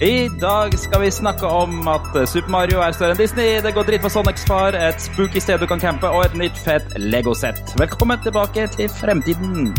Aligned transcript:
I 0.00 0.28
dag 0.28 0.78
skal 0.78 1.00
vi 1.00 1.10
snakke 1.10 1.46
om 1.46 1.88
at 1.88 2.28
Super 2.28 2.50
Mario 2.52 2.82
er 2.84 2.92
større 2.92 3.14
enn 3.14 3.20
Disney, 3.22 3.62
det 3.64 3.72
går 3.72 3.86
dritt 3.88 4.04
for 4.04 4.12
Sonics 4.12 4.44
far, 4.44 4.76
et 4.76 5.00
spooky 5.00 5.40
sted 5.40 5.56
du 5.56 5.64
kan 5.70 5.80
campe 5.80 6.10
og 6.12 6.26
et 6.26 6.36
nytt 6.36 6.60
fett 6.60 6.92
Lego-sett. 7.00 7.72
Velkommen 7.80 8.20
tilbake 8.20 8.68
til 8.76 8.92
fremtiden. 8.92 9.70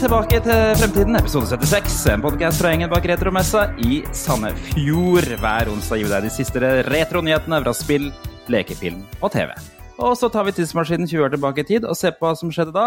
Tilbake 0.00 0.38
til 0.40 0.60
Fremtiden, 0.80 1.16
episode 1.18 1.44
76. 1.50 1.96
En 2.14 2.22
podkast 2.24 2.62
fra 2.62 2.70
gjengen 2.72 2.88
bak 2.88 3.04
Retromessa 3.04 3.66
i 3.84 3.98
Sandefjord. 4.16 5.26
Hver 5.42 5.68
onsdag 5.68 6.00
gir 6.00 6.06
vi 6.06 6.12
deg 6.14 6.24
de 6.24 6.30
siste 6.32 6.70
retronyhetene 6.86 7.58
fra 7.60 7.74
spill, 7.76 8.06
lekefilm 8.48 9.02
og 9.20 9.34
TV. 9.34 9.52
Og 10.00 10.14
så 10.16 10.30
tar 10.32 10.46
vi 10.48 10.54
tidsmaskinen 10.56 11.10
20 11.10 11.26
år 11.26 11.34
tilbake 11.34 11.60
i 11.60 11.68
tid 11.68 11.84
og 11.84 11.98
ser 12.00 12.14
på 12.16 12.24
hva 12.24 12.32
som 12.38 12.48
skjedde 12.54 12.72
da. 12.72 12.86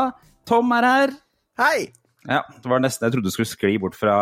Tom 0.49 0.73
er 0.73 0.88
her. 0.89 1.13
Hei! 1.62 1.91
Ja, 2.26 2.41
det 2.49 2.72
var 2.72 2.81
nesten 2.81 3.05
jeg 3.05 3.14
trodde 3.14 3.30
du 3.30 3.36
skulle 3.36 3.52
skli 3.52 3.75
bort 3.84 4.00
fra 4.00 4.16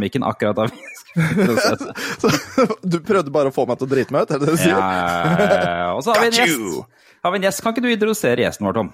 mikken 0.00 0.26
akkurat 0.26 0.56
da 0.56 0.66
vi 0.66 0.82
skulle 0.96 2.72
du 2.82 2.98
prøvde 3.04 3.30
bare 3.30 3.52
å 3.52 3.54
få 3.54 3.68
meg 3.68 3.78
til 3.78 3.86
å 3.86 3.92
drite 3.92 4.16
meg 4.16 4.24
ut, 4.24 4.34
er 4.34 4.42
det 4.42 4.48
det 4.48 4.56
du 4.56 4.62
sier? 4.64 4.74
ja, 4.74 5.72
ja. 5.84 5.88
Og 5.94 6.02
så 6.02 6.16
har 6.16 6.24
vi 6.24 6.32
en 6.32 6.38
gjest. 6.42 7.06
Har 7.22 7.30
vi 7.30 7.38
en 7.38 7.46
gjest. 7.46 7.62
Kan 7.62 7.76
ikke 7.76 7.86
du 7.86 7.92
introdusere 7.92 8.42
gjesten 8.42 8.66
vår, 8.66 8.80
Tom? 8.80 8.88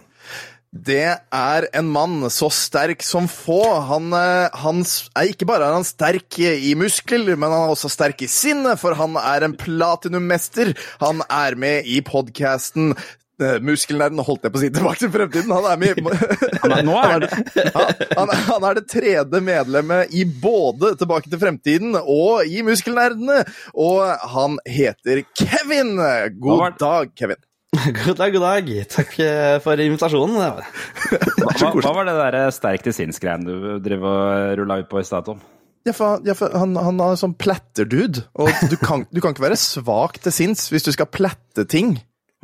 Det 0.68 1.04
er 1.32 1.66
en 1.78 1.86
mann 1.88 2.26
så 2.32 2.50
sterk 2.52 3.00
som 3.06 3.28
få. 3.30 3.62
Han, 3.88 4.12
eh, 4.12 4.48
han 4.52 4.82
ikke 5.24 5.48
bare 5.48 5.64
er 5.64 5.78
han 5.78 5.86
sterk 5.88 6.38
i 6.44 6.74
muskler, 6.76 7.36
men 7.36 7.48
han 7.48 7.64
er 7.64 7.72
også 7.72 7.88
sterk 7.92 8.20
i 8.22 8.28
sinnet, 8.28 8.76
for 8.80 8.98
han 8.98 9.16
er 9.16 9.46
en 9.46 9.56
platinummester. 9.56 10.74
Han 11.00 11.24
er 11.24 11.56
med 11.56 11.88
i 11.88 12.02
podkasten 12.04 12.92
Muskelnerden 13.38 14.18
holdt 14.26 14.46
jeg 14.46 14.50
på 14.50 14.58
å 14.58 14.62
si 14.64 14.68
tilbake 14.74 14.98
til 14.98 15.12
fremtiden. 15.14 15.52
Han 15.54 15.66
er 15.70 15.78
med 15.78 16.00
nå 16.88 16.96
er 16.98 17.22
det 17.22 17.28
han, 18.18 18.32
han 18.48 18.66
er 18.66 18.80
det 18.80 18.88
tredje 18.90 19.42
medlemmet 19.44 20.10
i 20.10 20.24
både 20.26 20.96
Tilbake 20.98 21.30
til 21.30 21.40
fremtiden 21.42 21.94
og 22.00 22.48
i 22.50 22.64
Muskelnerdene. 22.66 23.44
Og 23.78 24.02
han 24.34 24.58
heter 24.66 25.22
Kevin. 25.38 25.94
God 26.42 26.80
dag, 26.82 27.14
Kevin. 27.14 27.38
God 27.76 28.16
dag, 28.16 28.32
god 28.32 28.42
dag. 28.42 28.70
Takk 28.88 29.12
eh, 29.20 29.58
for 29.64 29.80
invitasjonen. 29.82 30.38
Hva, 30.38 31.52
hva, 31.52 31.70
hva 31.84 31.92
var 31.94 32.08
det 32.08 32.16
der 32.16 32.36
sterkt 32.54 32.88
i 32.88 32.94
sinns-greien 32.96 33.44
du 33.44 33.54
drev 33.84 34.04
og 34.08 34.58
rulla 34.60 34.80
ut 34.80 34.88
på 34.90 35.02
i 35.02 35.06
stad, 35.06 35.28
Tom? 35.28 35.40
Ja, 35.86 35.94
for, 35.96 36.20
ja, 36.26 36.34
for 36.36 36.52
han, 36.58 36.74
han 36.80 36.98
er 37.00 37.16
sånn 37.16 37.36
platterdude, 37.38 38.26
og 38.36 38.50
du 38.68 38.76
kan, 38.80 39.06
du 39.12 39.22
kan 39.24 39.32
ikke 39.32 39.46
være 39.46 39.60
svak 39.60 40.18
til 40.24 40.34
sinns 40.34 40.66
hvis 40.72 40.84
du 40.88 40.90
skal 40.92 41.08
plette 41.12 41.64
ting. 41.70 41.94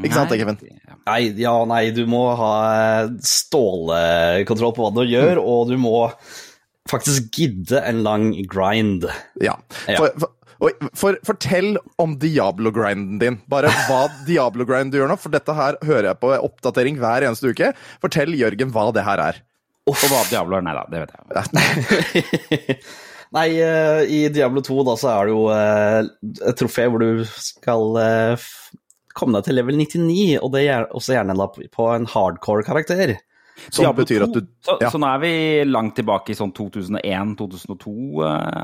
Ikke 0.01 0.17
sant, 0.17 0.33
Nei. 0.33 0.39
Kevin? 0.41 0.61
Nei, 1.05 1.21
ja, 1.39 1.53
nei, 1.69 1.83
du 1.95 2.03
må 2.11 2.23
ha 2.39 2.55
stålekontroll 3.23 4.75
på 4.75 4.87
hva 4.87 4.95
du 4.97 5.05
gjør, 5.07 5.43
og 5.43 5.71
du 5.71 5.77
må 5.81 6.09
faktisk 6.91 7.31
gidde 7.37 7.81
en 7.85 8.03
lang 8.07 8.31
grind. 8.51 9.07
Ja. 9.43 9.59
For, 9.87 10.11
for, 10.19 10.33
for, 10.97 11.19
fortell 11.27 11.75
om 12.01 12.19
Diablo-grinden 12.21 13.19
din. 13.21 13.41
Bare 13.51 13.73
hva 13.89 14.07
Diablo-grind 14.29 14.95
du 14.95 15.01
gjør 15.01 15.11
nå, 15.13 15.19
for 15.21 15.35
dette 15.35 15.57
her 15.57 15.79
hører 15.85 16.13
jeg 16.13 16.21
på 16.23 16.33
oppdatering 16.37 17.01
hver 17.03 17.27
eneste 17.29 17.53
uke. 17.53 17.73
Fortell 18.03 18.37
Jørgen 18.39 18.73
hva 18.75 18.91
det 18.95 19.07
her 19.07 19.23
er. 19.31 19.43
Og 19.91 19.99
hva 20.09 20.23
Diablo 20.31 20.57
er? 20.57 20.65
Nei 20.65 20.77
da, 20.77 20.87
det 20.89 21.03
vet 21.03 21.13
jeg. 21.19 22.79
Nei, 23.35 23.49
eh, 23.59 24.01
i 24.07 24.21
Diablo 24.33 24.63
2 24.65 24.85
da 24.87 24.95
så 25.01 25.11
er 25.11 25.27
det 25.27 25.35
jo 25.35 25.45
eh, 25.51 26.09
et 26.51 26.59
trofé 26.61 26.87
hvor 26.87 27.03
du 27.03 27.25
skal 27.27 27.99
eh, 27.99 28.49
komme 29.15 29.39
deg 29.39 29.49
til 29.49 29.59
level 29.59 29.79
99, 29.81 30.39
og 30.39 30.53
det 30.55 30.65
er 30.71 30.87
også 30.95 31.17
gjerne 31.17 31.37
da 31.39 31.49
på 31.51 31.89
en 31.91 32.07
hardcore 32.11 32.67
karakter. 32.67 33.17
Som 33.69 33.85
Diablo 33.85 34.03
betyr 34.03 34.25
at 34.27 34.35
du 34.35 34.41
så, 34.65 34.77
ja. 34.83 34.91
så 34.91 34.99
nå 34.99 35.09
er 35.09 35.21
vi 35.23 35.33
langt 35.69 35.95
tilbake 35.99 36.35
i 36.35 36.39
sånn 36.39 36.53
2001-2002? 36.57 37.95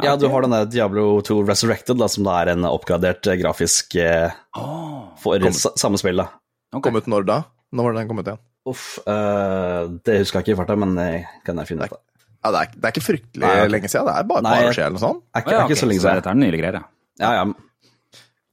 Ja, 0.04 0.16
du 0.18 0.26
har 0.32 0.46
denne 0.46 0.64
Diablo 0.70 1.06
2 1.26 1.38
Resurrected, 1.46 1.98
da, 2.00 2.08
som 2.10 2.26
da 2.26 2.40
er 2.42 2.52
en 2.56 2.66
oppgradert 2.68 3.30
eh, 3.30 3.38
grafisk 3.40 3.96
oh, 4.58 5.10
for 5.22 5.50
sa- 5.54 5.76
samme 5.78 6.00
spill. 6.00 6.24
da. 6.24 6.80
Kommet 6.82 7.08
når 7.10 7.26
da? 7.28 7.40
Når 7.70 7.90
var 7.90 7.98
den 8.00 8.10
kommet 8.10 8.30
igjen? 8.30 8.42
Uff, 8.70 8.86
eh, 9.08 9.82
det 10.04 10.20
husker 10.20 10.40
jeg 10.40 10.48
ikke 10.48 10.56
i 10.56 10.60
farta, 10.60 10.78
men 10.82 10.98
jeg 11.00 11.24
kan 11.46 11.62
jeg 11.62 11.70
finne 11.70 11.86
ut 11.86 11.96
av. 11.96 12.02
Ja, 12.40 12.50
det, 12.54 12.60
er, 12.60 12.76
det 12.76 12.86
er 12.88 12.94
ikke 12.94 13.04
fryktelig 13.04 13.44
Nei, 13.44 13.56
okay. 13.56 13.72
lenge 13.74 13.88
siden. 13.92 14.06
Det 14.08 14.12
er 14.16 14.28
bare 14.30 14.40
et 14.40 14.48
par 14.48 14.62
år 14.66 14.74
siden 14.76 14.86
eller 14.86 14.96
noe 14.96 15.02
sånt. 15.04 15.26
Er 15.30 15.42
ikke, 15.44 15.56
er 15.56 15.66
ikke 15.66 15.80
så 15.80 15.88
lenge 15.90 16.02
siden. 16.04 16.20
Dette 16.22 16.32
er 16.32 16.40
nylig 16.40 16.60
greier, 16.62 16.78
ja. 16.80 16.86
Ja, 17.20 17.32
ja. 17.36 17.69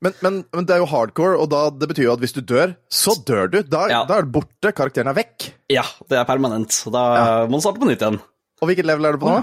Men, 0.06 0.14
men, 0.22 0.36
men 0.54 0.66
det 0.70 0.76
er 0.76 0.82
jo 0.84 0.90
hardcore, 0.92 1.40
og 1.42 1.48
da, 1.50 1.62
det 1.74 1.88
betyr 1.90 2.04
jo 2.06 2.14
at 2.14 2.22
hvis 2.22 2.36
du 2.36 2.42
dør, 2.46 2.76
så 2.94 3.16
dør 3.26 3.48
du. 3.50 3.62
Da, 3.66 3.88
Ja. 3.90 4.04
da 4.06 4.20
er 4.20 4.28
du 4.28 4.34
borte. 4.36 4.70
Karakteren 4.78 5.10
er 5.10 5.16
vekk. 5.18 5.48
ja, 5.74 5.84
det 6.10 6.20
er 6.20 6.28
permanent. 6.30 6.70
Da 6.94 7.02
da 7.18 7.48
må 7.50 7.58
du 7.58 7.64
starte 7.66 7.82
på 7.82 7.90
nytt 7.90 8.04
igjen. 8.06 8.20
Og 8.62 8.70
hvilket 8.70 8.86
level 8.86 9.06
er 9.10 9.18
du 9.18 9.24
på 9.24 9.32
nå? 9.34 9.40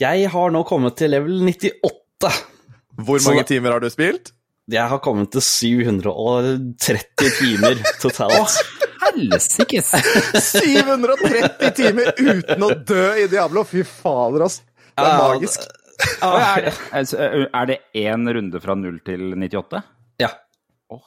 Jeg 0.00 0.30
har 0.32 0.50
nå 0.50 0.64
kommet 0.66 0.96
til 0.96 1.12
level 1.12 1.36
98. 1.44 2.32
Hvor 3.04 3.18
Så 3.20 3.28
mange 3.30 3.44
da- 3.44 3.48
timer 3.52 3.70
har 3.76 3.80
du 3.84 3.90
spilt? 3.92 4.32
Jeg 4.72 4.88
har 4.88 4.98
kommet 5.04 5.28
til 5.34 5.42
730 5.44 7.30
timer 7.38 7.76
totalt. 8.00 8.56
Helsikes! 9.04 9.90
730 10.54 11.74
timer 11.76 12.12
uten 12.16 12.64
å 12.64 12.70
dø 12.88 13.04
i 13.20 13.26
Diablo! 13.30 13.64
Fy 13.68 13.82
fader, 13.84 14.46
altså. 14.48 14.62
Det 14.94 15.04
er 15.04 15.10
Ja, 15.10 15.28
magisk. 15.34 15.66
Er, 16.24 16.70
altså, 16.96 17.28
er 17.44 17.68
det 17.70 17.78
én 17.98 18.26
runde 18.36 18.60
fra 18.62 18.74
0 18.78 18.96
til 19.06 19.34
98? 19.34 19.82
Ja. 20.22 20.30
Oh. 20.92 21.02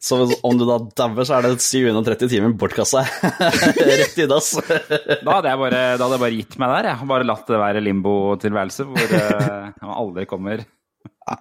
Så 0.00 0.18
om 0.42 0.58
du 0.58 0.64
da 0.66 0.78
dauer, 0.98 1.26
så 1.28 1.36
er 1.36 1.46
det 1.46 1.62
730 1.62 2.30
timer 2.30 2.54
bortkassa. 2.58 3.04
Rett 3.90 4.16
i 4.18 4.26
dass. 4.30 4.54
Da 4.56 5.36
hadde 5.36 5.52
jeg 5.52 5.60
bare, 5.62 5.82
da 5.96 6.06
hadde 6.06 6.16
jeg 6.16 6.24
bare 6.24 6.38
gitt 6.38 6.56
meg 6.62 6.72
der. 6.74 6.90
Jeg 6.92 7.10
bare 7.12 7.28
latt 7.28 7.50
det 7.50 7.60
være 7.60 7.84
limbo-tilværelse 7.84 8.88
hvor 8.88 9.14
man 9.86 9.94
aldri 9.94 10.26
kommer 10.30 10.64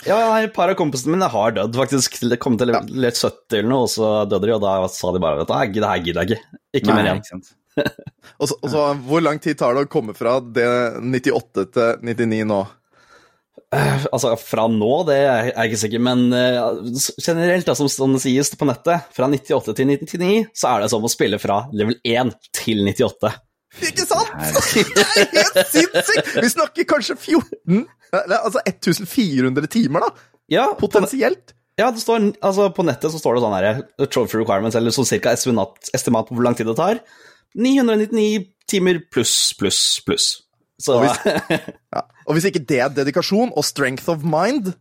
Ja, 0.05 0.17
nei, 0.29 0.45
et 0.45 0.55
par 0.55 0.69
av 0.69 0.77
kompisene 0.77 1.15
mine 1.15 1.29
har 1.31 1.57
dødd, 1.57 1.77
faktisk. 1.77 2.19
De 2.25 2.39
Kom 2.41 2.57
til 2.59 2.71
level 2.71 3.09
70 3.09 3.59
eller 3.59 3.71
noe, 3.71 3.85
og 3.87 3.93
så 3.93 4.13
døde 4.29 4.49
de, 4.49 4.55
og 4.57 4.65
da 4.65 4.77
sa 4.93 5.13
de 5.15 5.21
bare 5.23 5.45
at 5.45 5.51
det 5.51 5.61
her 5.61 6.01
gidder 6.03 6.25
jeg 6.25 6.25
ikke. 6.25 6.59
Ikke 6.81 6.97
mer 6.97 7.13
igjen. 7.13 7.45
Og 8.41 8.49
så, 8.49 8.55
og 8.59 8.67
så, 8.71 8.81
hvor 9.07 9.21
lang 9.23 9.37
tid 9.39 9.55
tar 9.59 9.75
det 9.77 9.85
å 9.85 9.87
komme 9.91 10.11
fra 10.17 10.39
det 10.43 10.65
98 10.99 11.63
til 11.71 12.01
99 12.03 12.41
nå? 12.49 12.57
Altså, 14.11 14.33
fra 14.39 14.65
nå, 14.71 14.91
det 15.07 15.15
er 15.21 15.49
jeg 15.49 15.69
ikke 15.69 15.79
sikker, 15.79 16.03
men 16.03 16.25
uh, 16.35 16.81
generelt, 17.23 17.67
da, 17.67 17.75
som, 17.77 18.13
det 18.15 18.21
sies 18.23 18.51
på 18.59 18.67
nettet, 18.67 19.07
fra 19.15 19.29
98 19.31 19.75
til 19.77 19.89
99, 19.89 20.29
så 20.55 20.73
er 20.73 20.83
det 20.83 20.91
som 20.91 21.07
å 21.07 21.11
spille 21.11 21.39
fra 21.41 21.63
level 21.75 21.97
1 22.03 22.33
til 22.55 22.83
98. 22.85 23.31
Ikke 23.89 24.05
sant?! 24.07 24.31
Det 24.35 25.03
er 25.03 25.31
helt 25.33 25.59
sinnssykt! 25.73 26.31
Vi 26.37 26.51
snakker 26.53 26.87
kanskje 26.87 27.17
14 27.17 27.83
eller, 28.15 28.37
Altså 28.37 28.61
1400 28.63 29.67
timer, 29.71 30.05
da. 30.05 30.29
Ja, 30.51 30.65
Potensielt. 30.79 31.55
ja 31.79 31.89
det 31.91 32.03
står, 32.03 32.29
altså, 32.45 32.69
på 32.75 32.85
nettet 32.87 33.11
så 33.11 33.19
står 33.19 33.37
det 33.37 33.45
sånn 33.45 33.55
her, 33.57 33.69
eh, 33.81 34.07
trophy 34.07 34.39
requirements, 34.39 34.77
eller 34.79 34.95
sånn 34.95 35.07
cirka 35.09 35.33
estimat, 35.35 35.75
estimat 35.95 36.29
på 36.29 36.37
hvor 36.37 36.47
lang 36.47 36.55
tid 36.55 36.69
det 36.69 36.77
tar. 36.79 37.01
999 37.55 38.47
timer 38.69 38.99
pluss, 39.11 39.53
pluss, 39.59 39.81
pluss. 40.05 40.31
Så 40.81 40.99
Og 40.99 41.05
Ja. 41.95 42.01
Og 42.25 42.35
hvis 42.35 42.49
ikke 42.49 42.63
det 42.67 42.81
er 42.81 42.91
dedikasjon 42.91 43.53
og 43.55 43.63
strength 43.63 44.09
of 44.11 44.25
mind 44.25 44.73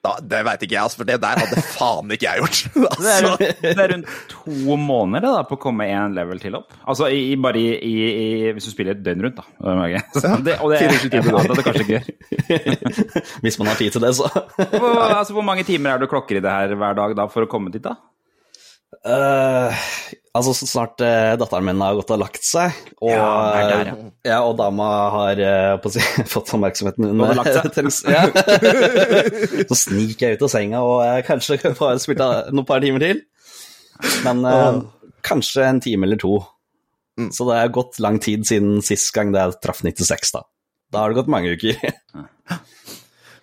da, 0.00 0.14
Det 0.24 0.38
veit 0.46 0.62
ikke 0.64 0.76
jeg, 0.78 0.82
altså, 0.86 1.00
for 1.02 1.08
det 1.08 1.18
der 1.20 1.40
hadde 1.42 1.62
faen 1.74 2.12
ikke 2.14 2.24
jeg 2.24 2.40
gjort. 2.40 2.60
Det 3.04 3.10
er, 3.10 3.26
Altså, 3.26 3.32
rundt, 3.34 3.58
det 3.66 3.82
er 3.84 3.90
rundt 3.92 4.14
to 4.30 4.76
måneder 4.80 5.26
da, 5.26 5.42
på 5.44 5.58
å 5.58 5.60
komme 5.60 5.84
én 5.92 6.14
level 6.16 6.40
til 6.40 6.56
opp. 6.56 6.72
Altså 6.88 7.10
i, 7.12 7.34
bare 7.36 7.60
i, 7.60 7.74
i, 7.84 7.92
i, 8.08 8.52
hvis 8.56 8.70
du 8.70 8.72
spiller 8.72 8.96
et 8.96 9.02
døgn 9.04 9.26
rundt, 9.26 9.42
da. 9.42 10.00
Så 10.16 10.32
det, 10.46 10.56
og 10.64 10.72
det, 10.72 10.80
24 10.86 11.12
timer, 11.12 11.36
jeg 11.36 11.50
at 11.50 11.60
det 11.60 11.66
kanskje 11.66 11.84
ikke 11.84 11.98
gjør. 11.98 13.34
hvis 13.44 13.60
man 13.60 13.72
har 13.72 13.80
tid 13.82 13.92
til 13.96 14.06
det, 14.06 14.14
så 14.16 14.30
Hvor, 14.32 15.02
altså, 15.04 15.36
hvor 15.36 15.44
mange 15.44 15.66
timer 15.68 15.92
er 15.92 16.00
det 16.00 16.08
du 16.08 16.14
klokker 16.14 16.40
i 16.40 16.44
det 16.48 16.56
her 16.56 16.74
hver 16.80 16.96
dag 16.96 17.16
da, 17.20 17.28
for 17.28 17.44
å 17.44 17.50
komme 17.52 17.72
dit, 17.74 17.84
da? 17.84 17.98
Eh, 19.00 19.86
Altså, 20.30 20.52
så 20.54 20.66
snart 20.70 21.00
uh, 21.02 21.32
datteren 21.40 21.66
min 21.66 21.80
har 21.82 21.96
gått 21.98 22.12
og 22.14 22.20
lagt 22.22 22.44
seg, 22.46 22.76
og, 23.00 23.10
Ja, 23.10 23.30
er 23.58 23.64
der, 23.66 23.88
ja. 23.88 23.94
ja, 24.28 24.36
og 24.46 24.52
dama 24.60 24.86
har 25.10 25.40
uh, 25.42 25.88
si, 25.90 26.02
fått 26.32 26.52
oppmerksomheten 26.54 27.08
min 27.08 27.18
Gått 27.18 27.32
og 27.32 27.40
lagt 27.40 27.80
seg. 27.80 28.12
ja. 28.14 28.22
Så 29.72 29.78
sniker 29.88 30.28
jeg 30.28 30.38
ut 30.38 30.46
av 30.46 30.52
senga 30.52 30.84
og 30.86 31.02
eh, 31.02 31.18
kanskje 31.26 31.58
får 31.74 31.98
spilt 32.04 32.22
noen 32.54 32.68
par 32.68 32.84
timer 32.84 33.02
til. 33.02 33.24
Men 34.22 34.46
eh, 34.46 34.78
kanskje 35.26 35.66
en 35.66 35.82
time 35.82 36.06
eller 36.06 36.22
to. 36.22 36.36
Mm. 37.18 37.32
Så 37.34 37.48
det 37.50 37.58
er 37.58 37.74
gått 37.74 37.98
lang 37.98 38.22
tid 38.22 38.46
siden 38.46 38.78
sist 38.86 39.10
gang 39.16 39.34
det 39.34 39.42
jeg 39.42 39.58
traff 39.66 39.82
96, 39.82 40.34
da. 40.38 40.46
Da 40.94 41.02
har 41.02 41.10
det 41.10 41.18
gått 41.24 41.34
mange 41.34 41.58
uker. 41.58 41.90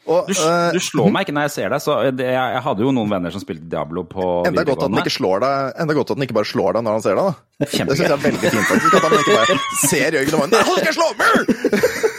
Og, 0.07 0.29
Du, 0.29 0.33
eh, 0.39 0.69
du 0.71 0.79
slår 0.79 1.09
meg 1.11 1.25
ikke 1.25 1.33
når 1.35 1.47
jeg 1.49 1.53
ser 1.57 1.73
deg. 1.73 1.83
Så 1.83 1.95
det, 2.15 2.27
jeg, 2.31 2.51
jeg 2.55 2.63
hadde 2.63 2.85
jo 2.85 2.91
noen 2.95 3.09
venner 3.11 3.33
som 3.35 3.41
spilte 3.43 3.67
Diablo 3.67 4.05
på 4.07 4.27
Enda 4.47 4.63
godt 4.67 4.85
at 4.85 4.93
den 4.93 5.01
ikke 5.01 5.13
slår 5.17 5.43
deg 5.43 5.81
Enda 5.83 5.95
godt 5.97 6.13
at 6.13 6.17
han 6.21 6.25
ikke 6.27 6.37
bare 6.37 6.49
slår 6.51 6.77
deg 6.77 6.85
når 6.87 6.95
han 6.97 7.03
ser 7.05 7.19
deg, 7.19 7.27
da. 7.27 7.63
Det 7.63 7.69
Kjempegøy. 7.73 7.97
syns 7.97 8.05
jeg 8.07 8.15
er 8.15 8.23
veldig 8.23 8.51
fint, 8.55 8.69
faktisk. 8.71 8.95
At 8.97 9.07
han 9.07 9.17
ikke 9.19 9.35
bare 9.35 9.57
ser 9.83 10.17
Jørgen 10.19 10.37
og 10.37 10.43
bare 10.43 10.51
Nei, 10.53 10.63
han 10.69 10.81
skal 10.83 10.97
slå! 10.97 11.09
meg! 11.19 12.17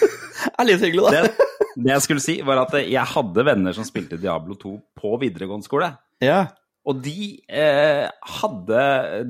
Det 0.58 0.64
er 0.64 0.67
litt 0.69 0.82
hyggelig, 0.82 1.05
da. 1.06 1.11
Det, 1.14 1.49
det 1.79 1.93
jeg 1.94 2.02
skulle 2.05 2.23
si, 2.25 2.35
var 2.46 2.61
at 2.64 2.73
jeg 2.82 3.05
hadde 3.12 3.44
venner 3.46 3.76
som 3.76 3.87
spilte 3.87 4.19
Diablo 4.19 4.56
2 4.58 4.73
på 4.99 5.12
videregående 5.23 5.67
skole. 5.69 5.93
Ja. 6.25 6.41
Og 6.88 6.99
de 7.05 7.14
eh, 7.46 8.06
hadde 8.41 8.82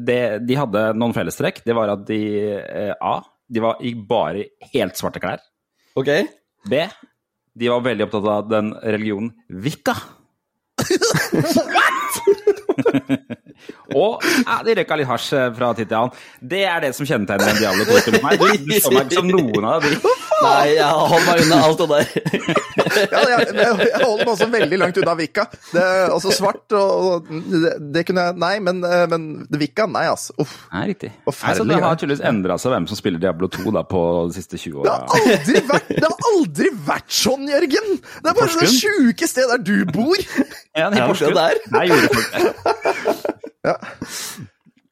det, 0.08 0.18
De 0.48 0.56
hadde 0.56 0.84
noen 0.96 1.12
fellestrekk. 1.16 1.60
Det 1.66 1.74
var 1.76 1.92
at 1.96 2.04
de 2.08 2.20
eh, 2.56 2.94
A. 2.96 3.18
De 3.48 3.62
var 3.64 3.80
i 3.84 3.92
bare 3.96 4.46
helt 4.72 4.96
svarte 5.00 5.20
klær. 5.20 5.42
Ok. 5.98 6.08
B. 6.68 6.80
De 7.58 7.70
var 7.72 7.82
veldig 7.82 8.06
opptatt 8.06 8.28
av 8.30 8.48
den 8.52 8.72
religionen 8.74 9.32
Wicca. 9.48 9.96
Og 13.96 14.24
ja, 14.44 14.58
de 14.66 14.74
røyka 14.78 14.98
litt 15.00 15.08
hasj 15.08 15.28
eh, 15.38 15.48
fra 15.56 15.70
tid 15.76 15.88
til 15.90 15.98
annen. 15.98 16.24
Det 16.52 16.62
er 16.68 16.82
det 16.84 16.92
som 16.96 17.08
kjennetegner 17.08 17.52
en 17.52 17.60
Diablo 17.60 17.86
2 17.88 18.00
for 18.04 18.18
meg. 18.24 18.42
Du, 18.42 18.64
du 18.68 18.74
så 18.80 18.92
meg 18.92 19.08
ikke 19.08 19.20
som 19.20 19.30
noen 19.32 19.68
av 19.68 19.84
de. 19.84 19.92
Nei, 20.38 20.66
jeg 20.76 20.88
holder 21.12 21.24
meg 21.26 21.42
unna 21.44 21.60
alt 21.66 21.82
det 21.82 21.88
der. 21.94 22.06
Ja, 22.88 23.20
jeg, 23.20 23.50
jeg, 23.52 23.72
holder 24.00 24.22
meg 24.22 24.30
også 24.32 24.46
veldig 24.50 24.78
langt 24.80 24.98
unna 25.02 25.14
Vika. 25.18 25.44
Det, 25.74 25.82
altså 26.08 26.32
svart 26.34 26.74
og, 26.78 27.08
og 27.08 27.28
det, 27.28 27.72
det 27.94 28.04
kunne 28.08 28.24
jeg 28.28 28.38
Nei, 28.40 28.52
men, 28.64 28.80
eh, 28.86 29.04
men 29.10 29.26
Vika, 29.60 29.86
nei, 29.90 30.06
altså. 30.10 30.34
Uff. 30.40 30.54
Nei, 30.72 30.84
riktig. 30.92 31.10
Forferdelig 31.26 31.68
Nei, 31.68 31.76
det 31.76 31.84
har 31.84 31.98
tydeligvis 32.00 32.24
endra 32.30 32.56
seg 32.60 32.74
hvem 32.74 32.88
som 32.90 33.00
spiller 33.00 33.22
Diablo 33.22 33.50
2 33.52 33.74
da, 33.76 33.84
på 33.88 34.02
de 34.30 34.38
siste 34.38 34.60
20 34.60 34.86
Det 34.86 34.94
åra. 34.94 35.20
Det, 35.48 35.82
det 35.90 36.06
har 36.06 36.30
aldri 36.32 36.72
vært 36.88 37.12
sånn, 37.18 37.48
Jørgen! 37.50 37.98
Det 37.98 38.32
er 38.32 38.38
bare 38.38 38.48
det 38.48 38.56
Porsgrunn? 38.62 38.78
sjuke 38.78 39.30
stedet 39.30 39.58
der 39.58 39.66
du 39.66 39.92
bor. 39.92 40.24
Ja, 40.78 40.88
Ja, 40.88 41.12
det 41.12 41.34
der. 41.34 41.60
Nei, 41.74 41.86
gjorde 41.90 42.08
folk 42.14 42.30
det. 42.32 43.38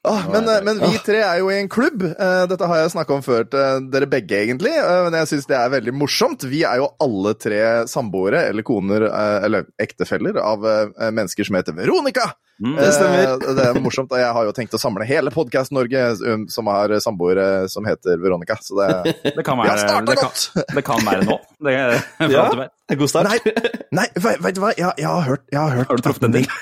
Ah, 0.07 0.23
men, 0.31 0.45
eh, 0.47 0.61
men 0.63 0.79
vi 0.79 0.99
tre 1.03 1.19
er 1.19 1.41
jo 1.41 1.49
i 1.51 1.57
en 1.59 1.67
klubb. 1.69 2.05
Eh, 2.07 2.43
Dette 2.47 2.67
har 2.71 2.79
jeg 2.79 2.93
snakka 2.93 3.17
om 3.17 3.23
før 3.27 3.43
til 3.51 3.89
dere 3.91 4.07
begge, 4.07 4.39
egentlig. 4.45 4.71
eh, 4.79 5.01
Men 5.09 5.17
jeg 5.19 5.27
syns 5.33 5.49
det 5.51 5.57
er 5.59 5.73
veldig 5.73 5.95
morsomt. 5.99 6.45
Vi 6.47 6.61
er 6.63 6.79
jo 6.79 6.93
alle 7.03 7.33
tre 7.35 7.59
samboere 7.91 8.45
eller 8.53 8.63
koner 8.63 9.09
eller 9.43 9.67
ektefeller 9.83 10.39
av 10.39 10.63
mennesker 11.11 11.49
som 11.49 11.59
heter 11.59 11.75
Veronica. 11.75 12.29
Mm, 12.63 12.77
det 12.79 12.93
stemmer. 12.95 13.35
Det 13.59 13.65
er 13.67 13.81
morsomt. 13.83 14.13
og 14.15 14.19
Jeg 14.23 14.31
har 14.33 14.47
jo 14.47 14.53
tenkt 14.55 14.79
å 14.79 14.81
samle 14.81 15.05
hele 15.11 15.33
Podkast-Norge 15.35 16.05
um, 16.23 16.47
som 16.49 16.71
har 16.71 16.95
samboere 17.03 17.67
som 17.69 17.85
heter 17.85 18.23
Veronica. 18.23 18.57
Så 18.63 18.79
det 18.79 19.17
Det 19.37 19.45
kan 19.45 19.59
Vi 19.59 19.67
har 19.67 19.75
være, 19.75 19.89
starta 19.91 20.07
det 20.07 20.19
kan, 20.23 20.71
det 20.79 20.85
kan 20.87 21.05
være 21.11 21.27
nå. 21.27 21.41
Det, 21.67 21.75
er, 21.75 22.07
Ja. 22.31 22.47
God 22.95 23.11
start. 23.11 23.27
Nei, 23.27 23.43
nei 23.91 24.07
veit 24.23 24.55
du 24.55 24.63
hva? 24.63 24.71
Jeg, 24.79 24.95
jeg 25.03 25.11
har 25.11 25.27
hørt, 25.33 25.45
jeg 25.51 25.59
har 25.61 25.77
hørt 25.81 25.91
Har 25.91 25.99
du 25.99 26.07
truffet 26.07 26.31
en 26.31 26.37
Nils? 26.39 26.57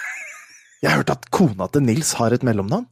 Jeg 0.85 0.91
har 0.93 1.01
hørt 1.01 1.15
at 1.15 1.31
kona 1.33 1.67
til 1.73 1.83
Nils 1.87 2.13
har 2.21 2.35
et 2.37 2.45
mellomnavn. 2.45 2.85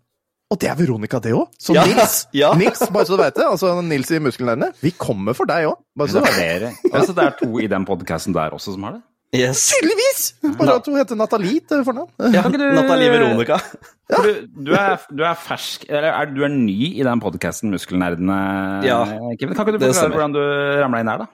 Og 0.53 0.59
det 0.61 0.69
er 0.69 0.77
Veronica, 0.77 1.17
det 1.25 1.31
òg. 1.37 1.47
Så 1.61 1.73
Ja, 1.77 1.85
Nils, 1.89 2.17
ja. 2.43 2.51
Nils, 2.57 2.81
bare 2.93 3.07
så 3.09 3.17
du 3.17 3.23
vet 3.23 3.37
det, 3.39 3.45
altså 3.49 3.71
Nils 3.85 4.11
i 4.13 4.19
Muskelnerdene, 4.21 4.73
vi 4.85 4.91
kommer 5.01 5.37
for 5.37 5.49
deg 5.49 5.69
òg. 5.71 5.79
Bare 5.97 6.13
så 6.13 6.21
Det 6.21 6.29
du 6.29 6.35
er 6.35 6.43
vet 6.43 6.67
det. 6.67 6.93
Altså, 6.93 7.15
det 7.17 7.25
er 7.25 7.37
to 7.41 7.51
i 7.63 7.69
den 7.73 7.87
podkasten 7.89 8.35
der 8.37 8.53
også 8.57 8.75
som 8.77 8.85
har 8.89 8.99
det. 8.99 9.03
Yes. 9.33 9.63
Tydeligvis! 9.73 10.25
Bare 10.61 10.75
at 10.77 10.89
hun 10.91 10.99
heter 11.01 11.17
Nathalie 11.17 11.63
til 11.65 11.81
fornavn. 11.89 12.11
Ja, 12.35 12.43
Kan 12.45 12.53
du- 12.53 12.67
Nathalie 12.77 13.09
Veronica. 13.15 13.57
Ja. 14.13 14.19
Du, 14.21 14.33
du, 14.67 14.73
er, 14.77 14.99
du 15.09 15.23
er 15.25 15.39
fersk 15.41 15.87
Eller 15.89 16.11
er, 16.13 16.27
du 16.37 16.43
er 16.45 16.51
ny 16.53 16.91
i 16.99 17.07
den 17.07 17.21
podkasten 17.23 17.71
Muskelnerdene, 17.73 18.37
Ja, 18.85 18.99
Kevin. 19.41 19.55
Kan 19.57 19.71
ikke 19.73 19.79
du 19.81 19.87
forklare 19.87 20.11
hvordan 20.13 20.35
du 20.37 20.43
ramla 20.83 21.01
inn 21.01 21.09
her, 21.15 21.23
da? 21.25 21.31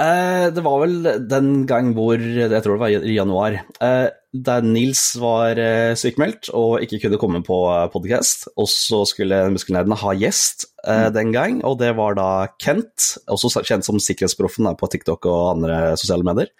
Eh, 0.00 0.46
det 0.56 0.62
var 0.64 0.80
vel 0.80 0.94
den 1.28 1.66
gang 1.68 1.90
hvor 1.92 2.16
Jeg 2.16 2.62
tror 2.64 2.78
det 2.78 2.80
var 2.80 2.92
i 2.94 3.14
januar. 3.14 3.58
Eh, 3.76 4.08
der 4.32 4.64
Nils 4.64 5.02
var 5.20 5.58
eh, 5.60 5.92
sykemeldt 5.98 6.48
og 6.56 6.80
ikke 6.80 7.02
kunne 7.04 7.20
komme 7.20 7.42
på 7.44 7.58
podkast. 7.92 8.48
Og 8.56 8.70
så 8.72 9.02
skulle 9.08 9.44
Muskelnerdene 9.52 9.98
ha 10.00 10.14
gjest 10.16 10.66
eh, 10.86 11.10
den 11.12 11.34
gang, 11.36 11.60
og 11.68 11.76
det 11.82 11.92
var 11.98 12.16
da 12.16 12.30
Kent, 12.62 13.18
også 13.28 13.64
kjent 13.66 13.86
som 13.86 14.00
Sikkerhetsproffen 14.00 14.70
på 14.80 14.90
TikTok 14.94 15.28
og 15.28 15.42
andre 15.58 15.82
sosiale 16.00 16.26
medier. 16.26 16.52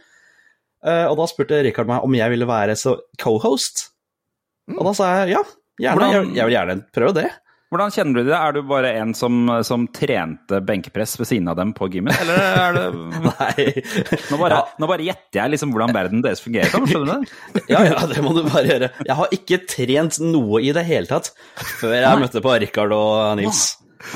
Og 0.82 1.14
da 1.14 1.24
spurte 1.30 1.60
Rikard 1.62 1.86
meg 1.86 2.02
om 2.02 2.14
jeg 2.18 2.32
ville 2.32 2.46
være 2.48 2.74
co-host. 3.22 3.84
Og 4.74 4.82
da 4.88 4.94
sa 4.98 5.10
jeg 5.20 5.36
ja, 5.36 5.42
gjerne. 5.78 6.08
Jeg, 6.10 6.30
jeg 6.40 6.48
vil 6.48 6.56
gjerne 6.56 6.74
prøve 6.90 7.14
det. 7.20 7.28
Hvordan 7.72 7.92
kjenner 7.94 8.20
du 8.20 8.28
det? 8.28 8.36
Er 8.36 8.52
du 8.52 8.60
bare 8.68 8.90
en 9.00 9.14
som, 9.16 9.38
som 9.64 9.86
trente 9.96 10.58
benkepress 10.68 11.14
ved 11.16 11.28
siden 11.30 11.48
av 11.48 11.56
dem 11.56 11.70
på 11.72 11.88
gymmen, 11.94 12.12
eller 12.20 12.42
er 12.42 12.76
det 12.76 12.84
Nei. 13.28 13.66
Nå 14.28 14.36
bare, 14.42 14.58
Ja. 14.58 14.62
nå 14.82 14.88
bare 14.90 15.06
gjetter 15.06 15.40
jeg 15.40 15.54
liksom 15.54 15.72
hvordan 15.72 15.94
verden 15.96 16.20
deres 16.24 16.42
fungerer. 16.44 16.68
Kan, 16.74 16.84
skjønner 16.90 17.22
du? 17.24 17.32
Ja, 17.72 17.80
ja, 17.88 17.96
det 18.10 18.20
må 18.24 18.34
du 18.36 18.42
bare 18.44 18.66
gjøre. 18.68 18.90
Jeg 19.08 19.16
har 19.22 19.32
ikke 19.38 19.58
trent 19.72 20.18
noe 20.20 20.60
i 20.60 20.74
det 20.76 20.84
hele 20.88 21.08
tatt 21.08 21.32
før 21.78 21.96
jeg 21.96 22.20
møtte 22.26 22.42
på 22.44 22.52
Rikard 22.66 22.92
og 22.96 23.38
Nils. 23.40 23.62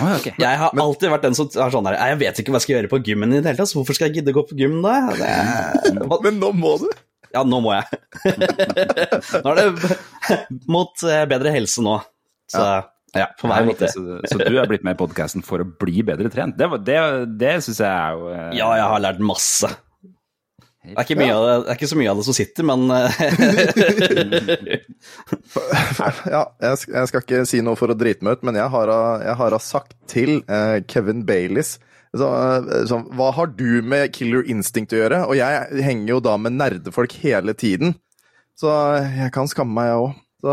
Oi, 0.03 0.11
ok. 0.19 0.25
Jeg 0.43 0.59
har 0.61 0.75
alltid 0.83 1.13
vært 1.13 1.25
den 1.29 1.37
som 1.39 1.47
er 1.47 1.71
sånn 1.71 1.87
der 1.87 1.95
Jeg 1.95 2.17
vet 2.19 2.41
ikke 2.43 2.51
hva 2.53 2.59
jeg 2.59 2.65
skal 2.67 2.75
gjøre 2.77 2.89
på 2.91 2.99
gymmen 3.07 3.31
i 3.33 3.39
det 3.39 3.47
hele 3.53 3.61
tatt, 3.61 3.71
så 3.71 3.79
hvorfor 3.79 3.95
skal 3.97 4.09
jeg 4.11 4.19
gidde 4.19 4.33
å 4.35 4.39
gå 4.41 4.43
på 4.49 4.57
gym 4.59 4.81
da? 4.83 4.97
Det, 5.15 5.31
Men 6.27 6.41
nå 6.43 6.51
må 6.59 6.73
du. 6.83 6.89
ja, 7.33 7.45
nå 7.47 7.61
må 7.63 7.73
jeg. 7.77 7.87
Nå 9.45 9.53
er 9.53 9.61
det 9.61 9.97
mot 10.71 11.07
eh, 11.07 11.23
bedre 11.31 11.53
helse 11.55 11.85
nå. 11.87 11.97
Så 12.51 12.63
ja, 12.63 12.83
på 13.41 13.49
hver 13.51 13.67
måte. 13.69 13.89
Så, 13.93 14.01
så 14.31 14.37
du 14.43 14.55
er 14.61 14.69
blitt 14.71 14.85
med 14.87 14.95
i 14.97 15.01
podkasten 15.01 15.43
for 15.47 15.63
å 15.65 15.69
bli 15.81 16.03
bedre 16.07 16.29
trent? 16.33 16.55
Det, 16.59 16.67
var- 16.73 16.85
det, 16.87 16.99
det 17.41 17.55
syns 17.67 17.81
jeg 17.83 17.91
er 17.91 18.15
jo 18.19 18.23
eh, 18.35 18.53
Ja, 18.61 18.69
jeg 18.81 18.89
har 18.93 19.01
lært 19.09 19.23
masse. 19.33 19.71
Det 20.87 20.95
er 20.95 21.03
ikke, 21.03 21.17
mye 21.19 21.35
av 21.35 21.43
det, 21.49 21.55
det 21.65 21.71
er 21.73 21.77
ikke 21.81 21.89
så 21.91 21.97
mye 21.99 22.11
av 22.13 22.19
det 22.21 22.25
som 22.29 22.37
sitter, 22.37 22.63
men 22.69 22.81
eh, 22.95 23.11
Ja, 26.31 26.43
jeg, 26.63 26.79
sk- 26.81 26.93
jeg 26.95 27.09
skal 27.11 27.23
ikke 27.25 27.41
si 27.51 27.59
noe 27.65 27.75
for 27.79 27.91
å 27.91 27.97
drite 27.99 28.23
meg 28.27 28.39
ut, 28.39 28.45
men 28.47 28.59
jeg 28.61 28.69
har, 28.73 28.93
jeg 29.25 29.35
har 29.41 29.57
sagt 29.65 29.97
til 30.11 30.31
eh, 30.47 30.79
Kevin 30.91 31.25
Baileys 31.27 31.73
så, 32.17 32.29
eh, 32.31 32.85
sånn, 32.89 33.09
Hva 33.19 33.33
har 33.37 33.51
du 33.59 33.83
med 33.85 34.13
Killer 34.15 34.47
Instinct 34.49 34.95
å 34.95 35.01
gjøre? 35.03 35.19
Og 35.27 35.35
jeg 35.41 35.83
henger 35.85 36.15
jo 36.15 36.21
da 36.25 36.35
med 36.41 36.55
nerdefolk 36.57 37.13
hele 37.25 37.53
tiden, 37.59 37.97
så 38.57 38.71
jeg 39.03 39.33
kan 39.35 39.51
skamme 39.51 39.75
meg, 39.77 39.91
jeg 39.91 39.99
òg. 40.07 40.13
Så 40.47 40.51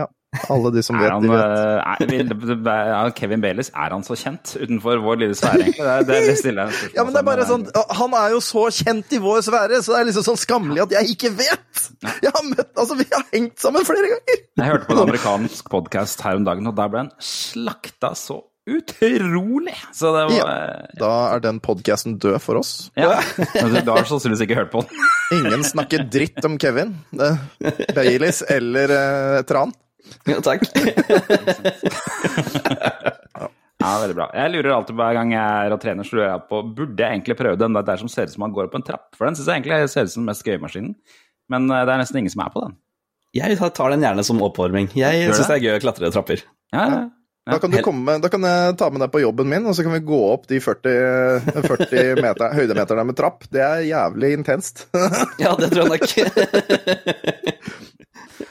ja. 0.00 0.06
Alle 0.52 0.70
de 0.74 0.82
som 0.84 0.98
vet, 1.00 1.10
han, 1.10 1.24
de 1.24 1.30
vet. 1.30 2.64
eh, 2.68 2.96
er, 3.00 3.10
Kevin 3.16 3.40
Baileys, 3.40 3.70
er 3.72 3.94
han 3.94 4.02
så 4.06 4.16
kjent 4.18 4.52
utenfor 4.58 5.00
vår 5.04 5.20
lille 5.22 5.36
sfære. 5.38 5.70
Det, 5.76 5.94
det, 6.08 6.18
det 6.28 6.34
stiller 6.40 6.68
jeg 6.68 6.96
Ja, 6.98 7.04
men 7.06 7.14
det 7.14 7.22
er 7.22 7.28
bare 7.28 7.46
sånn, 7.48 7.64
Han 8.00 8.16
er 8.18 8.34
jo 8.34 8.40
så 8.44 8.66
kjent 8.74 9.14
i 9.16 9.20
vår 9.22 9.44
sfære, 9.46 9.80
så 9.84 9.94
det 9.94 10.00
er 10.00 10.10
liksom 10.10 10.26
sånn 10.32 10.40
skammelig 10.42 10.84
at 10.86 10.96
jeg 10.98 11.16
ikke 11.16 11.32
vet! 11.38 11.86
Jeg 12.24 12.32
har 12.34 12.44
møtt, 12.48 12.72
altså 12.74 12.98
Vi 12.98 13.06
har 13.12 13.24
hengt 13.32 13.62
sammen 13.62 13.86
flere 13.88 14.10
ganger! 14.12 14.42
Jeg 14.60 14.68
hørte 14.72 14.90
på 14.90 14.96
en 14.96 15.04
amerikansk 15.06 15.72
podkast 15.72 16.22
her 16.26 16.38
om 16.40 16.44
dagen, 16.48 16.68
og 16.68 16.76
der 16.78 16.92
ble 16.92 17.06
han 17.06 17.14
slakta 17.22 18.12
så 18.18 18.42
utrolig! 18.66 19.76
Så 19.94 20.10
det 20.16 20.26
var 20.26 20.36
ja. 20.36 20.46
Da 20.98 21.10
er 21.36 21.42
den 21.44 21.60
podkasten 21.62 22.18
død 22.22 22.38
for 22.42 22.60
oss. 22.60 22.90
Ja. 22.98 23.20
Du 23.54 23.92
har 23.92 24.06
sannsynligvis 24.08 24.42
ikke 24.46 24.58
hørt 24.58 24.72
på 24.74 24.82
den. 24.82 25.08
Ingen 25.38 25.62
snakker 25.66 26.02
dritt 26.10 26.42
om 26.48 26.58
Kevin. 26.60 26.96
Det, 27.14 27.32
Baileys 27.94 28.42
eller 28.50 28.90
uh, 28.90 29.42
Tran. 29.46 29.74
Ja, 30.26 30.40
takk. 30.44 30.66
Ja, 33.76 33.98
veldig 34.00 34.16
bra. 34.16 34.26
Jeg 34.34 34.50
lurer 34.54 34.72
alltid 34.72 34.96
hver 34.98 35.14
gang 35.14 35.32
jeg 35.34 35.66
er 35.66 35.74
og 35.74 35.82
trener, 35.82 36.06
så 36.06 36.16
lurer 36.16 36.30
jeg 36.30 36.44
på 36.50 36.60
Burde 36.78 37.04
jeg 37.04 37.18
egentlig 37.18 37.36
prøve 37.38 37.58
den 37.60 37.76
der, 37.76 38.00
som 38.00 38.08
ser 38.10 38.26
ut 38.26 38.32
som 38.32 38.42
man 38.46 38.54
går 38.56 38.70
opp 38.70 38.78
en 38.78 38.86
trapp? 38.86 39.10
For 39.14 39.28
den 39.28 39.36
syns 39.36 39.50
jeg 39.50 39.60
egentlig 39.60 39.92
ser 39.92 40.08
ut 40.08 40.14
som 40.14 40.24
den 40.24 40.30
mest 40.30 40.46
gøyemaskinen. 40.46 40.96
Men 41.52 41.68
eh, 41.70 41.84
det 41.84 41.92
er 41.94 42.00
nesten 42.02 42.18
ingen 42.22 42.32
som 42.32 42.42
er 42.46 42.54
på 42.54 42.64
den. 42.64 42.78
Jeg 43.36 43.58
tar 43.60 43.92
den 43.92 44.06
gjerne 44.06 44.24
som 44.26 44.40
oppvarming. 44.42 44.88
Jeg 44.96 45.28
syns 45.28 45.44
det? 45.44 45.50
det 45.52 45.58
er 45.58 45.64
gøy 45.66 45.76
å 45.76 45.84
klatre 45.84 46.10
trapper. 46.14 46.42
Ja, 46.74 46.86
ja. 46.88 47.04
Da 47.46 47.60
kan, 47.62 47.70
du 47.70 47.78
komme, 47.78 48.16
da 48.18 48.26
kan 48.26 48.42
jeg 48.42 48.74
ta 48.74 48.88
med 48.90 49.04
deg 49.04 49.10
på 49.14 49.20
jobben 49.22 49.46
min, 49.46 49.68
og 49.70 49.76
så 49.78 49.84
kan 49.86 49.92
vi 49.94 50.00
gå 50.02 50.16
opp 50.32 50.48
de 50.50 50.58
40, 50.58 51.60
40 51.62 52.18
meter, 52.18 52.56
høydemeterne 52.58 53.04
med 53.06 53.14
trapp. 53.20 53.46
Det 53.54 53.62
er 53.62 53.84
jævlig 53.86 54.32
intenst. 54.40 54.88
Ja, 55.38 55.52
det 55.54 55.70
tror 55.70 55.86
jeg 55.86 55.92
nok. 55.94 56.02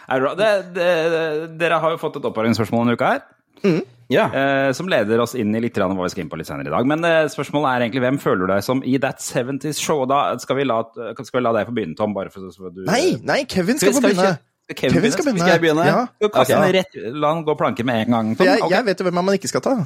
Er 0.07 0.19
det 0.19 0.23
bra? 0.25 0.33
Det, 0.39 0.51
det, 0.75 0.87
dere 1.61 1.81
har 1.83 1.95
jo 1.95 1.99
fått 2.01 2.19
et 2.19 2.27
oppvarmingsspørsmål 2.31 2.85
denne 2.85 2.97
uka 2.99 3.11
her. 3.15 3.25
Ja. 4.13 4.25
Eh, 4.29 4.71
som 4.77 4.89
leder 4.89 5.19
oss 5.23 5.33
inn 5.35 5.55
i 5.57 5.61
litt 5.63 5.77
hva 5.81 5.89
vi 5.89 6.09
skal 6.13 6.25
inn 6.25 6.29
på 6.29 6.37
litt 6.37 6.49
senere 6.49 6.69
i 6.69 6.73
dag. 6.75 6.85
Men 6.89 7.05
eh, 7.07 7.25
spørsmålet 7.33 7.69
er 7.71 7.85
egentlig 7.87 8.03
hvem 8.05 8.19
føler 8.21 8.45
du 8.45 8.53
deg 8.53 8.65
som 8.65 8.83
i 8.85 8.97
That 9.01 9.23
70's 9.23 9.81
Show? 9.81 10.05
Da 10.09 10.37
skal 10.41 10.59
vi 10.61 10.67
la, 10.67 10.81
skal 11.17 11.39
vi 11.39 11.45
la 11.45 11.55
deg 11.57 11.69
få 11.69 11.73
begynne, 11.77 11.97
Tom. 11.97 12.13
Bare 12.17 12.29
for, 12.33 12.45
så 12.53 12.69
du, 12.73 12.83
Nei, 12.89 13.17
nei, 13.25 13.41
Kevin 13.49 13.81
skal 13.81 13.95
få 13.95 14.01
Skal 14.03 14.11
få 14.11 14.13
begynne. 14.13 14.35
Kevin, 14.65 14.95
Kevin 14.95 15.11
skal 15.13 15.25
begynne. 15.27 15.41
Skal 15.43 15.51
jeg 15.53 15.61
begynne? 15.61 15.83
Ja. 15.85 15.97
Okay, 16.25 16.49
den 16.49 16.71
rett, 16.73 16.95
la 17.13 17.33
han 17.35 17.43
gå 17.45 17.53
planke 17.57 17.83
med 17.85 18.07
en 18.07 18.15
gang. 18.15 18.31
For 18.37 18.49
Tom? 18.49 18.55
jeg, 18.55 18.71
jeg 18.73 18.85
vet 18.87 19.01
jo 19.01 19.05
hvem 19.05 19.19
man 19.21 19.35
ikke 19.37 19.49
skal 19.51 19.61
ta. 19.61 19.73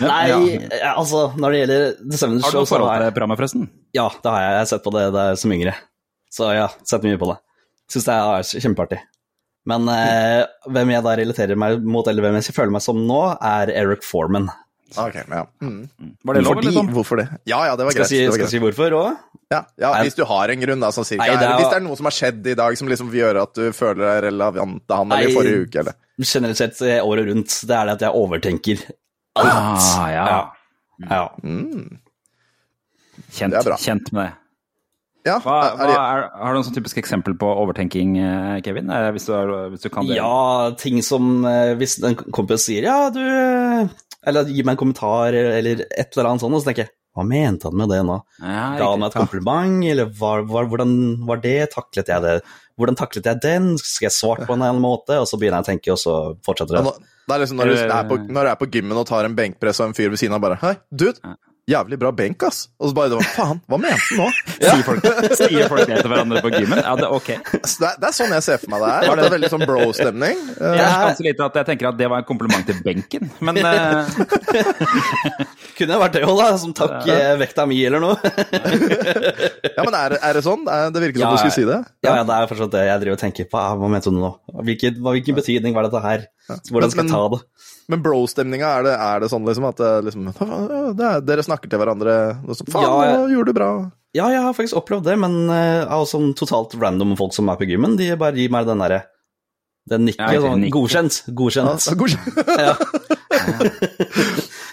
Nei, 0.00 0.18
Ja. 0.28 0.36
ja, 0.76 0.90
altså, 0.96 1.30
når 1.40 1.54
det 1.54 1.58
gjelder 1.62 1.86
The 2.02 2.20
Seven 2.20 2.36
Har 2.40 2.52
du 2.52 2.52
Show, 2.52 2.60
noe 2.64 2.68
forhold 2.68 3.04
til 3.04 3.14
programmet, 3.16 3.40
forresten? 3.40 3.64
Ja, 3.96 4.08
det 4.12 4.28
har 4.34 4.44
jeg. 4.44 4.52
Jeg 4.52 4.60
har 4.60 4.68
sett 4.74 4.84
på 4.84 4.92
det 4.96 5.06
der 5.16 5.40
som 5.40 5.56
yngre. 5.56 5.72
Så 6.30 6.48
ja, 6.54 6.68
setter 6.86 7.08
mye 7.10 7.18
på 7.20 7.28
det. 7.32 7.38
Syns 7.90 8.06
det 8.06 8.14
er 8.16 8.64
kjempeartig. 8.64 9.00
Men 9.70 9.88
eh, 9.92 10.44
hvem 10.70 10.90
jeg 10.94 11.04
da 11.04 11.14
relaterer 11.18 11.58
meg 11.58 11.82
mot, 11.84 12.06
eller 12.08 12.22
hvem 12.24 12.38
jeg 12.40 12.54
føler 12.56 12.72
meg 12.72 12.82
som 12.84 13.00
nå, 13.06 13.22
er 13.44 13.72
Eric 13.82 14.02
Foreman. 14.06 14.46
Ok, 14.98 15.14
ja. 15.20 15.44
Mm. 15.62 15.84
Var 16.26 16.34
det 16.34 16.40
lov, 16.42 16.54
Fordi, 16.56 16.64
eller 16.66 16.74
sånn? 16.80 16.88
hvorfor 16.94 17.20
det? 17.20 17.26
Ja, 17.46 17.60
ja, 17.68 17.76
det 17.78 17.84
var 17.86 17.92
Skal 17.94 18.02
greit. 18.02 18.10
jeg 18.10 18.10
si, 18.10 18.22
det 18.24 18.30
var 18.30 18.34
skal 18.34 18.42
jeg 18.42 18.48
greit. 18.48 18.54
si 18.56 18.62
hvorfor 18.64 18.96
òg? 18.98 19.18
Ja, 19.52 19.60
ja, 19.78 19.90
Nei. 19.92 20.00
Hvis 20.08 20.16
du 20.18 20.24
har 20.26 20.50
en 20.54 20.62
grunn, 20.64 20.80
da, 20.82 20.88
sånn 20.94 21.06
cirka. 21.06 21.26
Nei, 21.26 21.36
det 21.38 21.46
er- 21.46 21.58
Hvis 21.60 21.68
det 21.70 21.76
er 21.78 21.84
noe 21.84 21.98
som 22.00 22.08
har 22.08 22.14
skjedd 22.16 22.46
i 22.46 22.54
dag 22.58 22.78
som 22.80 22.88
liksom 22.90 23.10
vil 23.12 23.20
gjøre 23.20 23.42
at 23.46 23.54
du 23.54 23.68
føler 23.76 24.00
deg 24.06 24.24
relevant 24.30 24.80
til 24.86 24.96
han, 24.96 25.12
eller 25.12 25.28
Nei. 25.28 25.30
i 25.30 25.36
forrige 25.36 25.66
uke, 25.66 25.78
eller 25.84 25.94
Generelt 26.20 26.58
sett 26.58 26.82
eh, 26.82 26.98
året 27.06 27.26
rundt, 27.30 27.54
det 27.66 27.76
er 27.76 27.86
det 27.86 27.94
at 27.94 28.02
jeg 28.08 28.18
overtenker 28.24 28.82
alt. 29.40 29.86
Ah, 30.00 30.08
ja. 30.10 30.26
Ja. 31.06 31.22
Kjent, 33.30 33.52
Det 33.54 33.60
er 33.60 33.66
bra. 33.70 33.76
kjent 33.80 34.10
med 34.12 34.26
det. 34.26 34.34
Ja, 35.26 35.34
Hva, 35.44 35.56
hva 35.76 35.86
er, 35.92 36.22
har 36.32 36.54
du 36.54 36.56
noen 36.56 36.64
sånn 36.64 36.76
typisk 36.78 36.96
eksempel 37.02 37.34
på 37.36 37.48
overtenking, 37.62 38.14
eh, 38.24 38.60
Kevin? 38.64 38.88
Eh, 38.88 39.10
Hvis 39.12 39.26
du, 39.28 39.34
hvis 39.74 39.82
du 39.84 39.90
kan 39.92 40.06
det? 40.08 40.16
Ja, 40.16 40.70
ting 40.80 41.02
som 41.04 41.44
eh, 41.44 41.74
Hvis 41.76 41.98
en 42.06 42.16
kompis 42.32 42.64
sier 42.70 42.86
ja, 42.88 43.10
du 43.12 43.20
Eller 43.20 44.48
gir 44.48 44.64
meg 44.64 44.74
en 44.78 44.80
kommentar 44.80 45.36
eller 45.36 45.84
et 45.90 46.16
eller 46.16 46.30
annet 46.30 46.40
sånt, 46.44 46.56
og 46.56 46.62
så 46.64 46.70
tenker 46.70 46.86
jeg 46.86 46.94
hva 47.18 47.24
mente 47.26 47.66
han 47.66 47.74
med 47.74 47.90
det 47.90 47.98
nå? 48.06 48.16
Ja, 48.38 48.64
Ga 48.78 48.88
han 48.92 49.00
meg 49.02 49.10
et 49.10 49.16
kompliment, 49.18 49.80
eller 49.90 50.12
var, 50.14 50.44
var, 50.46 50.68
hvordan 50.70 50.92
var 51.26 51.40
det? 51.42 51.56
Taklet 51.72 52.06
jeg 52.12 52.22
det? 52.22 52.34
Hvordan 52.78 52.96
taklet 53.00 53.26
jeg 53.26 53.40
den? 53.42 53.66
Skal 53.82 54.06
jeg 54.06 54.14
svart 54.14 54.44
på 54.46 54.54
en 54.54 54.60
eller 54.62 54.70
annen 54.76 54.84
måte? 54.84 55.16
Og 55.18 55.26
så 55.26 55.36
begynner 55.40 55.58
jeg 55.58 55.66
å 55.66 55.70
tenke, 55.72 55.90
og 55.96 55.98
så 55.98 56.14
fortsetter 56.46 56.78
ja, 56.78 56.84
det. 56.86 56.92
nå- 56.94 57.18
det 57.26 57.34
er 57.34 57.42
liksom 57.42 57.58
når 57.60 57.72
du, 57.72 57.74
er 57.82 58.06
på, 58.12 58.16
når 58.30 58.46
du 58.46 58.50
er 58.52 58.60
på 58.62 58.68
gymmen 58.76 58.98
og 59.02 59.08
tar 59.10 59.26
en 59.26 59.34
benkpress 59.36 59.82
og 59.82 59.90
en 59.90 59.96
fyr 59.98 60.08
ved 60.14 60.22
siden 60.22 60.34
av 60.38 60.40
bare 60.46 60.56
Hei, 60.62 60.72
dude, 61.02 61.18
jævlig 61.70 61.98
bra 62.00 62.10
benk, 62.14 62.42
ass. 62.48 62.64
Og 62.80 62.90
så 62.90 62.96
bare 62.96 63.20
Faen, 63.34 63.60
hva 63.70 63.78
mente 63.80 63.98
han 64.10 64.20
nå? 64.20 64.28
Sier, 64.56 64.82
folk, 64.86 65.06
sier 65.40 65.70
folk 65.70 65.86
det 65.88 66.00
til 66.02 66.10
hverandre 66.12 66.42
på 66.44 66.52
gymmen? 66.54 66.80
Ja, 66.82 66.94
det 66.98 67.06
er 67.06 67.14
ok. 67.16 67.30
Så 67.64 67.84
det, 67.84 67.90
er, 67.92 67.96
det 68.02 68.08
er 68.10 68.16
sånn 68.16 68.34
jeg 68.36 68.46
ser 68.46 68.60
for 68.62 68.74
meg 68.74 68.84
det 68.84 68.90
er. 68.90 69.08
At 69.10 69.20
det 69.20 69.26
er 69.28 69.34
veldig 69.36 69.52
sånn 69.54 69.66
bro-stemning. 69.68 70.42
Eh, 70.56 70.80
Jeg 70.80 71.36
at 71.40 71.60
jeg 71.62 71.68
tenker 71.70 71.90
at 71.92 71.98
det 72.00 72.10
var 72.10 72.22
en 72.22 72.28
kompliment 72.28 72.66
til 72.68 72.80
benken, 72.84 73.30
men 73.44 73.60
uh... 73.62 74.08
Kunne 75.80 75.96
vært 76.02 76.16
det 76.18 76.24
òg, 76.28 76.36
da. 76.36 76.48
Som 76.60 76.74
takk 76.76 77.06
ja. 77.08 77.34
vekta 77.40 77.64
mi, 77.68 77.78
eller 77.86 78.02
noe. 78.02 78.16
Ja, 79.80 79.84
men 79.86 79.94
er, 79.96 80.12
det- 80.12 80.20
er 80.26 80.36
det 80.36 80.42
sånn? 80.44 80.66
Det 80.66 81.00
virker 81.00 81.20
som 81.20 81.24
Ja, 81.24 81.30
du 81.32 81.40
skulle 81.40 81.54
si 81.54 81.64
det. 81.68 81.78
Ja, 82.04 82.14
ja, 82.20 82.24
det 82.28 82.36
er 82.36 82.48
fortsatt 82.50 82.72
det 82.74 82.82
jeg 82.84 83.00
driver 83.02 83.16
og 83.16 83.22
tenker 83.22 83.46
på. 83.48 83.60
Ah, 83.60 83.76
Hva 83.80 83.88
mente 83.92 84.12
du 84.12 84.18
nå? 84.20 84.30
Hvilken, 84.66 84.98
hvilken 85.04 85.38
betydning 85.38 85.76
var 85.76 85.86
dette 85.88 86.02
her? 86.04 86.26
Hvordan 86.68 86.92
skal 86.92 87.06
jeg 87.06 87.12
ta 87.14 87.22
det? 87.32 87.40
Men 87.90 88.02
bro-stemninga, 88.04 88.68
er, 88.78 88.82
det- 88.86 88.96
er 89.02 89.20
det 89.24 89.30
sånn 89.32 89.44
liksom 89.48 89.66
at 89.68 89.80
det, 89.82 89.90
liksom, 90.08 90.28
det 90.96 91.06
er, 91.10 91.20
dere 91.26 91.42
snakker 91.46 91.70
til 91.72 91.80
hverandre 91.82 92.14
og 92.46 92.54
så, 92.56 92.66
Faen, 92.70 92.84
Ja, 92.86 92.98
jeg- 93.08 93.16
nå 93.18 93.30
gjorde 93.34 93.50
du 93.52 93.58
bra. 93.58 93.70
Ja, 94.14 94.28
jeg 94.34 94.42
har 94.42 94.54
faktisk 94.54 94.78
opplevd 94.80 95.04
det, 95.06 95.16
men 95.22 95.34
uh, 95.50 95.86
av 95.86 96.06
sånn 96.10 96.32
totalt 96.34 96.72
random 96.80 97.16
folk 97.18 97.34
som 97.34 97.48
er 97.50 97.58
på 97.60 97.66
gymmen, 97.70 97.96
de 97.98 98.08
bare 98.18 98.34
gir 98.38 98.50
meg 98.50 98.66
den 98.66 98.78
derre 98.82 99.02
Den 99.90 100.04
nikker 100.06 100.34
Ja, 100.34 100.40
sånn, 100.44 100.60
nikk. 100.62 100.74
godkjent. 100.74 101.20
Ja, 101.26 101.34
Godkjent. 101.34 102.26
Ja. 102.60 102.74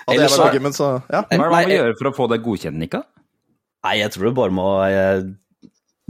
Hadde 0.08 0.18
jeg 0.22 0.32
vært 0.32 0.42
på 0.42 0.54
gymmen, 0.58 0.74
så 0.76 0.88
ja. 1.12 1.22
hva 1.22 1.26
er 1.26 1.30
det 1.32 1.40
man 1.42 1.52
må 1.52 1.60
jeg- 1.64 1.78
gjøre 1.80 1.98
for 2.00 2.10
å 2.10 2.16
få 2.16 2.28
det 2.32 2.40
godkjent, 2.46 2.78
Nika? 2.82 3.04
Nei, 3.86 3.96
jeg 4.02 4.12
tror 4.14 4.24
du 4.30 4.32
bare 4.38 4.52
må 4.52 4.68
jeg, 4.92 5.24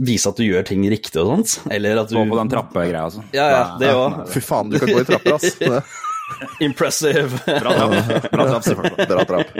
vise 0.08 0.28
at 0.30 0.36
du 0.38 0.44
gjør 0.46 0.64
ting 0.66 0.82
riktig 0.90 1.18
og 1.22 1.30
sånt. 1.32 1.54
Eller 1.74 1.98
at 2.00 2.08
du 2.10 2.16
Gå 2.16 2.24
på 2.30 2.38
den 2.40 2.48
trappegreia 2.52 3.04
og 3.06 3.12
sånn. 3.16 3.24
Ja, 3.34 3.48
ja, 3.52 3.62
det 3.80 3.92
òg. 3.94 4.20
Fy 4.32 4.40
faen, 4.40 4.70
du 4.70 4.78
kan 4.78 4.88
gå 4.94 5.00
i 5.02 5.08
trapper, 5.08 5.34
ass. 5.36 5.58
Impressive. 6.64 7.40
Bra 7.62 7.72
trapp. 7.74 8.30
Bra 8.32 8.46
trapp, 8.50 8.64
selvfølgelig. 8.66 9.08
Bra 9.10 9.24
trapp. 9.28 9.52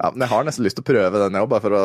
Ja, 0.00 0.10
men 0.14 0.24
jeg 0.24 0.30
har 0.32 0.44
nesten 0.48 0.64
lyst 0.64 0.78
til 0.78 0.84
å 0.86 0.88
prøve 0.90 1.18
den, 1.26 1.34
jeg 1.36 1.44
òg, 1.44 1.50
bare 1.52 1.64
for 1.66 1.76
å 1.76 1.82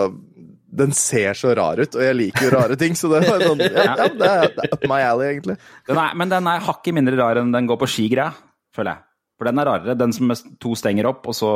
Den 0.76 0.92
ser 0.96 1.36
så 1.40 1.52
rar 1.56 1.80
ut, 1.80 1.96
og 1.96 2.04
jeg 2.04 2.16
liker 2.16 2.46
jo 2.48 2.52
rare 2.56 2.76
ting, 2.80 2.96
så 3.00 3.08
det 3.12 3.22
er 3.24 3.44
sånn 3.48 3.62
Ja, 3.64 3.96
det, 4.12 4.30
er, 4.30 4.54
det 4.56 4.64
er 4.66 4.74
up 4.76 4.86
my 4.92 5.02
alley, 5.04 5.30
egentlig. 5.34 5.56
Den 5.88 6.00
er, 6.02 6.16
men 6.20 6.32
den 6.32 6.48
er 6.52 6.64
hakket 6.66 6.96
mindre 6.98 7.16
rar 7.20 7.40
enn 7.42 7.52
den 7.56 7.68
går 7.70 7.80
på 7.84 7.88
skigreia, 7.92 8.32
føler 8.76 8.96
jeg. 8.96 9.04
For 9.36 9.50
den 9.50 9.60
er 9.60 9.68
rarere. 9.68 9.96
Den 10.00 10.14
som 10.16 10.30
med 10.32 10.40
to 10.64 10.72
stenger 10.80 11.10
opp, 11.12 11.28
og 11.28 11.36
så 11.36 11.50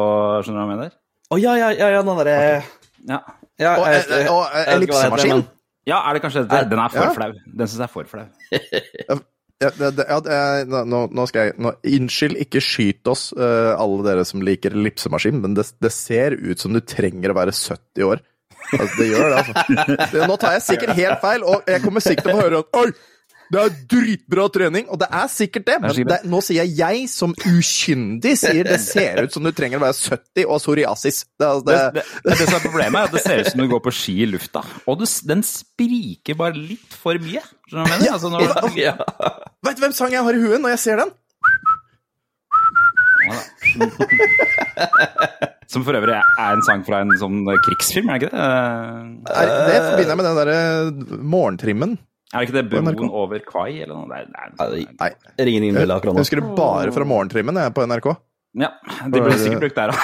Skjønner 0.43 0.59
du 0.59 0.59
hva 0.59 0.65
jeg 0.67 0.71
mener? 0.75 0.95
Å 1.31 1.39
ja, 1.39 1.53
ja, 1.59 1.69
ja, 1.79 1.89
ja, 1.95 2.01
den 2.03 2.19
derre 2.19 2.35
Ja. 3.07 3.19
ja, 3.59 3.73
Og, 3.79 3.85
eh, 3.87 3.99
det 4.09 4.21
heter, 4.25 4.71
ellipsemaskin. 4.75 5.43
ja, 5.87 5.99
er 6.09 6.17
det 6.17 6.23
kanskje 6.25 6.43
det? 6.51 6.63
Den 6.75 6.79
er 6.83 6.91
for 6.95 7.05
Ja. 7.07 7.11
flau. 7.15 7.31
Den 7.47 7.67
syns 7.71 7.79
jeg 7.79 7.87
er 7.87 7.93
for 7.95 8.09
flau. 8.11 8.27
Ja, 9.59 9.69
det, 9.75 9.89
det, 9.97 10.05
ja, 10.07 10.17
det, 10.23 10.35
nå, 10.71 11.01
nå 11.11 11.23
skal 11.27 11.49
jeg 11.49 11.55
nå, 11.59 11.73
Unnskyld, 11.97 12.37
ikke 12.45 12.61
skyt 12.63 13.09
oss, 13.11 13.25
uh, 13.35 13.75
alle 13.75 14.05
dere 14.07 14.23
som 14.27 14.43
liker 14.45 14.71
ellipsemaskin, 14.77 15.41
men 15.43 15.57
det, 15.57 15.67
det 15.83 15.91
ser 15.91 16.37
ut 16.39 16.63
som 16.63 16.71
du 16.71 16.79
trenger 16.79 17.33
å 17.33 17.39
være 17.41 17.55
70 17.57 18.07
år. 18.07 18.23
Altså, 18.69 18.93
det 18.95 19.07
gjør 19.09 19.25
det, 19.25 19.43
altså. 19.43 19.85
Det, 20.13 20.25
nå 20.31 20.39
tar 20.39 20.55
jeg 20.55 20.65
sikkert 20.69 20.95
helt 20.95 21.23
feil, 21.23 21.43
og 21.43 21.67
jeg 21.67 21.83
kommer 21.83 22.05
sikkert 22.05 22.29
til 22.29 22.37
å 22.37 22.43
høre 22.43 22.61
at 22.63 22.83
Oi! 22.83 22.91
Det 23.49 23.57
er 23.57 23.77
dritbra 23.89 24.43
trening, 24.53 24.85
og 24.93 24.99
det 25.01 25.07
er 25.09 25.29
sikkert 25.33 25.65
det, 25.65 25.77
men 25.81 25.95
det, 26.05 26.17
nå 26.29 26.37
sier 26.45 26.67
jeg 26.67 26.75
jeg 26.77 27.07
som 27.09 27.31
ukyndig 27.33 28.35
sier 28.37 28.67
det 28.67 28.77
ser 28.83 29.23
ut 29.25 29.33
som 29.33 29.45
du 29.45 29.49
trenger 29.57 29.81
å 29.81 29.87
være 29.87 29.97
70 29.97 30.43
og 30.45 30.59
psoriasis. 30.61 31.23
Det, 31.33 31.47
altså, 31.47 31.65
Det, 31.65 31.79
det, 31.97 32.03
det, 32.27 32.35
det 32.35 32.45
som 32.45 32.59
er 32.59 32.65
problemet, 32.67 32.99
er 32.99 33.09
at 33.09 33.15
det 33.17 33.23
ser 33.25 33.41
ut 33.41 33.49
som 33.49 33.63
du 33.63 33.67
går 33.71 33.81
på 33.87 33.95
ski 34.03 34.15
i 34.21 34.29
lufta. 34.29 34.61
Og 34.85 35.01
du, 35.01 35.07
den 35.31 35.41
spriker 35.49 36.37
bare 36.37 36.61
litt 36.61 36.93
for 36.93 37.17
mye. 37.25 37.41
Skjønner 37.65 37.73
du 37.73 37.89
hva 37.89 37.97
jeg 37.97 38.03
mener? 38.03 38.13
Altså, 38.19 38.29
når, 38.37 38.77
Ja. 38.77 38.93
Vet 39.65 39.75
du 39.75 39.81
hvem 39.83 39.93
sang 39.95 40.11
jeg 40.13 40.23
har 40.23 40.33
i 40.37 40.41
huet 40.41 40.61
når 40.63 40.69
jeg 40.77 40.81
ser 40.85 40.95
den? 41.03 41.09
som 45.69 45.83
for 45.85 45.93
øvrig 45.99 46.15
er 46.17 46.51
en 46.55 46.63
sang 46.65 46.81
fra 46.87 46.97
en 47.03 47.11
sånn 47.21 47.37
krigsfilm, 47.65 48.07
er 48.09 48.13
det 48.17 48.21
ikke 48.23 48.33
det? 48.33 48.39
Eh, 48.39 48.43
Er, 49.35 49.45
det 49.69 49.77
forbinder 49.85 50.11
jeg 50.13 50.19
med 50.21 50.27
den 50.29 50.39
derre 50.39 50.59
morgentrimmen. 51.35 51.91
Er 52.29 52.35
det 52.39 52.45
ikke 52.49 52.57
det 52.59 52.65
Broen 52.71 53.09
over 53.09 53.37
Kvai, 53.45 53.71
eller 53.83 53.95
noe? 53.97 54.07
Nei, 54.09 54.21
nei, 54.29 54.45
er, 54.47 54.51
Nei, 54.69 54.81
Nei. 55.01 55.11
Jeg 55.39 55.45
ringer 55.49 55.61
ingen 55.65 55.77
bjelle 55.79 55.95
akkurat 55.97 56.13
Jeg 56.17 56.23
husker 56.27 56.39
det 56.41 56.49
bare 56.57 56.91
fra 56.95 57.05
morgentrimmen 57.09 57.55
jeg, 57.61 57.69
på 57.77 57.81
NRK. 57.89 58.07
ja, 58.63 58.69
de 59.13 59.17
ble 59.25 59.35
sikkert 59.41 59.63
brukt 59.65 59.77
der 59.77 59.89
òg. 59.93 59.99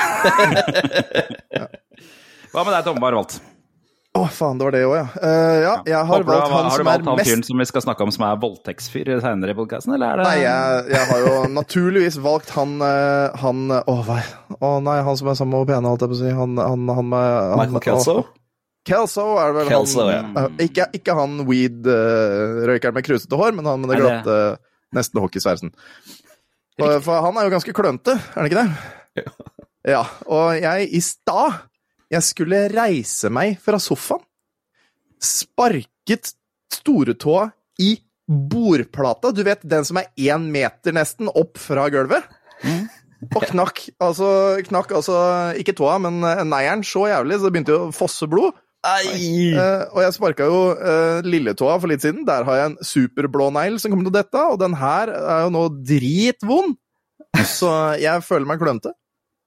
Hva 2.56 2.62
med 2.64 2.72
deg, 2.76 2.84
Tom? 2.88 2.98
Hva 3.04 3.10
har 4.15 4.29
oh, 4.29 4.31
faen, 4.31 4.60
det 4.60 4.63
var 4.63 4.75
det 4.75 4.81
òg, 4.88 4.93
ja. 4.95 5.05
Uh, 5.19 5.55
ja. 5.60 5.74
Jeg 5.89 6.07
har 6.10 6.24
valgt 6.24 6.51
han 6.51 6.53
har 6.53 6.69
du 6.69 6.75
som 6.75 6.88
valgt 6.88 7.03
er 7.03 7.10
han 7.10 7.19
fyren 7.19 7.41
mest 7.41 7.50
som 7.50 7.60
vi 7.60 7.67
skal 7.67 7.84
snakke 7.84 8.05
om 8.05 8.13
som 8.15 8.24
er 8.27 8.38
voldtektsfyr 8.39 9.12
senere 9.24 9.51
i 9.51 9.57
podkasten, 9.57 9.95
eller 9.98 10.13
er 10.13 10.22
det 10.22 10.27
Nei, 10.29 10.38
jeg, 10.43 10.86
jeg 10.93 11.10
har 11.10 11.24
jo 11.25 11.34
naturligvis 11.51 12.17
valgt 12.24 12.53
han 12.55 12.77
eh, 12.86 13.36
Han 13.43 13.65
Å, 13.75 13.81
oh, 13.91 14.01
nei. 14.07 14.22
Oh, 14.62 14.77
nei, 14.86 14.95
han 15.03 15.19
som 15.19 15.31
er 15.34 15.38
sammen 15.39 15.60
med 15.60 15.67
pene, 15.74 15.91
holdt 15.91 16.05
jeg 16.05 16.13
på 16.13 16.17
å 16.17 16.22
si. 16.22 16.31
Han, 16.38 16.55
han, 16.62 16.88
han 17.00 17.10
med 17.12 17.27
han, 17.27 17.62
Michael 17.65 17.86
Kelso? 17.89 18.17
å, 18.22 18.25
Kelso 18.88 19.27
er 19.41 19.51
det 19.51 19.60
vel 19.60 19.74
Kelso, 19.74 20.07
han 20.07 20.39
ja. 20.39 20.48
ikke, 20.63 20.88
ikke 21.01 21.17
han 21.17 21.41
weed-røykeren 21.50 22.95
med 22.95 23.07
krusete 23.07 23.39
hår, 23.41 23.55
men 23.57 23.67
han 23.67 23.84
med 23.84 23.95
det 23.95 24.00
glatte, 24.03 24.39
nesten 24.95 25.24
hockeysveisen. 25.25 25.75
For, 26.79 27.00
for 27.03 27.25
han 27.25 27.39
er 27.39 27.48
jo 27.48 27.55
ganske 27.55 27.75
klønete, 27.75 28.15
er 28.19 28.39
han 28.39 28.51
ikke 28.51 28.63
det? 28.63 28.69
Ja. 29.24 29.31
Ja. 29.86 30.03
Og 30.31 30.55
jeg 30.57 30.89
i 30.98 31.01
stad 31.03 31.60
Jeg 32.14 32.26
skulle 32.26 32.66
reise 32.74 33.32
meg 33.34 33.58
fra 33.64 33.80
sofaen. 33.82 34.24
Sparket 35.22 36.36
storetåa 36.74 37.48
i 37.82 37.96
bordplata. 38.26 39.32
Du 39.34 39.42
vet 39.46 39.64
den 39.66 39.86
som 39.88 40.00
er 40.02 40.12
én 40.18 40.50
meter 40.54 40.96
nesten 40.96 41.30
opp 41.32 41.58
fra 41.62 41.88
gulvet? 41.94 42.26
Og 43.26 43.42
knakk 43.50 43.82
altså, 44.04 44.28
knakk 44.68 44.92
altså 45.00 45.18
ikke 45.58 45.74
tåa, 45.78 45.98
men 46.04 46.20
eh, 46.28 46.44
neieren 46.46 46.84
så 46.86 47.08
jævlig, 47.10 47.40
så 47.40 47.48
det 47.48 47.56
begynte 47.56 47.74
jo 47.74 47.88
å 47.88 47.96
fosse 47.96 48.28
blod. 48.30 48.58
Eh, 49.58 49.84
og 49.96 50.04
jeg 50.04 50.14
sparka 50.14 50.46
jo 50.46 50.60
uh, 50.78 51.26
lilletåa 51.26 51.80
for 51.82 51.90
litt 51.90 52.04
siden. 52.06 52.26
Der 52.28 52.46
har 52.46 52.60
jeg 52.60 52.72
en 52.72 52.78
superblå 52.86 53.50
negl 53.56 53.80
som 53.82 53.94
kommer 53.94 54.06
til 54.06 54.14
å 54.14 54.20
dette 54.20 54.44
og 54.52 54.60
den 54.62 54.78
her 54.78 55.10
er 55.16 55.48
jo 55.48 55.56
nå 55.56 55.64
dritvond. 55.94 56.78
Så 57.46 57.72
jeg 58.00 58.24
føler 58.26 58.48
meg 58.50 58.62
klønete. 58.62 58.94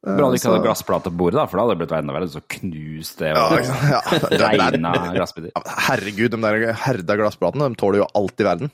Eh, 0.07 0.15
Bra 0.15 0.29
du 0.31 0.37
ikke 0.37 0.45
så- 0.47 0.53
hadde 0.55 0.63
glassplate 0.69 1.11
på 1.11 1.17
bordet, 1.19 1.35
da, 1.41 1.47
for 1.47 1.59
da 1.59 1.65
hadde 1.67 1.75
det 1.79 1.81
blitt 1.89 1.99
enda 1.99 2.15
verre. 2.15 2.29
Så 2.31 2.43
knust 2.49 3.19
det 3.19 3.33
Ja, 3.35 3.47
og 3.49 3.59
ja, 3.59 4.01
det- 4.11 4.31
det- 4.31 4.41
regna 4.43 4.93
glassbiter. 5.15 5.51
Ja, 5.57 5.63
Herregud, 5.89 6.31
de 6.31 6.37
der 6.41 6.73
herda 6.73 7.17
glassplatene 7.19 7.69
de 7.69 7.75
tåler 7.81 7.99
jo 8.05 8.07
alt 8.15 8.41
i 8.41 8.45
verden. 8.45 8.71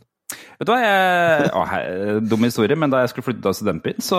Vet 0.59 0.67
du 0.67 0.73
hva, 0.73 0.81
jeg, 0.81 1.51
å, 1.53 1.63
he- 1.69 2.21
dum 2.29 2.43
historie, 2.43 2.75
men 2.77 2.91
da 2.91 3.01
jeg 3.05 3.11
skulle 3.13 3.25
flytte 3.29 3.43
til 3.43 3.55
studentbyen, 3.55 4.01
så, 4.03 4.19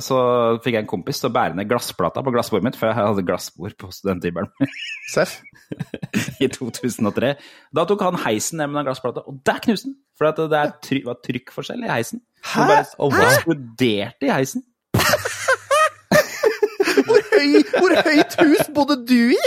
så 0.00 0.18
fikk 0.62 0.74
jeg 0.76 0.82
en 0.84 0.90
kompis 0.90 1.20
til 1.20 1.28
å 1.30 1.34
bære 1.34 1.54
ned 1.58 1.68
glassplata 1.68 2.22
på 2.24 2.32
glassbordet 2.32 2.64
mitt, 2.68 2.76
for 2.76 2.86
jeg 2.88 2.96
hadde 2.96 3.24
glassbord 3.26 3.74
på 3.76 3.90
studenthybelen 3.92 4.48
min 4.60 4.68
Seff. 5.12 5.40
i 6.40 6.48
2003. 6.48 7.34
Da 7.74 7.84
tok 7.84 8.00
han 8.06 8.16
heisen 8.24 8.58
ned 8.58 8.70
med 8.70 8.80
den 8.80 8.88
glassplata, 8.90 9.22
og 9.26 9.40
der 9.44 9.58
knuste 9.64 9.90
den! 9.90 9.96
For 10.18 10.30
det 10.32 10.50
er 10.58 10.72
try 10.82 11.02
var 11.06 11.18
trykkforskjell 11.22 11.84
i 11.86 11.90
heisen. 11.92 12.22
Hæ? 12.42 12.64
Det 12.66 12.96
bare 12.98 13.28
eksploderte 13.28 14.26
i 14.26 14.32
heisen. 14.34 14.64
Høy, 17.38 17.62
hvor 17.78 17.94
høyt 18.08 18.34
hus 18.42 18.70
bodde 18.74 18.96
du 19.08 19.32
i? 19.34 19.40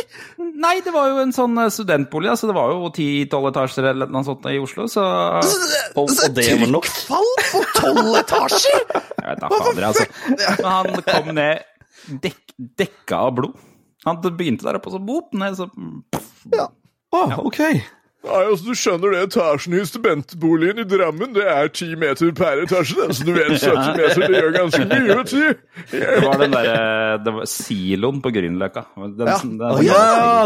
Nei, 0.62 0.78
det 0.86 0.94
var 0.96 1.10
jo 1.12 1.22
en 1.24 1.34
sånn 1.36 1.58
eh, 1.62 1.70
studentbolig, 1.74 2.32
altså 2.34 2.50
det 2.50 2.56
var 2.58 2.72
jo 2.74 2.90
10-12 2.90 3.50
etasjer 3.52 3.90
eller 3.92 4.12
noe 4.14 4.24
sånt 4.28 4.48
i 4.52 4.58
Oslo, 4.62 4.88
så 4.92 5.04
Og, 5.42 6.06
og 6.08 6.38
det 6.38 6.48
var 6.62 6.72
nok. 6.72 6.88
Trykkfall 6.88 7.32
på 7.52 7.64
tolv 7.78 8.14
etasjer! 8.22 8.86
Jeg 8.96 9.26
vet 9.28 9.44
da 9.44 9.52
fader, 9.54 9.88
altså. 9.90 10.08
Men 10.32 10.70
han 10.72 11.04
kom 11.12 11.34
ned 11.38 12.22
dek, 12.24 12.40
dekka 12.82 13.24
av 13.28 13.36
blod. 13.38 13.58
Han 14.08 14.22
begynte 14.24 14.66
der 14.66 14.80
oppe, 14.80 14.90
og 14.90 14.98
så 14.98 15.04
bop, 15.06 15.34
ned, 15.38 15.58
så 15.60 15.70
Ja. 16.56 16.70
Å, 17.12 17.26
ok. 17.44 17.60
Nei, 18.22 18.42
altså, 18.52 18.66
du 18.68 18.78
skjønner 18.78 19.14
det, 19.16 19.20
etasjen 19.32 19.74
i 19.74 19.84
studentboligen 19.90 20.82
i 20.84 20.86
Drammen, 20.86 21.32
det 21.34 21.46
er 21.50 21.72
ti 21.74 21.88
meter 21.98 22.30
per 22.38 22.60
etasje, 22.62 22.98
Den, 23.00 23.14
Så 23.18 23.26
du 23.26 23.32
vet, 23.34 23.56
70 23.64 23.96
meter, 23.98 24.26
det 24.28 24.42
gjør 24.44 24.52
ganske 24.60 24.82
mye, 24.92 25.16
vet 25.18 25.32
du. 25.32 25.64
Det 25.90 26.20
var 26.28 26.38
den 26.44 26.54
derre 26.54 26.84
det 27.26 27.34
var 27.34 27.48
siloen 27.50 28.20
på 28.22 28.34
Grünerløkka. 28.36 28.84
Den, 29.18 29.26
Ja. 29.32 29.40
den, 29.42 29.86
ja, 29.88 30.04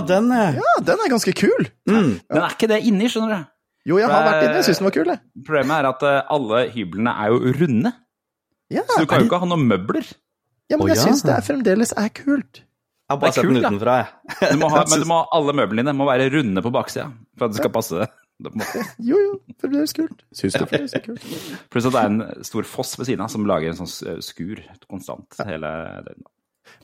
den, 0.07 0.31
er... 0.31 0.61
Ja, 0.61 0.71
den 0.87 1.03
er 1.03 1.11
ganske 1.11 1.33
kul. 1.35 1.67
den 1.85 2.15
er 2.31 2.47
ikke 2.55 2.69
det 2.71 2.79
inni, 2.87 3.09
skjønner 3.11 3.35
du. 3.35 3.51
Jo, 3.91 3.99
jeg 4.01 4.09
har 4.09 4.23
vært 4.25 4.43
inne, 4.47 4.55
jeg 4.61 4.65
syns 4.69 4.79
den 4.81 4.87
var 4.87 4.95
kul, 4.95 5.11
jeg. 5.13 5.21
Problemet 5.45 5.75
er 5.75 5.87
at 5.91 6.05
eh, 6.09 6.21
alle 6.33 6.61
hyblene 6.73 7.11
er 7.21 7.33
jo 7.35 7.53
runde, 7.59 7.91
Ja, 8.73 8.81
så 8.89 9.03
du 9.03 9.05
kan 9.11 9.21
jo 9.21 9.27
ikke 9.29 9.37
ha 9.43 9.45
noen 9.51 9.67
møbler. 9.69 10.07
ja 10.71 10.79
men 10.79 10.87
oh, 10.87 10.89
jeg 10.89 10.97
ja. 10.97 11.03
syns 11.05 11.21
det 11.27 11.35
er 11.35 11.43
fremdeles 11.45 11.91
er 11.93 12.07
kult. 12.17 12.63
Jeg 13.05 13.13
har 13.13 13.19
bare 13.21 13.35
sett 13.37 13.45
den 13.45 13.61
utenfra, 13.61 13.95
jeg. 14.01 14.35
Du 14.57 14.63
ha, 14.65 14.83
men 14.89 15.01
du 15.03 15.09
må 15.09 15.17
ha 15.21 15.25
alle 15.37 15.53
møblene 15.53 15.83
dine 15.85 15.93
må 15.97 16.07
være 16.09 16.29
runde 16.33 16.63
på 16.65 16.71
baksida 16.73 17.09
for 17.37 17.45
at 17.47 17.53
det 17.53 17.59
skal 17.61 17.73
passe. 17.75 18.07
Må- 18.45 18.69
Jo, 19.11 19.19
det 19.61 19.69
blir 19.71 19.91
kult. 19.99 20.23
Syns 20.35 20.57
det 20.57 20.65
blir 20.71 20.87
så 20.89 21.01
kult. 21.05 21.27
Pluss 21.71 21.85
at 21.91 21.93
det 21.93 22.01
er 22.01 22.13
en 22.15 22.47
stor 22.49 22.65
foss 22.67 22.95
ved 22.97 23.11
siden 23.11 23.21
av 23.27 23.29
som 23.31 23.45
lager 23.47 23.71
en 23.75 23.77
sånn 23.83 24.21
skur 24.25 24.63
konstant 24.89 25.37
hele 25.45 25.69
døgnet. 26.07 26.31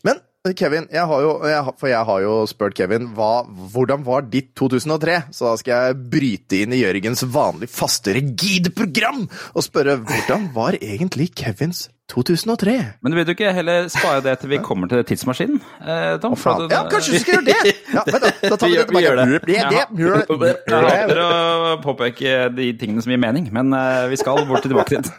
Men 0.06 0.22
Kevin, 0.58 0.88
jeg 0.90 1.06
har 1.06 1.22
jo, 1.22 1.34
jeg, 1.46 1.74
for 1.78 1.90
jeg 1.90 2.06
har 2.08 2.22
jo 2.24 2.32
spurt 2.50 2.74
Kevin 2.78 3.12
hva, 3.18 3.44
hvordan 3.74 4.06
var 4.06 4.24
ditt 4.30 4.54
2003? 4.58 5.18
Så 5.38 5.46
da 5.50 5.56
skal 5.62 5.84
jeg 5.90 6.00
bryte 6.14 6.62
inn 6.64 6.74
i 6.74 6.80
Jørgens 6.84 7.22
vanlig 7.34 7.70
faste, 7.70 8.14
rigide 8.18 8.72
program 8.78 9.28
og 9.28 9.66
spørre 9.66 10.00
hvordan 10.02 10.48
var 10.56 10.78
egentlig 10.82 11.30
Kevins 11.38 11.88
2003? 12.12 12.74
Men 13.02 13.16
vil 13.16 13.26
du 13.28 13.32
ikke 13.34 13.52
heller 13.56 13.88
spare 13.92 14.20
det 14.26 14.34
til 14.42 14.52
vi 14.52 14.60
kommer 14.64 14.90
til 14.92 15.04
tidsmaskinen, 15.08 15.62
eh, 15.80 16.18
Tom? 16.22 16.36
oh, 16.36 16.66
Ja, 16.72 16.82
kanskje 16.92 17.16
vi 17.16 17.22
skal 17.24 17.38
gjøre 17.38 17.46
det! 17.48 17.74
Ja, 17.96 18.04
da, 18.06 18.32
da 18.44 18.58
tar 18.60 18.68
vi 18.68 18.78
det 18.78 18.86
tilbake. 18.90 19.02
vi 19.02 19.04
gjør 19.06 19.22
det. 19.22 20.26
Det. 20.42 20.52
Jeg 20.68 20.84
hater 20.88 21.22
å 21.24 21.74
påpeke 21.84 22.36
de 22.58 22.70
tingene 22.82 23.04
som 23.06 23.14
gir 23.14 23.22
mening, 23.22 23.48
men 23.56 23.74
eh, 23.78 24.10
vi 24.12 24.20
skal 24.20 24.44
bort 24.50 24.66
til 24.66 24.74
tilbake 24.74 25.00
dit. 25.00 25.12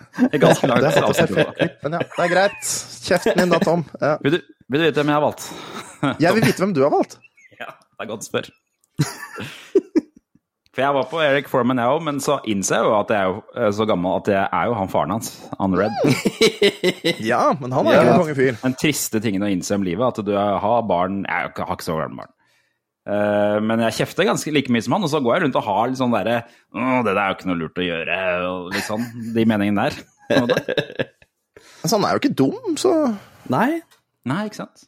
Ganske 0.43 0.71
langt. 0.71 0.85
Det 0.85 1.27
er 1.27 1.73
men 1.83 1.99
ja, 1.99 2.03
det 2.05 2.25
er 2.27 2.33
greit. 2.33 2.73
Kjeften 3.03 3.41
din 3.41 3.53
da, 3.57 3.63
Tom. 3.65 3.87
Ja. 4.01 4.17
Vil, 4.23 4.37
du, 4.39 4.55
vil 4.69 4.85
du 4.85 4.89
vite 4.89 5.01
hvem 5.03 5.13
jeg 5.15 5.19
har 5.19 5.27
valgt? 5.27 5.49
Jeg 6.23 6.37
vil 6.37 6.47
vite 6.47 6.65
hvem 6.65 6.77
du 6.77 6.85
har 6.85 6.93
valgt. 6.93 7.19
Ja, 7.59 7.73
det 7.73 8.07
er 8.07 8.13
godt 8.13 8.27
å 8.27 8.31
spørre. 8.31 8.55
For 10.73 10.81
jeg 10.81 10.95
var 10.97 11.05
på 11.11 11.19
Eric 11.21 11.49
Foreman, 11.53 11.77
jeg 11.83 11.93
òg, 11.93 11.99
men 12.07 12.21
så 12.25 12.39
innser 12.49 12.79
jeg 12.79 12.87
jo 12.89 12.93
at 12.97 13.11
jeg 13.13 13.21
er 13.21 13.27
jo 13.29 13.41
eh, 13.61 13.71
så 13.77 13.85
gammel 13.91 14.15
at 14.23 14.29
jeg 14.33 14.45
er 14.57 14.69
jo 14.71 14.77
han 14.79 14.89
faren 14.89 15.11
hans, 15.13 15.33
han 15.61 15.75
Red. 15.77 15.99
Ja, 17.33 17.43
men 17.61 17.75
han 17.77 17.91
er 17.91 17.99
Ja. 17.99 18.05
en 18.15 18.23
kongefyr. 18.23 18.57
Den 18.63 18.77
triste 18.81 19.21
tingen 19.21 19.45
å 19.45 19.51
innse 19.53 19.77
om 19.77 19.85
livet, 19.85 20.07
at 20.17 20.25
du 20.25 20.33
har 20.33 20.87
barn 20.89 21.27
Jeg 21.27 21.35
har 21.35 21.51
ikke- 21.53 21.69
ikke 21.77 21.85
så 21.91 21.99
gamle 22.01 22.23
barn. 22.25 22.33
Eh, 23.05 23.59
men 23.61 23.81
jeg 23.85 23.99
kjefter 24.01 24.25
ganske 24.31 24.53
like 24.55 24.71
mye 24.73 24.81
som 24.87 24.93
han, 24.97 25.05
og 25.05 25.11
så 25.11 25.21
går 25.21 25.35
jeg 25.37 25.43
rundt 25.45 25.57
og 25.61 25.65
har 25.69 25.89
litt 25.91 25.99
sånn 25.99 26.13
derre 26.15 26.39
Å, 26.73 27.03
det 27.05 27.13
der 27.13 27.21
er 27.21 27.29
jo 27.33 27.37
ikke 27.37 27.49
noe 27.51 27.61
lurt 27.61 27.81
å 27.83 27.89
gjøre, 27.91 28.19
og 28.49 28.73
litt 28.73 28.87
sånn. 28.89 29.05
De 29.35 29.45
meningene 29.45 29.91
der. 29.91 30.03
Altså, 31.83 31.97
han 31.99 32.05
er 32.07 32.15
jo 32.17 32.21
ikke 32.23 32.37
dum, 32.39 32.77
så 32.79 32.93
Nei. 33.51 33.81
Nei, 34.25 34.45
ikke 34.47 34.63
sant. 34.63 34.85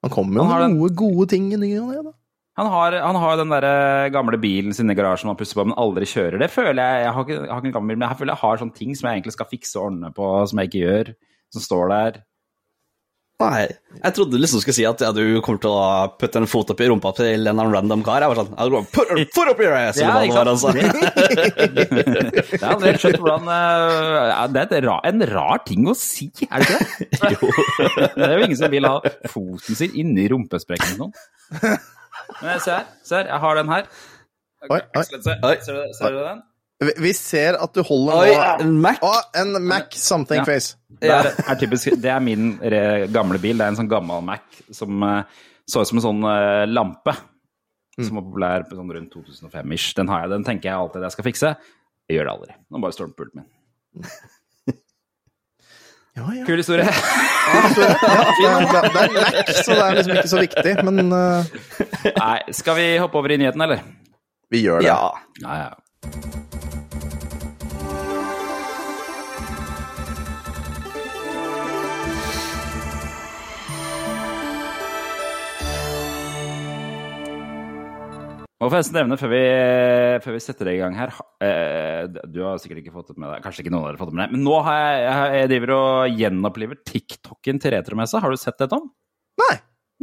han 0.00 0.10
kommer 0.14 0.38
jo 0.40 0.44
med 0.46 0.62
noen 0.62 0.78
gode, 0.78 0.94
gode 0.96 1.28
ting 1.32 1.48
i 1.52 1.56
ny 1.60 1.72
og 1.80 1.88
ne, 1.90 2.02
da. 2.06 2.12
Han 2.56 2.70
har, 2.72 2.94
han 3.04 3.18
har 3.20 3.36
den 3.36 3.52
der 3.52 3.66
gamle 4.14 4.38
bilen 4.40 4.72
sin 4.72 4.88
i 4.88 4.96
garasjen 4.96 5.28
man 5.28 5.36
pusser 5.36 5.58
på, 5.58 5.66
men 5.68 5.76
aldri 5.76 6.08
kjører. 6.08 6.38
Det 6.40 6.48
føler 6.48 6.80
jeg 6.80 7.02
Jeg 7.04 7.12
har 7.12 7.26
ikke, 7.26 7.40
jeg 7.42 7.52
har 7.52 7.60
ikke 7.60 7.68
en 7.68 7.74
gammel 7.74 7.92
bil, 7.92 7.98
men 8.00 8.08
jeg 8.08 8.20
føler 8.22 8.32
jeg 8.32 8.42
har 8.44 8.62
sånne 8.62 8.78
ting 8.78 8.94
som 8.96 9.08
jeg 9.08 9.18
egentlig 9.18 9.34
skal 9.36 9.50
fikse 9.50 9.76
og 9.76 9.90
ordne 9.90 10.12
på, 10.16 10.30
som 10.48 10.62
jeg 10.62 10.70
ikke 10.70 10.86
gjør. 10.86 11.12
Som 11.52 11.64
står 11.66 11.92
der. 11.92 12.16
Nei. 13.36 13.66
Jeg 14.00 14.16
trodde 14.16 14.32
du 14.32 14.40
liksom 14.40 14.62
skulle 14.62 14.76
si 14.78 14.84
at 14.88 15.02
ja, 15.04 15.10
du 15.12 15.20
kommer 15.44 15.60
til 15.60 15.68
å 15.68 15.80
putte 16.16 16.40
en 16.40 16.48
fot 16.48 16.70
opp 16.72 16.78
i 16.80 16.86
rumpa 16.88 17.10
til 17.18 17.50
en 17.50 17.60
random 17.60 18.00
kar. 18.06 18.24
Jeg 18.24 18.32
var 18.32 18.38
sånn 18.40 18.54
jeg 18.54 18.72
du 18.72 18.76
Put 18.96 19.12
foot 19.36 19.50
up 19.52 19.60
your 19.60 19.76
ass! 19.76 20.00
Ja, 20.00 20.14
var, 20.16 20.48
altså. 20.48 20.72
det 20.72 20.86
er 22.64 22.86
helt 22.86 23.02
skjønt 23.02 23.20
hvordan 23.20 23.50
eh, 23.52 24.30
ja, 24.30 24.46
Det 24.54 24.64
er 24.78 24.88
ra, 24.88 24.96
en 25.10 25.26
rar 25.28 25.60
ting 25.68 25.84
å 25.92 25.96
si, 25.98 26.30
er 26.48 26.64
det 26.64 26.70
ikke 26.70 26.80
det? 26.80 27.36
Jo. 27.36 27.52
Det 28.16 28.30
er 28.30 28.34
jo 28.38 28.48
ingen 28.48 28.60
som 28.62 28.72
vil 28.72 28.88
ha 28.88 28.96
foten 29.28 29.82
sin 29.82 30.00
inni 30.00 30.24
rumpesprekken 30.32 30.96
til 30.96 31.04
noen. 31.04 31.76
Men 32.42 32.60
se 32.60 32.70
her, 32.74 32.84
se 33.06 33.16
her, 33.20 33.30
jeg 33.32 33.40
har 33.46 33.58
den 33.60 33.72
her. 33.72 33.88
Oi, 34.66 34.78
oi. 34.80 35.02
Se, 35.06 35.34
Oi. 35.46 35.56
ser, 35.62 35.76
du, 35.76 35.94
ser 35.98 36.14
du 36.16 36.20
den? 36.24 36.42
Vi, 37.00 37.12
ser 37.16 37.56
at 37.62 37.72
du 37.72 37.80
holder 37.88 38.18
Oi, 38.20 38.32
nå 38.34 38.40
en 38.66 38.72
Mac? 38.84 38.98
Å, 39.06 39.12
en 39.40 39.54
Mac 39.64 39.94
something 39.96 40.42
Ja. 40.42 40.44
face. 40.48 40.74
Det 41.00 41.08
er, 41.12 41.30
er 41.48 41.60
typisk, 41.60 41.94
det 42.02 42.10
er 42.12 42.20
min 42.24 42.50
re, 42.60 42.82
gamle 43.12 43.38
bil. 43.40 43.56
Det 43.56 43.64
er 43.64 43.72
en 43.72 43.78
sånn 43.78 43.88
gammel 43.88 44.20
Mac 44.26 44.58
som 44.76 45.06
eh, 45.06 45.38
så 45.68 45.82
ut 45.84 45.88
som 45.92 46.00
en 46.02 46.04
sånn 46.04 46.26
eh, 46.28 46.66
lampe. 46.68 47.14
Som 47.96 48.18
var 48.18 48.26
populær 48.26 48.66
på 48.68 48.76
sånn 48.76 48.90
rundt 48.92 49.14
2005-ish. 49.16 49.94
Den 49.96 50.10
har 50.12 50.26
jeg, 50.26 50.34
den 50.34 50.44
tenker 50.44 50.68
jeg 50.68 50.76
alltid 50.76 51.06
jeg 51.06 51.14
skal 51.14 51.24
fikse. 51.30 51.54
Jeg 52.10 52.18
gjør 52.18 52.28
det 52.28 52.34
aldri. 52.34 52.56
Nå 52.68 52.82
bare 52.84 52.92
står 52.98 53.08
den 53.08 53.14
på 53.16 53.24
pulten 53.24 53.40
min. 53.46 54.10
Ja, 56.16 56.30
ja. 56.32 56.46
Kul 56.48 56.62
historie. 56.62 56.86
Ja, 56.86 57.60
det, 57.76 57.84
er, 57.84 58.64
det 58.72 59.02
er 59.02 59.12
Mac, 59.12 59.52
så 59.64 59.76
det 59.76 59.84
er 59.84 59.98
liksom 59.98 60.16
ikke 60.16 60.30
så 60.32 60.40
viktig, 60.40 60.72
men 60.88 61.12
uh... 61.12 61.54
Nei, 62.08 62.38
skal 62.56 62.78
vi 62.80 62.88
hoppe 63.02 63.20
over 63.20 63.36
i 63.36 63.38
nyheten, 63.42 63.62
eller? 63.66 63.84
vi 64.50 64.62
gjør 64.62 64.80
det. 64.80 64.86
Ja. 64.86 65.10
Ja, 65.42 65.56
ja. 65.64 66.42
Må 78.56 78.70
forresten 78.72 78.96
nevne 78.96 79.18
før 79.20 79.30
vi, 79.34 79.40
før 80.24 80.32
vi 80.32 80.40
setter 80.40 80.70
det 80.70 80.78
i 80.78 80.80
gang 80.80 80.94
her 80.96 81.10
eh, 81.44 82.06
Du 82.32 82.38
har 82.40 82.56
sikkert 82.62 82.80
ikke 82.80 82.94
fått 82.94 83.10
det 83.12 83.18
med 83.20 83.28
deg, 83.28 83.42
kanskje 83.44 83.60
ikke 83.66 83.72
noen 83.74 83.82
av 83.82 83.90
dere 83.90 83.98
har 83.98 84.00
fått 84.00 84.12
det 84.14 84.16
med 84.16 84.24
deg, 84.24 84.32
men 84.32 84.46
nå 84.46 84.60
har 84.64 84.78
jeg, 84.80 85.02
jeg, 85.36 85.50
driver 85.52 85.72
og 85.76 86.20
gjenoppliver 86.22 86.80
TikToken 86.88 87.60
til 87.60 87.74
Retromessa. 87.76 88.22
Har 88.24 88.32
du 88.32 88.40
sett 88.40 88.56
det, 88.62 88.70
Tom? 88.72 88.88
Nei. 89.42 89.56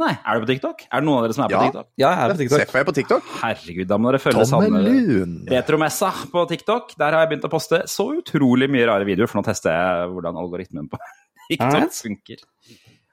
Nei. 0.04 0.12
Er 0.22 0.38
du 0.38 0.46
på 0.46 0.50
TikTok? 0.52 0.86
Er 0.86 1.02
det 1.02 1.08
noen 1.10 1.20
av 1.20 1.26
dere 1.26 1.38
som 1.38 1.46
er 1.46 1.54
på 1.54 1.66
TikTok? 1.66 1.90
ja, 2.02 2.08
jeg 2.14 2.22
er 2.22 2.34
på 2.34 2.40
TikTok. 2.44 2.62
Seffer 2.62 2.80
jeg 2.80 2.88
på 2.90 2.96
TikTok? 3.00 3.34
Herregud, 3.42 3.90
da 3.90 3.98
må 4.02 4.14
dere 4.14 4.22
følge 4.22 4.46
sammen. 4.50 5.44
Retromessa 5.50 6.14
på 6.34 6.46
TikTok. 6.54 6.96
Der 7.02 7.18
har 7.18 7.26
jeg 7.26 7.34
begynt 7.34 7.50
å 7.50 7.54
poste 7.54 7.84
så 7.90 8.08
utrolig 8.20 8.70
mye 8.74 8.88
rare 8.90 9.10
videoer, 9.10 9.30
for 9.30 9.42
nå 9.42 9.48
tester 9.50 9.74
jeg 9.74 10.10
hvordan 10.14 10.38
algoritmen 10.46 10.90
på 10.94 11.02
TikTok 11.50 11.94
funker. 11.98 12.46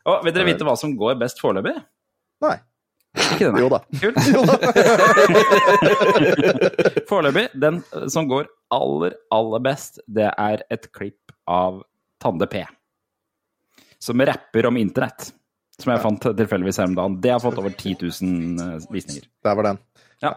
Og 0.09 0.25
vil 0.25 0.37
dere 0.37 0.53
vite 0.53 0.69
hva 0.69 0.77
som 0.81 0.93
går 1.01 1.17
best 1.21 1.41
foreløpig? 1.41 1.79
Nei. 2.45 2.59
Ikke 3.19 3.49
denne. 3.49 3.61
Jo 3.61 3.69
da. 3.73 3.79
Kult. 4.01 4.17
Foreløpig, 7.11 7.49
den 7.59 7.83
som 8.13 8.29
går 8.31 8.45
aller, 8.75 9.13
aller 9.35 9.61
best, 9.65 9.99
det 10.07 10.29
er 10.31 10.63
et 10.71 10.93
klipp 10.95 11.33
av 11.51 11.83
Tande 12.23 12.47
P. 12.51 12.65
Som 14.01 14.23
rapper 14.23 14.67
om 14.71 14.77
internett. 14.81 15.33
Som 15.81 15.93
jeg 15.95 16.03
fant 16.05 16.23
tilfeldigvis 16.37 16.79
her 16.81 16.87
om 16.91 16.97
dagen. 16.97 17.21
Det 17.25 17.33
har 17.33 17.41
fått 17.43 17.59
over 17.61 17.73
10 17.73 17.97
000 18.01 18.11
visninger. 18.93 19.25
Der 19.45 19.55
var 19.57 19.65
den. 19.71 19.79
Ja. 20.21 20.35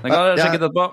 Den 0.00 0.10
kan 0.10 0.26
du 0.26 0.40
sjekke 0.40 0.58
ut 0.58 0.64
etterpå. 0.64 0.84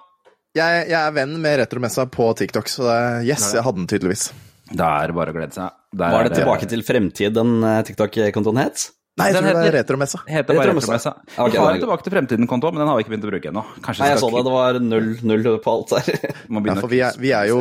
Jeg, 0.58 0.88
jeg 0.90 0.98
er 0.98 1.12
venn 1.14 1.42
med 1.42 1.60
Retromessa 1.60 2.06
på 2.10 2.34
TikTok, 2.38 2.70
så 2.72 2.82
det, 2.88 3.00
yes, 3.28 3.54
jeg 3.54 3.64
hadde 3.66 3.80
den 3.84 3.90
tydeligvis. 3.90 4.24
Da 4.68 4.88
er 5.02 5.12
det 5.12 5.16
bare 5.18 5.34
å 5.34 5.36
glede 5.36 5.54
seg. 5.54 5.76
Der 5.94 6.14
Var 6.14 6.24
det, 6.26 6.32
det 6.34 6.40
Tilbake 6.42 6.70
til 6.72 6.82
fremtid 6.86 7.36
den 7.36 7.52
eh, 7.64 7.84
TikTok-kontoen 7.88 8.58
het? 8.62 8.78
Nei, 9.18 9.28
jeg 9.32 9.34
Den 9.34 9.44
tror 9.44 9.48
det 9.48 9.58
er 9.58 9.66
heter- 9.66 9.76
Retromessa. 9.78 10.20
heter 10.28 10.54
bare 10.54 10.68
Retromessa. 10.68 10.94
Retromessa. 10.94 11.12
Okay, 11.38 11.52
Vi 11.52 11.58
har 11.58 11.72
det 11.72 11.78
en 11.78 11.82
Tilbake 11.88 12.04
til 12.06 12.14
fremtiden-konto, 12.14 12.72
men 12.72 12.80
den 12.84 12.88
har 12.88 12.98
vi 12.98 13.04
ikke 13.04 13.14
begynt 13.16 13.26
å 13.26 13.32
bruke 13.32 13.50
ennå. 13.50 13.64
Nei, 13.98 14.10
jeg 14.12 14.20
så 14.22 14.30
det. 14.30 14.44
Det 14.46 14.54
var 14.54 14.80
null, 14.80 15.08
null 15.24 15.48
på 15.64 15.72
alt 15.74 15.90
der. 15.90 16.12
Ja, 16.68 16.76
for 16.78 16.88
vi 16.92 17.00
er, 17.02 17.18
vi, 17.18 17.32
er 17.34 17.48
jo, 17.50 17.58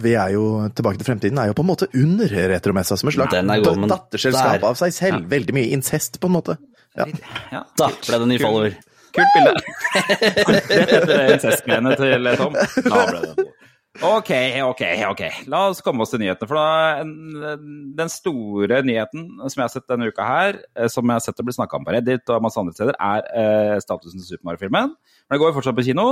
vi 0.00 0.14
er 0.16 0.32
jo 0.32 0.44
Tilbake 0.74 0.96
til 0.96 1.04
fremtiden 1.10 1.38
er 1.38 1.50
jo 1.52 1.56
på 1.58 1.60
en 1.60 1.68
måte 1.68 1.88
under 1.92 2.28
Retromessa, 2.54 2.96
som 2.96 3.08
et 3.08 3.14
slags 3.18 3.34
er 3.36 3.88
datterselskap 3.92 4.64
av 4.64 4.80
seg 4.80 4.96
selv. 4.96 5.28
Veldig 5.28 5.52
mye 5.52 5.70
incest, 5.76 6.20
på 6.20 6.30
en 6.32 6.36
måte. 6.38 6.56
Ja. 6.96 7.04
ja. 7.52 7.62
Da 7.76 7.90
ble 8.00 8.18
det 8.24 8.28
ny 8.32 8.38
follower. 8.40 8.76
Kult 9.14 9.36
bilde. 9.36 9.52
Rett 10.54 10.72
etter 10.72 11.34
incest-greiene 11.36 11.94
til 12.00 12.32
Tom. 12.40 12.56
Da 12.88 13.04
ble 13.10 13.20
det 13.28 13.48
Ok, 14.02 14.30
ok, 14.66 14.80
ok. 15.12 15.20
La 15.46 15.68
oss 15.70 15.80
komme 15.80 16.02
oss 16.02 16.10
til 16.10 16.18
nyhetene. 16.24 16.48
For 16.50 16.58
da, 16.58 17.00
en- 17.04 17.92
den 17.94 18.08
store 18.10 18.80
nyheten 18.82 19.28
som 19.48 19.60
jeg 19.60 19.64
har 19.68 19.68
sett 19.68 19.86
denne 19.86 20.08
uka 20.10 20.24
her, 20.26 20.58
eh, 20.74 20.88
som 20.88 21.06
jeg 21.06 21.14
har 21.14 21.20
sett 21.20 21.36
det 21.36 21.44
bli 21.46 21.54
snakka 21.54 21.76
om 21.78 21.84
på 21.86 21.92
Reddit 21.94 22.28
og 22.34 22.42
masse 22.42 22.58
andre 22.58 22.74
steder, 22.74 22.96
er 22.98 23.22
eh, 23.34 23.78
statusen 23.80 24.18
til 24.18 24.26
Super 24.34 24.50
Mario-filmen. 24.50 24.90
Men 24.96 25.30
det 25.36 25.40
går 25.40 25.52
jo 25.52 25.60
fortsatt 25.60 25.76
på 25.78 25.84
kino. 25.86 26.08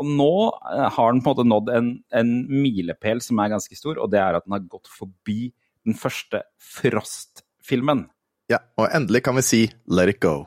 Og 0.00 0.06
nå 0.06 0.32
eh, 0.74 0.88
har 0.90 1.12
den 1.12 1.22
på 1.22 1.30
en 1.30 1.36
måte 1.36 1.46
nådd 1.46 1.70
en, 1.76 1.90
en 2.12 2.30
milepæl 2.50 3.20
som 3.22 3.38
er 3.38 3.52
ganske 3.54 3.76
stor, 3.78 3.98
og 4.02 4.10
det 4.10 4.18
er 4.18 4.34
at 4.40 4.44
den 4.48 4.56
har 4.58 4.66
gått 4.66 4.88
forbi 4.90 5.52
den 5.86 5.94
første 5.94 6.42
Frost-filmen. 6.58 8.08
Ja, 8.50 8.58
og 8.76 8.88
endelig 8.92 9.22
kan 9.22 9.36
vi 9.36 9.42
si 9.42 9.60
'let 9.88 10.08
it 10.08 10.20
go'. 10.20 10.46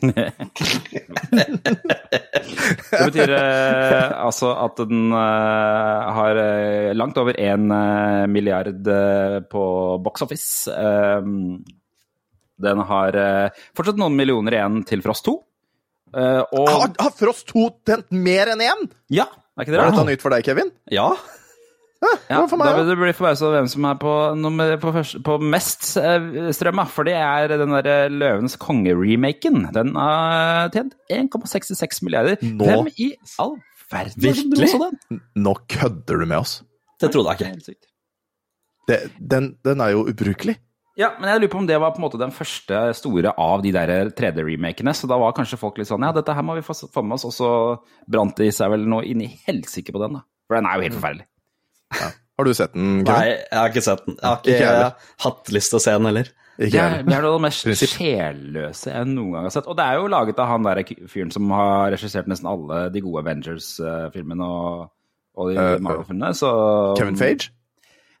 Det 0.00 0.32
betyr 3.06 3.32
eh, 3.36 4.12
altså 4.26 4.50
at 4.66 4.76
den 4.82 5.12
eh, 5.16 6.10
har 6.18 6.40
eh, 6.42 6.90
langt 6.96 7.18
over 7.20 7.34
én 7.40 7.70
eh, 7.72 8.26
milliard 8.30 8.88
eh, 8.92 9.38
på 9.50 9.64
box 10.04 10.22
office. 10.26 10.72
Eh, 10.72 11.22
den 12.66 12.78
har 12.88 13.16
fortsatt 13.76 13.98
noen 14.00 14.16
millioner 14.16 14.52
igjen 14.56 14.80
til 14.88 15.02
Frost 15.04 15.26
2. 15.28 15.34
Eh, 16.16 16.42
og 16.56 16.68
Har, 16.70 16.92
har 17.02 17.12
Frost 17.16 17.50
2 17.52 17.66
tent 17.84 18.08
mer 18.14 18.48
enn 18.54 18.62
én? 18.64 18.86
Ja, 19.12 19.26
er 19.56 19.66
ikke 19.66 19.74
det 19.74 19.80
Er 19.82 19.90
dette 19.90 20.06
nytt 20.08 20.22
for 20.24 20.32
deg, 20.32 20.46
Kevin? 20.46 20.70
Ja. 20.92 21.10
Ja, 22.02 22.40
for 22.50 22.58
meg, 22.60 22.66
da 22.68 22.80
vil 22.82 22.90
du 22.90 22.98
bli 23.00 23.12
forbauset 23.16 23.46
over 23.46 23.56
hvem 23.60 23.68
som 23.70 23.84
er 23.88 23.98
på, 24.02 24.12
nummer, 24.38 24.72
på, 24.82 24.90
første, 24.94 25.20
på 25.26 25.36
mest 25.42 25.86
eh, 26.00 26.50
strøm. 26.54 26.82
For 26.92 27.06
det 27.08 27.14
er 27.18 27.54
den 27.54 27.72
derre 27.72 27.96
Løvens 28.12 28.56
konge-remaken. 28.60 29.62
Den 29.74 29.94
har 29.96 30.68
tjent 30.74 30.94
1,66 31.12 32.02
milliarder. 32.06 32.36
Nå- 32.42 32.66
Hvem 32.68 32.90
i 33.00 33.08
all 33.42 33.56
verden 33.92 34.26
Virkelig? 34.26 34.68
så 34.74 34.82
den? 34.84 35.20
Nå 35.46 35.54
kødder 35.72 36.20
du 36.22 36.26
med 36.26 36.38
oss. 36.42 36.58
Det 37.00 37.12
trodde 37.14 37.36
jeg 37.38 37.56
ikke. 37.56 37.76
Det, 38.86 39.00
den, 39.18 39.52
den 39.66 39.80
er 39.82 39.94
jo 39.96 40.04
ubrukelig. 40.10 40.56
Ja, 40.96 41.10
men 41.20 41.28
jeg 41.28 41.42
lurer 41.42 41.52
på 41.52 41.58
om 41.60 41.66
det 41.68 41.76
var 41.80 41.90
på 41.92 42.00
en 42.00 42.06
måte 42.06 42.18
den 42.20 42.32
første 42.32 42.78
store 42.96 43.34
av 43.36 43.60
de 43.64 43.72
der 43.74 44.08
3D-remakene. 44.16 44.94
Så 44.96 45.08
da 45.10 45.18
var 45.20 45.34
kanskje 45.36 45.58
folk 45.60 45.76
litt 45.80 45.90
sånn 45.90 46.04
Ja, 46.06 46.12
dette 46.16 46.32
her 46.32 46.44
må 46.46 46.54
vi 46.56 46.64
få 46.64 46.72
få 46.88 47.02
med 47.04 47.18
oss. 47.18 47.26
Og 47.28 47.34
så 47.36 47.50
brant 48.08 48.36
de 48.40 48.48
seg 48.54 48.72
vel 48.72 48.86
noe 48.88 49.04
inn 49.04 49.20
i 49.26 49.28
helsike 49.46 49.92
på 49.92 50.00
den, 50.00 50.16
da. 50.18 50.22
For 50.48 50.56
den 50.56 50.68
er 50.70 50.78
jo 50.80 50.86
helt 50.88 50.96
forferdelig. 51.00 51.26
Har 52.36 52.44
du 52.44 52.52
sett 52.54 52.72
den, 52.74 53.04
Kevin? 53.04 53.12
Nei, 53.14 53.28
jeg 53.36 53.56
har 53.56 53.70
ikke 53.72 53.82
sett 53.86 54.02
den. 54.04 54.16
Jeg 54.20 54.26
har 54.28 54.40
Ikke 54.42 54.56
ikke 54.58 55.22
hatt 55.24 55.52
lyst 55.56 55.72
til 55.72 55.78
å 55.78 55.84
se 55.86 55.94
den 55.96 56.08
heller. 56.10 56.28
Ikke 56.56 56.72
Det 56.72 56.80
er, 56.80 56.92
noe 57.04 57.10
det 57.12 57.16
er 57.16 57.24
det 57.26 57.40
mest 57.44 57.66
sjelløse 57.92 58.92
jeg 58.92 59.08
noen 59.10 59.32
gang 59.36 59.46
har 59.46 59.52
sett. 59.52 59.66
Og 59.68 59.76
det 59.76 59.84
er 59.86 59.98
jo 60.00 60.06
laget 60.12 60.38
av 60.40 60.48
han 60.50 60.64
der 60.64 60.80
fyren 61.12 61.32
som 61.32 61.50
har 61.52 61.90
regissert 61.92 62.28
nesten 62.32 62.48
alle 62.48 62.78
de 62.94 63.02
gode 63.04 63.22
Avengers-filmene 63.24 64.48
og, 64.48 64.86
og 65.36 65.50
de 65.52 65.56
uh, 65.60 65.76
Marvel-filmene, 65.84 66.32
Kevin 66.96 67.18
Fage? 67.20 67.50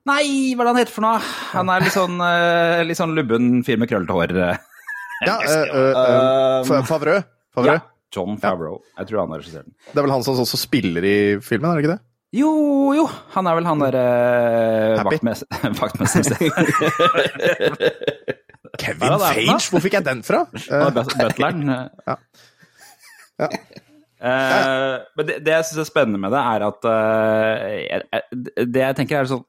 Nei, 0.06 0.22
hva 0.54 0.62
er 0.62 0.68
det 0.68 0.72
han 0.74 0.80
heter 0.82 0.94
for 0.94 1.02
noe? 1.08 1.20
Han 1.56 1.70
er 1.74 1.82
litt 1.82 1.96
sånn, 1.96 2.20
eh, 2.22 2.82
litt 2.86 2.98
sånn 3.00 3.16
lubben 3.16 3.48
fyr 3.66 3.80
med 3.82 3.90
krøllete 3.90 4.14
hår. 4.14 4.34
Ja, 5.26 5.38
uh, 5.42 5.70
uh, 5.72 6.60
Fa- 6.68 6.84
Favreau. 6.86 7.24
Favreau. 7.56 7.72
Ja, 7.80 7.80
John 8.14 8.36
Favreau. 8.38 8.76
Jeg 9.00 9.08
tror 9.10 9.24
han 9.24 9.32
har 9.34 9.42
regissert 9.42 9.66
den. 9.66 9.74
Det 9.90 9.98
er 9.98 10.06
vel 10.06 10.14
han 10.14 10.22
som 10.28 10.38
også 10.44 10.60
spiller 10.60 11.08
i 11.08 11.16
filmen, 11.42 11.72
er 11.72 11.80
det 11.80 11.84
ikke 11.88 11.96
det? 11.96 12.02
Jo, 12.34 12.48
jo, 12.96 13.04
han 13.36 13.46
er 13.46 13.54
vel 13.60 13.66
han 13.68 13.80
derre 13.80 14.04
Happy? 14.98 15.18
vaktmester. 15.80 16.36
Kevin 18.82 19.14
Fage? 19.22 19.70
Hvor 19.70 19.82
fikk 19.84 19.94
jeg 19.98 20.04
den 20.08 20.22
fra? 20.26 20.42
Eh, 20.66 20.86
er 20.86 20.90
butleren. 20.96 21.62
Ja. 21.70 22.16
Ja. 23.36 23.48
Uh, 24.16 24.94
men 25.18 25.26
det, 25.28 25.34
det 25.44 25.52
jeg 25.52 25.64
syns 25.68 25.82
er 25.82 25.88
spennende 25.90 26.18
med 26.22 26.32
det, 26.32 26.40
er 26.40 26.62
at 26.64 26.86
uh, 26.88 27.64
jeg- 27.84 28.66
Det 28.72 28.80
jeg 28.80 28.96
tenker 28.96 29.18
er 29.20 29.28
sånn 29.28 29.42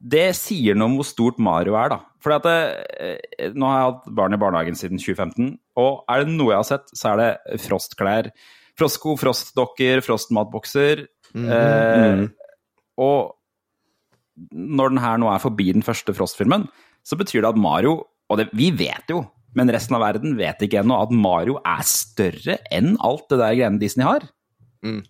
Det 0.00 0.22
sier 0.38 0.78
noe 0.80 0.88
om 0.88 0.94
hvor 0.96 1.04
stort 1.04 1.36
Mario 1.44 1.76
er, 1.76 1.92
da. 1.92 1.98
For 2.24 2.32
at 2.38 2.46
det, 2.48 3.52
nå 3.52 3.68
har 3.68 3.76
jeg 3.82 3.90
hatt 3.90 4.08
barn 4.16 4.32
i 4.36 4.40
barnehagen 4.40 4.76
siden 4.80 4.98
2015, 5.00 5.52
og 5.80 6.02
er 6.08 6.24
det 6.24 6.32
noe 6.32 6.54
jeg 6.54 6.60
har 6.62 6.68
sett, 6.70 6.88
så 6.96 7.12
er 7.12 7.20
det 7.20 7.60
frostklær. 7.66 8.30
Frostsko, 8.80 9.16
frostdokker, 9.20 10.00
frostmatbokser. 10.06 11.04
Eh, 11.36 12.24
og 13.00 13.36
når 14.50 14.94
den 14.94 15.02
her 15.02 15.20
nå 15.20 15.28
er 15.30 15.42
forbi 15.42 15.68
den 15.76 15.84
første 15.86 16.14
Frost-filmen, 16.16 16.66
så 17.04 17.18
betyr 17.20 17.44
det 17.44 17.52
at 17.52 17.60
Mario 17.60 18.00
Og 18.30 18.38
det, 18.38 18.46
vi 18.54 18.68
vet 18.70 19.10
jo, 19.10 19.24
men 19.58 19.70
resten 19.74 19.96
av 19.96 20.04
verden 20.04 20.36
vet 20.38 20.60
ikke 20.62 20.84
ennå, 20.84 20.94
at 21.02 21.10
Mario 21.10 21.56
er 21.66 21.80
større 21.82 22.60
enn 22.70 22.92
alt 23.02 23.24
det 23.26 23.40
der 23.40 23.56
greiene 23.58 23.80
Disney 23.82 24.06
har. 24.06 24.22
Mm. 24.86 25.00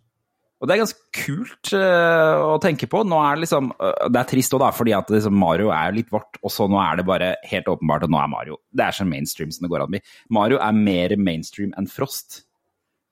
Og 0.61 0.69
det 0.69 0.73
er 0.73 0.81
ganske 0.83 1.05
kult 1.17 1.73
uh, 1.77 2.55
å 2.55 2.57
tenke 2.65 2.89
på. 2.89 3.03
Nå 3.05 3.19
er 3.21 3.37
det 3.37 3.45
liksom 3.45 3.71
uh, 3.77 4.07
Det 4.09 4.23
er 4.23 4.31
trist 4.33 4.57
òg, 4.57 4.63
da, 4.65 4.71
fordi 4.73 4.95
at 4.97 5.13
liksom 5.13 5.37
Mario 5.37 5.69
er 5.77 5.93
litt 5.97 6.09
vårt, 6.13 6.41
og 6.41 6.53
så 6.53 6.65
nå 6.69 6.81
er 6.81 7.01
det 7.01 7.07
bare 7.09 7.31
helt 7.49 7.69
åpenbart 7.73 8.09
at 8.09 8.13
nå 8.13 8.21
er 8.21 8.33
Mario 8.33 8.57
Det 8.73 8.85
er 8.87 8.97
så 8.97 9.07
mainstream 9.09 9.53
som 9.53 9.65
det 9.65 9.73
går 9.73 9.85
an 9.85 9.91
å 9.91 9.95
bli. 9.99 10.03
Mario 10.33 10.61
er 10.65 10.81
mer 10.81 11.17
mainstream 11.21 11.77
enn 11.77 11.89
Frost. 11.93 12.43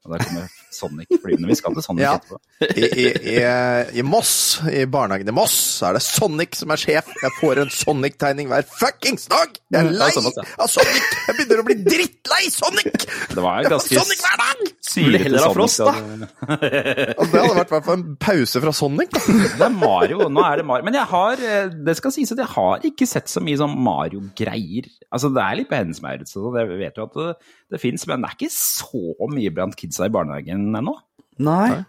Og 0.06 0.12
der 0.14 0.22
kommer 0.24 0.44
Sonic 0.72 1.08
flyvende. 1.20 1.48
Vi 1.50 1.56
skal 1.58 1.74
til 1.74 1.82
Sonic 1.84 2.04
Ja. 2.06 2.12
etterpå. 2.16 2.38
I, 2.78 2.84
i, 2.86 3.06
i, 3.34 3.98
I 3.98 4.02
Moss, 4.06 4.30
i 4.70 4.84
barnehagen 4.90 5.28
i 5.28 5.34
Moss, 5.34 5.56
er 5.84 5.96
det 5.98 6.02
Sonic 6.02 6.54
som 6.58 6.70
er 6.74 6.80
sjef. 6.80 7.08
Jeg 7.22 7.32
får 7.40 7.60
en 7.64 7.70
Sonic-tegning 7.74 8.48
hver 8.50 8.64
fuckings 8.78 9.26
dag! 9.30 9.52
Jeg 9.68 9.80
er 9.82 9.88
Mm, 9.90 9.98
lei 10.00 10.08
sånn, 10.14 10.28
ja. 10.32 10.44
av 10.64 10.70
Sonic! 10.72 11.02
Jeg 11.28 11.36
begynner 11.40 11.60
å 11.62 11.66
bli 11.68 11.76
drittlei 11.84 12.48
Sonic! 12.54 13.04
Det 13.34 13.42
var 13.44 13.60
Jeg 13.62 13.72
ganske 13.74 13.98
Sonic 14.00 14.22
hver 14.24 14.38
dag! 14.44 14.64
Vil 14.98 15.18
heller 15.20 15.44
ha 15.44 15.50
Frost, 15.52 15.82
da. 15.84 15.92
Altså, 15.92 17.28
det 17.28 17.42
hadde 17.42 17.58
vært 17.58 17.68
i 17.68 17.74
hvert 17.74 17.84
fall 17.86 17.98
en 17.98 18.06
pause 18.22 18.62
fra 18.64 18.72
Sonic. 18.74 19.12
Da. 19.12 19.20
Det 19.60 19.66
er 19.68 19.74
Mario. 19.76 20.28
Nå 20.32 20.42
er 20.46 20.62
det 20.62 20.66
Mario. 20.70 20.86
Men 20.88 20.96
jeg 20.96 21.06
har, 21.10 21.42
eh, 21.44 21.68
det 21.86 21.94
skal 21.98 22.14
sies 22.14 22.32
at 22.34 22.40
jeg 22.42 22.50
har 22.54 22.86
ikke 22.88 23.06
sett 23.06 23.28
så 23.30 23.42
mye 23.44 23.58
sånn 23.60 23.76
Mario-greier. 23.84 24.88
Altså, 25.12 25.30
det 25.34 25.44
er 25.44 25.60
litt 25.60 25.68
på 25.70 25.76
hennes 25.78 26.00
merit, 26.04 26.28
så 26.32 26.48
jeg 26.56 26.72
vet 26.80 26.98
jo 26.98 27.06
at 27.08 27.14
det, 27.20 27.28
det 27.76 27.80
fins, 27.84 28.06
men 28.08 28.24
det 28.24 28.30
er 28.32 28.36
ikke 28.40 28.52
så 28.56 29.30
mye 29.32 29.52
blant 29.54 29.76
kidsa 29.98 30.06
i 30.06 30.14
barnehagen 30.14 30.74
ennå. 30.74 30.94
Nei. 31.38 31.82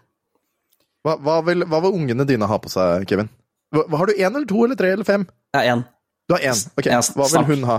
Hva, 1.04 1.16
hva, 1.16 1.38
vil, 1.46 1.64
hva 1.64 1.80
vil 1.84 1.96
ungene 1.96 2.26
dine 2.28 2.46
ha 2.46 2.58
på 2.60 2.70
seg, 2.70 3.06
Kevin? 3.08 3.30
Hva, 3.74 3.86
hva 3.86 4.02
har 4.02 4.10
du 4.10 4.18
én 4.18 4.34
eller 4.34 4.48
to 4.48 4.64
eller 4.64 4.76
tre 4.76 4.92
eller 4.92 5.06
fem? 5.06 5.26
Jeg 5.54 5.62
har 5.62 5.76
én. 5.76 5.84
Du 6.28 6.34
har 6.36 6.44
én. 6.50 6.60
Ok, 6.76 6.90
Hva 7.16 7.30
vil 7.30 7.46
hun 7.54 7.64
ha? 7.70 7.78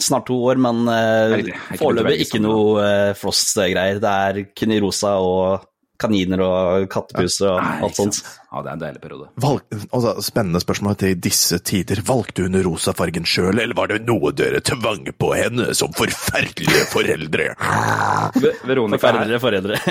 Snart 0.00 0.26
to 0.30 0.38
år, 0.48 0.56
men 0.62 0.86
uh, 0.88 1.36
foreløpig 1.76 2.22
ikke 2.24 2.38
sånn, 2.38 2.46
noe 2.46 2.86
uh, 2.86 3.10
Frost-greier. 3.18 4.00
Det 4.00 4.12
er 4.28 4.40
kun 4.56 4.72
i 4.72 4.80
rosa 4.82 5.18
og 5.20 5.66
kaniner 6.02 6.42
og 6.44 6.86
kattepus 6.92 7.38
og 7.46 7.56
Nei, 7.62 7.78
alt 7.86 7.96
sånt. 7.98 8.18
Ja, 8.52 8.60
det 8.60 8.68
er 8.68 8.74
en 8.76 8.82
deilig 8.82 9.00
periode. 9.00 9.26
Valg, 9.40 9.62
altså, 9.96 10.10
spennende 10.26 10.60
spørsmål 10.60 10.98
til 11.00 11.14
disse 11.24 11.56
tider. 11.64 12.02
Valgte 12.04 12.44
hun 12.44 12.58
rosafargen 12.66 13.24
sjøl, 13.28 13.56
eller 13.62 13.72
var 13.78 13.88
det 13.94 14.02
noe 14.04 14.28
dere 14.36 14.60
tvang 14.66 15.06
på 15.16 15.30
henne 15.38 15.70
som 15.78 15.94
forferdelige 15.96 16.84
foreldre? 16.92 17.48
Ve- 18.42 18.52
Veronica 18.68 19.00
forferdelige 19.06 19.40
foreldre. 19.40 19.80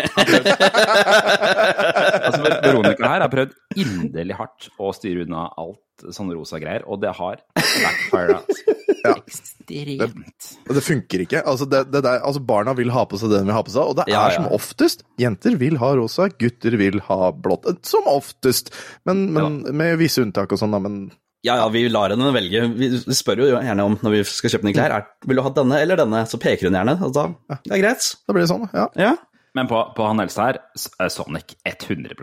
altså, 2.27 2.41
Veronica 2.63 3.11
her 3.15 3.25
har 3.25 3.31
prøvd 3.33 3.55
inderlig 3.81 4.37
hardt 4.39 4.69
å 4.81 4.91
styre 4.95 5.25
unna 5.25 5.47
alt 5.61 5.79
sånne 6.15 6.35
rosa 6.37 6.59
greier, 6.61 6.83
og 6.89 7.01
det 7.03 7.13
har 7.17 7.41
backfired. 7.55 8.37
Altså. 8.41 8.77
Ja. 9.01 9.15
Ekstremt. 9.17 10.47
Og 10.69 10.75
det 10.77 10.81
funker 10.85 11.23
ikke. 11.23 11.39
Altså, 11.49 11.65
det, 11.65 11.79
det 11.89 12.03
der, 12.05 12.19
altså, 12.21 12.41
barna 12.45 12.75
vil 12.77 12.91
ha 12.93 13.01
på 13.09 13.17
seg 13.17 13.31
det 13.31 13.39
de 13.41 13.47
vil 13.47 13.55
ha 13.55 13.63
på 13.65 13.73
seg, 13.73 13.87
og 13.89 13.97
det 13.97 14.05
Ja, 14.11 14.27
er 14.29 14.35
som 14.35 14.45
oftest. 14.53 15.01
Jenter 15.17 15.55
vil 15.57 15.79
ha 15.81 15.89
rosa, 15.97 16.27
gutter 16.29 16.77
vil 16.77 16.99
ha 17.07 17.31
blått. 17.33 17.65
Som 17.87 18.05
oftest. 18.11 18.69
Men, 19.09 19.23
men 19.33 19.57
med 19.73 19.97
visse 20.01 20.21
unntak 20.21 20.53
og 20.53 20.61
sånn, 20.61 20.75
da. 20.75 20.81
Men 20.85 20.99
Ja, 21.41 21.55
ja, 21.63 21.65
vi 21.73 21.87
lar 21.89 22.13
henne 22.13 22.29
velge. 22.35 22.61
Vi 22.77 22.91
spør 23.17 23.41
jo 23.41 23.49
gjerne 23.55 23.87
om 23.89 23.97
når 24.05 24.17
vi 24.19 24.23
skal 24.29 24.53
kjøpe 24.53 24.69
nye 24.69 24.77
klær, 24.77 24.93
er, 24.99 25.09
vil 25.25 25.41
du 25.41 25.45
ha 25.47 25.53
denne 25.57 25.81
eller 25.81 25.97
denne, 26.03 26.21
så 26.29 26.37
peker 26.41 26.69
hun 26.69 26.77
gjerne. 26.77 26.99
Og 27.01 27.15
da, 27.17 27.25
det 27.57 27.73
er 27.73 27.81
greit. 27.81 28.11
da 28.27 28.37
blir 28.37 28.45
det 28.45 28.51
sånn, 28.53 28.67
ja. 28.69 28.85
Ja. 29.01 29.15
Men 29.57 29.67
på, 29.71 29.81
på 29.97 30.05
han 30.07 30.21
eldste 30.23 30.45
her, 30.45 30.61
er 31.01 31.09
Sonic 31.09 31.57
100 31.65 32.13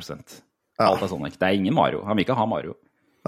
Ja. 0.79 0.93
Alt 0.93 1.03
er 1.03 1.11
Sonic. 1.11 1.35
Det 1.43 1.49
er 1.51 1.59
ingen 1.59 1.75
Mario. 1.75 2.05
Han 2.07 2.15
vil 2.15 2.29
ikke 2.29 2.39
ha 2.39 2.47
Mario. 2.47 2.79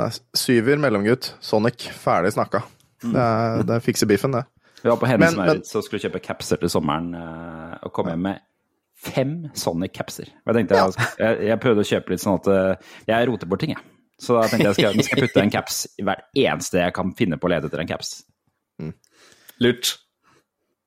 Nei, 0.01 0.09
Syver, 0.37 0.81
mellomgutt, 0.81 1.35
Sonic, 1.45 1.91
ferdig 2.01 2.33
snakka. 2.37 2.65
Det, 3.01 3.17
er, 3.21 3.63
det 3.69 3.81
fikser 3.85 4.09
biffen, 4.09 4.35
det. 4.37 4.47
Vi 4.81 4.89
var 4.89 4.97
på 5.01 5.09
Hennes 5.09 5.37
Maurits 5.37 5.73
så 5.75 5.83
skulle 5.85 6.01
kjøpe 6.01 6.23
capser 6.25 6.61
til 6.61 6.73
sommeren, 6.73 7.13
eh, 7.17 7.75
og 7.85 7.93
kom 7.97 8.09
hjem 8.09 8.23
med 8.31 8.41
fem 9.01 9.35
Sonic-capser. 9.57 10.29
Jeg 10.33 10.57
tenkte 10.57 10.81
jeg, 10.81 11.39
jeg, 11.49 11.61
prøvde 11.61 11.85
å 11.85 11.89
kjøpe 11.89 12.15
litt 12.15 12.23
sånn 12.25 12.39
at 12.41 12.51
eh, 12.53 12.93
jeg 13.13 13.29
roter 13.29 13.51
bort 13.51 13.65
ting, 13.65 13.75
jeg. 13.77 13.85
Så 14.21 14.37
da 14.37 14.45
tenkte 14.49 14.69
jeg 14.71 14.77
skal, 14.77 14.97
nå 14.97 15.05
skal 15.05 15.21
jeg 15.21 15.29
putte 15.29 15.45
en 15.45 15.53
caps 15.53 15.81
i 16.01 16.05
hvert 16.05 16.27
eneste 16.37 16.83
jeg 16.83 16.97
kan 16.97 17.15
finne 17.17 17.39
på 17.41 17.49
å 17.49 17.53
lete 17.55 17.71
etter 17.71 17.81
en 17.85 17.89
caps. 17.89 18.13
Lurt. 19.61 19.95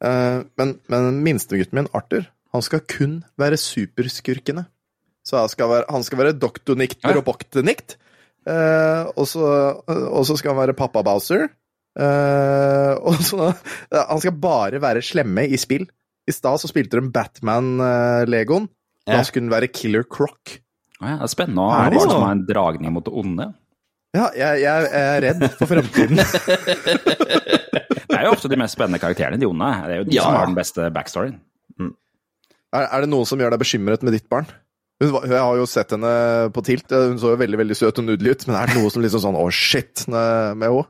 Eh, 0.06 0.40
men, 0.62 0.76
men 0.94 1.22
minstegutten 1.26 1.80
min, 1.80 1.90
Arthur, 1.98 2.28
han 2.54 2.66
skal 2.66 2.84
kun 2.90 3.20
være 3.42 3.58
superskurkene. 3.62 4.68
Så 5.26 5.40
han 5.40 5.50
skal 5.50 5.72
være, 5.72 5.88
han 5.90 6.06
skal 6.06 6.20
være 6.20 6.38
doktornikt 6.38 7.02
Ja. 7.06 7.14
robotnikt. 7.16 7.98
Uh, 8.44 9.08
og, 9.16 9.26
så, 9.30 10.36
skal 10.36 10.52
han 10.54 10.60
være 10.60 10.76
pappa 10.78 11.04
Bowser. 11.06 11.48
Uh, 11.94 12.98
og 13.06 13.20
så 13.22 13.52
Han 13.94 14.20
skal 14.24 14.34
bare 14.42 14.82
være 14.82 15.04
slemme 15.06 15.46
i 15.48 15.60
spill. 15.62 15.86
I 16.28 16.34
stad 16.34 16.62
så 16.62 16.70
spilte 16.72 17.00
de 17.00 17.12
Batman-legoen. 17.14 18.70
Ja. 19.08 19.18
Da 19.20 19.24
skulle 19.28 19.48
han 19.50 19.54
være 19.54 19.72
Killer 19.72 20.06
Croc. 20.08 20.58
Oh, 21.02 21.08
ja, 21.10 21.18
det 21.20 21.28
er 21.28 21.34
spennende 21.34 21.66
å 21.66 21.72
Er 21.74 21.82
ha 21.84 21.90
det 21.92 22.00
barn 22.00 22.08
så? 22.08 22.16
som 22.16 22.24
har 22.24 22.36
en 22.38 22.46
dragning 22.48 22.94
mot 22.96 23.06
det 23.06 23.14
onde. 23.20 23.50
Ja, 24.14 24.28
jeg, 24.38 24.62
jeg 24.62 24.90
er 24.94 25.24
redd 25.26 25.48
for 25.58 25.72
fremtiden. 25.72 26.22
Det 28.14 28.20
er 28.20 28.28
jo 28.28 28.34
ofte 28.36 28.50
de 28.52 28.58
mest 28.62 28.76
spennende 28.78 29.00
karakterene, 29.02 29.40
de 29.42 29.48
onde. 29.50 29.68
Det 29.88 29.94
er 29.96 30.00
jo 30.04 30.06
de 30.06 30.16
Ja. 30.16 30.26
som 30.28 30.36
har 30.38 30.46
den 30.46 30.58
beste 30.58 30.86
backstoryen. 30.94 31.40
Er, 32.74 32.86
er 32.86 33.04
det 33.04 33.10
noe 33.10 33.26
som 33.26 33.42
gjør 33.42 33.56
deg 33.56 33.62
bekymret 33.64 34.04
med 34.06 34.14
ditt 34.16 34.28
barn? 34.30 34.46
Hun, 35.02 35.16
jeg 35.26 35.40
har 35.42 35.56
jo 35.58 35.66
sett 35.68 35.92
henne 35.96 36.12
på 36.54 36.62
Tilt. 36.66 36.92
Hun 36.94 37.18
så 37.20 37.34
jo 37.34 37.40
veldig 37.42 37.58
veldig 37.64 37.76
søt 37.80 37.98
og 38.00 38.06
nudelig 38.08 38.36
ut. 38.38 38.44
Men 38.50 38.60
er 38.62 38.68
det 38.72 38.78
noe 38.82 38.92
som 38.94 39.02
liksom 39.04 39.24
sånn 39.26 39.40
Å, 39.40 39.48
shit 39.54 40.06
med 40.12 40.62
henne? 40.62 40.84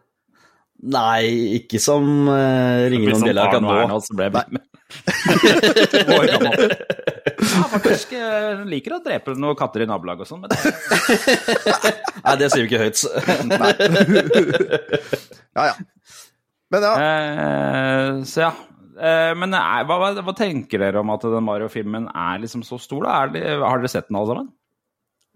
Nei, 0.83 1.23
ikke 1.61 1.79
som 1.79 2.03
uh, 2.27 2.89
ringer 2.91 3.13
noen 3.13 3.23
bjeller 3.23 3.47
kan 3.53 3.63
nå. 3.63 3.71
Arnold, 3.85 4.03
så 4.03 4.11
ble 4.19 4.25
jeg 4.27 4.33
med. 4.57 4.63
Ja, 7.39 7.63
faktisk. 7.71 8.11
eh, 8.19 8.57
Hun 8.59 8.67
liker 8.67 8.97
å 8.97 8.99
drepe 9.05 9.31
noen 9.39 9.55
katter 9.59 9.85
i 9.85 9.87
nabolaget 9.87 10.25
og 10.25 10.29
sånn, 10.33 10.43
men 10.43 10.51
Nei, 12.25 12.35
det 12.41 12.47
sier 12.51 12.63
vi 12.65 12.67
ikke 12.67 12.83
høyt. 12.83 12.99
Ja, 15.53 15.63
ja. 15.69 15.75
Men 16.73 16.81
ja, 16.89 16.93
Eh, 16.99 18.11
så 18.27 18.37
ja, 18.47 18.51
Eh, 18.51 18.72
men 19.39 19.53
er, 19.57 19.85
hva, 19.89 19.97
hva, 20.01 20.09
hva 20.21 20.33
tenker 20.37 20.81
dere 20.83 21.01
om 21.01 21.09
at 21.13 21.23
den 21.25 21.45
Mario-filmen 21.47 22.09
er 22.13 22.41
liksom 22.43 22.63
så 22.67 22.77
stor? 22.81 23.03
da? 23.07 23.15
Er 23.23 23.33
det, 23.33 23.43
har 23.63 23.81
dere 23.81 23.91
sett 23.91 24.09
den 24.09 24.19
alle 24.19 24.33
sammen? 24.33 24.51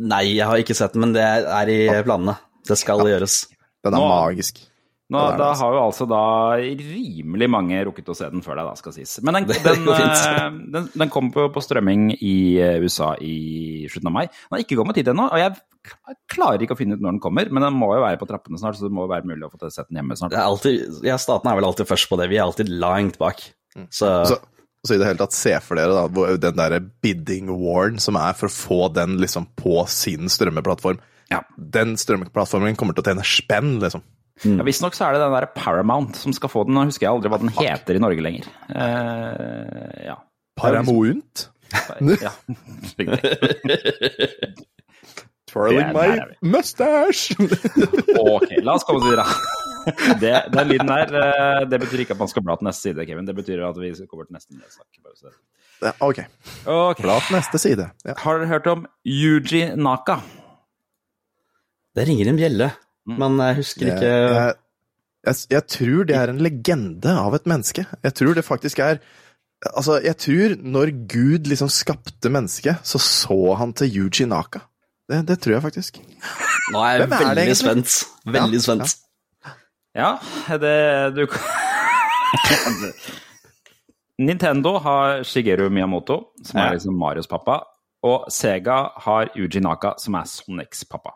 Nei, 0.08 0.24
jeg 0.36 0.46
har 0.46 0.62
ikke 0.62 0.76
sett 0.78 0.93
den, 0.93 1.02
men 1.08 1.13
det 1.15 1.24
er 1.26 1.72
i 1.74 1.80
planene. 2.06 2.36
Det 2.67 2.78
skal 2.78 3.02
gjøres. 3.08 3.39
Den 3.86 3.96
er 3.96 4.04
Nå- 4.04 4.10
magisk. 4.12 4.60
Nå, 5.08 5.20
da 5.39 5.54
altså. 5.54 5.63
har 5.63 5.76
jo 5.78 5.82
altså 5.86 6.06
da 6.12 6.22
rimelig 6.60 7.48
mange 7.48 7.80
rukket 7.88 8.10
å 8.12 8.15
se 8.17 8.28
den 8.28 8.43
før 8.43 8.58
deg, 8.60 8.67
da, 8.67 8.74
skal 8.76 8.96
sies. 8.98 9.13
Men 9.24 9.38
den, 9.38 9.46
den, 9.67 9.86
eh, 9.93 10.41
den, 10.74 10.89
den 10.91 11.13
kom 11.13 11.30
på, 11.32 11.46
på 11.54 11.63
strømming 11.63 12.10
i 12.17 12.36
eh, 12.60 12.76
USA 12.84 13.13
i 13.24 13.88
slutten 13.88 14.12
av 14.12 14.15
mai. 14.17 14.26
Den 14.28 14.58
har 14.58 14.65
ikke 14.65 14.80
kommet 14.80 15.00
hit 15.00 15.08
ennå, 15.13 15.30
og 15.32 15.39
jeg 15.39 16.17
klarer 16.28 16.65
ikke 16.65 16.76
å 16.76 16.80
finne 16.82 16.98
ut 16.98 17.06
når 17.06 17.15
den 17.15 17.24
kommer. 17.24 17.48
Men 17.48 17.70
den 17.70 17.80
må 17.80 17.93
jo 17.96 18.04
være 18.04 18.20
på 18.20 18.28
trappene 18.28 18.60
snart, 18.60 18.76
så 18.76 18.89
det 18.89 18.98
må 18.98 19.06
jo 19.06 19.13
være 19.13 19.30
mulig 19.32 19.48
å 19.48 19.52
få 19.54 19.72
sett 19.72 19.88
den 19.88 20.02
hjemme 20.02 20.20
snart. 20.20 20.36
Det 20.36 20.41
er 20.41 20.52
alltid, 20.52 21.00
ja, 21.08 21.15
staten 21.24 21.54
er 21.54 21.62
vel 21.62 21.70
alltid 21.70 21.88
først 21.88 22.12
på 22.12 22.20
det. 22.20 22.28
Vi 22.34 22.41
er 22.41 22.43
alltid 22.43 22.74
langt 22.76 23.15
bak. 23.22 23.46
Så, 23.88 24.12
Så, 24.28 24.41
så 24.84 24.98
i 24.98 25.00
det 25.00 25.08
hele 25.08 25.22
tatt, 25.24 25.38
se 25.38 25.56
for 25.63 25.80
dere 25.80 26.04
da, 26.04 26.36
den 26.50 26.60
der 26.60 26.82
bidding 27.06 27.48
warn 27.63 28.04
som 28.04 28.20
er 28.20 28.36
for 28.36 28.52
å 28.52 28.58
få 28.58 28.82
den 28.91 29.15
liksom 29.24 29.48
på 29.56 29.86
sin 29.88 30.28
strømmeplattform. 30.36 31.00
Ja. 31.32 31.46
Den 31.56 31.96
strømmeplattformen 32.00 32.76
kommer 32.76 32.96
til 32.98 33.06
å 33.06 33.12
tjene 33.13 33.28
spenn, 33.28 33.78
liksom. 33.80 34.04
Ja, 34.45 34.63
Visstnok 34.67 34.93
så 34.93 35.08
er 35.08 35.15
det 35.17 35.21
den 35.23 35.34
der 35.34 35.47
Paramount 35.56 36.15
som 36.19 36.34
skal 36.36 36.50
få 36.54 36.63
den. 36.67 36.76
Nå 36.78 36.84
husker 36.89 37.08
jeg 37.08 37.13
aldri 37.15 37.32
hva 37.34 37.39
den 37.41 37.50
heter 37.58 37.97
i 37.97 38.02
Norge 38.04 38.21
lenger. 38.21 38.45
Eh, 38.69 40.06
ja. 40.12 40.17
Paramount? 40.58 41.47
ja. 42.21 42.32
Twirling 45.47 45.93
my 45.95 46.08
mustache! 46.41 47.36
Ok, 48.19 48.50
la 48.65 48.73
oss 48.76 48.84
komme 48.88 49.00
oss 49.00 49.08
videre. 49.08 49.26
Det, 50.19 50.32
den 50.52 50.67
lyden 50.67 50.89
der, 50.91 51.12
eh, 51.15 51.62
det 51.71 51.78
betyr 51.80 52.02
ikke 52.04 52.15
at 52.17 52.19
man 52.19 52.28
skal 52.32 52.43
bla 52.43 52.58
til 52.60 52.67
neste 52.67 52.89
side, 52.89 53.06
Kevin. 53.08 53.28
Det 53.30 53.36
betyr 53.38 53.62
at 53.63 53.78
vi 53.80 53.93
kommer 54.10 54.28
til 54.28 54.36
neste 54.36 54.58
nyhetssak. 54.58 55.38
Ja, 55.86 55.93
ok, 56.04 56.19
Ok. 56.65 57.00
bla 57.06 57.15
til 57.23 57.38
neste 57.38 57.62
side. 57.62 57.86
Ja. 58.06 58.17
Har 58.19 58.41
dere 58.41 58.50
hørt 58.52 58.67
om 58.73 58.86
Yuji 59.08 59.69
Naka? 59.80 60.19
det 61.97 62.04
ringer 62.08 62.28
en 62.30 62.38
bjelle, 62.38 62.67
Mm. 62.67 62.87
Men 63.08 63.38
jeg 63.39 63.56
husker 63.62 63.88
ikke 63.91 64.10
jeg, 64.12 64.56
jeg, 65.28 65.36
jeg 65.54 65.63
tror 65.74 66.08
det 66.10 66.17
er 66.17 66.34
en 66.34 66.41
legende 66.43 67.13
av 67.20 67.36
et 67.38 67.48
menneske. 67.50 67.86
Jeg 68.04 68.15
tror 68.20 68.38
det 68.38 68.46
faktisk 68.48 68.84
er 68.84 69.00
Altså, 69.74 69.96
jeg 70.06 70.13
tror 70.22 70.52
når 70.62 70.91
Gud 71.10 71.48
liksom 71.50 71.70
skapte 71.74 72.30
mennesket, 72.30 72.78
så 72.86 73.00
så 73.02 73.56
han 73.58 73.72
til 73.74 73.89
Yuji 73.89 74.28
Naka. 74.30 74.60
Det, 75.10 75.24
det 75.26 75.39
tror 75.41 75.56
jeg 75.56 75.63
faktisk. 75.63 75.98
Nå 76.76 76.84
er 76.86 77.00
jeg 77.00 77.08
er 77.08 77.13
veldig 77.15 77.56
spent. 77.58 77.96
Veldig 78.28 78.60
Ja, 78.60 78.65
spent. 78.67 79.00
Ja, 79.98 80.12
det 80.62 81.15
du 81.17 81.26
Nintendo 84.20 84.78
har 84.82 85.24
Shigeru 85.24 85.70
Miyamoto, 85.70 86.20
som 86.46 86.60
er 86.62 86.76
liksom 86.78 86.98
Marios 86.98 87.30
pappa. 87.30 87.60
Og 88.06 88.30
Sega 88.34 88.78
har 89.08 89.32
Yuji 89.36 89.62
Naka, 89.62 89.96
som 89.98 90.15
er 90.20 90.30
Sonics 90.30 90.86
pappa. 90.86 91.15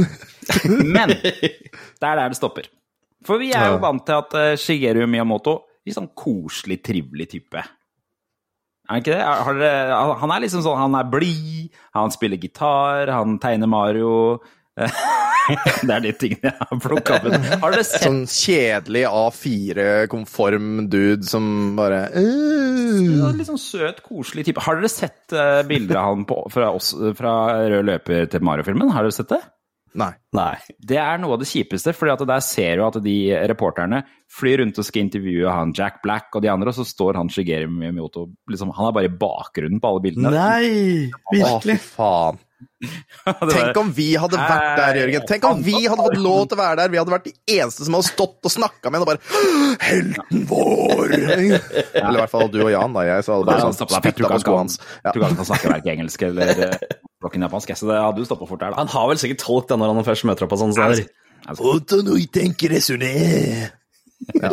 Men 0.94 1.12
det 1.20 2.06
er 2.06 2.16
der 2.16 2.28
det 2.28 2.38
stopper. 2.38 2.70
For 3.26 3.40
vi 3.40 3.50
er 3.52 3.74
jo 3.74 3.80
vant 3.82 4.02
til 4.06 4.16
at 4.16 4.38
eh, 4.38 4.56
Shigeru 4.58 5.04
Miyamoto 5.10 5.58
er 5.84 5.96
sånn 5.96 6.10
koselig, 6.16 6.80
trivelig 6.86 7.28
type. 7.34 7.60
Er 7.60 8.94
han 8.94 9.02
ikke 9.02 9.14
det? 9.14 9.22
Har 9.22 9.58
dere, 9.58 9.98
han 10.22 10.32
er 10.34 10.42
liksom 10.42 10.64
sånn, 10.64 10.80
han 10.80 10.96
er 10.98 11.10
blid, 11.12 11.76
han 11.94 12.10
spiller 12.14 12.40
gitar, 12.40 13.12
han 13.12 13.36
tegner 13.42 13.70
Mario. 13.70 14.14
det 15.86 15.92
er 15.92 16.02
de 16.04 16.12
tingene 16.16 16.50
jeg 16.52 16.56
har 16.60 16.80
plukka 16.80 17.18
opp. 17.18 17.46
Har 17.62 17.74
dere 17.74 17.84
sett 17.86 18.04
Sånn 18.06 18.22
kjedelig 18.30 19.04
A4-konform 19.10 20.68
dude 20.92 21.26
som 21.26 21.46
bare 21.78 22.04
uh, 22.14 23.30
litt 23.34 23.48
sånn 23.50 23.60
søt, 23.60 24.02
koselig 24.06 24.46
type? 24.48 24.62
Har 24.64 24.78
dere 24.78 24.90
sett 24.92 25.34
eh, 25.34 25.60
bilder 25.68 26.00
av 26.00 26.12
han 26.12 26.26
på, 26.28 26.42
fra, 26.54 26.70
oss, 26.76 26.92
fra 27.18 27.34
Rød 27.70 27.88
løper 27.90 28.30
til 28.30 28.46
Mario-filmen? 28.46 28.92
Har 28.94 29.06
dere 29.06 29.16
sett 29.16 29.32
det? 29.34 29.42
Nei. 29.98 30.12
Nei. 30.36 30.54
Det 30.78 30.98
er 31.02 31.18
noe 31.18 31.34
av 31.34 31.40
det 31.42 31.48
kjipeste, 31.50 31.90
at 31.90 32.22
der 32.28 32.44
ser 32.46 32.78
du 32.78 32.84
at 32.86 32.98
de 33.02 33.16
reporterne 33.50 34.04
flyr 34.30 34.62
rundt 34.62 34.78
og 34.78 34.86
skal 34.86 35.02
intervjue 35.02 35.50
han 35.50 35.74
Jack 35.74 35.98
Black 36.04 36.36
og 36.38 36.44
de 36.44 36.52
andre, 36.52 36.70
og 36.70 36.78
så 36.78 36.86
står 36.86 37.18
han 37.18 37.32
Shigeru 37.32 37.66
Miyamoto 37.72 38.28
liksom, 38.50 38.70
Han 38.76 38.90
er 38.90 38.94
bare 38.94 39.10
i 39.10 39.18
bakgrunnen 39.18 39.82
på 39.82 39.90
alle 39.90 40.04
bildene. 40.04 40.30
Nei, 40.36 41.10
Virkelig! 41.34 41.50
Å, 41.50 41.58
fy 41.66 41.76
faen. 41.96 42.40
Tenk 43.52 43.76
om 43.80 43.90
vi 43.96 44.06
hadde 44.16 44.38
vært 44.40 44.78
der, 44.78 44.98
Jørgen. 45.02 45.24
Tenk 45.28 45.44
om 45.48 45.60
vi 45.64 45.74
hadde 45.84 46.00
fått 46.00 46.16
lov 46.20 46.42
til 46.48 46.56
å 46.56 46.60
være 46.62 46.76
der. 46.80 46.92
Vi 46.94 47.00
hadde 47.00 47.12
vært 47.12 47.26
de 47.28 47.34
eneste 47.58 47.84
som 47.86 47.96
hadde 47.98 48.08
stått 48.08 48.48
og 48.48 48.54
snakka 48.54 48.90
med 48.92 49.00
henne 49.00 49.06
og 49.06 49.10
bare 49.10 49.20
Helten 49.84 50.44
vår! 50.50 51.12
Eller 51.18 52.16
i 52.16 52.20
hvert 52.22 52.32
fall 52.32 52.48
du 52.52 52.60
og 52.64 52.70
Jan, 52.72 52.96
da. 52.96 53.04
Jeg 53.08 53.26
så 53.26 53.36
hadde 53.36 53.48
bare 53.50 53.64
sånn 53.66 53.76
spytta 54.00 54.30
på 54.34 54.40
skoene 54.44 54.62
hans. 54.64 54.78
han- 54.80 55.12
tror 55.12 55.20
ikke 55.20 55.28
han 55.30 55.40
kan 55.42 55.50
snakke 55.52 55.72
verken 55.74 55.92
engelsk 55.98 56.24
eller 56.30 56.64
eh, 56.68 56.78
blokken 57.20 57.44
japansk, 57.48 57.74
så 57.76 57.90
det 57.92 57.98
hadde 58.00 58.24
jo 58.24 58.28
stoppa 58.30 58.48
fort 58.48 58.62
der, 58.64 58.72
da. 58.72 58.80
Han 58.80 58.92
har 58.94 59.08
vel 59.12 59.20
sikkert 59.20 59.44
tolk 59.44 59.68
da 59.70 59.76
når 59.80 59.94
han 59.98 60.06
først 60.08 60.24
møter 60.30 60.46
opp 60.48 60.54
på 60.54 60.60
sånne 60.62 60.76
steder. 60.78 61.04
Ja. 64.40 64.50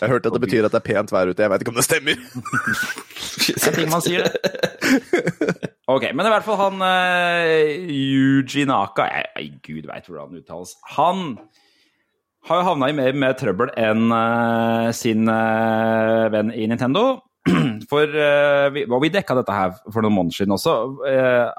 Jeg 0.00 0.08
hørte 0.12 0.28
at 0.28 0.34
det 0.36 0.40
betyr 0.42 0.66
at 0.68 0.72
det 0.74 0.80
er 0.80 0.84
pent 0.84 1.12
vær 1.12 1.30
ute. 1.32 1.40
Jeg 1.44 1.50
veit 1.52 1.62
ikke 1.64 1.72
om 1.72 1.78
det 1.80 1.84
stemmer. 1.86 2.16
Det 3.40 3.56
er 3.68 3.74
ting 3.76 3.88
man 3.92 4.02
sier, 4.04 4.24
det. 4.26 5.69
Ok, 5.90 6.04
men 6.14 6.22
i 6.22 6.30
hvert 6.30 6.44
fall 6.46 6.58
han 6.60 6.82
uh, 6.84 7.90
Yuji 7.90 8.62
Naka 8.68 9.08
jeg, 9.10 9.48
Gud 9.64 9.88
veit 9.88 10.06
hvordan 10.06 10.36
det 10.36 10.44
uttales. 10.44 10.76
Han 10.94 11.32
har 12.46 12.60
jo 12.60 12.66
havna 12.68 12.90
i 12.90 12.94
mer 12.94 13.16
med 13.18 13.38
trøbbel 13.40 13.72
enn 13.74 14.12
uh, 14.14 14.92
sin 14.94 15.26
uh, 15.26 16.28
venn 16.30 16.52
i 16.54 16.68
Nintendo. 16.70 17.24
For 17.90 18.12
vi, 18.70 18.84
og 18.84 19.00
vi 19.02 19.10
dekka 19.10 19.34
dette 19.34 19.54
her 19.56 19.72
for 19.88 20.04
noen 20.04 20.12
måneder 20.14 20.36
siden 20.36 20.52
også. 20.54 20.74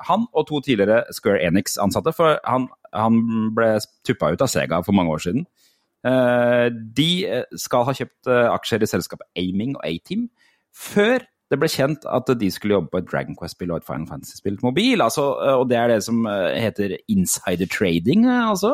Han 0.08 0.28
og 0.30 0.46
to 0.48 0.60
tidligere 0.64 1.02
Square 1.12 1.42
Enix-ansatte, 1.50 2.14
for 2.16 2.38
han, 2.46 2.68
han 2.94 3.18
ble 3.58 3.72
tuppa 4.06 4.30
ut 4.32 4.44
av 4.46 4.52
Sega 4.54 4.80
for 4.86 4.96
mange 4.96 5.12
år 5.18 5.24
siden. 5.26 5.48
De 7.02 7.10
skal 7.60 7.88
ha 7.90 7.98
kjøpt 7.98 8.30
aksjer 8.30 8.86
i 8.86 8.92
selskapet 8.94 9.42
Aiming 9.42 9.74
og 9.74 9.82
A-Team 9.90 10.30
før 10.70 11.26
det 11.52 11.60
ble 11.60 11.68
kjent 11.68 12.06
at 12.08 12.30
de 12.40 12.48
skulle 12.54 12.78
jobbe 12.78 12.94
på 12.94 13.02
et 13.02 13.10
Dragon 13.10 13.36
Quest-spill 13.36 13.74
og 13.74 13.82
et 13.82 13.88
Final 13.88 14.08
Fantasy-spill 14.08 14.56
til 14.56 14.70
mobil. 14.70 15.04
Altså, 15.04 15.26
eh, 15.44 15.58
og 15.60 15.68
det 15.68 15.78
er 15.78 15.92
det 15.92 16.00
som 16.06 16.24
eh, 16.30 16.56
heter 16.64 16.96
insider 17.12 17.68
trading, 17.68 18.24
eh, 18.24 18.46
altså. 18.54 18.72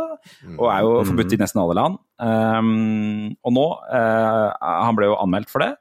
Og 0.53 0.67
er 0.69 0.85
jo 0.85 0.93
forbudt 1.09 1.33
i 1.33 1.39
nesten 1.41 1.63
alle 1.63 1.77
land. 1.77 1.97
Um, 2.17 3.35
og 3.45 3.53
nå 3.53 3.63
uh, 3.93 4.47
Han 4.57 4.95
ble 4.97 5.05
jo 5.05 5.19
anmeldt 5.21 5.51
for 5.51 5.61
det. 5.61 5.75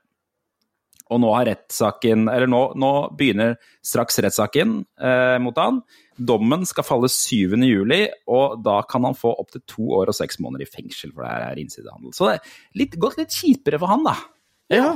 Og 1.09 1.22
nå 1.22 1.30
har 1.32 1.46
rettssaken 1.48 2.26
Eller 2.28 2.50
nå, 2.50 2.59
nå 2.76 2.90
begynner 3.16 3.54
straks 3.80 4.20
rettssaken 4.20 4.74
uh, 5.00 5.37
mot 5.40 5.56
han. 5.61 5.80
Dommen 6.16 6.64
skal 6.68 6.85
falle 6.85 7.09
7. 7.12 7.56
juli, 7.68 8.02
og 8.32 8.61
da 8.64 8.78
kan 8.88 9.04
han 9.04 9.16
få 9.16 9.35
opptil 9.37 9.64
to 9.68 9.90
år 9.98 10.12
og 10.12 10.16
seks 10.16 10.40
måneder 10.40 10.64
i 10.64 10.70
fengsel 10.70 11.12
for 11.12 11.24
det 11.24 11.35
her 11.35 11.50
er 11.50 11.61
innsidehandel. 11.61 12.16
Så 12.16 12.30
det 12.30 12.38
er 12.38 12.56
litt, 12.80 12.96
gått 13.00 13.20
litt 13.20 13.37
kjipere 13.37 13.80
for 13.82 13.92
han, 13.92 14.09
da. 14.09 14.16
Ja. 14.72 14.88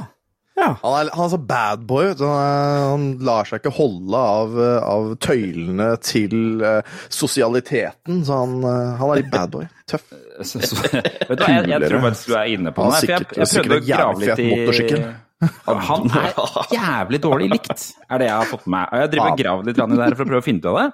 Ja. 0.61 0.71
Han 0.83 0.95
er, 1.01 1.11
han 1.17 1.25
er 1.27 1.33
så 1.33 1.39
bad 1.51 1.85
boy. 1.89 2.11
Han, 2.21 2.31
er, 2.31 2.83
han 2.93 3.07
lar 3.27 3.49
seg 3.49 3.63
ikke 3.63 3.73
holde 3.79 4.21
av, 4.35 4.59
av 4.85 5.09
tøylene 5.25 5.89
til 6.05 6.37
uh, 6.63 6.81
sosialiteten, 7.13 8.21
så 8.29 8.43
han, 8.43 8.59
eh, 8.63 8.93
han 9.01 9.15
er 9.15 9.23
litt 9.23 9.33
bad 9.33 9.55
boy. 9.57 9.67
Tøff. 9.91 10.07
Så, 10.41 10.57
så, 10.65 10.73
vet 10.81 11.05
du 11.37 11.43
hva, 11.43 11.51
jeg, 11.53 11.67
jeg 11.69 11.89
tror 11.91 12.01
faktisk 12.01 12.31
du 12.31 12.35
er 12.39 12.47
inne 12.55 12.71
på 12.73 12.85
Han 12.87 12.95
noe. 12.95 13.01
Jeg, 13.03 13.11
sikkert- 13.11 13.35
jeg 13.37 13.49
prøvde 13.53 13.77
å 13.77 13.83
grave 13.85 14.23
litt 14.23 14.41
i. 14.41 15.11
Han 15.91 16.15
er 16.17 16.73
jævlig 16.73 17.21
dårlig 17.25 17.49
likt, 17.53 17.85
er 18.09 18.23
det 18.23 18.29
jeg 18.31 18.37
har 18.39 18.49
fått 18.49 18.65
med 18.65 18.73
meg. 18.79 18.87
Og 18.95 19.03
jeg 19.03 19.11
driver 19.13 19.35
og 19.35 19.43
graver 19.43 19.69
litt 19.69 19.81
i 19.81 19.87
det 19.91 20.01
her 20.07 20.17
for 20.17 20.25
å 20.25 20.31
prøve 20.31 20.41
å 20.41 20.47
finne 20.47 20.63
ut 20.63 20.69
av 20.71 20.79
det. 20.79 20.87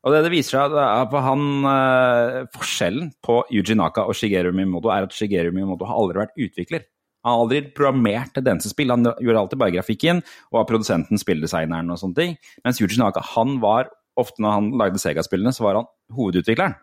Og 0.00 0.14
det 0.14 0.22
det 0.24 0.32
viser 0.32 0.56
seg 0.56 0.72
at 0.72 0.78
er 0.80 1.08
på 1.12 1.20
han, 1.26 1.44
eh, 1.68 2.38
Forskjellen 2.56 3.10
på 3.24 3.36
Yuji 3.52 3.76
Naka 3.76 4.06
og 4.08 4.16
Shigeru 4.16 4.48
Mimodo 4.56 4.88
er 4.94 5.04
at 5.04 5.12
Shigeru 5.16 5.50
Mimodo 5.52 5.84
har 5.88 6.00
aldri 6.00 6.22
vært 6.22 6.40
utvikler. 6.40 6.86
Han 7.24 7.34
har 7.34 7.44
aldri 7.44 7.62
programmert 7.76 8.38
et 8.38 8.46
eneste 8.46 8.72
spill, 8.72 8.92
han 8.92 9.04
gjorde 9.04 9.40
alltid 9.44 9.60
bare 9.60 9.74
grafikken 9.74 10.22
og 10.50 10.60
var 10.60 10.68
produsenten, 10.70 11.20
spilldesigneren 11.20 11.92
og 11.92 12.00
sånne 12.00 12.16
ting. 12.16 12.36
Mens 12.64 12.80
Yuji 12.80 13.00
Naka, 13.00 13.22
han 13.34 13.58
var 13.62 13.90
ofte 14.20 14.42
når 14.42 14.56
han 14.56 14.70
lagde 14.80 15.00
Sega-spillene, 15.02 15.52
så 15.54 15.66
var 15.66 15.80
han 15.80 15.90
hovedutvikleren. 16.16 16.78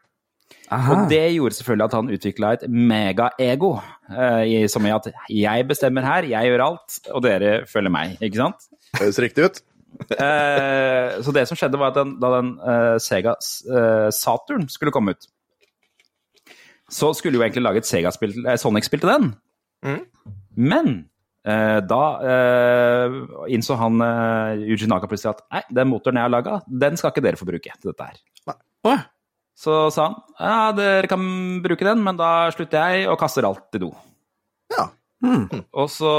Og 0.72 1.08
det 1.12 1.24
gjorde 1.36 1.56
selvfølgelig 1.58 1.86
at 1.88 1.96
han 1.96 2.12
utvikla 2.16 2.52
et 2.56 2.66
megaego, 2.72 3.72
eh, 4.12 4.68
som 4.72 4.86
i 4.88 4.94
at 4.96 5.10
jeg 5.32 5.68
bestemmer 5.68 6.06
her, 6.08 6.28
jeg 6.28 6.52
gjør 6.52 6.64
alt, 6.66 7.00
og 7.12 7.24
dere 7.24 7.54
følger 7.68 7.94
meg, 7.94 8.16
ikke 8.24 8.42
sant? 8.42 8.70
Høres 9.00 9.24
riktig 9.24 9.50
ut. 9.50 9.64
Eh, 9.98 11.16
så 11.26 11.32
det 11.34 11.48
som 11.50 11.58
skjedde, 11.58 11.80
var 11.82 11.90
at 11.90 11.96
den, 11.98 12.12
da 12.22 12.30
den 12.36 12.52
eh, 12.60 12.98
Sega 13.02 13.32
eh, 13.34 14.10
Saturn 14.14 14.68
skulle 14.70 14.92
komme 14.94 15.16
ut, 15.16 15.26
så 16.94 17.10
skulle 17.18 17.40
jo 17.40 17.42
egentlig 17.42 17.64
lage 17.66 17.82
et 17.82 17.90
Sega-spill, 17.90 18.36
eh, 18.44 18.60
Sonic-spill 18.62 19.02
til 19.02 19.10
den. 19.10 19.32
Men 20.58 20.92
eh, 21.48 21.80
da 21.86 22.02
eh, 22.34 23.18
innså 23.54 23.78
han 23.80 24.02
eh, 24.04 24.66
Yuji 24.72 24.90
plutselig 24.90 25.36
at 25.36 25.46
nei, 25.54 25.64
den 25.80 25.92
motoren 25.92 26.20
jeg 26.20 26.28
har 26.28 26.34
laga, 26.34 26.60
den 26.68 26.98
skal 27.00 27.14
ikke 27.14 27.26
dere 27.26 27.40
få 27.40 27.48
bruke 27.50 27.78
til 27.78 27.92
dette 27.92 28.10
her. 28.10 28.58
Å, 28.88 28.98
Så 29.58 29.80
sa 29.94 30.10
han 30.10 30.20
ja, 30.38 30.60
dere 30.78 31.10
kan 31.12 31.24
bruke 31.64 31.88
den, 31.88 32.04
men 32.06 32.20
da 32.20 32.50
slutter 32.56 32.94
jeg 32.94 33.10
og 33.12 33.20
kaster 33.22 33.48
alt 33.48 33.78
i 33.78 33.84
do. 33.84 33.92
Ja. 34.74 34.90
Og 35.74 35.90
så 35.90 36.12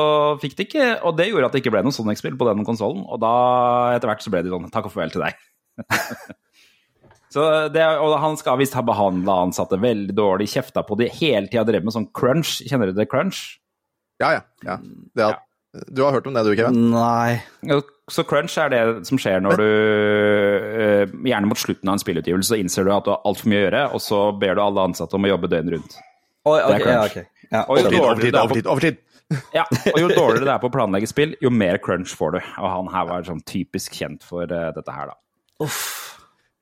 fikk 0.43 0.57
det 0.59 0.65
ikke 0.67 0.87
Og 1.07 1.13
det 1.15 1.29
gjorde 1.29 1.47
at 1.47 1.55
det 1.55 1.61
ikke 1.63 1.71
ble 1.71 1.85
noe 1.87 1.95
Sonic-spill 1.95 2.35
på 2.39 2.49
den 2.49 2.65
konsollen. 2.67 3.05
Og 3.07 3.21
da, 3.23 3.31
etter 3.95 4.11
hvert, 4.11 4.25
så 4.25 4.33
ble 4.33 4.43
det 4.43 4.51
sånn 4.51 4.67
Takk 4.75 4.89
og 4.89 4.95
farvel 4.95 5.15
til 5.15 5.23
deg. 5.23 5.39
så 7.35 7.45
det, 7.71 7.85
og 8.03 8.17
han 8.19 8.35
skal 8.41 8.59
visst 8.59 8.75
ha 8.75 8.83
behandla 8.83 9.39
ansatte 9.47 9.79
veldig 9.79 10.17
dårlig, 10.19 10.49
kjefta 10.51 10.83
på 10.87 10.99
de 10.99 11.07
hele 11.21 11.47
tida, 11.47 11.63
drevet 11.69 11.87
med 11.87 11.95
sånn 11.95 12.11
crunch. 12.11 12.59
Kjenner 12.67 12.91
du 12.91 12.99
det, 12.99 13.07
crunch? 13.11 13.61
Ja, 14.23 14.33
ja. 14.39 14.41
ja. 14.67 14.77
Det 15.15 15.25
at, 15.29 15.45
Du 15.95 16.03
har 16.03 16.13
hørt 16.17 16.27
om 16.27 16.35
det, 16.35 16.43
du, 16.49 16.55
Kevin? 16.59 16.91
Nei. 16.91 17.39
Så 18.11 18.25
crunch 18.27 18.57
er 18.59 18.71
det 18.73 18.81
som 19.07 19.19
skjer 19.21 19.43
når 19.45 19.59
du 19.61 19.67
eh, 19.67 21.17
Gjerne 21.29 21.51
mot 21.51 21.61
slutten 21.61 21.91
av 21.91 21.99
en 21.99 22.03
spillutgivelse, 22.03 22.51
så 22.55 22.59
innser 22.61 22.87
du 22.89 22.93
at 22.95 23.05
du 23.07 23.13
har 23.13 23.21
altfor 23.29 23.51
mye 23.53 23.61
å 23.61 23.67
gjøre, 23.67 23.83
og 23.95 24.03
så 24.03 24.21
ber 24.41 24.57
du 24.59 24.63
alle 24.65 24.87
ansatte 24.91 25.19
om 25.19 25.27
å 25.29 25.33
jobbe 25.35 25.51
døgnet 25.53 25.77
rundt. 25.77 25.99
Oi, 26.49 26.57
Det 26.57 26.79
er 26.79 26.87
ja, 26.89 27.03
crunch. 27.05 27.29
Ja, 27.49 27.61
Og 27.67 27.79
jo 27.79 27.85
Overtid, 27.85 27.99
dårligere 27.99 28.09
overtid, 28.09 28.33
det 28.33 28.41
er 28.41 28.49
på- 28.49 28.73
overtid. 28.77 29.05
Ja, 29.53 29.67
og 29.93 29.99
jo 30.01 30.07
dårligere 30.09 30.47
det 30.49 30.53
er 30.55 30.61
på 30.63 30.69
å 30.71 30.73
planlegge 30.73 31.09
spill, 31.11 31.35
jo 31.45 31.51
mer 31.53 31.77
crunch 31.85 32.15
får 32.17 32.31
du. 32.33 32.39
Og 32.63 32.69
han 32.73 32.87
her 32.95 33.09
var 33.11 33.27
sånn 33.27 33.43
typisk 33.45 33.93
kjent 34.01 34.25
for 34.25 34.49
eh, 34.49 34.71
dette 34.73 34.95
her, 34.95 35.11
da. 35.13 35.19
Eh, 35.67 35.75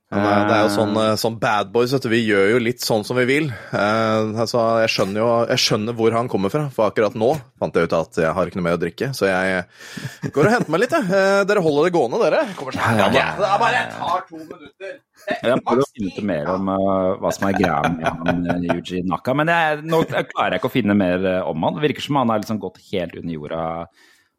det 0.06 0.54
er 0.54 0.60
jo 0.62 0.68
sånn, 0.70 0.92
eh, 1.02 1.16
sånn 1.18 1.36
bad 1.42 1.72
boys, 1.74 1.90
vet 1.90 2.04
du. 2.04 2.08
Vi 2.12 2.20
gjør 2.28 2.52
jo 2.52 2.58
litt 2.62 2.84
sånn 2.84 3.02
som 3.04 3.18
vi 3.18 3.24
vil. 3.26 3.48
Eh, 3.50 4.38
altså, 4.38 4.60
jeg 4.84 4.92
skjønner 4.94 5.18
jo 5.18 5.30
jeg 5.50 5.62
skjønner 5.64 5.96
hvor 5.98 6.14
han 6.14 6.28
kommer 6.30 6.52
fra, 6.52 6.68
for 6.70 6.92
akkurat 6.92 7.16
nå 7.18 7.32
fant 7.58 7.74
jeg 7.74 7.88
ut 7.88 7.96
at 7.98 8.20
jeg 8.22 8.30
har 8.36 8.46
ikke 8.46 8.60
noe 8.60 8.66
mer 8.68 8.76
å 8.78 8.80
drikke, 8.84 9.08
så 9.18 9.26
jeg 9.26 9.56
eh, 9.56 10.28
går 10.30 10.46
og 10.46 10.54
henter 10.54 10.70
meg 10.70 10.84
litt, 10.84 10.94
jeg. 10.94 11.10
Eh, 11.10 11.40
dere 11.50 11.64
holder 11.64 11.88
det 11.88 11.94
gående, 11.96 12.20
dere? 12.22 12.44
Kommer 12.54 12.76
snart. 12.78 13.00
Ja, 13.02 13.08
ja. 13.16 13.26
Det 13.40 13.48
er 13.50 13.60
bare 13.64 13.80
jeg 13.80 13.90
tar 13.96 14.22
to 14.28 14.40
minutter. 14.44 14.94
Jeg 15.26 15.58
prøver 15.66 15.82
å 15.82 15.90
finne 15.90 16.12
ut 16.14 16.22
mer 16.30 16.52
om 16.54 16.70
eh, 16.76 17.10
hva 17.24 17.34
som 17.34 17.48
er 17.48 17.58
greia 17.58 17.92
med 17.96 18.06
han 18.06 18.46
eh, 18.54 18.64
Yuji 18.76 19.02
Naka, 19.10 19.34
men 19.42 19.50
jeg, 19.50 19.82
nå 19.90 20.04
klarer 20.06 20.54
jeg 20.54 20.62
ikke 20.62 20.70
å 20.70 20.76
finne 20.76 20.98
mer 21.02 21.26
eh, 21.32 21.42
om 21.50 21.66
han. 21.66 21.80
Det 21.80 21.86
virker 21.88 22.06
som 22.06 22.20
han 22.22 22.30
har 22.30 22.44
liksom 22.44 22.62
gått 22.62 22.78
helt 22.92 23.18
under 23.18 23.34
jorda 23.40 23.64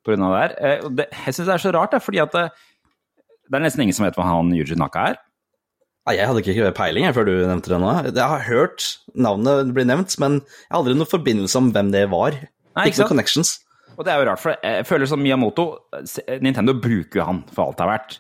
pga. 0.08 0.16
det 0.16 0.34
her. 0.40 0.58
Eh, 0.64 1.06
jeg 1.28 1.36
syns 1.36 1.44
det 1.44 1.56
er 1.60 1.68
så 1.68 1.76
rart, 1.76 2.00
fordi 2.08 2.24
at 2.24 2.40
det 2.40 3.56
er 3.56 3.64
nesten 3.68 3.84
ingen 3.84 3.96
som 4.00 4.08
vet 4.08 4.16
hva 4.16 4.32
han 4.32 4.56
Yuji 4.56 4.80
Naka 4.80 5.10
er. 5.12 5.24
Nei, 6.08 6.16
Jeg 6.16 6.30
hadde 6.30 6.44
ikke 6.44 6.72
peiling 6.78 7.08
før 7.12 7.28
du 7.28 7.34
nevnte 7.36 7.74
det 7.74 7.80
nå. 7.84 7.90
Jeg 8.08 8.24
har 8.24 8.46
hørt 8.48 8.86
navnet 9.12 9.74
bli 9.76 9.84
nevnt, 9.90 10.14
men 10.24 10.40
jeg 10.40 10.72
har 10.72 10.80
aldri 10.80 10.96
noen 10.96 11.10
forbindelse 11.12 11.60
om 11.60 11.74
hvem 11.76 11.92
det 11.92 12.06
var. 12.14 12.38
Nei, 12.78 12.88
ikke 12.88 13.02
noen 13.02 13.04
sant? 13.04 13.12
connections. 13.12 13.54
Og 13.98 14.06
det 14.06 14.14
er 14.14 14.22
jo 14.22 14.30
rart, 14.30 14.40
for 14.40 14.56
jeg 14.56 14.86
føler 14.88 15.10
som 15.10 15.20
Miyamoto 15.20 15.68
Nintendo 16.46 16.76
bruker 16.78 17.20
jo 17.20 17.28
han 17.28 17.44
for 17.50 17.66
alt 17.66 17.80
det 17.80 17.86
er 17.88 17.92
verdt. 17.92 18.18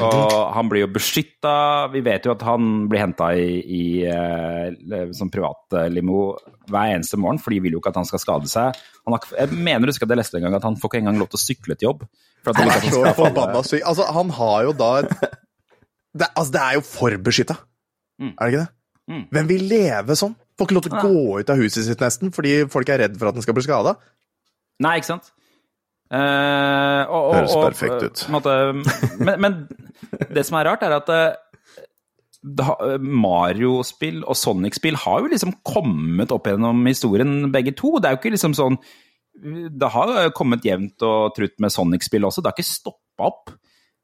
Og 0.00 0.32
han 0.54 0.68
blir 0.70 0.84
jo 0.84 0.90
beskytta. 0.94 1.54
Vi 1.92 2.00
vet 2.04 2.24
jo 2.24 2.32
at 2.32 2.42
han 2.46 2.86
blir 2.88 3.02
henta 3.02 3.32
i, 3.36 3.58
i 3.60 3.82
som 4.06 5.26
sånn 5.26 5.32
privatlimo 5.34 6.22
hver 6.70 6.94
eneste 6.94 7.18
morgen, 7.20 7.40
for 7.42 7.52
de 7.52 7.60
vil 7.64 7.76
jo 7.76 7.82
ikke 7.82 7.92
at 7.92 7.98
han 8.00 8.08
skal 8.08 8.22
skade 8.22 8.48
seg. 8.52 8.78
Han 9.04 9.16
har, 9.16 9.26
jeg 9.42 9.52
mener 9.58 9.84
du 9.84 9.92
husker 9.92 10.08
at 10.08 10.14
jeg 10.14 10.22
leste 10.22 10.40
en 10.40 10.46
gang 10.46 10.56
at 10.56 10.64
han 10.64 10.78
får 10.80 10.92
ikke 10.92 11.02
engang 11.02 11.20
lov 11.20 11.32
til 11.32 11.40
å 11.40 11.44
sykle 11.44 11.76
til 11.76 11.90
jobb. 11.90 12.06
For 12.44 12.52
at 12.54 12.60
Han 12.62 12.70
ikke 12.70 12.78
at 12.78 12.86
han 12.86 12.94
skal 12.94 13.18
falle-. 13.18 13.80
Altså, 13.90 14.08
han 14.16 14.32
har 14.38 14.68
jo 14.68 14.76
da 14.80 14.92
et 15.02 15.42
det, 16.14 16.30
Altså, 16.30 16.52
det 16.54 16.62
er 16.62 16.78
jo 16.78 16.86
for 16.86 17.18
beskytta. 17.26 17.58
Mm. 18.22 18.32
Er 18.32 18.44
det 18.44 18.52
ikke 18.52 18.64
det? 18.64 18.70
Mm. 19.04 19.22
Hvem 19.36 19.48
vil 19.50 19.64
leve 19.68 20.16
sånn? 20.16 20.34
Får 20.54 20.68
ikke 20.68 20.76
lov 20.76 20.84
til 20.86 20.94
å 20.96 21.04
gå 21.04 21.38
ut 21.42 21.50
av 21.50 21.60
huset 21.60 21.86
sitt 21.86 22.02
nesten, 22.02 22.30
fordi 22.34 22.52
folk 22.72 22.90
er 22.92 23.02
redd 23.04 23.16
for 23.20 23.28
at 23.28 23.36
den 23.36 23.44
skal 23.44 23.56
bli 23.56 23.64
skada. 23.66 23.96
Nei, 24.84 24.98
ikke 25.00 25.10
sant? 25.12 25.32
Uh, 26.14 27.02
og, 27.08 27.18
og, 27.18 27.32
Høres 27.34 27.56
perfekt 27.58 28.04
ut. 28.04 28.22
måte, 28.30 28.52
men, 29.18 29.34
men 29.40 29.56
det 30.36 30.44
som 30.46 30.58
er 30.60 30.68
rart, 30.68 30.84
er 30.86 30.94
at 30.94 31.10
uh, 31.10 31.32
Mario-spill 33.00 34.20
og 34.22 34.36
Sonic-spill 34.38 35.00
har 35.00 35.24
jo 35.24 35.32
liksom 35.32 35.56
kommet 35.66 36.34
opp 36.34 36.46
gjennom 36.50 36.84
historien, 36.86 37.48
begge 37.54 37.74
to. 37.76 37.96
Det 37.98 38.10
er 38.10 38.16
jo 38.16 38.20
ikke 38.20 38.34
liksom 38.36 38.54
sånn 38.56 38.78
Det 39.74 39.88
har 39.90 40.30
kommet 40.36 40.66
jevnt 40.66 41.02
og 41.02 41.32
trutt 41.34 41.56
med 41.58 41.72
Sonic-spill 41.74 42.28
også, 42.28 42.44
det 42.44 42.52
har 42.52 42.58
ikke 42.58 42.68
stoppa 42.68 43.30
opp. 43.32 43.54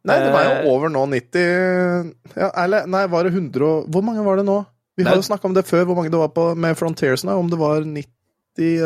Nei, 0.09 0.17
det 0.25 0.31
var 0.33 0.45
Eh. 0.47 0.63
jo 0.65 0.71
over 0.73 0.89
nå 0.89 1.03
90 1.13 2.15
ja, 2.37 2.47
Eller, 2.65 2.87
nei, 2.89 3.03
var 3.13 3.25
det 3.27 3.35
100 3.35 3.61
og 3.67 3.91
Hvor 3.93 4.03
mange 4.07 4.23
var 4.25 4.37
det 4.41 4.47
nå? 4.49 4.55
Vi 4.97 5.05
har 5.05 5.17
jo 5.19 5.23
snakka 5.27 5.45
om 5.45 5.55
det 5.55 5.67
før, 5.69 5.85
hvor 5.89 5.97
mange 5.99 6.11
det 6.13 6.19
var 6.21 6.29
på 6.33 6.55
med 6.57 6.77
Frontiers 6.77 7.23
nå. 7.25 7.33
Om 7.39 7.49
det 7.53 7.59
var 7.61 7.85
90 7.85 8.09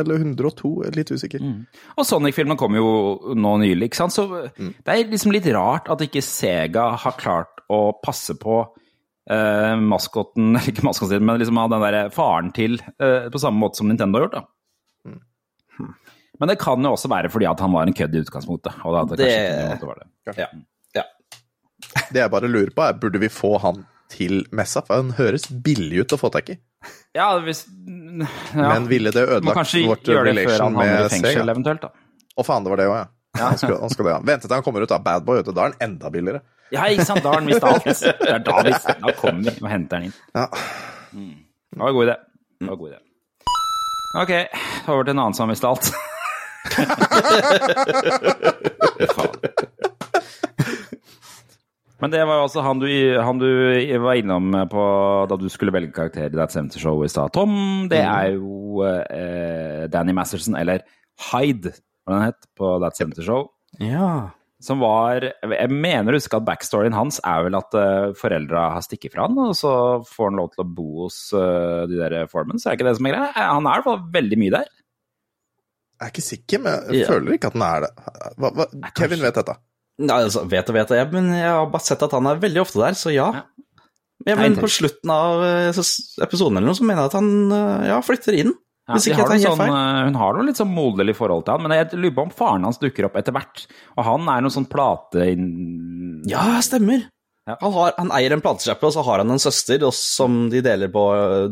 eller 0.01 0.19
102, 0.21 0.71
er 0.87 0.91
litt 0.95 1.11
usikker. 1.11 1.41
Og 1.99 2.05
Sonic-filmen 2.07 2.57
kom 2.61 2.75
jo 2.77 3.35
nå 3.35 3.55
nylig, 3.63 3.89
ikke 3.91 3.97
sant. 4.03 4.13
Så 4.15 4.27
det 4.59 4.87
er 4.87 5.09
liksom 5.11 5.33
litt 5.35 5.47
rart 5.55 5.89
at 5.91 5.99
ikke 6.07 6.23
Sega 6.23 6.91
har 7.03 7.17
klart 7.19 7.63
å 7.73 7.93
passe 8.05 8.37
på 8.39 8.61
eh, 9.31 9.75
maskoten 9.81 10.55
Ikke 10.71 10.85
maskoten 10.87 11.25
men 11.25 11.41
liksom 11.41 11.59
den 11.71 11.83
der 11.83 12.11
faren 12.15 12.53
til 12.55 12.77
eh, 13.01 13.27
på 13.33 13.41
samme 13.43 13.59
måte 13.65 13.81
som 13.81 13.89
Nintendo 13.91 14.19
har 14.21 14.29
gjort, 14.29 14.39
da. 14.43 14.45
Men 16.39 16.51
det 16.51 16.59
kan 16.59 16.83
jo 16.83 16.93
også 16.95 17.09
være 17.11 17.31
fordi 17.31 17.47
at 17.51 17.61
han 17.63 17.73
var 17.75 17.87
en 17.87 17.95
kødd 17.95 18.15
i 18.15 18.23
utgangspunktet. 18.23 18.79
Og 18.85 18.95
det, 19.11 19.19
Det- 19.19 19.27
kanskje 19.27 19.51
ikke 19.51 19.75
måtte 19.75 19.91
være 19.91 20.03
det. 20.05 20.09
Ja. 20.27 20.33
ja. 20.45 20.49
Det 22.13 22.21
jeg 22.23 22.31
bare 22.33 22.49
lurer 22.51 22.73
på, 22.75 22.83
er 22.87 22.93
burde 23.01 23.19
vi 23.23 23.29
få 23.33 23.53
han 23.63 23.77
til 24.13 24.35
messa? 24.55 24.81
For 24.87 24.95
han 25.01 25.11
høres 25.19 25.45
billig 25.49 25.99
ut 26.05 26.15
å 26.17 26.19
få 26.21 26.29
tak 26.35 26.47
i. 26.55 26.57
Ja, 27.17 27.27
hvis 27.41 27.65
ja. 27.65 27.71
Men 28.55 28.89
ville 28.91 29.11
det 29.15 29.23
ødelagt 29.25 29.57
kanskje 29.63 29.87
vårt 29.89 30.05
gjøre 30.09 30.25
det 30.35 30.45
før 30.45 30.51
relation 30.53 30.67
han 30.67 30.75
havner 30.83 30.99
i 30.99 31.03
med 31.03 31.11
fengsel, 31.15 31.33
Sega? 31.39 31.53
eventuelt. 31.55 31.83
da. 31.87 31.91
Å 32.35 32.43
faen, 32.47 32.63
det 32.67 32.71
var 32.75 32.79
det 32.83 32.89
òg, 32.91 32.97
ja. 32.99 33.07
Han 33.41 33.59
skal, 33.59 33.75
han 33.81 33.91
skal 33.91 34.05
det, 34.07 34.13
ja. 34.15 34.21
Vente 34.31 34.47
til 34.47 34.55
han 34.55 34.65
kommer 34.67 34.81
ut 34.85 34.93
av 34.95 35.01
Bad 35.07 35.23
Boy, 35.27 35.37
da 35.47 35.51
er 35.55 35.67
han 35.73 35.79
enda 35.89 36.07
billigere. 36.15 36.41
Ja, 36.75 36.83
ikke 36.91 37.07
sant. 37.07 37.23
Da 37.25 37.29
har 37.33 37.39
han 37.43 37.49
visst 37.51 37.65
alt. 37.67 37.85
Det 38.25 38.31
er 38.31 38.39
da, 38.45 38.53
vi, 38.67 38.73
da 38.75 39.09
kommer 39.19 39.43
vi 39.51 39.55
og 39.63 39.69
henter 39.71 39.95
han 40.01 40.07
inn. 40.09 40.15
Ja. 40.35 40.47
Det 41.15 41.79
var 41.83 41.89
en 41.91 41.97
god 41.99 42.05
idé. 42.09 42.17
Det 42.61 42.67
var 42.69 42.75
en 42.75 42.81
god 42.85 42.91
idé. 42.93 42.99
Ok, 44.15 44.31
over 44.93 45.03
til 45.03 45.11
en 45.17 45.21
annen 45.25 45.35
som 45.35 45.43
har 45.45 45.51
mista 45.51 45.67
alt. 45.75 45.87
Men 52.03 52.11
det 52.11 52.25
var 52.27 52.43
altså 52.43 52.61
han 52.65 52.81
du, 52.83 52.89
han 53.23 53.39
du 53.39 53.47
var 54.03 54.19
innom 54.19 54.51
på 54.71 54.85
da 55.31 55.37
du 55.41 55.47
skulle 55.53 55.73
velge 55.73 55.93
karakter 55.95 56.27
i 56.27 56.35
That 56.35 56.53
70 56.53 56.81
Show 56.83 57.05
i 57.07 57.09
stad. 57.09 57.31
Tom, 57.37 57.87
det 57.89 58.01
er 58.03 58.33
jo 58.35 58.83
eh, 58.85 59.85
Danny 59.93 60.13
Masterson, 60.17 60.57
eller 60.59 60.83
Hyde, 61.31 61.71
hva 62.05 62.17
den 62.19 62.27
het, 62.27 62.49
på 62.59 62.75
That 62.83 62.99
70 62.99 63.23
Show. 63.27 63.47
ja. 63.81 64.31
Som 64.65 64.79
var 64.81 65.21
Jeg 65.21 65.69
mener 65.69 66.15
å 66.15 66.17
huske 66.17 66.39
at 66.39 66.45
backstoryen 66.47 66.95
hans 66.97 67.19
er 67.27 67.43
vel 67.45 67.57
at 67.59 67.75
uh, 67.77 68.15
foreldra 68.17 68.63
har 68.73 68.85
stikket 68.87 69.13
fra 69.13 69.27
han, 69.27 69.35
og 69.43 69.51
så 69.59 69.73
får 70.09 70.31
han 70.31 70.39
lov 70.41 70.47
til 70.55 70.63
å 70.63 70.69
bo 70.79 70.87
hos 71.03 71.19
uh, 71.37 71.83
de 71.91 71.99
der 71.99 72.15
formens. 72.33 72.65
Er 72.65 72.73
det 72.73 72.79
ikke 72.79 72.87
det 72.89 72.95
som 72.97 73.09
er 73.11 73.13
greia? 73.13 73.27
Eh, 73.35 73.51
Han 73.51 73.67
er 73.69 73.75
i 73.75 73.83
hvert 73.83 73.89
fall 73.91 74.07
veldig 74.15 74.39
mye 74.41 74.55
der. 74.55 74.71
Jeg 76.01 76.07
er 76.07 76.15
ikke 76.15 76.25
sikker, 76.31 76.63
men 76.65 76.79
jeg 76.95 77.03
Ja. 77.03 77.11
føler 77.13 77.37
ikke 77.37 77.51
at 77.53 77.59
han 77.59 77.67
er 77.67 77.85
det. 77.85 77.91
Hva, 78.41 78.53
hva? 78.57 78.67
Kevin 78.97 79.21
vet 79.27 79.37
dette. 79.43 79.59
Nei, 80.03 80.17
altså, 80.27 80.43
vet 80.51 80.71
og 80.73 80.75
vet 80.75 80.91
jeg, 80.97 81.09
men 81.15 81.31
jeg 81.37 81.47
har 81.47 81.69
bare 81.71 81.87
sett 81.87 82.03
at 82.03 82.15
han 82.17 82.27
er 82.27 82.41
veldig 82.43 82.63
ofte 82.65 82.81
der, 82.83 82.97
så 82.99 83.13
ja. 83.15 83.29
Ja. 83.37 83.45
Ja, 84.25 84.37
men 84.39 84.55
på 84.57 84.69
slutten 84.71 85.11
av 85.13 85.43
eh, 85.45 85.81
episoden 86.25 86.57
eller 86.57 86.71
noe, 86.71 86.79
så 86.79 86.85
mener 86.87 87.03
jeg 87.05 87.11
at 87.13 87.17
han 87.19 87.33
eh, 87.53 87.89
ja, 87.91 87.99
flytter 88.05 88.37
inn. 88.39 88.53
Ja, 88.85 88.97
Hvis 88.97 89.09
ikke 89.11 89.19
har 89.19 89.23
jeg 89.23 89.29
tar 89.29 89.37
helt 89.41 89.49
sånn, 89.49 89.61
feil. 89.61 89.75
eh, 89.75 90.07
hun 90.09 90.19
har 90.21 90.37
noe 90.37 90.47
litt 90.47 90.61
sånn 90.61 90.73
moderlig 90.73 91.15
forhold 91.19 91.45
til 91.45 91.57
han, 91.57 91.65
men 91.67 91.75
jeg 91.77 91.99
lurer 91.99 92.15
på 92.17 92.25
om 92.25 92.33
faren 92.39 92.65
hans 92.69 92.81
dukker 92.81 93.09
opp 93.09 93.19
etter 93.21 93.35
hvert. 93.37 93.65
Og 93.99 94.07
han 94.09 94.31
er 94.33 94.45
noe 94.45 94.55
sånn 94.55 94.69
plate... 94.71 95.27
Ja, 96.31 96.45
stemmer. 96.65 97.05
Ja. 97.45 97.59
Han, 97.61 97.75
har, 97.77 97.93
han 97.99 98.13
eier 98.17 98.33
en 98.33 98.45
platesjappe, 98.45 98.89
og 98.89 98.95
så 98.97 99.05
har 99.05 99.21
han 99.21 99.35
en 99.35 99.43
søster 99.43 99.85
som 99.99 100.47
de 100.53 100.63
deler 100.65 100.89
på 100.95 101.03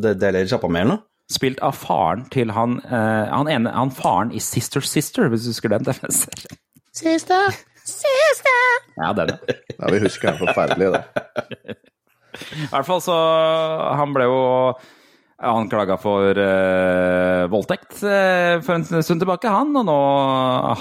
de 0.00 0.14
deler 0.16 0.48
sjappa 0.48 0.70
med 0.72 0.86
eller 0.86 0.96
noe. 0.96 1.04
Spilt 1.32 1.60
av 1.64 1.76
faren 1.76 2.24
til 2.32 2.50
han, 2.52 2.78
uh, 2.88 3.28
han 3.28 3.48
ene, 3.52 3.72
han 3.72 3.92
faren 3.94 4.32
i 4.36 4.40
Sister 4.42 4.84
Sister, 4.84 5.28
hvis 5.32 5.44
du 5.44 5.52
husker 5.52 5.72
den. 5.72 5.84
TV-serien. 5.88 6.58
Sister, 6.96 7.60
sister. 7.88 8.64
Ja, 8.98 9.12
det 9.16 9.22
er 9.26 9.30
det. 9.34 9.60
Ja, 9.78 9.90
vi 9.92 10.00
husker 10.04 10.32
den 10.32 10.40
forferdelige, 10.42 10.98
det. 10.98 11.76
I 12.56 12.66
hvert 12.72 12.86
fall 12.88 13.00
så 13.04 13.14
Han 13.98 14.12
ble 14.16 14.24
jo 14.24 14.36
anklaga 15.42 15.96
for 15.98 16.38
eh, 16.38 17.48
voldtekt 17.50 17.96
eh, 18.06 18.60
for 18.62 18.76
en 18.76 18.84
stund 19.02 19.18
tilbake, 19.24 19.50
han. 19.50 19.72
Og 19.80 19.84
nå 19.88 19.96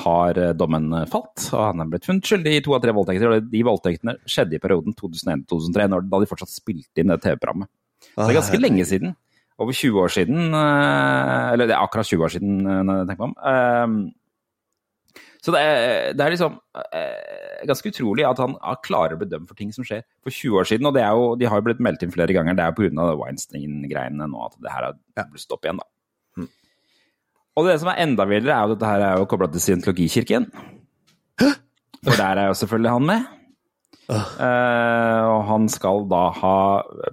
har 0.04 0.38
eh, 0.38 0.52
dommen 0.54 0.92
falt, 1.10 1.48
og 1.50 1.64
han 1.72 1.82
er 1.82 1.90
blitt 1.90 2.06
funnet 2.06 2.30
skyldig 2.30 2.54
i 2.60 2.62
to 2.62 2.76
av 2.78 2.84
tre 2.84 2.94
voldtekter. 2.94 3.34
Og 3.40 3.50
de 3.50 3.64
voldtektene 3.66 4.16
skjedde 4.30 4.60
i 4.60 4.62
perioden 4.62 4.94
2001-2003, 5.00 5.90
da 5.96 6.22
de 6.22 6.30
fortsatt 6.30 6.54
spilte 6.54 7.02
inn 7.02 7.10
det 7.10 7.18
TV-programmet. 7.26 7.72
Så 8.12 8.22
det 8.28 8.36
er 8.36 8.40
ganske 8.42 8.62
lenge 8.62 8.86
siden. 8.86 9.16
Over 9.62 9.74
20 9.78 10.00
år 10.06 10.14
siden. 10.14 10.54
eh, 10.54 11.52
Eller 11.56 11.66
det 11.70 11.76
er 11.76 11.82
akkurat 11.82 12.06
20 12.14 12.28
år 12.30 12.36
siden, 12.38 12.62
når 12.62 13.02
jeg 13.02 13.10
tenker 13.10 13.26
meg 13.26 13.34
om. 13.34 14.06
Så 15.42 15.54
det 15.56 15.62
er, 15.66 16.12
det 16.14 16.22
er 16.22 16.34
liksom 16.36 16.58
eh, 16.94 17.62
ganske 17.66 17.90
utrolig 17.90 18.26
at 18.30 18.40
han 18.44 18.54
har 18.62 18.82
klarer 18.86 19.16
å 19.18 19.22
bedømme 19.24 19.50
for 19.50 19.58
ting 19.58 19.72
som 19.74 19.86
skjer 19.88 20.04
for 20.22 20.30
20 20.30 20.60
år 20.62 20.70
siden. 20.70 20.90
Og 20.90 20.94
det 20.94 21.02
er 21.02 21.18
jo, 21.18 21.32
de 21.40 21.48
har 21.50 21.58
jo 21.58 21.66
blitt 21.66 21.82
meldt 21.82 22.06
inn 22.06 22.14
flere 22.14 22.36
ganger. 22.36 22.58
Det 22.58 22.68
er 22.68 22.76
pga. 22.78 23.08
Weinstein-greiene 23.18 24.28
nå 24.30 24.46
at 24.46 24.60
det 24.62 24.74
her 24.74 24.92
har 24.92 25.32
blusset 25.32 25.56
opp 25.56 25.66
igjen, 25.66 25.82
da. 25.82 25.90
Og 27.60 27.68
det 27.68 27.80
som 27.82 27.90
er 27.92 28.00
enda 28.06 28.24
villere, 28.30 28.54
er 28.54 28.64
jo 28.64 28.70
at 28.70 28.78
dette 28.78 28.92
her 28.94 29.04
er 29.04 29.18
jo 29.20 29.28
kobla 29.30 29.50
til 29.52 29.64
scientologikirken. 29.64 30.46
For 31.42 32.18
der 32.18 32.40
er 32.40 32.48
jo 32.48 32.60
selvfølgelig 32.62 32.94
han 32.94 33.10
med. 33.10 33.26
Eh, 34.12 35.24
og 35.32 35.42
han 35.48 35.68
skal 35.72 36.06
da 36.12 36.22
ha 36.36 36.56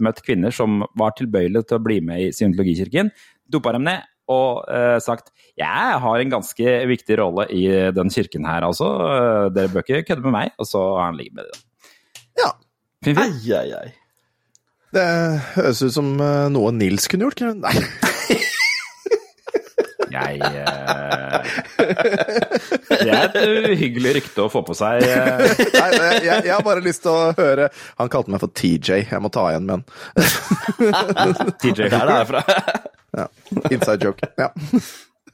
møtt 0.03 0.23
kvinner 0.27 0.55
som 0.55 0.83
var 0.99 1.17
tilbøyelige 1.19 1.71
til 1.71 1.79
å 1.79 1.85
bli 1.85 1.99
med 2.05 2.23
i 2.23 2.31
scientologikirken, 2.35 3.11
dopa 3.51 3.75
dem 3.77 3.87
ned 3.87 4.07
og 4.29 4.65
eh, 4.73 4.99
sagt 5.05 5.33
jeg 5.59 5.99
har 6.05 6.21
en 6.23 6.31
ganske 6.31 6.75
viktig 6.87 7.17
rolle 7.19 7.49
i 7.51 7.65
den 7.97 8.13
kirken 8.15 8.45
her, 8.47 8.63
altså. 8.69 8.87
Eh, 9.09 9.47
Dere 9.57 9.73
bør 9.73 9.83
ikke 9.83 10.05
kødde 10.13 10.23
med 10.29 10.35
meg. 10.37 10.53
Og 10.63 10.69
så 10.71 10.83
har 10.99 11.09
han 11.09 11.19
ligget 11.19 11.35
med 11.41 11.49
dem. 11.49 11.65
Ja. 12.39 12.53
Fin 13.05 13.17
fin. 13.19 13.25
Ei, 13.25 13.53
ei, 13.57 13.73
ei. 13.75 13.89
Det 14.95 15.07
høres 15.57 15.83
ut 15.85 15.93
som 15.97 16.13
eh, 16.23 16.47
noe 16.55 16.71
Nils 16.77 17.09
kunne 17.11 17.27
gjort. 17.27 17.43
Nei. 17.59 17.75
Jeg 20.09 20.39
eh, 20.41 21.49
Det 22.89 23.11
er 23.13 23.27
et 23.27 23.35
uhyggelig 23.75 24.15
rykte 24.17 24.47
å 24.47 24.49
få 24.53 24.63
på 24.65 24.73
seg. 24.79 25.03
eh. 25.05 25.43
Nei, 25.75 25.89
jeg, 26.25 26.47
jeg, 26.47 26.53
har 26.55 26.65
bare 26.65 26.81
lyst 26.85 27.03
til 27.05 27.13
å 27.13 27.35
høre 27.37 27.69
Han 28.01 28.09
kalte 28.13 28.33
meg 28.33 28.41
for 28.41 28.49
TJ. 28.57 29.03
Jeg 29.11 29.21
må 29.21 29.29
ta 29.35 29.45
igjen 29.53 29.69
med 29.69 29.75
han. 29.77 29.85
TJ 31.61 31.91
Der 31.93 31.99
er 31.99 32.09
det 32.09 32.15
Hooker. 32.15 32.15
herfra. 32.15 32.95
Ja. 33.17 33.29
Inside 33.71 34.05
joke. 34.05 34.29
Ja. 34.39 34.51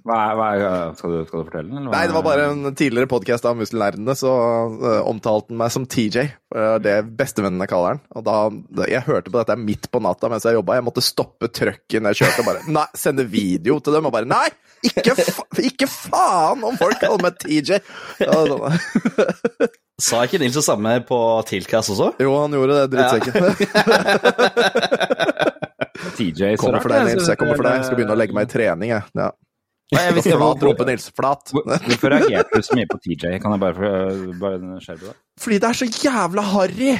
Hva, 0.05 0.17
er- 0.21 0.35
hva, 0.37 0.47
er- 0.53 0.97
skal, 0.99 1.11
du, 1.15 1.25
skal 1.25 1.41
du 1.41 1.47
fortelle 1.49 1.69
den? 1.71 1.79
eller 1.81 1.89
hva? 1.89 1.97
Nei, 1.97 2.07
det 2.11 2.15
var 2.19 2.25
bare 2.27 2.49
en 2.53 2.75
tidligere 2.77 3.09
podkast 3.09 3.47
av 3.49 3.57
Muskelnerdene, 3.57 4.13
så 4.21 4.33
uh, 4.77 5.01
omtalte 5.09 5.49
han 5.49 5.61
meg 5.63 5.73
som 5.73 5.87
TJ. 5.89 6.27
Uh, 6.55 6.77
det 6.85 6.99
bestevennene 7.17 7.65
kaller 7.71 7.97
han. 7.97 8.03
Og 8.13 8.27
da, 8.27 8.35
jeg 8.91 9.07
hørte 9.09 9.33
på 9.33 9.41
dette 9.41 9.57
midt 9.63 9.89
på 9.89 10.03
natta 10.05 10.29
mens 10.29 10.45
jeg 10.45 10.59
jobba. 10.59 10.77
Jeg 10.77 10.85
måtte 10.91 11.05
stoppe 11.05 11.49
trucken 11.49 12.11
jeg 12.11 12.21
kjørte, 12.21 12.45
og 12.45 12.51
bare 12.51 12.63
Nei, 12.77 12.85
sende 13.01 13.25
video 13.33 13.79
til 13.81 13.97
dem, 13.97 14.11
og 14.11 14.15
bare 14.19 14.29
Nei! 14.29 14.49
Ikke, 14.85 15.15
fa 15.17 15.47
ikke 15.65 15.89
faen 15.89 16.61
om 16.69 16.77
folk 16.77 17.01
kaller 17.01 17.25
meg 17.25 17.41
TJ! 17.41 17.81
Ja, 18.21 18.37
sånn. 18.45 18.77
Sa 20.05 20.25
ikke 20.27 20.41
Nils 20.43 20.57
det 20.59 20.65
samme 20.67 20.99
på 21.07 21.17
Tilkast 21.49 21.95
også? 21.95 22.11
Jo, 22.21 22.35
han 22.43 22.53
gjorde 22.53 22.83
det, 22.83 22.93
drittsekken. 22.93 23.33
TJ, 26.17 26.57
Kommer 26.59 26.81
for 26.83 26.89
deg, 26.91 27.07
Nils. 27.13 27.29
Jeg 27.31 27.39
kommer 27.39 27.57
for 27.57 27.63
deg. 27.69 27.77
Jeg 27.79 27.85
skal 27.89 27.97
begynne 28.01 28.15
å 28.17 28.19
legge 28.19 28.35
meg 28.37 28.49
i 28.49 28.53
trening, 28.53 28.91
jeg. 28.91 29.03
Ja. 29.15 29.31
Flat 29.95 30.63
rope, 30.67 30.87
Nils. 30.89 31.11
Flat. 31.15 31.53
Hvor- 31.55 31.67
Hvorfor 31.69 32.11
reagerte 32.17 32.51
du 32.59 32.63
så 32.67 32.75
mye 32.79 32.89
på 32.91 32.99
TJ? 33.05 33.39
Kan 33.43 33.53
jeg 33.55 33.61
bare, 33.61 33.91
bare 34.41 34.81
skjerpe 34.83 35.11
deg? 35.11 35.15
Fordi 35.39 35.59
det 35.63 35.69
er 35.71 35.79
så 35.83 35.87
jævla 35.87 36.43
harry! 36.55 36.95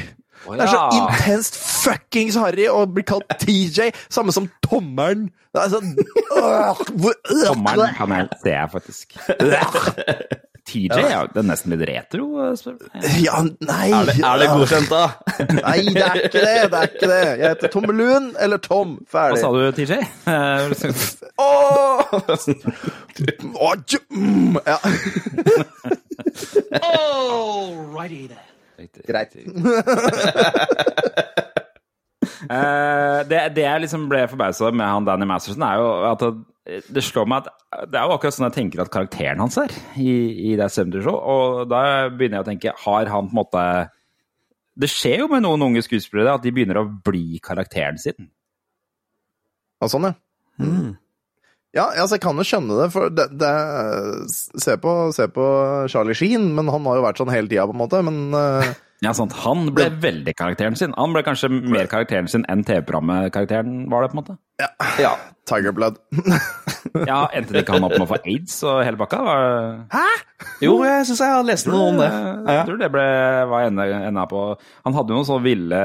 Det 0.45 0.61
er 0.61 0.67
så 0.69 0.81
intenst 0.99 1.55
fuckings 1.57 2.35
harry 2.37 2.67
å 2.69 2.83
bli 2.91 3.03
kalt 3.07 3.25
TJ, 3.41 3.93
samme 4.13 4.33
som 4.35 4.49
tommelen. 4.67 5.31
Det 5.55 5.63
er 5.63 5.71
sånn 5.73 5.95
Tommelen 7.47 7.95
kan 7.97 8.11
jeg 8.19 8.29
se, 8.43 8.57
faktisk. 8.75 9.15
TJ 10.65 10.97
ja. 11.11 11.27
det 11.29 11.37
er 11.43 11.47
nesten 11.47 11.73
litt 11.75 11.83
retro. 11.91 12.25
eh. 12.41 12.57
Ja, 13.21 13.43
nei 13.45 13.91
Er 13.93 14.07
det, 14.09 14.15
er 14.25 14.39
det 14.41 14.47
godkjent, 14.49 14.89
da? 14.89 15.13
Nei, 15.61 15.85
det 15.93 16.01
er 16.07 16.17
ikke 16.25 16.41
det! 16.41 16.55
Det 16.73 16.79
er 16.81 16.89
ikke 16.89 17.05
det. 17.11 17.19
Jeg 17.41 17.49
heter 17.51 17.69
Tommelun 17.75 18.31
eller 18.41 18.57
Tom. 18.65 18.95
Ferdig. 19.11 19.43
Hva 19.43 19.45
sa 19.45 19.49
du, 19.53 19.61
TJ? 19.77 20.01
Ååå! 21.45 21.45
Åh! 21.45 22.01
Åh, 23.61 23.77
ja. 24.65 24.79
All 26.81 27.75
righty, 27.93 28.29
then. 28.29 28.39
Greit. 29.07 29.37
Eh, 32.25 33.21
det, 33.29 33.41
det 33.57 33.65
jeg 33.65 33.85
liksom 33.85 34.09
ble 34.11 34.25
forbausa 34.31 34.71
med 34.75 34.87
han 34.87 35.07
Danny 35.07 35.27
Masterson, 35.29 35.65
er 35.67 35.81
jo 35.81 35.89
at 36.11 36.25
det, 36.65 37.03
slår 37.05 37.29
meg 37.29 37.45
at 37.45 37.89
det 37.91 37.99
er 38.01 38.07
jo 38.09 38.15
akkurat 38.15 38.37
sånn 38.37 38.47
jeg 38.49 38.57
tenker 38.57 38.85
at 38.85 38.93
karakteren 38.93 39.43
hans 39.43 39.59
er 39.61 39.73
i, 40.01 40.13
i 40.53 40.55
det 40.61 40.71
70 40.71 41.05
Show. 41.05 41.19
Og 41.19 41.69
da 41.71 41.83
begynner 42.09 42.41
jeg 42.41 42.47
å 42.47 42.49
tenke, 42.49 42.75
har 42.85 43.13
han 43.13 43.29
på 43.29 43.35
en 43.35 43.41
måte 43.43 43.65
Det 44.81 44.91
skjer 44.91 45.25
jo 45.25 45.31
med 45.33 45.45
noen 45.45 45.69
unge 45.69 45.85
skuespillere 45.87 46.37
at 46.39 46.45
de 46.45 46.53
begynner 46.55 46.81
å 46.81 46.89
bli 46.89 47.41
karakteren 47.45 48.01
sin. 48.01 48.31
Ja, 49.83 49.91
sånn, 49.91 50.09
ja. 50.11 50.15
Ja, 51.75 51.89
altså, 51.91 52.15
jeg 52.15 52.23
kan 52.23 52.39
jo 52.39 52.47
skjønne 52.47 52.77
det, 52.79 52.87
for 52.95 53.11
det, 53.11 53.25
det 53.41 53.53
se, 54.31 54.77
på, 54.79 54.93
se 55.15 55.27
på 55.35 55.47
Charlie 55.91 56.15
Sheen, 56.15 56.53
men 56.55 56.71
han 56.71 56.87
har 56.87 57.01
jo 57.01 57.07
vært 57.07 57.19
sånn 57.19 57.33
hele 57.35 57.51
tida, 57.51 57.67
på 57.67 57.75
en 57.75 57.81
måte. 57.81 58.03
Men 58.07 58.21
eh, 58.39 58.69
Ja, 59.05 59.13
sant. 59.17 59.35
Han 59.45 59.69
ble 59.77 59.91
veldig 60.01 60.33
karakteren 60.39 60.77
sin. 60.81 60.95
Han 60.97 61.13
ble 61.15 61.23
kanskje 61.27 61.51
mer 61.53 61.89
karakteren 61.91 62.31
sin 62.31 62.47
enn 62.51 62.65
TV-programmet-karakteren 62.65 63.85
var 63.93 64.05
det, 64.05 64.13
på 64.13 64.17
en 64.17 64.23
måte. 64.23 64.37
Ja. 65.03 65.15
Tiger 65.45 65.75
Blood 65.75 65.97
Ja, 67.11 67.27
Endte 67.35 67.53
det 67.53 67.65
ikke 67.65 67.75
han 67.75 67.85
opp 67.85 67.97
med 67.97 68.05
å 68.07 68.09
få 68.09 68.17
aids 68.23 68.55
og 68.65 68.79
hele 68.87 68.97
bakka? 69.01 69.19
Var... 69.27 69.43
Jo, 70.63 70.77
jeg 70.87 71.09
syns 71.09 71.21
jeg 71.21 71.35
har 71.35 71.45
lest 71.45 71.69
noe 71.69 71.91
om 71.91 72.01
det. 72.01 72.09
Jeg 72.09 72.67
tror 72.69 72.81
det 72.81 72.91
ble, 72.95 73.05
var 73.51 73.67
enda, 73.67 73.87
enda 74.09 74.25
på 74.31 74.45
Han 74.87 74.97
hadde 74.97 75.13
jo 75.13 75.19
noen 75.19 75.29
sånne 75.29 75.45
ville 75.45 75.81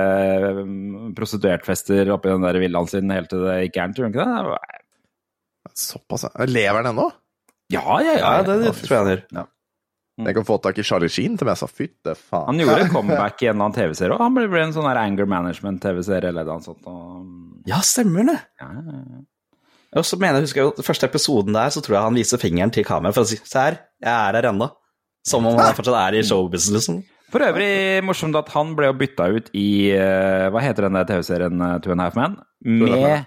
mm, 0.62 1.14
prostituertfester 1.18 2.14
oppi 2.16 2.32
den 2.32 2.46
der 2.46 2.62
villaen 2.62 2.92
sin 2.92 3.12
helt 3.16 3.32
til 3.34 3.44
det 3.48 3.58
gikk 3.66 3.80
gærent, 3.80 3.98
tror 3.98 4.08
du 4.08 4.16
ikke 4.16 4.28
det? 4.30 5.80
Såpass, 5.80 6.28
ja. 6.30 6.48
Lever 6.48 6.82
han 6.84 6.94
ennå? 6.94 7.10
Ja, 7.74 7.84
ja, 8.04 8.16
ja. 8.16 8.20
Ja, 8.22 8.46
det, 8.48 8.62
det 8.64 8.76
tror 8.80 8.96
jeg 8.96 9.02
han 9.02 9.14
gjør. 9.16 9.50
Jeg 10.28 10.36
kan 10.36 10.46
få 10.48 10.58
tak 10.62 10.78
i 10.82 10.84
Charlie 10.84 11.10
Sheen 11.12 11.38
til 11.40 11.48
meg, 11.48 11.58
så 11.60 11.68
fytte 11.72 12.16
faen. 12.18 12.50
Han 12.52 12.60
gjorde 12.60 12.90
comeback 12.92 13.42
i 13.44 13.48
en 13.48 13.56
eller 13.56 13.70
annen 13.70 13.78
TV-serie, 13.78 14.16
og 14.18 14.24
han 14.26 14.36
ble, 14.36 14.48
ble 14.52 14.64
en 14.66 14.74
sånn 14.76 14.88
her 14.90 15.00
anger 15.00 15.30
management-TV-serie 15.32 16.32
eller 16.34 16.48
noe 16.50 16.64
sånt. 16.66 16.82
Og, 16.90 17.62
Ja, 17.70 17.80
stemmer 17.86 18.28
det. 18.32 18.40
ja, 18.62 18.70
ja, 18.76 18.98
ja. 19.00 19.22
Og 19.98 20.06
så 20.06 20.20
mener 20.22 20.38
jeg, 20.38 20.50
husker 20.50 20.62
jeg, 20.62 20.86
første 20.86 21.08
episoden 21.10 21.56
der, 21.56 21.72
så 21.74 21.82
tror 21.82 21.96
jeg 21.98 22.06
han 22.06 22.18
viser 22.20 22.38
fingeren 22.42 22.70
til 22.74 22.86
kameraet 22.86 23.16
for 23.16 23.26
å 23.26 23.30
si 23.32 23.40
Se 23.42 23.58
her, 23.64 23.80
jeg 24.04 24.12
er 24.14 24.38
her 24.38 24.50
ennå. 24.52 24.68
Som 25.26 25.48
om 25.50 25.58
han 25.58 25.74
fortsatt 25.78 25.98
er 25.98 26.20
i 26.20 26.22
showbusiness, 26.28 26.90
liksom. 26.92 27.00
For 27.34 27.46
øvrig 27.46 28.04
morsomt 28.06 28.38
at 28.38 28.48
han 28.54 28.76
ble 28.78 28.88
jo 28.90 28.96
bytta 28.98 29.28
ut 29.34 29.50
i 29.58 29.66
eh, 29.94 30.48
Hva 30.50 30.62
heter 30.66 30.88
den 30.88 30.96
der 30.98 31.06
TV-serien 31.10 31.62
eh, 31.62 31.76
Two 31.84 31.92
and 31.94 32.02
a 32.02 32.08
Half 32.08 32.18
Half 32.18 32.40
Med 32.66 33.26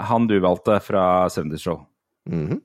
han 0.00 0.26
du 0.26 0.38
valgte 0.40 0.78
fra 0.82 1.28
70's 1.28 1.60
Show. 1.62 1.82
Mhm. 2.30 2.60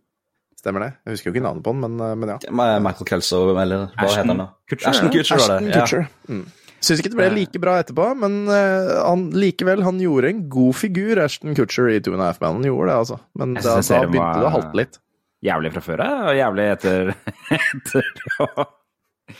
Stemmer 0.65 0.81
det. 0.81 0.91
Jeg 1.05 1.13
husker 1.13 1.29
jo 1.29 1.35
ikke 1.35 1.45
navnet 1.45 1.61
på 1.65 1.73
han, 1.75 1.81
men, 1.85 1.97
eh, 2.01 2.13
men 2.17 2.31
ja. 2.33 2.37
Michael 2.81 3.09
Kelso, 3.11 3.43
eller 3.53 3.85
hva 3.85 4.05
Ashton 4.07 4.17
heter 4.17 4.31
han 4.33 4.39
da? 4.41 4.47
Kutcher, 4.71 4.89
Ashton 4.89 5.11
ja. 5.11 5.13
Kutcher, 5.13 5.41
var 5.43 5.59
det. 5.61 5.81
Ashton 5.83 6.05
Ja. 6.05 6.33
Mm. 6.33 6.45
Syns 6.85 6.99
ikke 7.01 7.09
det 7.13 7.17
ble 7.17 7.27
like 7.33 7.59
bra 7.61 7.75
etterpå, 7.81 8.05
men 8.21 8.33
eh, 8.51 8.89
han, 9.05 9.27
likevel, 9.33 9.81
han 9.85 9.97
gjorde 10.01 10.29
en 10.29 10.41
god 10.53 10.75
figur, 10.77 11.21
Ashton 11.23 11.55
Kutcher, 11.57 11.87
i 11.93 11.99
Two 12.03 12.13
and 12.13 12.21
a 12.21 12.27
Half 12.31 12.41
Men. 12.43 12.59
Han 12.59 12.67
gjorde 12.67 12.89
det, 12.91 12.97
altså. 13.03 13.19
Men 13.39 13.53
da, 13.57 13.77
da 13.81 14.01
begynte 14.09 14.41
det 14.41 14.49
å 14.49 14.53
halte 14.57 14.79
litt. 14.81 14.99
Jævlig 15.45 15.71
fra 15.75 15.81
før 15.85 16.01
av, 16.05 16.19
og 16.31 16.37
jævlig 16.39 16.65
etter, 16.73 17.13
etter 17.57 18.11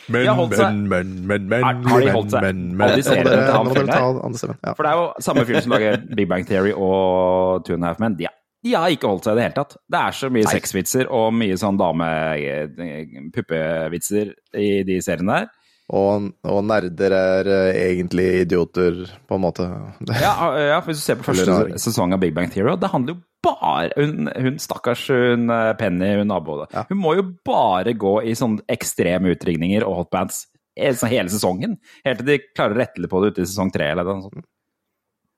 Men, 0.10 0.26
men, 0.26 0.50
men 0.50 0.88
men, 0.90 1.12
men, 1.30 1.44
men, 1.50 1.64
Har- 1.64 1.82
har 1.90 2.02
de 2.02 2.14
holdt 2.16 2.32
seg- 2.34 2.46
men, 2.46 2.82
alle 2.82 3.04
seriene 3.06 3.36
til 3.74 3.92
han. 3.94 4.38
Ja. 4.66 4.74
For 4.74 4.82
det 4.82 4.92
er 4.92 4.98
jo 5.02 5.06
samme 5.28 5.46
fyr 5.46 5.60
som 5.62 5.76
lager 5.76 6.00
Big 6.18 6.30
Bang 6.30 6.46
Theory 6.50 6.74
og 6.74 7.66
Two 7.68 7.76
and 7.78 7.86
a 7.86 7.92
Half 7.94 8.02
Men. 8.02 8.16
De, 8.18 8.26
de 8.66 8.72
har 8.74 8.90
ikke 8.90 9.06
holdt 9.12 9.28
seg 9.28 9.36
i 9.36 9.38
det 9.38 9.44
hele 9.46 9.60
tatt. 9.60 9.74
Det 9.94 10.00
er 10.00 10.14
så 10.18 10.28
mye 10.34 10.50
sexvitser 10.50 11.06
og 11.14 11.28
mye 11.38 11.54
sånn 11.62 11.78
dame-puppevitser 11.78 14.32
i 14.58 14.82
de 14.88 14.96
seriene 15.06 15.36
der. 15.36 15.46
Og, 15.94 16.32
og 16.50 16.64
nerder 16.66 17.14
er 17.14 17.46
eh, 17.46 17.78
egentlig 17.92 18.42
idioter, 18.42 19.06
på 19.30 19.38
en 19.38 19.44
måte. 19.44 19.68
Ja, 20.24 20.34
ja, 20.58 20.82
hvis 20.82 20.98
du 20.98 21.04
ser 21.04 21.20
på 21.20 21.28
første 21.30 21.78
sesong 21.82 22.14
av 22.16 22.20
Big 22.24 22.34
Bang 22.34 22.50
Theory, 22.50 22.74
det 22.82 22.90
handler 22.90 23.14
jo 23.14 23.20
bare 23.46 23.94
Hun, 23.94 24.26
hun 24.34 24.58
stakkars 24.58 25.06
hun 25.14 25.46
eh, 25.54 25.78
Penny, 25.78 26.18
hun 26.18 26.26
naboen 26.34 26.66
Ja. 26.74 26.82
Hun 26.90 26.98
må 27.04 27.14
jo 27.20 27.24
bare 27.46 27.94
gå 27.94 28.26
i 28.26 28.34
sånne 28.38 28.66
ekstreme 28.74 29.30
utringninger 29.36 29.86
og 29.86 29.96
hotbands 30.02 30.48
hele 30.76 31.30
sesongen. 31.32 31.78
Helt 32.04 32.20
til 32.20 32.28
de 32.34 32.42
klarer 32.50 32.74
å 32.74 32.80
rette 32.82 33.00
litt 33.00 33.12
på 33.14 33.22
det 33.22 33.30
ute 33.32 33.42
i 33.46 33.48
sesong 33.48 33.70
tre 33.72 33.86
eller 33.94 34.04
noe 34.10 34.26
sånt. 34.26 34.46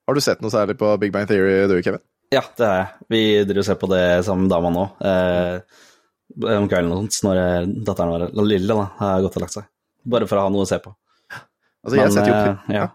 Har 0.08 0.14
du 0.16 0.22
sett 0.24 0.42
noe 0.42 0.54
særlig 0.54 0.76
på 0.80 0.88
Big 1.04 1.12
Bang 1.12 1.28
Theory, 1.28 1.68
du, 1.68 1.76
Kevin? 1.84 2.00
Ja, 2.34 2.42
det 2.60 2.66
er 2.68 2.78
jeg. 2.82 2.88
Vi 3.14 3.22
driver 3.48 3.62
og 3.64 3.68
ser 3.70 3.80
på 3.80 3.88
det 3.92 4.04
sammen 4.28 4.48
med 4.48 4.52
dama 4.52 4.72
nå. 4.74 4.86
Eh, 5.08 5.82
om 6.58 6.68
kvelden 6.70 6.92
og 6.92 7.00
sånt, 7.06 7.20
når 7.24 7.40
eh, 7.42 7.68
datteren 7.88 8.12
vår, 8.14 8.26
lille, 8.50 8.76
da, 8.76 8.88
har 9.00 9.24
gått 9.24 9.38
og 9.40 9.46
lagt 9.46 9.56
seg. 9.56 9.68
Bare 10.08 10.28
for 10.28 10.40
å 10.40 10.48
ha 10.48 10.52
noe 10.54 10.66
å 10.66 10.70
se 10.70 10.80
på. 10.84 10.92
Altså, 11.32 11.96
jeg 12.02 12.16
setter 12.16 12.32
jo 12.32 12.38
eh, 12.38 12.48
ja. 12.76 12.80
ja. 12.82 12.88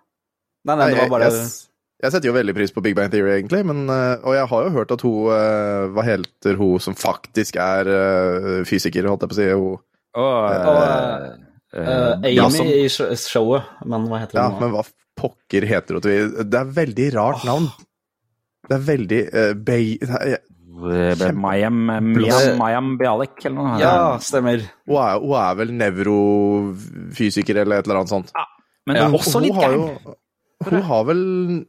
Nei, 0.69 0.75
nei, 0.79 0.89
det 0.93 0.99
var 1.01 1.13
bare 1.15 1.29
jeg, 1.31 1.39
jeg, 1.39 1.71
jeg 2.05 2.13
setter 2.15 2.29
jo 2.29 2.35
veldig 2.37 2.55
pris 2.59 2.75
på 2.75 2.83
Big 2.85 2.95
Bang 2.99 3.09
Theory, 3.13 3.33
egentlig, 3.39 3.63
men, 3.67 3.81
eh, 3.91 4.19
og 4.21 4.37
jeg 4.37 4.51
har 4.53 4.67
jo 4.67 4.75
hørt 4.75 4.93
at 4.95 5.05
hun 5.07 5.95
Hva 5.97 6.05
heter 6.07 6.59
hun 6.61 6.83
som 6.85 6.99
faktisk 6.99 7.57
er 7.63 7.89
fysiker, 8.69 9.09
holdt 9.09 9.25
jeg 9.25 9.33
på 9.33 9.39
å 9.39 9.41
si? 9.41 9.49
Hun, 9.49 9.81
Og, 10.21 10.51
eh, 10.53 11.31
eh, 11.81 12.11
Amy 12.21 12.35
ja, 12.37 12.51
som- 12.53 12.69
i 12.69 12.85
showet, 13.17 13.73
men 13.87 14.05
hva 14.11 14.21
heter 14.21 14.37
ja, 14.37 14.45
hun 14.51 14.59
nå? 14.59 14.61
men 14.61 14.75
hva 14.77 14.85
pokker 15.17 15.65
heter 15.73 15.97
hun? 15.97 16.45
Det 16.51 16.61
er 16.61 16.77
veldig 16.77 17.09
rart 17.17 17.49
navn. 17.49 17.71
Det 18.69 18.79
er 18.79 18.89
veldig 18.89 19.23
uh, 19.33 19.53
Bay... 19.59 19.97
nei, 20.03 20.33
Mayam, 20.73 21.79
Mayam, 21.85 22.57
Mayam 22.59 22.95
Bialik 22.99 23.45
eller 23.45 23.59
noe. 23.59 23.77
Ja, 23.81 24.19
stemmer. 24.25 24.65
Hun 24.89 24.99
er, 24.99 25.21
hun 25.21 25.37
er 25.39 25.59
vel 25.61 25.75
nevrofysiker 25.79 27.63
eller 27.63 27.83
et 27.83 27.89
eller 27.89 28.03
annet 28.03 28.13
sånt. 28.15 28.33
Men 28.89 28.99
det 28.99 29.05
er 29.05 29.17
også 29.19 29.43
litt 29.45 29.57
har 29.57 29.77
gæren. 29.77 30.15
hun 30.67 30.87
har, 30.89 31.05
vel, 31.11 31.23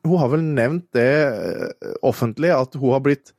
hun 0.05 0.21
har 0.21 0.31
vel 0.33 0.45
nevnt 0.55 0.87
det 0.97 1.09
eh, 1.27 1.91
offentlig, 2.05 2.53
at 2.55 2.79
hun 2.79 2.95
har 2.95 3.03
blitt 3.05 3.35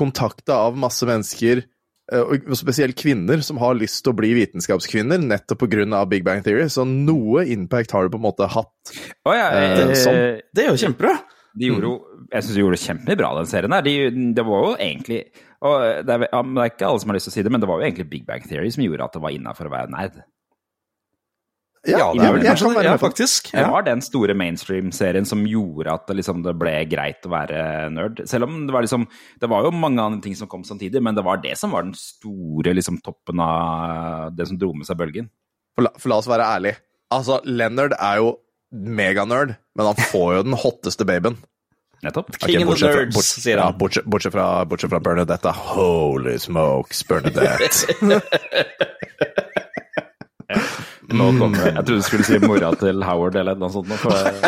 kontakta 0.00 0.56
av 0.66 0.78
masse 0.80 1.06
mennesker 1.06 1.62
eh, 1.62 2.22
og 2.22 2.56
spesielt 2.58 2.96
kvinner 2.98 3.44
som 3.46 3.60
har 3.62 3.76
lyst 3.78 4.02
til 4.02 4.14
å 4.14 4.18
bli 4.18 4.32
vitenskapskvinner, 4.40 5.22
nettopp 5.22 5.66
pga. 5.66 6.02
Big 6.10 6.26
Bang 6.26 6.42
Theory. 6.42 6.66
Så 6.72 6.86
noe 6.88 7.44
impact 7.52 7.94
har 7.94 8.08
du 8.08 8.16
på 8.16 8.22
en 8.22 8.26
måte 8.26 8.48
hatt. 8.50 8.96
Å 9.28 9.36
ja, 9.36 9.46
eh, 9.60 9.94
sånn. 9.98 10.20
Det 10.50 10.66
er 10.66 10.72
jo 10.72 10.82
kjempebra. 10.86 11.20
De 11.58 11.68
gjorde 11.68 11.88
jo, 11.88 11.96
jeg 12.32 12.44
syns 12.44 12.54
de 12.56 12.62
gjorde 12.62 12.78
det 12.78 12.84
kjempebra, 12.86 13.32
den 13.38 13.50
serien 13.50 13.74
der. 13.74 13.86
De, 13.86 13.96
det 14.38 14.44
var 14.48 14.68
jo 14.68 14.76
egentlig 14.76 15.24
og 15.62 15.82
det 16.02 16.10
er, 16.10 16.26
ja, 16.26 16.42
det 16.42 16.58
er 16.58 16.70
ikke 16.72 16.86
alle 16.88 17.00
som 17.02 17.12
har 17.12 17.16
lyst 17.16 17.28
til 17.28 17.32
å 17.32 17.36
si 17.36 17.42
det, 17.46 17.50
men 17.54 17.62
det 17.62 17.68
var 17.70 17.78
jo 17.78 17.86
egentlig 17.86 18.08
Big 18.10 18.22
Bang 18.26 18.42
Theory 18.42 18.70
som 18.74 18.82
gjorde 18.82 19.06
at 19.06 19.14
det 19.14 19.22
var 19.22 19.34
innafor 19.34 19.68
å 19.68 19.74
være 19.74 19.92
nerd. 19.94 20.16
Ja, 21.82 22.12
det 22.14 22.22
er 22.22 22.34
vel 22.36 22.44
kan 22.46 22.54
være 22.54 22.82
det. 22.82 22.86
Ja, 22.86 22.94
med 22.94 23.02
faktisk. 23.02 23.48
Det 23.50 23.62
var 23.66 23.82
den 23.86 24.02
store 24.06 24.36
mainstream-serien 24.38 25.26
som 25.26 25.42
gjorde 25.50 25.90
at 25.90 26.04
det, 26.06 26.20
liksom, 26.20 26.44
det 26.46 26.54
ble 26.58 26.74
greit 26.90 27.26
å 27.26 27.32
være 27.32 27.62
nerd. 27.94 28.22
Selv 28.30 28.46
om 28.46 28.60
det 28.68 28.74
var 28.74 28.86
liksom 28.86 29.08
Det 29.42 29.50
var 29.50 29.66
jo 29.66 29.72
mange 29.74 29.98
andre 30.02 30.22
ting 30.22 30.36
som 30.38 30.50
kom 30.50 30.62
samtidig, 30.66 31.02
men 31.02 31.18
det 31.18 31.24
var 31.26 31.42
det 31.42 31.56
som 31.58 31.74
var 31.74 31.86
den 31.86 31.96
store 31.98 32.74
liksom, 32.78 33.00
toppen 33.02 33.42
av 33.42 34.30
det 34.34 34.46
som 34.50 34.58
dro 34.58 34.70
med 34.78 34.86
seg 34.86 34.98
bølgen. 35.00 35.30
For 35.74 35.88
la, 35.88 35.94
for 35.98 36.12
la 36.12 36.20
oss 36.22 36.30
være 36.30 36.46
ærlige. 36.54 36.78
Altså, 37.12 37.40
Leonard 37.46 37.96
er 37.98 38.22
jo 38.22 38.36
meganerd, 38.72 39.54
men 39.76 39.86
han 39.86 39.94
får 40.10 40.34
jo 40.38 40.42
den 40.48 40.56
hotteste 40.58 41.04
babyen. 41.08 41.36
Nettopp. 42.02 42.28
King 42.42 42.42
okay, 42.42 42.56
of 42.56 42.60
the 42.62 42.66
bortsett 42.66 42.92
fra- 42.92 43.00
nerds, 43.04 43.14
bort- 43.14 43.24
sier 43.44 43.56
ja, 43.60 43.64
han. 43.68 43.76
bortsett, 43.78 44.04
bortsett, 44.10 44.32
fra, 44.34 44.46
bortsett 44.66 44.90
fra 44.90 44.98
Bernadette. 45.00 45.42
da. 45.46 45.52
Holy 45.52 46.34
smokes, 46.42 47.04
Bernadette. 47.06 47.86
Nå 51.12 51.26
kom 51.38 51.52
det. 51.54 51.72
Jeg 51.74 51.84
trodde 51.84 52.00
du 52.00 52.02
skulle 52.06 52.24
si 52.26 52.38
mora 52.42 52.70
til 52.80 53.02
Howard 53.04 53.36
eller 53.36 53.54
noe 53.60 53.70
sånt. 53.74 53.88
Howard! 54.02 54.34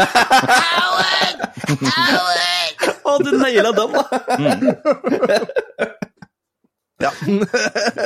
Howard! 1.98 2.78
Å, 3.04 3.06
du 3.22 3.30
naila 3.38 3.70
den, 3.76 3.90
da! 3.94 4.02
ja. 7.04 7.10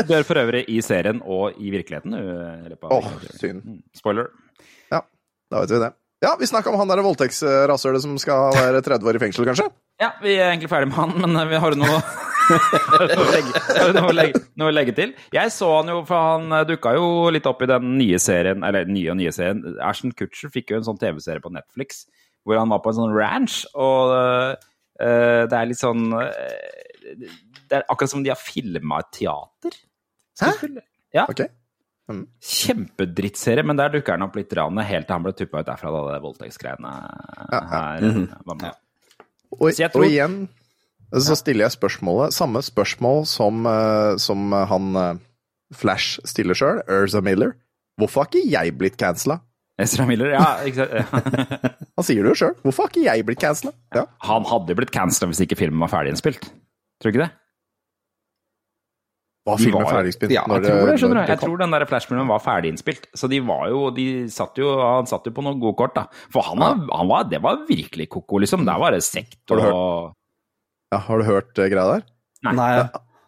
du 0.08 0.12
er 0.18 0.24
for 0.26 0.36
øvrig 0.42 0.62
i 0.72 0.80
serien 0.84 1.18
og 1.24 1.52
i 1.62 1.70
virkeligheten. 1.74 2.12
Åh, 2.18 2.22
Åh, 2.98 3.06
synd. 3.38 3.60
Mm, 3.64 3.78
Spoiler. 3.96 4.26
Ja, 4.92 5.00
da 5.52 5.56
vet 5.64 5.72
vi 5.76 5.80
det. 5.86 5.92
Ja, 6.24 6.32
vi 6.40 6.48
snakka 6.50 6.72
om 6.72 6.78
han 6.80 6.90
der 6.90 7.02
voldtektsrasshølet 7.06 8.02
som 8.02 8.16
skal 8.18 8.50
være 8.56 8.80
30 8.82 9.06
år 9.06 9.18
i 9.18 9.20
fengsel, 9.22 9.44
kanskje? 9.46 9.68
Ja, 10.02 10.12
vi 10.22 10.32
er 10.34 10.50
egentlig 10.50 10.70
ferdig 10.70 10.88
med 10.90 10.98
han, 10.98 11.14
men 11.22 11.38
vi 11.50 11.60
har 11.62 11.76
noe 11.78 12.00
noe 12.48 13.92
noe 13.94 14.08
å 14.08 14.14
legge, 14.16 14.40
noe 14.58 14.70
å 14.70 14.74
legge 14.74 14.94
til? 14.96 15.12
Jeg 15.34 15.52
så 15.54 15.68
han 15.76 15.92
jo, 15.92 16.00
for 16.08 16.30
han 16.32 16.54
dukka 16.66 16.94
jo 16.96 17.06
litt 17.34 17.46
opp 17.50 17.62
i 17.62 17.70
den 17.70 17.92
nye 18.00 18.18
serien, 18.22 18.64
eller 18.66 18.88
nye 18.90 19.12
og 19.12 19.18
nye 19.20 19.34
serien. 19.34 19.62
Ashton 19.84 20.14
Kutcher 20.16 20.50
fikk 20.54 20.72
jo 20.72 20.80
en 20.80 20.88
sånn 20.88 20.98
TV-serie 20.98 21.44
på 21.44 21.52
Netflix 21.54 22.06
hvor 22.46 22.58
han 22.58 22.70
var 22.72 22.80
på 22.80 22.90
en 22.90 22.96
sånn 22.96 23.14
ranch, 23.14 23.60
og 23.76 24.14
uh, 24.16 24.54
det 24.98 25.54
er 25.54 25.68
litt 25.68 25.80
sånn 25.80 26.06
uh, 26.16 26.24
Det 27.68 27.76
er 27.76 27.84
akkurat 27.84 28.10
som 28.14 28.24
de 28.24 28.32
har 28.32 28.40
filma 28.40 29.02
et 29.04 29.10
teater. 29.20 29.76
Hæ? 30.40 30.54
Ja. 31.14 31.26
Ok. 32.08 32.22
Kjempedrittserie, 32.40 33.64
men 33.68 33.76
der 33.76 33.92
dukker 33.92 34.16
han 34.16 34.24
opp 34.24 34.36
litt 34.38 34.52
rann, 34.56 34.78
helt 34.80 35.06
til 35.08 35.16
han 35.16 35.24
ble 35.26 35.34
tuppa 35.36 35.60
ut 35.62 35.68
derfra 35.68 35.90
da 35.92 36.02
det 36.14 36.22
voldtektsgreiene 36.24 36.92
her 37.52 38.06
var 38.48 38.60
med. 38.62 38.78
Og, 39.58 39.68
tror- 39.72 40.02
og 40.02 40.06
igjen 40.08 40.38
så 41.08 41.36
stiller 41.38 41.66
jeg 41.66 41.76
spørsmålet, 41.78 42.34
samme 42.36 42.60
spørsmål 42.64 43.22
som, 43.28 43.62
eh, 43.68 44.16
som 44.20 44.52
han 44.52 44.88
eh, 45.00 45.20
Flash 45.76 46.18
stiller 46.28 46.56
sjøl, 46.56 46.82
Erza 46.88 47.20
Miller. 47.24 47.54
Hvorfor 48.00 48.24
har 48.24 48.28
ikke 48.32 48.48
jeg 48.52 48.74
blitt 48.80 48.96
cancela? 49.00 49.40
Ezra 49.78 50.04
Miller, 50.08 50.32
ja. 50.34 50.42
Han 51.98 52.06
sier 52.06 52.24
det 52.24 52.32
jo 52.32 52.38
sjøl. 52.40 52.54
Hvorfor 52.64 52.86
har 52.86 52.90
ikke 52.92 53.04
jeg 53.06 53.26
blitt 53.28 53.40
cancela? 53.42 53.72
Ja. 53.94 54.04
Han 54.26 54.46
hadde 54.48 54.72
jo 54.74 54.78
blitt 54.80 54.90
cancela 54.94 55.28
hvis 55.30 55.42
ikke 55.44 55.58
filmen 55.60 55.78
var 55.84 55.92
ferdig 55.92 56.12
innspilt. 56.14 56.48
Tror 56.98 57.12
du 57.12 57.14
ikke 57.14 57.26
det? 57.28 57.30
Var 59.48 59.60
filmen 59.62 59.86
var- 59.86 59.96
ferdigspilt? 59.98 60.34
Ja, 60.34 60.44
jeg 60.44 60.66
tror 60.66 60.90
det, 60.90 60.98
skjønner 61.00 61.20
du. 61.22 61.32
Jeg 61.32 61.40
tror 61.42 61.56
den 61.62 61.74
der 61.74 61.86
Flash-filmen 61.88 62.28
var 62.28 62.44
ferdig 62.44 62.72
innspilt. 62.74 63.08
Så 63.16 63.30
de 63.32 63.40
var 63.48 63.68
jo, 63.72 63.88
de 63.96 64.06
satt 64.32 64.60
jo, 64.60 64.74
han 64.82 65.08
satt 65.08 65.26
jo 65.28 65.34
på 65.34 65.44
noen 65.46 65.60
gode 65.62 65.78
kort, 65.80 65.96
da. 65.96 66.06
For 66.34 66.44
han, 66.50 66.86
han 66.88 67.10
var, 67.10 67.28
det 67.30 67.40
var 67.44 67.64
virkelig 67.68 68.08
ko-ko, 68.14 68.42
liksom. 68.44 68.66
Der 68.68 68.80
var 68.80 68.96
det 68.96 69.02
sekt 69.06 69.40
Har 69.48 69.62
du 69.62 69.68
og 69.68 70.14
Ja, 70.92 71.02
har 71.04 71.20
du 71.20 71.24
hørt 71.28 71.52
uh, 71.58 71.66
greia 71.68 71.86
der? 71.98 72.06
Nei, 72.46 72.72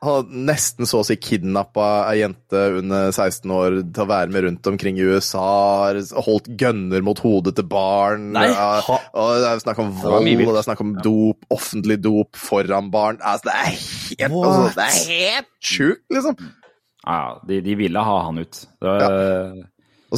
Han 0.02 0.30
nesten 0.48 0.88
så 0.88 1.02
å 1.02 1.04
si 1.04 1.16
kidnappa 1.20 1.86
ei 2.08 2.22
jente 2.22 2.60
under 2.78 3.10
16 3.12 3.50
år 3.52 3.74
til 3.92 4.04
å 4.04 4.08
være 4.08 4.32
med 4.32 4.44
rundt 4.46 4.68
omkring 4.70 4.96
i 4.96 5.04
USA. 5.10 5.42
har 5.84 5.98
Holdt 6.24 6.48
gønner 6.56 7.02
mot 7.04 7.20
hodet 7.20 7.52
til 7.58 7.66
barn. 7.68 8.30
Nei, 8.32 8.46
ha- 8.48 9.00
og 9.12 9.34
det 9.42 9.50
er 9.50 9.60
snakk 9.60 9.82
om 9.84 9.90
vold, 10.00 10.30
og 10.46 10.54
det 10.54 10.62
er 10.62 10.68
snakk 10.70 10.80
om 10.86 10.94
dop, 11.04 11.44
offentlig 11.52 11.98
dop 12.00 12.40
foran 12.40 12.88
barn. 12.94 13.20
Altså, 13.20 13.50
det 13.50 13.58
er 13.58 13.68
helt, 13.76 14.38
altså, 14.40 14.72
det 14.78 14.86
er 14.88 14.98
helt 15.12 15.52
sjukt, 15.60 16.06
liksom. 16.16 16.40
Ja, 17.04 17.20
de, 17.48 17.60
de 17.64 17.74
ville 17.80 18.00
ha 18.04 18.16
han 18.26 18.38
ut. 18.40 18.64
Det 18.80 18.88
var, 18.88 19.04
Og 19.04 19.60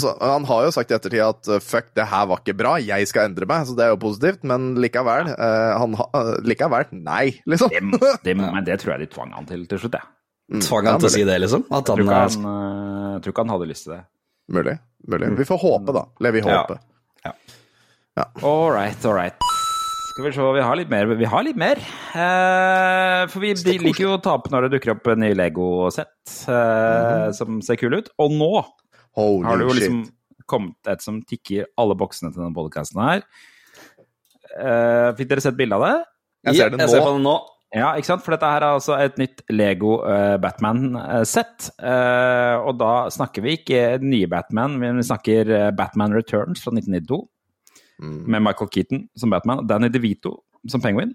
så, 0.01 0.15
han 0.23 0.47
har 0.49 0.65
jo 0.65 0.73
sagt 0.73 0.93
i 0.93 0.97
ettertid 0.97 1.21
at 1.21 1.49
uh, 1.53 1.59
fuck, 1.61 1.91
det 1.99 2.07
her 2.09 2.25
var 2.31 2.41
ikke 2.41 2.55
bra, 2.57 2.79
jeg 2.81 3.09
skal 3.11 3.29
endre 3.29 3.45
meg. 3.51 3.67
Så 3.69 3.77
det 3.77 3.85
er 3.85 3.93
jo 3.93 4.01
positivt, 4.01 4.41
men 4.49 4.73
likevel. 4.81 5.29
uh, 5.37 5.73
han 5.83 5.97
ha, 6.01 6.07
uh, 6.17 6.33
likevel, 6.49 6.89
nei, 6.97 7.35
liksom. 7.45 7.69
det, 7.75 7.83
det, 8.25 8.37
men 8.41 8.65
det 8.65 8.79
tror 8.81 8.95
jeg 8.95 9.05
de 9.05 9.11
tvang 9.13 9.35
han 9.37 9.49
til 9.51 9.67
til 9.69 9.83
slutt, 9.83 9.99
jeg. 10.01 10.63
tvang 10.65 10.89
han 10.89 11.03
til 11.03 11.11
å 11.11 11.13
si 11.13 11.27
det, 11.29 11.37
liksom? 11.45 11.67
At 11.69 11.93
Jeg 11.93 12.01
tror 12.01 12.13
han 12.13 12.25
eh, 12.25 12.37
han, 12.39 12.49
eh, 12.53 13.13
jeg 13.13 13.25
tror 13.27 13.35
ikke 13.37 13.45
han 13.45 13.55
hadde 13.57 13.69
lyst 13.75 13.89
til 13.89 13.97
det. 13.99 14.03
Mulig. 14.53 14.77
mulig. 15.09 15.33
Vi 15.39 15.49
får 15.49 15.61
håpe, 15.63 15.95
da. 15.97 16.07
Leve 16.25 16.41
i 16.41 16.45
Ja. 16.49 17.35
ja. 18.17 18.27
All 18.43 18.71
right, 18.73 19.05
all 19.05 19.15
right. 19.15 19.37
Skal 20.13 20.27
vi 20.27 20.33
se, 20.35 20.45
vi 20.57 20.61
har 20.61 20.77
litt 20.77 20.91
mer. 20.93 21.09
Vi 21.17 21.25
har 21.25 21.45
litt 21.47 21.57
mer. 21.57 21.79
Eh, 22.13 23.23
for 23.33 23.41
vi 23.41 23.55
liker 23.57 24.03
jo 24.05 24.17
å 24.19 24.21
tape 24.21 24.53
når 24.53 24.67
det 24.67 24.75
dukker 24.75 24.93
opp 24.93 25.09
en 25.09 25.23
ny 25.25 25.31
Lego-sett 25.33 26.35
eh, 26.53 27.31
som 27.33 27.63
ser 27.65 27.81
kul 27.81 27.97
ut. 27.97 28.11
Og 28.21 28.35
nå 28.37 28.51
Holy 29.19 29.47
har 29.47 29.61
det 29.61 29.67
jo 29.67 29.73
shit. 29.73 29.83
liksom 29.83 30.03
kommet 30.53 30.91
et 30.91 31.05
som 31.05 31.21
tikker 31.25 31.69
alle 31.81 31.97
boksene 31.99 32.33
til 32.33 32.43
denne 32.43 32.57
podcasten 32.57 33.01
her. 33.03 33.25
Uh, 34.53 35.13
fikk 35.17 35.31
dere 35.31 35.45
sett 35.45 35.57
bilde 35.57 35.79
av 35.79 35.87
det? 35.87 35.97
Jeg 36.51 36.59
ser 36.59 36.73
det 36.73 36.83
Jeg 36.83 36.93
ser 36.93 37.05
på 37.07 37.17
nå. 37.17 37.23
nå. 37.25 37.35
Ja, 37.73 37.95
ikke 37.97 38.11
sant? 38.11 38.25
For 38.25 38.35
dette 38.35 38.49
her 38.51 38.61
er 38.61 38.75
altså 38.77 38.99
et 39.01 39.17
nytt 39.17 39.41
Lego 39.49 39.95
uh, 40.05 40.37
Batman-sett. 40.43 41.71
Uh, 41.81 42.61
og 42.67 42.77
da 42.83 42.93
snakker 43.15 43.47
vi 43.47 43.57
ikke 43.57 43.83
nye 44.03 44.29
Batman, 44.29 44.77
men 44.83 45.01
vi 45.01 45.07
snakker 45.09 45.55
Batman 45.79 46.13
Returns 46.13 46.61
fra 46.61 46.75
1992. 46.75 47.23
Mm. 48.03 48.21
Med 48.35 48.45
Michael 48.49 48.73
Keaton 48.75 49.07
som 49.17 49.33
Batman 49.33 49.63
og 49.63 49.71
Danny 49.71 49.89
DeVito 49.93 50.37
som 50.69 50.83
Penguin. 50.83 51.15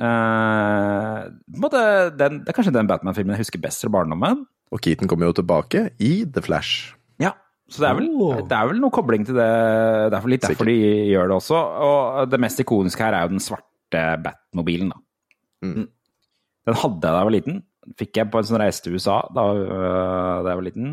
Eh, 0.00 1.18
måte, 1.60 1.82
den, 2.16 2.40
det 2.40 2.48
er 2.48 2.56
kanskje 2.56 2.72
den 2.72 2.88
Batman-filmen 2.88 3.36
jeg 3.36 3.44
husker 3.44 3.62
best 3.62 3.84
fra 3.84 3.92
barndommen. 3.98 4.46
Og 4.72 4.80
Keaton 4.80 5.10
kommer 5.10 5.28
jo 5.28 5.36
tilbake 5.40 5.90
i 6.00 6.24
The 6.24 6.42
Flash. 6.44 6.94
Så 7.70 7.84
det 7.84 7.88
er, 7.88 7.94
vel, 8.00 8.08
Oh. 8.18 8.40
det 8.50 8.56
er 8.56 8.66
vel 8.66 8.80
noe 8.82 8.90
kobling 8.90 9.24
til 9.28 9.36
det. 9.38 9.46
Det 10.10 10.18
er 10.18 10.28
litt 10.32 10.42
derfor 10.42 10.66
de 10.66 10.74
gjør 11.12 11.30
det 11.30 11.36
også. 11.36 11.60
Og 11.86 12.30
det 12.32 12.40
mest 12.42 12.58
ikoniske 12.64 13.04
her 13.04 13.14
er 13.14 13.28
jo 13.28 13.34
den 13.36 13.44
svarte 13.44 14.02
Batmobilen, 14.24 14.90
da. 14.90 14.98
Mm. 15.66 15.86
Den 16.66 16.78
hadde 16.82 16.98
jeg 16.98 17.06
da 17.06 17.14
jeg 17.20 17.28
var 17.30 17.36
liten. 17.36 17.62
Fikk 18.00 18.18
jeg 18.20 18.30
på 18.30 18.40
en 18.42 18.48
sånn 18.50 18.60
reise 18.60 18.82
til 18.84 18.98
USA 18.98 19.20
da, 19.34 19.46
øh, 19.54 20.42
da 20.44 20.50
jeg 20.52 20.58
var 20.60 20.66
liten. 20.66 20.90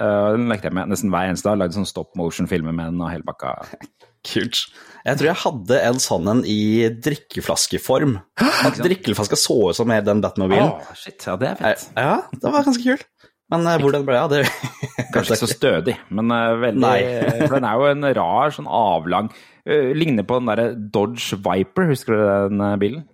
Øh, 0.00 0.30
den 0.34 0.48
lekte 0.50 0.66
jeg 0.70 0.74
med 0.74 0.90
nesten 0.90 1.12
hver 1.12 1.28
eneste 1.30 1.46
dag. 1.50 1.60
Lagde 1.60 1.76
sånn 1.76 1.86
stop 1.88 2.16
motion-filmer 2.18 2.74
med 2.74 2.92
den 2.94 3.04
og 3.04 3.12
hele 3.12 3.26
bakka. 3.28 3.54
Kult. 4.24 4.62
Jeg 5.04 5.18
tror 5.20 5.28
jeg 5.28 5.40
hadde 5.42 5.78
en 5.84 5.98
sånn 6.00 6.28
en 6.32 6.40
i 6.48 6.88
drikkeflaskeform. 7.04 8.16
At 8.66 8.80
drikkeflaska 8.80 9.36
så 9.36 9.58
ut 9.68 9.76
som 9.76 9.92
den 9.92 10.22
Batmobilen. 10.24 10.72
Oh, 10.72 10.94
shit, 10.96 11.20
ja, 11.28 11.36
det 11.36 11.50
er 11.52 11.58
Eh, 11.60 11.74
fett. 11.76 11.90
Ja, 12.00 12.14
det 12.32 12.52
var 12.54 12.64
ganske 12.64 12.84
kult. 12.86 13.04
Men 13.52 13.60
hvordan 13.66 13.82
hvor 13.84 13.92
den 13.92 14.06
ble 14.08 14.16
av, 14.18 14.32
det 14.32 14.44
Kanskje 15.14 15.34
ikke 15.36 15.40
så 15.42 15.50
stødig, 15.50 15.94
men 16.16 16.32
øh, 16.32 16.60
veldig 16.62 16.92
For 17.50 17.56
den 17.58 17.66
er 17.68 17.80
jo 17.80 17.90
en 17.90 18.08
rar, 18.16 18.54
sånn 18.56 18.70
avlang 18.70 19.28
øh, 19.68 19.90
Ligner 19.96 20.26
på 20.26 20.40
den 20.40 20.48
derre 20.50 20.68
Dodge 20.94 21.38
Viper, 21.44 21.90
husker 21.92 22.16
du 22.16 22.22
den 22.54 22.64
bilen? 22.80 23.04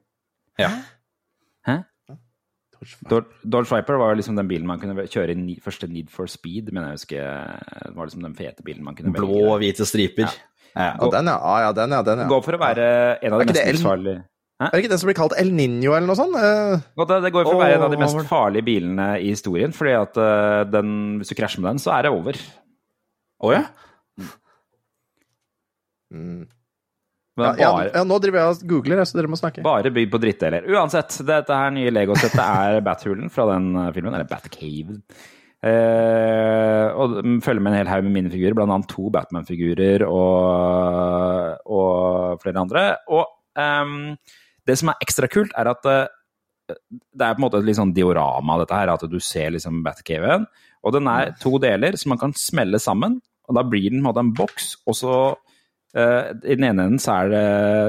Ja. 0.61 0.71
Hæ? 1.67 1.81
Dodge, 3.11 3.27
Dodge 3.45 3.69
Viper 3.75 3.99
var 4.01 4.15
liksom 4.17 4.39
den 4.39 4.49
bilen 4.49 4.69
man 4.71 4.81
kunne 4.81 5.05
kjøre 5.11 5.35
i 5.37 5.59
første 5.61 5.89
Need 5.91 6.09
for 6.15 6.31
Speed, 6.31 6.71
mener 6.73 6.93
jeg 6.95 7.01
husker. 7.03 7.27
Det 7.91 7.97
var 7.97 8.09
liksom 8.09 8.25
den 8.25 8.39
fete 8.39 8.65
bilen 8.65 8.87
man 8.87 8.97
kunne 8.97 9.13
Blå 9.13 9.27
velge. 9.29 9.51
og 9.51 9.59
hvite 9.61 9.89
striper. 9.89 10.29
Ja. 10.29 10.47
Ja, 10.71 10.95
den, 11.11 11.27
ja. 11.27 11.35
Ah, 11.43 11.61
ja, 11.65 11.71
den, 11.75 11.91
ja, 11.91 12.03
den, 12.07 12.21
ja. 12.23 12.29
Gå 12.31 12.39
for 12.47 12.55
å 12.55 12.61
være 12.63 12.85
en 13.27 13.35
av 13.35 13.43
de 13.43 13.51
mest 13.51 13.59
El- 13.67 14.21
Er 14.61 14.71
det 14.75 14.83
ikke 14.83 14.91
den 14.93 15.01
som 15.01 15.09
blir 15.09 15.17
kalt 15.17 15.33
El 15.41 15.51
Niño 15.57 15.95
eller 15.97 16.07
noe 16.11 16.19
sånt? 16.19 16.35
Eh, 16.37 16.83
det- 17.01 17.23
Det 17.25 17.33
går 17.33 17.45
for 17.49 17.57
å 17.57 17.61
være 17.63 17.79
en 17.79 17.83
av 17.87 17.91
de 17.95 17.97
mest 18.03 18.19
farlige 18.29 18.65
bilene 18.67 19.07
i 19.19 19.31
historien, 19.33 19.73
fordi 19.73 19.95
at 19.97 20.17
øh, 20.21 20.65
den, 20.71 20.91
hvis 21.19 21.29
du 21.33 21.35
krasjer 21.39 21.63
med 21.65 21.71
den, 21.71 21.79
så 21.81 21.95
er 21.97 22.03
det 22.03 22.13
over. 22.13 22.37
Å 23.43 23.53
ja? 23.55 23.63
mm. 26.13 26.47
Bare, 27.41 27.57
ja, 27.63 27.71
ja, 27.87 27.91
ja, 27.95 28.03
nå 28.05 28.19
driver 28.21 28.41
jeg 28.43 28.53
og 28.53 28.63
googler, 28.69 29.01
så 29.09 29.17
dere 29.17 29.31
må 29.33 29.39
snakke. 29.39 29.63
bare 29.65 29.89
bygd 29.95 30.11
på 30.13 30.21
drittdeler. 30.21 30.67
Uansett, 30.69 31.15
dette 31.25 31.57
her 31.57 31.71
nye 31.73 31.93
Lego-settet 31.95 32.43
er 32.43 32.81
Bathulen 32.87 33.31
fra 33.33 33.47
den 33.55 33.71
øh, 33.81 33.93
filmen, 33.97 34.13
eller 34.13 34.29
Batcave. 34.29 34.99
Eh, 35.61 36.87
og 37.01 37.17
følger 37.45 37.61
med 37.65 37.73
en 37.73 37.79
hel 37.81 37.89
haug 37.93 38.05
med 38.05 38.13
minifigurer, 38.19 38.57
blant 38.59 38.73
annet 38.77 38.91
to 38.93 39.09
Batman-figurer 39.15 40.05
og, 40.05 41.65
og 41.65 42.41
flere 42.45 42.61
andre. 42.67 42.85
Og 43.09 43.25
ehm, 43.61 44.17
det 44.71 44.79
som 44.79 44.93
er 44.93 45.05
ekstra 45.05 45.29
kult, 45.31 45.53
er 45.59 45.75
at 45.75 45.85
Det 45.85 47.25
er 47.27 47.35
på 47.35 47.41
en 47.41 47.43
måte 47.43 47.59
et 47.59 47.67
litt 47.67 47.81
sånn 47.81 47.91
diorama, 47.95 48.61
dette 48.61 48.77
her, 48.79 48.93
at 48.93 49.03
du 49.11 49.19
ser 49.19 49.51
liksom 49.51 49.83
Batcaven. 49.83 50.47
Og 50.87 50.95
den 50.95 51.09
er 51.11 51.35
to 51.41 51.59
deler 51.61 51.97
som 51.99 52.15
man 52.15 52.21
kan 52.21 52.35
smelle 52.39 52.79
sammen, 52.81 53.19
og 53.51 53.57
da 53.59 53.65
blir 53.67 53.91
den 53.91 54.01
på 54.01 54.05
en 54.05 54.09
måte 54.09 54.23
en 54.25 54.35
boks. 54.37 54.75
Og 54.89 54.97
så 54.97 55.15
uh, 55.35 56.25
I 56.31 56.57
den 56.57 56.69
ene 56.71 56.87
enden 56.87 57.03
så 57.03 57.17
er 57.19 57.33
det 57.33 57.47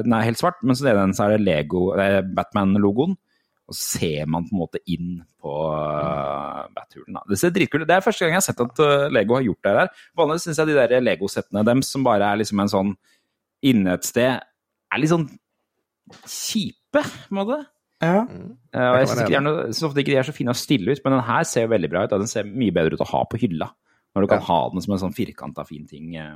Den 0.07 0.15
er 0.17 0.25
helt 0.27 0.41
svart, 0.41 0.61
mens 0.65 0.81
i 0.81 0.87
den 0.87 0.95
ene 0.95 1.09
enden 1.09 1.17
så 1.17 1.27
er 1.27 1.35
det 1.35 1.45
Lego, 1.45 1.91
eh, 2.01 2.21
Batman-logoen. 2.25 3.15
Og 3.69 3.77
så 3.77 4.01
ser 4.01 4.25
man 4.27 4.47
på 4.49 4.55
en 4.55 4.61
måte 4.63 4.81
inn 4.89 5.21
på 5.39 5.53
uh, 5.69 6.65
Bathulen. 6.75 7.21
Det 7.29 7.39
ser 7.39 7.53
dritkult 7.55 7.85
ut. 7.85 7.87
Det 7.87 7.95
er 7.95 8.03
første 8.03 8.25
gang 8.25 8.35
jeg 8.35 8.41
har 8.41 8.47
sett 8.49 8.65
at 8.65 8.81
uh, 8.83 9.07
Lego 9.13 9.37
har 9.37 9.45
gjort 9.45 9.67
det 9.67 9.75
her. 9.77 9.93
Vanligvis 10.19 10.49
syns 10.49 10.59
jeg 10.59 10.71
de 10.71 10.79
der 10.81 11.05
Lego-settene 11.05 11.63
dem 11.69 11.85
som 11.85 12.03
bare 12.07 12.33
er 12.33 12.41
liksom 12.41 12.65
en 12.65 12.73
sånn 12.73 12.91
inne 13.69 13.93
et 13.93 14.07
sted, 14.07 14.41
er 14.91 14.99
litt 14.99 15.13
sånn 15.13 15.29
kjipe, 16.27 17.01
på 17.03 17.31
en 17.31 17.37
måte. 17.41 17.59
Ja. 18.01 18.23
Eh, 18.73 18.87
og 18.89 18.97
jeg 18.97 19.07
syns 19.11 19.21
er 19.29 19.85
ofte 19.87 20.01
ikke 20.01 20.13
de 20.15 20.17
er 20.17 20.25
så 20.25 20.33
fine 20.33 20.53
å 20.55 20.57
stille 20.57 20.91
ut, 20.95 21.01
men 21.05 21.13
den 21.19 21.25
her 21.27 21.43
ser 21.45 21.67
jo 21.67 21.73
veldig 21.75 21.89
bra 21.91 22.03
ut. 22.07 22.13
og 22.15 22.23
Den 22.23 22.31
ser 22.31 22.43
mye 22.49 22.73
bedre 22.73 22.97
ut 22.97 23.03
å 23.05 23.11
ha 23.11 23.23
på 23.29 23.37
hylla. 23.43 23.69
Når 24.15 24.25
du 24.25 24.27
kan 24.27 24.41
ha 24.43 24.57
den 24.73 24.81
som 24.83 24.93
en 24.95 24.99
sånn 25.05 25.13
firkanta 25.15 25.63
fin 25.67 25.85
ting. 25.87 26.15
eh. 26.17 26.33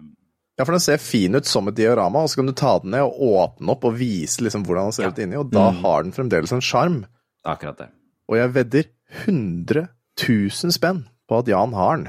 Ja, 0.57 0.63
for 0.63 0.71
den 0.71 0.79
ser 0.79 0.97
fin 1.03 1.35
ut 1.35 1.45
som 1.49 1.67
et 1.67 1.75
diorama, 1.75 2.21
og 2.23 2.29
så 2.31 2.37
kan 2.39 2.45
du 2.47 2.53
ta 2.55 2.77
den 2.79 2.91
ned 2.91 3.01
og 3.03 3.17
åpne 3.19 3.73
opp 3.73 3.83
og 3.89 3.97
vise 3.99 4.39
liksom 4.45 4.63
hvordan 4.63 4.85
den 4.87 4.95
ser 4.95 5.03
Ja. 5.03 5.09
ut 5.09 5.19
inni, 5.19 5.35
og 5.35 5.49
da 5.51 5.71
har 5.71 6.03
den 6.03 6.13
fremdeles 6.15 6.53
en 6.55 6.61
sjarm. 6.63 7.01
Akkurat 7.43 7.77
det. 7.77 7.89
Og 8.29 8.37
jeg 8.37 8.53
vedder 8.53 8.85
100 9.25 9.87
000 10.27 10.71
spenn 10.71 11.03
på 11.27 11.39
at 11.41 11.47
Jan 11.51 11.73
har 11.73 11.97
den. 11.97 12.07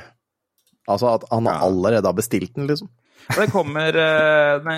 Altså 0.86 1.14
at 1.16 1.24
han 1.32 1.48
allerede 1.50 2.06
har 2.06 2.14
bestilt 2.14 2.54
den, 2.54 2.68
liksom. 2.68 2.88
Og 3.34 3.40
det 3.42 3.50
kommer 3.50 3.96
eh, 3.98 4.60
nei, 4.62 4.76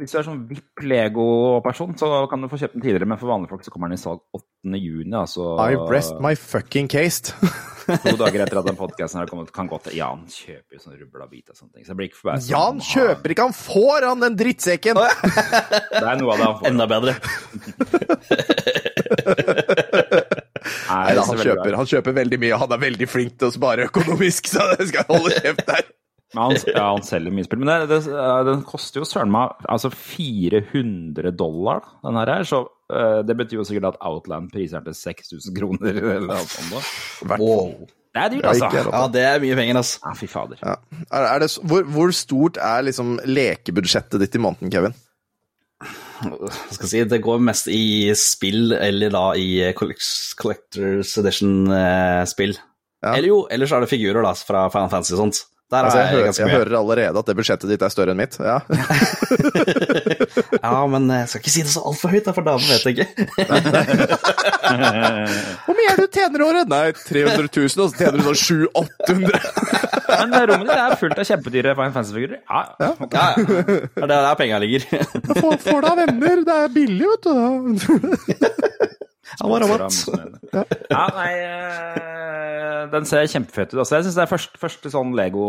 Hvis 0.00 0.14
du 0.14 0.16
er 0.16 0.24
sånn 0.24 0.38
VIP 0.48 0.80
Lego-person, 0.88 1.90
så 2.00 2.08
kan 2.30 2.40
du 2.40 2.48
få 2.48 2.56
kjøpt 2.56 2.78
den 2.78 2.84
tidligere, 2.86 3.08
men 3.10 3.18
for 3.20 3.28
vanlige 3.28 3.52
folk 3.52 3.66
så 3.66 3.72
kommer 3.74 3.90
den 3.90 3.98
i 3.98 4.00
salg 4.00 4.22
8. 4.32 4.78
juni. 4.80 5.12
Altså 5.12 5.50
I 5.60 5.76
rest 5.90 6.14
my 6.24 6.32
fucking 6.40 6.88
case. 6.88 7.34
to 8.06 8.14
dager 8.16 8.46
etter 8.46 8.60
at 8.62 8.70
den 8.70 8.78
podkasten 8.78 9.20
har 9.20 9.28
kommet. 9.28 9.52
Kan 9.52 9.68
godt 9.68 9.90
Jan 9.92 10.22
kjøper 10.24 10.78
jo 10.78 10.80
sånn 10.80 10.96
rubla 10.96 11.28
bit 11.28 11.52
og 11.52 11.58
sånne 11.58 11.74
ting. 11.74 11.84
Så 11.84 11.92
jeg 11.92 12.00
blir 12.00 12.08
ikke 12.08 12.20
forbauset. 12.22 12.48
Jan 12.54 12.80
kjøper 12.86 13.34
ikke, 13.34 13.48
han 13.50 13.58
får 13.60 14.08
han 14.08 14.24
den 14.24 14.40
drittsekken! 14.40 15.02
Det 16.00 16.00
er 16.00 16.16
noe 16.22 16.32
av 16.32 16.40
det 16.40 16.48
han 16.48 16.56
får. 16.56 16.66
Enda 16.72 16.88
bedre. 16.88 17.12
Nei, 20.90 21.00
Nei 21.04 21.14
da, 21.16 21.28
han 21.28 21.40
kjøper, 21.44 21.76
han 21.76 21.88
kjøper 21.92 22.20
veldig 22.24 22.40
mye, 22.40 22.56
og 22.56 22.64
han 22.64 22.76
er 22.76 22.84
veldig 22.88 23.08
flink 23.10 23.36
til 23.36 23.50
å 23.50 23.54
spare 23.54 23.90
økonomisk, 23.90 24.48
så 24.48 24.72
jeg 24.78 24.94
skal 24.94 25.10
holde 25.12 25.36
kjeft 25.36 25.66
der. 25.68 25.84
Men 26.34 26.42
han, 26.44 26.58
ja, 26.70 26.84
han 26.92 27.06
selger 27.06 27.34
mye 27.34 27.46
spill. 27.46 27.62
Men 27.62 27.72
det, 27.72 28.00
det, 28.06 28.26
den 28.46 28.60
koster 28.66 29.02
jo 29.02 29.08
søren 29.08 29.32
meg 29.34 29.64
altså 29.70 29.90
400 29.90 31.32
dollar, 31.34 31.88
den 32.04 32.18
her. 32.20 32.34
Så 32.46 32.62
uh, 32.68 33.20
det 33.26 33.36
betyr 33.40 33.58
jo 33.60 33.66
sikkert 33.66 33.92
at 33.94 34.02
Outland 34.06 34.52
priser 34.54 34.78
den 34.78 34.92
til 34.92 35.00
6000 35.00 35.56
kroner 35.58 35.98
eller 35.98 36.28
noe 36.30 36.44
sånt. 36.46 36.76
da. 37.26 37.40
Wow. 37.42 37.88
Det 38.10 38.22
er 38.22 38.32
dyrt, 38.32 38.46
altså. 38.50 38.70
Ja, 38.90 39.02
det 39.14 39.22
er 39.22 39.42
mye 39.42 39.58
penger, 39.58 39.76
altså. 39.78 40.00
Ja, 40.02 40.14
fy 40.18 40.26
fader. 40.30 40.62
Ja. 40.66 40.78
Er, 41.10 41.26
er 41.28 41.42
det, 41.44 41.50
hvor, 41.70 41.84
hvor 41.94 42.14
stort 42.14 42.58
er 42.58 42.82
liksom 42.86 43.20
lekebudsjettet 43.26 44.22
ditt 44.22 44.34
i 44.34 44.42
måneden, 44.42 44.72
Kevin? 44.74 44.96
Jeg 46.20 46.74
skal 46.74 46.90
si, 46.90 47.04
det 47.08 47.20
går 47.24 47.38
mest 47.42 47.70
i 47.72 48.10
spill, 48.18 48.74
eller 48.76 49.14
da 49.14 49.22
i 49.38 49.46
eh, 49.64 49.76
Collectors 49.78 51.14
Edition-spill. 51.22 52.58
Ja. 53.00 53.14
Eller 53.14 53.30
jo, 53.30 53.38
ellers 53.50 53.72
er 53.72 53.84
det 53.84 53.92
figurer 53.92 54.26
da, 54.26 54.34
fra 54.34 54.66
Final 54.74 54.90
Fantasy 54.92 55.14
og 55.16 55.22
sånt. 55.22 55.40
Der 55.70 55.84
Altså, 55.86 55.98
er 55.98 56.02
jeg, 56.02 56.10
hører, 56.10 56.32
jeg 56.34 56.48
hører 56.50 56.74
allerede 56.80 57.18
at 57.20 57.26
det 57.30 57.36
budsjettet 57.38 57.70
ditt 57.70 57.82
er 57.86 57.90
større 57.94 58.10
enn 58.14 58.18
mitt. 58.18 58.34
Ja. 58.42 58.58
Ja, 60.60 60.82
men 60.90 61.06
jeg 61.10 61.28
skal 61.30 61.40
ikke 61.40 61.50
si 61.52 61.62
det 61.64 61.70
så 61.72 61.80
altfor 61.88 62.08
høyt, 62.12 62.26
for 62.34 62.42
da 62.46 62.52
vet 62.60 62.84
jeg 62.84 62.92
ikke. 62.94 63.06
Hvor 65.64 65.74
mye 65.78 65.88
er 65.90 65.96
det 65.98 66.04
du 66.04 66.08
tjener 66.18 66.38
i 66.42 66.44
året? 66.46 66.66
Nei, 66.70 66.86
300 66.92 67.48
000, 67.48 67.84
og 67.84 67.88
så 67.90 67.94
tjener 67.96 68.16
du 68.18 68.22
sånn 68.28 68.42
700-800. 68.42 69.38
Men 70.20 70.28
det 70.34 70.42
rommet 70.50 70.66
ditt 70.68 70.80
er 70.84 71.00
fullt 71.00 71.18
av 71.22 71.26
kjempedyre 71.30 71.76
Fine 71.78 71.94
Fancy-figurer. 71.96 72.38
Ja, 72.42 72.60
ja. 72.82 72.90
Ja, 73.00 73.06
ja. 73.38 73.44
Det 73.94 74.04
er 74.04 74.08
der 74.10 74.38
penga 74.42 74.56
ligger. 74.62 74.82
får, 75.40 75.54
får 75.64 75.80
deg 75.86 75.94
venner, 76.02 76.36
det 76.50 76.56
er 76.64 76.68
billig, 76.76 77.06
vet 77.14 77.24
du. 77.30 77.34
Ja, 79.40 79.46
var 79.46 79.62
rabatt. 79.62 79.94
Ja, 80.90 81.04
nei 81.14 81.30
eh, 81.44 82.82
Den 82.90 83.06
ser 83.06 83.28
kjempefet 83.30 83.74
ut. 83.74 83.80
Altså, 83.84 83.98
jeg 83.98 84.08
syns 84.08 84.18
det 84.18 84.24
er 84.24 84.32
første, 84.32 84.60
første 84.60 84.92
sånn 84.92 85.14
Lego 85.18 85.46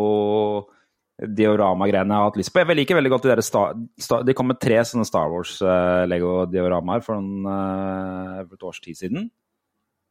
diorama-greiene 1.22 2.14
jeg 2.16 2.18
har 2.18 2.30
hatt 2.30 2.40
lyst 2.40 2.54
på. 2.54 2.62
Jeg 2.64 2.78
liker 2.80 2.98
veldig 2.98 3.12
godt 3.14 3.26
de 3.28 3.32
der 3.32 3.44
Star, 3.46 3.76
Star, 4.02 4.24
De 4.26 4.34
kom 4.38 4.50
med 4.50 4.62
tre 4.62 4.80
sånne 4.88 5.06
Star 5.06 5.30
Wars-Lego-dioramaer 5.34 7.06
for, 7.06 7.22
eh, 7.22 8.42
for 8.48 8.58
et 8.58 8.68
års 8.72 8.82
tid 8.82 8.98
siden. 8.98 9.30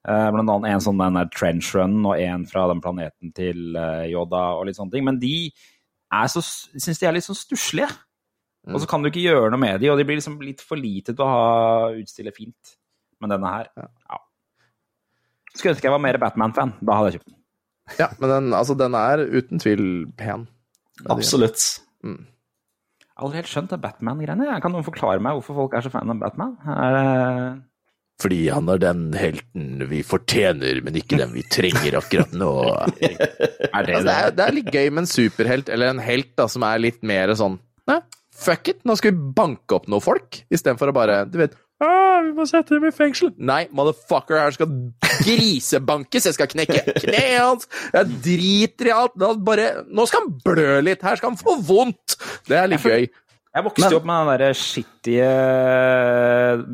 Uh, 0.00 0.30
blant 0.32 0.48
annet 0.48 0.70
en 0.72 0.80
sånn 0.80 1.00
den 1.00 1.18
der 1.18 1.26
Trench 1.28 1.74
Run 1.76 1.98
og 2.08 2.16
en 2.16 2.46
fra 2.48 2.62
den 2.70 2.78
planeten 2.80 3.34
til 3.36 3.74
uh, 3.76 4.06
Yoda 4.08 4.54
og 4.56 4.64
litt 4.64 4.78
sånne 4.78 4.94
ting. 4.94 5.04
Men 5.04 5.18
de 5.20 5.50
er 6.16 6.30
så, 6.32 6.40
syns 6.40 7.02
de 7.02 7.08
er 7.08 7.18
litt 7.18 7.26
sånn 7.26 7.36
stusslige. 7.36 7.90
Og 8.70 8.80
så 8.80 8.88
kan 8.88 9.02
du 9.02 9.08
ikke 9.10 9.24
gjøre 9.24 9.50
noe 9.52 9.60
med 9.60 9.80
de, 9.80 9.88
og 9.92 9.98
de 10.00 10.04
blir 10.08 10.18
liksom 10.18 10.38
litt 10.44 10.60
for 10.64 10.80
lite 10.80 11.14
til 11.14 11.24
å 11.24 11.28
ha 11.28 11.92
utstille 11.96 12.32
fint. 12.36 12.74
Men 13.20 13.34
denne 13.34 13.52
her, 13.52 13.70
ja. 13.76 14.20
Skulle 15.50 15.74
ønske 15.74 15.88
jeg 15.88 15.94
var 15.94 16.02
mer 16.02 16.18
Batman-fan. 16.22 16.76
Da 16.80 16.96
hadde 16.96 17.10
jeg 17.10 17.20
kjøpt 17.20 17.32
den. 17.32 17.38
Ja, 17.98 18.06
men 18.20 18.30
den, 18.30 18.52
altså, 18.54 18.76
den 18.78 18.94
er 18.94 19.22
uten 19.26 19.62
tvil 19.62 19.86
pen. 20.18 20.46
Absolutt. 21.10 21.64
Jeg 22.04 23.16
har 23.16 23.26
aldri 23.26 23.40
helt 23.40 23.50
skjønt 23.50 23.72
det 23.74 23.80
Batman-greiene. 23.82 24.60
Kan 24.62 24.72
noen 24.74 24.86
forklare 24.86 25.22
meg 25.22 25.36
hvorfor 25.36 25.58
folk 25.58 25.74
er 25.76 25.84
så 25.84 25.92
fan 25.92 26.12
av 26.12 26.22
Batman? 26.22 26.54
Er 26.70 26.96
det... 26.96 27.08
Fordi 28.20 28.40
han 28.52 28.68
er 28.68 28.80
den 28.82 29.02
helten 29.16 29.84
vi 29.88 30.02
fortjener, 30.04 30.82
men 30.84 30.96
ikke 31.00 31.16
den 31.22 31.32
vi 31.32 31.44
trenger 31.52 31.96
akkurat 32.02 32.34
nå. 32.36 32.52
Er 33.70 33.86
det, 33.86 33.94
Altså, 33.96 34.04
det, 34.04 34.14
er, 34.14 34.32
det 34.36 34.44
er 34.44 34.56
litt 34.56 34.70
gøy 34.74 34.88
med 34.90 35.02
en 35.04 35.08
superhelt, 35.08 35.70
eller 35.72 35.92
en 35.92 36.02
helt 36.04 36.34
da, 36.36 36.44
som 36.52 36.64
er 36.68 36.82
litt 36.82 37.00
mer 37.06 37.32
sånn 37.38 37.56
Nei, 37.88 37.96
fuck 38.36 38.68
it, 38.72 38.80
nå 38.84 38.96
skal 38.98 39.14
vi 39.14 39.30
banke 39.36 39.76
opp 39.76 39.86
noen 39.88 40.04
folk, 40.04 40.42
istedenfor 40.52 40.92
å 40.92 40.96
bare 40.96 41.22
Du 41.30 41.38
vet 41.40 41.56
«Ah, 41.80 42.20
vi 42.26 42.34
må 42.36 42.44
sette 42.44 42.74
dem 42.76 42.84
i 42.84 42.92
fengsel. 42.92 43.30
Nei, 43.38 43.62
motherfucker, 43.72 44.36
her 44.36 44.52
skal 44.52 44.68
grisebankes. 45.24 46.26
Jeg 46.28 46.36
skal 46.36 46.50
knekke 46.52 46.82
kneet 47.00 47.38
hans. 47.40 47.68
Jeg 47.94 48.10
driter 48.26 48.90
i 48.90 48.92
alt. 48.92 49.16
Bare, 49.46 49.70
nå 49.88 50.04
skal 50.10 50.26
han 50.26 50.34
blø 50.44 50.74
litt. 50.84 51.00
Her 51.06 51.16
skal 51.16 51.32
han 51.32 51.40
få 51.40 51.56
vondt. 51.64 52.18
Det 52.48 52.58
er 52.60 52.68
litt 52.68 52.84
gøy. 52.84 53.06
Jeg 53.50 53.64
vokste 53.66 53.88
jo 53.90 53.98
opp 53.98 54.04
med 54.06 54.28
den 54.28 54.42
der 54.44 54.54
skittige 54.54 55.30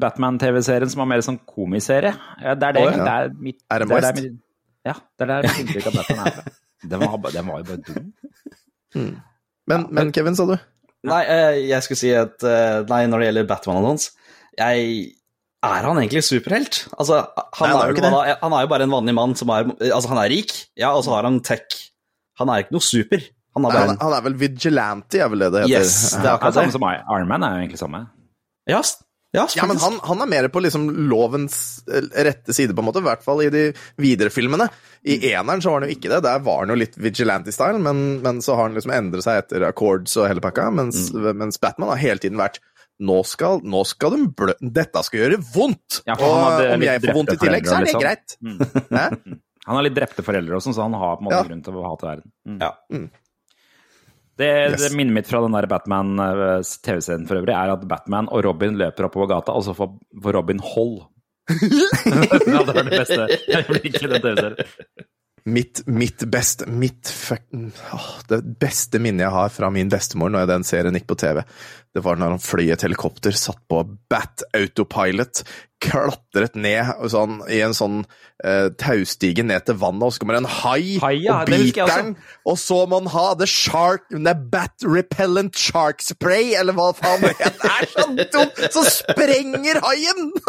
Batman-TV-serien 0.02 0.90
som 0.92 1.02
var 1.04 1.08
mer 1.14 1.22
sånn 1.24 1.38
komiserie. 1.48 2.12
Ja, 2.42 2.54
Det 2.58 2.68
er 2.68 2.76
det, 2.76 2.82
oh, 2.82 2.90
ja. 2.92 3.04
det 3.06 3.14
er 3.14 3.30
mitt 3.46 3.62
er 3.70 3.84
det 3.86 4.02
er 4.02 4.18
mitt- 4.20 4.42
Ja, 4.86 4.92
det 5.18 5.24
er 5.24 5.30
der 5.32 5.42
mitt 5.48 5.58
inntrykk 5.64 5.86
av 5.90 5.96
Batman 6.00 6.26
er 6.26 6.36
fra. 6.40 6.44
Den 6.86 7.00
var, 7.00 7.30
den 7.32 7.46
var 7.48 7.62
jo 7.62 7.64
bare 7.64 7.80
dum. 7.86 9.14
Men, 9.66 9.86
men 9.90 10.10
Kevin, 10.14 10.36
sa 10.36 10.44
du? 10.46 10.52
Nei, 11.08 11.22
eh, 11.24 11.56
jeg 11.70 11.82
skulle 11.82 11.98
si 11.98 12.10
at 12.14 12.44
eh, 12.46 12.82
Nei, 12.90 13.00
når 13.10 13.18
det 13.22 13.26
gjelder 13.30 13.46
Batman 13.48 13.78
og 13.80 13.86
sånt 13.88 14.04
jeg, 14.58 14.90
Er 15.66 15.86
han 15.88 15.98
egentlig 16.00 16.22
superhelt? 16.26 16.82
Altså, 16.98 17.22
han, 17.36 17.70
Nei, 17.70 17.70
er 17.70 17.80
er, 17.80 17.86
jo 17.90 17.96
ikke 17.96 18.10
bare, 18.10 18.36
han 18.42 18.56
er 18.56 18.66
jo 18.66 18.72
bare 18.74 18.86
en 18.88 18.94
vanlig 18.96 19.16
mann 19.16 19.34
som 19.38 19.50
er 19.54 19.70
Altså, 19.72 20.10
han 20.12 20.20
er 20.22 20.30
rik, 20.32 20.52
ja, 20.78 20.92
og 20.92 21.04
så 21.06 21.16
har 21.16 21.28
han 21.28 21.40
tech. 21.46 21.80
Han 22.40 22.52
er 22.52 22.64
ikke 22.64 22.76
noe 22.76 22.84
super. 22.84 23.24
Han 23.56 23.64
er 23.64 23.72
Nei, 23.72 23.78
bare 23.80 23.90
han, 23.94 23.98
han 24.04 24.14
er 24.18 24.28
vel 24.28 24.38
vigilante, 24.40 25.20
er 25.22 25.32
vel 25.32 25.46
det 25.46 25.50
det 25.54 25.64
heter? 25.64 25.80
Yes, 25.80 25.96
det 26.12 26.18
er 26.18 26.22
Det 26.22 26.28
er 26.28 26.34
akkurat 26.36 26.58
samme 26.60 26.72
det. 26.72 26.76
som 26.76 26.88
Iron 27.16 27.28
Man, 27.30 27.46
er 27.46 27.56
jo 27.56 27.64
egentlig 27.64 27.82
samme. 27.82 28.06
Ja, 28.68 28.80
ja, 29.36 29.46
Ja, 29.56 29.66
men 29.68 29.76
han, 29.82 29.98
han 30.02 30.22
er 30.22 30.28
mer 30.30 30.46
på 30.52 30.60
liksom 30.64 30.86
lovens 31.10 31.56
eh, 31.92 32.04
rette 32.24 32.54
side, 32.56 32.74
på 32.76 32.80
en 32.80 32.88
måte. 32.88 33.02
I 33.02 33.08
hvert 33.08 33.24
fall 33.24 33.42
i 33.44 33.50
de 33.52 33.64
videre 34.00 34.32
filmene. 34.32 34.68
I 35.04 35.18
eneren 35.32 35.60
så 35.62 35.72
var 35.72 35.82
han 35.82 35.90
jo 35.90 35.96
ikke 35.96 36.12
det. 36.12 36.22
Der 36.24 36.44
var 36.46 36.62
han 36.62 36.72
jo 36.72 36.78
litt 36.80 36.96
vigilante-style, 36.96 37.80
men, 37.82 38.04
men 38.24 38.40
så 38.44 38.56
har 38.56 38.68
han 38.68 38.78
liksom 38.78 38.94
endret 38.96 39.26
seg 39.26 39.42
etter 39.42 39.66
Accords 39.68 40.16
og 40.20 40.28
hele 40.30 40.44
pakka. 40.44 40.70
Mens, 40.74 41.10
mens 41.12 41.60
Batman 41.62 41.92
har 41.92 42.00
hele 42.00 42.22
tiden 42.22 42.40
vært 42.40 42.62
nå 43.04 43.16
skal, 43.28 43.60
nå 43.66 43.82
skal 43.84 44.14
de 44.16 44.28
blø... 44.32 44.54
Dette 44.60 45.02
skal 45.04 45.20
gjøre 45.24 45.40
vondt! 45.52 45.98
Ja, 46.08 46.14
og 46.16 46.62
om 46.76 46.84
jeg 46.86 47.02
får 47.04 47.16
vondt 47.18 47.34
i 47.34 47.38
tillegg, 47.42 47.66
så 47.68 47.76
er 47.76 47.84
det 47.84 47.92
foreldre, 47.92 48.06
greit. 48.06 48.36
Mm. 48.40 49.40
Han 49.66 49.74
har 49.80 49.82
litt 49.88 49.96
drepte 49.98 50.22
foreldre 50.22 50.56
også, 50.60 50.72
så 50.76 50.84
han 50.86 50.94
har 50.94 51.16
på 51.18 51.24
en 51.24 51.26
måte 51.26 51.40
Ja. 51.40 51.46
grunn 51.48 51.62
til 51.66 51.74
å 51.74 51.80
hate 51.88 52.06
verden. 52.06 52.30
Mm. 52.46 52.58
Ja. 52.62 52.70
Det, 54.38 54.50
Yes. 54.70 54.82
det 54.84 54.90
minnet 54.94 55.16
mitt 55.16 55.26
fra 55.26 55.40
den 55.42 55.56
der 55.56 55.66
Batman-TV-serien 55.66 57.26
for 57.26 57.40
øvrig, 57.40 57.54
er 57.56 57.72
at 57.74 57.82
Batman 57.88 58.28
og 58.30 58.44
Robin 58.46 58.76
løper 58.78 59.08
oppover 59.08 59.30
gata, 59.32 59.56
og 59.56 59.64
så 59.66 59.74
får 59.74 60.32
Robin 60.36 60.60
hold. 60.62 61.00
det 61.50 62.46
var 62.46 62.78
det 62.78 62.86
beste. 62.94 63.26
Virkelig 63.48 64.10
den 64.12 64.22
TV-serien. 64.22 64.70
Mitt, 65.46 65.84
mitt 65.86 66.24
best 66.26 66.64
Mitt 66.66 67.06
fucking 67.06 67.68
Åh, 67.94 68.06
det 68.26 68.40
beste 68.58 68.98
minnet 68.98 69.22
jeg 69.28 69.30
har 69.30 69.52
fra 69.54 69.68
min 69.70 69.86
bestemor 69.92 70.32
når 70.34 70.48
den 70.50 70.64
serien 70.66 70.96
gikk 70.98 71.06
på 71.12 71.14
TV, 71.22 71.44
det 71.96 72.04
var 72.04 72.18
når 72.20 72.36
han 72.36 72.42
fløy 72.42 72.68
et 72.74 72.84
helikopter, 72.84 73.32
satt 73.32 73.62
på 73.70 73.80
Bat 74.12 74.44
Autopilot, 74.56 75.42
klatret 75.82 76.56
ned 76.58 76.92
sånn, 77.12 77.40
i 77.52 77.62
en 77.64 77.76
sånn 77.76 78.02
eh, 78.44 78.68
taustige 78.80 79.44
ned 79.46 79.66
til 79.68 79.78
vannet, 79.80 80.04
og 80.06 80.14
så 80.14 80.22
kommer 80.22 80.40
en 80.40 80.50
hai, 80.62 80.96
Hai, 81.02 81.14
ja, 81.24 81.40
og 81.40 81.50
biter 81.50 81.90
den. 81.90 82.14
Og 82.48 82.58
så 82.60 82.82
må 82.88 83.00
han 83.02 83.10
ha 83.14 83.26
the 83.38 83.48
shark, 83.50 84.06
the 84.12 84.34
Bat 84.34 84.84
Repellent 84.84 85.58
Shark 85.58 86.04
Spray, 86.04 86.54
eller 86.58 86.76
hva 86.76 86.92
faen 86.96 87.24
det 87.24 87.34
er. 87.38 87.56
Det 87.56 87.72
er 87.72 87.90
så 87.94 88.06
dumt! 88.36 88.62
Så 88.74 88.86
sprenger 89.00 89.82
haien! 89.84 90.30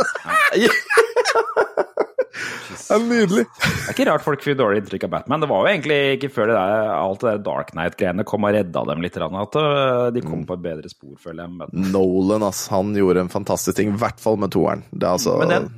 Det 2.38 2.94
er 2.94 3.02
nydelig. 3.02 3.44
Det 3.50 3.90
er 3.90 3.96
ikke 3.96 4.06
rart 4.08 4.24
folk 4.24 4.44
fikk 4.46 4.60
dårlig 4.60 4.84
inntrykk 4.84 5.08
av 5.08 5.14
Batman. 5.16 5.42
Det 5.44 5.50
var 5.50 5.64
jo 5.64 5.72
egentlig 5.72 5.98
ikke 6.18 6.30
før 6.36 6.52
det 6.52 6.58
der, 6.58 6.92
alt 6.94 7.24
det 7.24 7.32
der 7.32 7.42
Dark 7.48 7.72
Knight-greiene 7.74 8.26
kom 8.30 8.46
og 8.48 8.54
redda 8.56 8.84
dem 8.92 9.04
litt, 9.04 9.18
at 9.18 9.58
øh, 9.60 10.04
de 10.16 10.24
kom 10.24 10.46
på 10.48 10.58
et 10.58 10.64
bedre 10.64 10.92
spor, 10.92 11.16
føler 11.24 11.48
jeg. 11.48 11.56
Men, 11.58 11.90
Nolan, 11.96 12.46
ass, 12.48 12.68
han 12.72 12.94
gjorde 12.96 13.26
en 13.26 13.34
fantastisk 13.34 13.80
ting, 13.80 13.96
i 13.96 14.00
hvert 14.00 14.22
fall 14.24 14.40
med 14.40 14.54
toeren. 14.56 14.86
Det 14.94 15.04
er 15.04 15.18
altså 15.18 15.36
men 15.42 15.56
den 15.56 15.70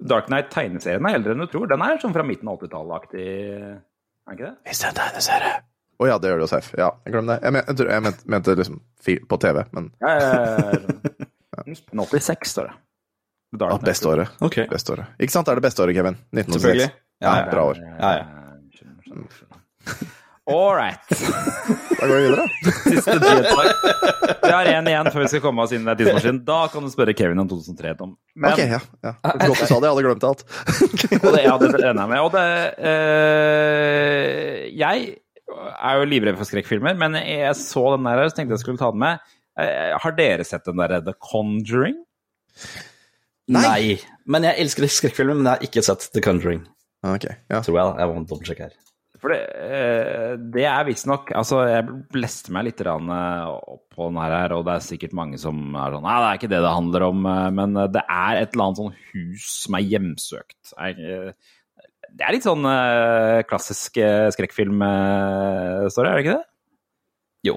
Dark 0.00 0.26
Knight-tegneserien 0.30 1.06
er 1.06 1.18
eldre 1.18 1.34
enn 1.36 1.44
du 1.44 1.46
tror. 1.52 1.68
Den 1.70 1.82
er 1.86 2.00
sånn 2.02 2.14
fra 2.16 2.24
midten 2.26 2.48
av 2.50 2.58
80-tallet-aktig, 2.58 3.24
er 3.24 3.78
den 3.78 4.34
ikke 4.38 4.48
det? 4.48 4.54
Hvis 4.68 4.80
det 4.80 4.86
er 4.88 4.92
en 4.94 4.98
tegneserie 4.98 5.52
Å 6.02 6.08
ja, 6.08 6.16
det 6.18 6.30
gjør 6.32 6.40
det 6.40 6.46
jo 6.46 6.50
safe. 6.50 6.74
Ja, 6.80 6.88
glemte 7.06 7.36
det. 7.36 7.38
Jeg, 7.44 7.54
men, 7.54 7.62
jeg, 7.68 7.86
jeg 7.94 8.02
mente, 8.08 8.24
mente 8.34 8.56
liksom 8.58 8.80
på 9.30 9.38
TV, 9.44 9.60
men 9.76 9.92
Ja, 10.02 10.14
ja, 10.18 10.32
ja, 10.34 10.72
ja. 10.72 11.14
1986 11.64 12.50
står 12.56 12.66
det. 12.70 12.74
Dark 13.54 13.70
ja, 13.70 13.76
Knight. 13.78 13.86
beste 13.86 14.08
året. 14.10 14.28
Ok, 14.42 14.56
Beste 14.72 14.92
året. 14.96 15.12
Ikke 15.22 15.32
sant? 15.36 15.46
Det 15.46 15.52
er 15.54 15.60
det 15.60 15.66
beste 15.68 15.84
året, 15.84 15.94
Kevin. 15.94 16.16
1986. 16.34 16.56
selvfølgelig. 16.58 16.90
Ja, 17.22 17.36
ja. 17.38 17.44
Bra 17.52 17.62
år. 17.70 17.78
Ja, 18.00 18.10
ja. 18.18 18.24
All 20.50 20.74
right. 20.76 21.00
Da 21.94 22.08
går 22.10 22.16
vi 22.18 22.24
videre. 22.26 22.42
Siste 22.84 23.14
nyhetssak. 23.16 23.84
Vi 24.42 24.50
har 24.50 24.68
én 24.68 24.88
igjen 24.90 25.08
før 25.14 25.22
vi 25.22 25.28
skal 25.30 25.40
komme 25.40 25.62
oss 25.64 25.72
inn 25.72 25.86
i 25.88 25.92
tidsmaskinen. 25.96 26.40
Da 26.44 26.56
kan 26.68 26.84
du 26.84 26.90
spørre 26.92 27.14
Kevin 27.16 27.40
om 27.40 27.48
2003. 27.48 27.92
Tom. 27.96 28.10
Men, 28.34 28.52
Ok, 28.52 28.60
ja. 28.60 28.80
ja. 29.06 29.12
Godt 29.46 29.62
du 29.62 29.68
sa 29.70 29.78
det, 29.80 29.88
jeg 29.88 29.94
hadde 29.94 30.04
glemt 30.04 30.26
alt. 30.28 30.42
og 31.22 31.28
det, 31.30 31.40
ja, 31.46 31.54
det 31.62 31.70
regner 31.78 32.02
jeg 32.02 32.10
med. 32.12 32.20
Og 32.26 32.34
det 32.34 32.44
øh, 32.90 34.58
Jeg 34.82 35.06
er 35.78 36.02
jo 36.02 36.10
livredd 36.12 36.36
for 36.42 36.50
skrekkfilmer, 36.50 36.98
men 37.00 37.16
jeg 37.22 37.56
så 37.62 37.86
den 37.94 38.10
der, 38.10 38.26
så 38.28 38.36
tenkte 38.42 38.58
jeg 38.58 38.64
skulle 38.66 38.82
ta 38.82 38.92
den 38.92 39.00
med. 39.06 39.24
Eh, 39.60 39.94
har 40.04 40.16
dere 40.18 40.44
sett 40.44 40.68
den 40.68 40.82
der 40.82 40.98
The 41.08 41.16
Conjuring? 41.24 41.96
Nei. 43.54 43.96
Men 44.28 44.50
jeg 44.50 44.60
elsker 44.66 44.88
skrekkfilmer, 44.92 45.40
men 45.40 45.48
jeg 45.48 45.56
har 45.56 45.68
ikke 45.70 45.88
sett 45.88 46.10
The 46.12 46.20
Conjuring. 46.24 46.66
Ok, 47.06 47.30
ja. 47.32 47.60
Tror 47.64 47.78
jeg. 47.80 47.96
Jeg 48.02 48.12
må 48.12 48.26
dobbeltsjekke 48.28 48.68
her. 48.68 48.80
For 49.24 49.32
det, 49.32 49.40
eh, 49.56 50.32
det 50.52 50.66
er 50.68 50.84
visstnok 50.84 51.30
Altså, 51.32 51.62
jeg 51.64 51.86
leste 52.20 52.52
meg 52.52 52.66
litt 52.66 52.82
eh, 52.84 52.90
opp 52.92 53.86
på 53.96 54.08
den 54.10 54.20
her, 54.20 54.52
og 54.52 54.66
det 54.66 54.74
er 54.74 54.84
sikkert 54.84 55.16
mange 55.16 55.40
som 55.40 55.62
er 55.80 55.96
sånn 55.96 56.04
Nei, 56.04 56.16
det 56.20 56.26
er 56.28 56.40
ikke 56.40 56.50
det 56.52 56.60
det 56.66 56.72
handler 56.74 57.06
om, 57.06 57.24
eh, 57.30 57.48
men 57.56 57.78
det 57.94 58.02
er 58.04 58.42
et 58.42 58.52
eller 58.52 58.66
annet 58.66 58.82
sånn 58.82 58.92
hus 59.14 59.48
som 59.62 59.78
er 59.78 59.88
hjemsøkt. 59.94 60.74
Det 62.14 62.26
er 62.26 62.36
litt 62.36 62.44
sånn 62.44 62.68
klassisk 63.48 63.96
skrekkfilm-story, 64.36 66.10
er 66.10 66.18
det 66.18 66.24
ikke 66.26 66.36
det? 66.36 66.46
Jo. 67.48 67.56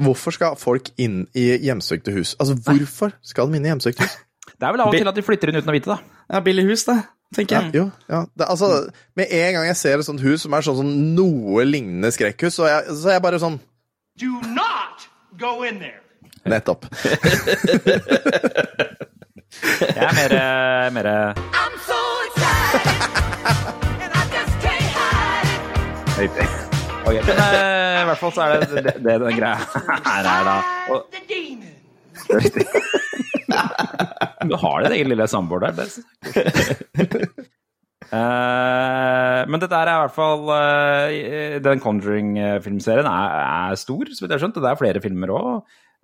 Hvorfor 0.00 0.34
skal 0.34 0.56
folk 0.58 0.88
inn 1.02 1.26
i 1.36 1.50
hjemsøkte 1.66 2.16
hus? 2.16 2.32
Altså, 2.40 2.56
hvorfor 2.64 3.12
skal 3.20 3.52
de 3.52 3.60
inn 3.60 3.68
i 3.68 3.74
hjemsøkte 3.74 4.08
hus? 4.08 4.16
Det 4.56 4.66
er 4.66 4.74
vel 4.74 4.82
av 4.86 4.90
og 4.90 4.96
til 4.96 5.10
at 5.10 5.18
de 5.18 5.26
flytter 5.26 5.52
inn 5.52 5.60
uten 5.60 5.70
å 5.70 5.76
vite 5.76 5.92
det. 5.92 6.14
Ja, 6.32 6.40
billig 6.42 6.64
hus, 6.70 6.86
det, 6.88 6.96
tenker 7.34 7.56
jeg. 7.58 7.70
Jo, 7.80 7.84
ja. 8.08 8.22
Det, 8.38 8.46
altså, 8.48 8.68
med 9.18 9.26
en 9.32 9.54
gang 9.56 9.66
jeg 9.70 9.76
ser 9.80 9.98
et 10.02 10.06
sånt 10.08 10.20
hus 10.24 10.44
som 10.44 10.52
er 10.56 10.64
sånn 10.66 10.78
som 10.82 10.90
noe 11.16 11.64
lignende 11.68 12.10
skrekkhus, 12.14 12.58
så 12.60 12.68
jeg, 12.70 12.96
så 13.00 13.12
er 13.12 13.18
jeg 13.18 13.24
bare 13.24 13.40
sånn 13.42 13.58
Do 14.20 14.32
not 14.52 15.06
go 15.40 15.62
in 15.64 15.78
there. 15.80 16.00
Nettopp. 16.44 16.84
Jeg 19.82 20.04
er 20.08 20.14
mer, 20.16 20.32
eh, 20.32 20.92
mer 20.92 21.06
I'm 21.54 21.74
so 21.86 21.98
excited, 22.26 22.88
and 24.02 24.12
I 24.12 24.22
just 24.32 24.54
can't 24.64 24.88
hide 24.96 25.48
it. 25.52 26.18
Riktig. 26.18 26.46
Ok, 27.04 27.14
men 27.26 27.36
eh, 27.38 28.00
i 28.00 28.04
hvert 28.08 28.18
fall 28.18 28.32
så 28.32 28.40
er 28.46 28.64
det 28.64 28.84
det, 28.86 28.94
det 29.04 29.18
den 29.22 29.36
greia 29.38 29.54
her 30.08 30.30
er, 30.32 30.42
da. 30.48 30.56
Og. 30.94 31.04
du 34.48 34.54
har 34.58 34.82
din 34.84 34.96
egen 34.98 35.10
lille 35.12 35.26
samboer 35.30 35.60
der. 35.68 35.74
Det 35.82 35.86
Uh. 38.12 39.40
Men 39.48 39.60
dette 39.62 39.78
er 39.78 39.88
i 39.88 40.00
hvert 40.02 40.12
fall 40.12 40.42
uh, 40.44 41.08
Den 41.64 41.80
Conjuring-filmserien 41.80 43.08
er, 43.08 43.28
er 43.70 43.78
stor, 43.80 44.04
så 44.10 44.20
vidt 44.20 44.34
jeg 44.34 44.36
har 44.36 44.42
skjønt. 44.42 44.58
Det 44.60 44.68
er 44.68 44.80
flere 44.80 45.02
filmer 45.04 45.32
òg. 45.32 45.46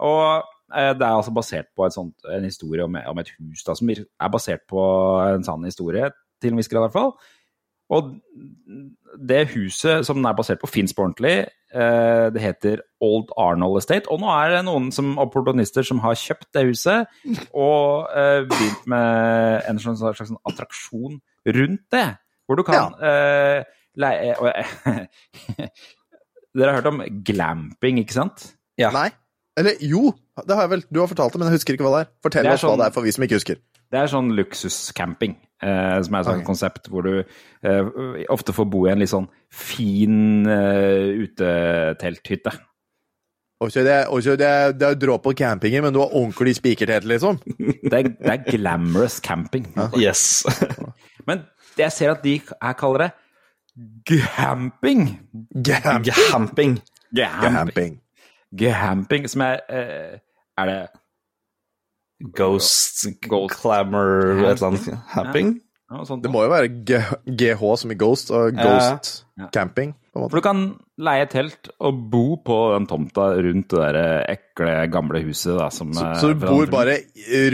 Og 0.08 0.22
uh, 0.40 0.92
det 0.96 1.04
er 1.04 1.10
altså 1.10 1.34
basert 1.36 1.68
på 1.76 1.84
sånt, 1.92 2.16
en 2.32 2.48
historie 2.48 2.86
om, 2.86 2.96
om 3.12 3.18
et 3.20 3.34
hus 3.36 3.60
da, 3.66 3.76
som 3.76 3.92
er 3.92 4.32
basert 4.32 4.64
på 4.70 4.80
en 5.26 5.44
sann 5.44 5.68
historie, 5.68 6.06
til 6.40 6.50
en 6.54 6.58
viss 6.62 6.72
grad 6.72 6.80
i 6.80 6.84
hvert 6.86 6.96
fall. 6.96 7.12
Og 7.92 8.02
det 9.28 9.48
huset 9.54 10.06
som 10.06 10.20
den 10.20 10.28
er 10.28 10.36
basert 10.36 10.60
på, 10.62 10.70
fins 10.70 10.94
på 10.94 11.04
ordentlig. 11.04 11.48
Eh, 11.74 12.30
Det 12.32 12.40
heter 12.40 12.80
Old 13.04 13.28
Arnold 13.36 13.76
Estate. 13.78 14.08
Og 14.10 14.20
nå 14.22 14.28
er 14.32 14.54
det 14.56 14.64
noen 14.64 14.90
som, 14.94 15.18
opportunister 15.20 15.84
som 15.84 15.98
har 16.00 16.14
kjøpt 16.16 16.48
det 16.56 16.64
huset 16.70 17.06
og 17.52 18.08
eh, 18.16 18.44
begynt 18.48 18.86
med 18.86 19.62
en 19.68 19.78
slags, 19.78 20.00
slags 20.00 20.32
attraksjon 20.48 21.20
rundt 21.46 21.84
det. 21.92 22.06
Hvor 22.48 22.56
du 22.56 22.62
kan 22.64 22.94
eh, 23.04 23.62
leie 24.00 24.34
Dere 26.58 26.70
har 26.72 26.78
hørt 26.80 26.88
om 26.90 27.02
glamping, 27.26 28.00
ikke 28.02 28.16
sant? 28.16 28.46
Ja. 28.80 28.90
Nei. 28.94 29.10
Eller 29.58 29.76
jo, 29.82 30.12
det 30.46 30.54
har 30.54 30.64
jeg 30.64 30.70
vel. 30.72 30.84
Du 30.94 31.00
har 31.02 31.10
fortalt 31.10 31.34
det, 31.34 31.40
men 31.42 31.50
jeg 31.50 31.58
husker 31.58 31.76
ikke 31.76 31.84
hva 31.86 31.96
det 31.98 32.02
er. 32.06 32.10
Fortell 32.24 32.46
Det 32.46 32.50
er 32.52 32.56
oss 32.58 32.64
hva 32.64 32.70
sånn- 32.72 32.80
det 32.80 32.86
er 32.88 32.94
for 32.94 33.02
vi 33.06 33.12
som 33.14 33.24
ikke 33.26 33.38
husker. 33.40 33.60
Det 33.90 33.98
er 34.00 34.10
sånn 34.12 34.28
luksuscamping, 34.38 35.36
eh, 35.62 35.98
som 36.04 36.14
er 36.14 36.20
et 36.20 36.28
sånt 36.30 36.40
okay. 36.40 36.46
konsept 36.46 36.88
hvor 36.92 37.06
du 37.06 37.12
eh, 37.18 38.24
ofte 38.32 38.54
får 38.56 38.68
bo 38.70 38.86
i 38.86 38.92
en 38.92 39.02
litt 39.02 39.12
sånn 39.12 39.28
fin 39.52 40.48
eh, 40.48 41.24
utetelthytte. 41.26 42.54
Og 43.58 43.72
så 43.74 43.82
det, 43.82 43.96
og 44.06 44.22
så 44.22 44.36
er 44.36 44.38
det, 44.38 44.50
det 44.78 44.86
er 44.86 44.98
dråp 45.02 45.24
på 45.24 45.34
campingen, 45.38 45.82
men 45.82 45.94
du 45.94 45.98
har 45.98 46.12
ordentlig 46.14 46.54
spikertelt, 46.60 47.08
liksom. 47.10 47.40
Det 47.90 47.94
er, 47.96 48.10
det 48.14 48.34
er 48.34 48.44
glamorous 48.52 49.18
camping. 49.24 49.66
Yes. 49.98 50.44
Men 51.28 51.42
det 51.74 51.88
jeg 51.88 51.94
ser 51.94 52.12
at 52.12 52.22
de 52.22 52.36
her 52.38 52.76
kaller 52.78 53.06
det 53.06 53.10
gamping. 54.06 55.02
Gamping. 55.54 56.04
Camping. 56.30 56.78
Gamping. 57.14 57.56
camping. 57.56 58.00
Gamping, 58.58 59.28
som 59.28 59.44
er 59.44 59.60
eh, 59.68 60.18
Er 60.58 60.66
det 60.66 60.78
Ghost, 62.34 63.06
Ghost. 63.22 63.60
clamor, 63.60 64.42
et 64.44 64.56
eller 64.56 64.66
annet. 64.72 64.88
Camping? 65.14 65.52
Ja. 65.88 66.02
Det 66.20 66.28
må 66.30 66.42
jo 66.44 66.50
være 66.52 66.68
G 66.84 66.98
GH 67.24 67.62
som 67.80 67.92
i 67.94 67.96
Ghost, 67.96 68.30
og 68.34 68.52
Ghost 68.58 69.24
Ja. 69.38 69.46
camping. 69.54 69.94
på 70.12 70.18
en 70.18 70.22
måte. 70.24 70.30
For 70.32 70.40
du 70.40 70.42
kan 70.42 70.62
leie 70.98 71.26
telt 71.30 71.68
og 71.80 72.10
bo 72.10 72.36
på 72.44 72.56
den 72.74 72.86
tomta 72.90 73.28
rundt 73.38 73.68
det 73.70 73.94
der 73.94 74.24
ekle, 74.34 74.72
gamle 74.90 75.22
huset. 75.24 75.56
Da, 75.58 75.68
som, 75.70 75.92
Så, 75.94 76.04
eh, 76.10 76.18
så 76.20 76.32
du 76.34 76.34
bor 76.44 76.66
bare 76.66 76.98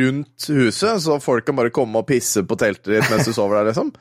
rundt 0.00 0.48
huset, 0.48 0.96
så 1.04 1.20
folk 1.22 1.44
kan 1.44 1.54
bare 1.56 1.70
komme 1.70 1.96
og 2.00 2.06
pisse 2.08 2.42
på 2.42 2.56
teltet 2.56 2.84
ditt 2.96 3.10
mens 3.10 3.26
du 3.28 3.32
sover 3.36 3.60
der, 3.60 3.70
liksom? 3.70 3.92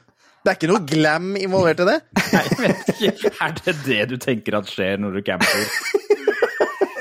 Det 0.44 0.52
er 0.52 0.56
ikke 0.58 0.72
noe 0.74 0.86
glam 0.88 1.36
involvert 1.40 1.80
i 1.80 1.86
det? 1.92 2.00
Nei, 2.34 2.42
jeg 2.44 2.58
vet 2.60 2.90
ikke. 2.96 3.32
Er 3.42 3.54
det 3.60 3.76
det 3.86 4.10
du 4.10 4.18
tenker 4.18 4.58
at 4.58 4.66
skjer 4.72 4.98
når 5.00 5.20
du 5.20 5.22
camper? 5.22 5.68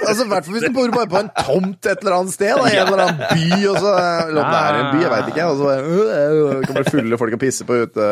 Altså, 0.02 0.24
I 0.26 0.28
hvert 0.32 0.46
fall 0.46 0.54
hvis 0.56 0.64
du 0.66 0.74
bor 0.76 0.90
bare 0.94 1.08
på 1.12 1.18
en 1.20 1.28
tomt 1.38 1.86
et 1.88 2.00
eller 2.02 2.14
annet 2.18 2.34
sted, 2.34 2.52
da, 2.58 2.64
i 2.68 2.78
en 2.80 2.88
eller 2.90 3.02
annen 3.04 3.20
by, 3.30 3.58
og 3.70 3.76
så 3.82 3.92
Eller 4.26 4.40
om 4.42 4.48
det 4.52 4.60
er 4.62 4.78
en 4.80 4.88
by, 4.92 5.02
jeg 5.04 5.12
veit 5.12 5.28
ikke. 5.32 5.46
Og 5.52 5.60
så 5.60 5.74
øh, 5.78 6.64
kan 6.66 6.78
bare 6.78 6.92
fulle 6.96 7.18
folk 7.22 7.36
og 7.36 7.42
pisse 7.42 7.66
på, 7.68 7.78
ute, 7.86 8.08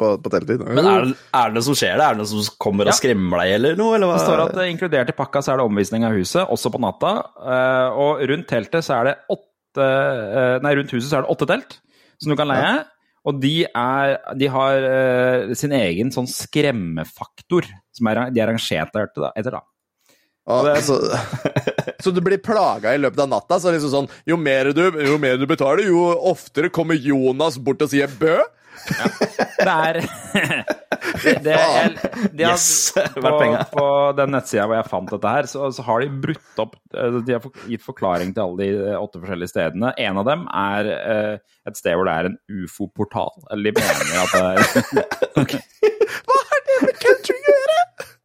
på, 0.00 0.10
på 0.24 0.32
teltet 0.34 0.52
ditt. 0.54 0.64
Men 0.78 0.88
er 0.90 1.04
det, 1.10 1.18
er 1.40 1.52
det 1.52 1.58
noe 1.58 1.66
som 1.68 1.78
skjer? 1.78 1.94
det? 2.00 2.06
Er 2.08 2.16
det 2.16 2.22
noe 2.24 2.30
som 2.32 2.56
kommer 2.66 2.90
og 2.90 2.96
skremmer 2.98 3.42
deg, 3.44 3.54
eller 3.58 3.78
noe? 3.80 3.98
Eller 3.98 4.10
hva? 4.12 4.16
Det 4.18 4.26
står 4.26 4.42
at 4.46 4.62
inkludert 4.70 5.12
i 5.12 5.16
pakka 5.20 5.44
så 5.44 5.52
er 5.54 5.60
det 5.62 5.68
omvisning 5.68 6.08
av 6.08 6.16
huset, 6.16 6.42
også 6.56 6.72
på 6.74 6.80
natta. 6.84 7.12
eh, 7.44 8.00
Og 8.06 8.24
rundt 8.32 8.48
teltet 8.50 8.86
så 8.86 9.00
er 9.02 9.10
det 9.10 9.16
åtte 9.36 9.86
Nei, 10.64 10.70
rundt 10.78 10.92
huset 10.94 11.08
så 11.10 11.16
er 11.18 11.24
det 11.24 11.32
åtte 11.34 11.46
telt 11.50 11.78
som 12.22 12.30
du 12.30 12.36
kan 12.38 12.46
leie. 12.48 12.74
Og 13.26 13.38
de, 13.40 13.64
er, 13.66 14.12
de 14.38 14.48
har 14.52 14.84
sin 15.56 15.72
egen 15.74 16.10
sånn 16.14 16.28
skremmefaktor, 16.30 17.66
som 17.96 18.10
er, 18.10 18.20
de 18.34 18.42
er 18.42 18.50
rangert 18.52 18.94
etter. 19.00 19.56
Da, 19.56 19.62
da. 20.44 20.74
Så, 20.84 20.98
så 22.04 22.10
du 22.12 22.20
blir 22.20 22.36
plaga 22.44 22.92
i 22.94 22.98
løpet 23.00 23.22
av 23.24 23.30
natta? 23.32 23.56
Så 23.60 23.72
liksom 23.72 23.92
sånn, 23.92 24.08
jo 24.28 24.36
mer, 24.36 24.68
du, 24.76 24.82
jo 25.06 25.16
mer 25.22 25.38
du 25.40 25.46
betaler, 25.48 25.86
jo 25.88 26.02
oftere 26.28 26.68
kommer 26.74 26.98
Jonas 27.00 27.56
bort 27.56 27.80
og 27.86 27.88
sier 27.92 28.12
bø? 28.20 28.36
Det 28.84 29.70
er 29.70 29.96
det, 31.22 31.32
det, 31.46 31.54
jeg, 31.54 31.92
de 32.34 32.44
har, 32.44 32.56
Yes, 32.58 32.90
på, 32.92 33.22
verdt 33.22 33.38
penga. 33.40 33.60
på 33.70 33.84
den 34.18 34.32
nettsida 34.34 34.66
hvor 34.68 34.76
jeg 34.76 34.88
fant 34.90 35.12
dette 35.14 35.32
her, 35.36 35.48
så, 35.48 35.68
så 35.72 35.84
har 35.86 36.02
de 36.02 36.08
brutt 36.26 36.60
opp 36.60 36.74
eh, 36.92 37.18
De 37.24 37.36
har 37.38 37.46
gitt 37.70 37.84
forklaring 37.86 38.34
til 38.36 38.44
alle 38.44 38.60
de 38.60 38.90
eh, 38.90 38.98
åtte 38.98 39.22
forskjellige 39.22 39.52
stedene. 39.54 39.94
En 40.04 40.20
av 40.20 40.28
dem 40.28 40.44
er 40.50 40.90
eh, 40.98 41.32
et 41.70 41.80
sted 41.80 41.96
hvor 41.96 42.10
det 42.10 42.16
er 42.18 42.28
en 42.32 42.36
ufo-portal. 42.64 43.46
Eller 43.54 43.72
de 43.72 43.86
mener 43.86 44.20
at 44.26 44.34
det 44.34 44.42
er 44.50 45.58
Hva 46.26 46.40
har 46.50 46.66
det 46.68 46.80
med 46.84 47.00
country 47.06 47.38
å 47.40 47.56
gjøre? 47.56 47.80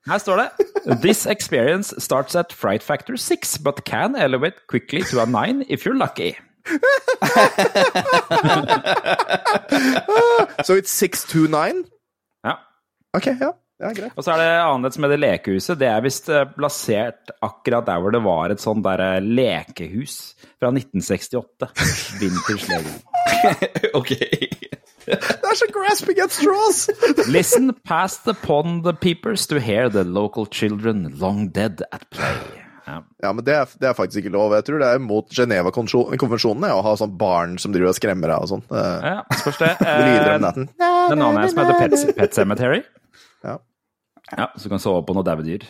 Her 0.09 0.21
står 0.25 0.41
det 0.43 0.68
This 1.01 1.25
experience 1.25 1.93
starts 1.97 2.35
at 2.35 2.53
fright 2.53 2.83
factor 2.83 3.17
6, 3.17 3.57
but 3.59 3.85
can 3.85 4.15
elevate 4.15 4.67
quickly 4.67 5.01
to 5.03 5.21
a 5.21 5.25
9 5.25 5.65
if 5.69 5.85
you're 5.85 5.97
lucky. 5.97 6.35
So 10.65 10.75
it's 10.75 10.91
629? 10.91 11.85
Ja. 12.43 12.59
Ok, 13.17 13.25
ja. 13.39 13.53
Ja, 13.79 13.93
greit. 13.95 14.11
Og 14.19 14.25
så 14.25 14.33
er 14.33 14.41
det 14.41 14.47
annet 14.59 14.95
som 14.95 15.05
heter 15.05 15.19
Lekehuset. 15.21 15.77
Det 15.79 15.87
er 15.87 16.01
visst 16.03 16.27
eh, 16.33 16.43
plassert 16.51 17.31
akkurat 17.45 17.85
der 17.87 18.01
hvor 18.03 18.11
det 18.11 18.19
var 18.25 18.51
et 18.51 18.59
sånt 18.59 18.83
der 18.83 18.99
eh, 19.05 19.21
lekehus 19.23 20.33
fra 20.59 20.67
1968. 20.73 21.69
Vinters 22.19 22.65
Lego. 22.67 22.91
Ok. 24.01 24.11
Det 25.09 25.49
er 25.51 25.57
så 25.59 25.67
grasping 25.73 26.19
at 26.23 26.31
straws! 26.35 26.79
Listen 27.27 27.73
past 27.87 28.23
the 28.29 28.33
pond 28.45 28.85
peepers 29.01 29.47
to 29.49 29.59
hear 29.59 29.89
the 29.89 30.03
local 30.05 30.45
children 30.45 31.07
long 31.19 31.47
dead 31.55 31.81
at 31.91 32.05
play. 32.13 32.37
Ja. 32.89 33.03
Men 33.33 33.43
det 33.45 33.53
er, 33.53 33.69
det 33.77 33.85
er 33.91 33.93
faktisk 33.93 34.23
ikke 34.23 34.31
lov. 34.33 34.53
Jeg 34.57 34.65
tror 34.65 34.79
det 34.81 34.87
er 34.95 35.01
mot 35.03 35.27
Geneva-konvensjonene 35.35 36.71
å 36.73 36.79
ha 36.85 36.93
sånn 36.97 37.11
barn 37.19 37.57
som 37.61 37.73
driver 37.75 37.91
og 37.91 37.97
skremmer 37.99 38.31
deg 38.33 38.45
og 38.45 38.49
sånn. 38.49 38.63
Eh, 38.73 39.09
Ja, 39.11 39.19
spørs 39.43 39.59
det. 39.61 39.73
Lyder 40.05 40.31
om 40.31 40.37
Eh, 40.39 40.41
natten. 40.47 40.69
Den 40.79 41.21
annen 41.21 41.43
er 41.43 41.51
som 41.53 41.61
heter 41.61 41.77
Pet, 41.83 42.15
Pet 42.21 42.33
Cemetery. 42.39 42.81
Ja. 43.45 43.59
Ja, 44.33 44.49
så 44.57 44.65
du 44.65 44.73
kan 44.73 44.81
sove 44.81 45.03
på 45.05 45.13
noen 45.17 45.25
daue 45.27 45.45
dyr. 45.45 45.67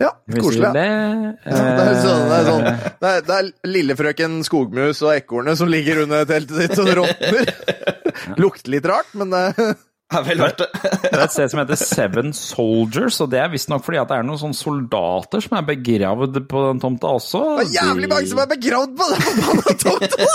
Ja, 0.00 0.12
koselig. 0.30 0.68
Det, 0.72 0.82
Ja. 0.86 1.32
det. 1.44 1.62
Det 1.76 1.84
er 1.84 1.96
sånn, 2.00 2.24
det 2.30 2.36
er 2.36 2.44
sånn 2.48 2.66
det 3.02 3.08
er, 3.10 3.22
det 3.26 3.36
er 3.40 3.48
lillefrøken 3.66 4.36
skogmus 4.46 5.00
og 5.02 5.10
ekornet 5.16 5.58
som 5.58 5.68
ligger 5.72 6.04
under 6.04 6.24
teltet 6.30 6.60
ditt 6.62 6.78
og 6.78 6.92
råtner. 7.02 7.50
Lukter 8.42 8.74
litt 8.74 8.86
rart, 8.88 9.10
men 9.18 9.32
eh, 9.32 9.58
Det 10.14 10.18
er 10.20 10.26
vel 10.28 10.42
verdt 10.44 10.60
det. 10.60 10.66
Det 11.04 11.10
er 11.16 11.22
et 11.24 11.32
sted 11.32 11.50
som 11.50 11.60
heter 11.62 11.78
Seven 11.80 12.34
Soldiers, 12.36 13.16
og 13.24 13.30
det 13.32 13.38
er 13.40 13.48
visstnok 13.50 13.82
fordi 13.86 13.98
at 13.98 14.10
det 14.10 14.18
er 14.20 14.26
noen 14.28 14.38
sånne 14.38 14.58
soldater 14.58 15.42
som 15.42 15.56
er 15.58 15.64
begravd 15.66 16.38
på 16.50 16.62
den 16.68 16.82
tomta 16.82 17.14
også. 17.16 17.40
det 17.58 17.64
er 17.64 17.72
jævlig 17.78 18.10
mange 18.12 18.28
som 18.30 18.42
er 18.44 18.50
begravd 18.52 18.92
på 19.00 19.08
den 19.10 19.24
forbanna 19.24 19.74
tomta! 19.80 20.28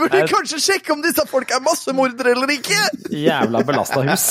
Burde 0.00 0.22
kanskje 0.32 0.62
sjekke 0.64 0.94
om 0.96 1.04
disse 1.04 1.26
folk 1.30 1.52
er 1.54 1.62
massemordere 1.62 2.34
eller 2.34 2.54
ikke! 2.56 2.80
Jævla 3.12 3.62
belasta 3.68 4.02
hus. 4.08 4.26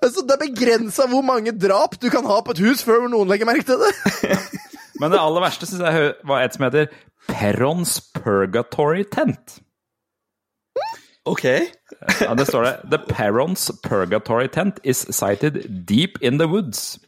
Altså, 0.00 0.24
det 0.26 0.34
er 0.36 0.42
begrensa 0.42 1.06
hvor 1.12 1.24
mange 1.24 1.54
drap 1.56 1.96
du 2.02 2.08
kan 2.12 2.26
ha 2.28 2.40
på 2.44 2.56
et 2.56 2.62
hus 2.66 2.84
før 2.84 3.06
noen 3.08 3.30
legger 3.30 3.48
merke 3.48 3.68
til 3.70 3.80
det. 3.80 4.38
Men 5.00 5.12
det 5.12 5.20
aller 5.22 5.44
verste 5.46 5.68
syns 5.68 5.84
jeg 5.86 6.12
var 6.28 6.44
et 6.44 6.56
som 6.56 6.66
heter 6.66 6.90
Perrons 7.30 7.98
Purgatory 8.18 9.06
Tent. 9.08 9.60
Ok. 11.24 11.44
Ja, 12.20 12.34
det 12.34 12.46
står 12.48 12.62
det. 12.62 12.76
The 12.90 12.98
Peron's 13.14 13.70
Purgatory 13.82 14.48
Tent 14.48 14.80
is 14.84 15.06
sighted 15.10 15.84
deep 15.86 16.10
in 16.22 16.38
the 16.38 16.46
woods. 16.48 16.98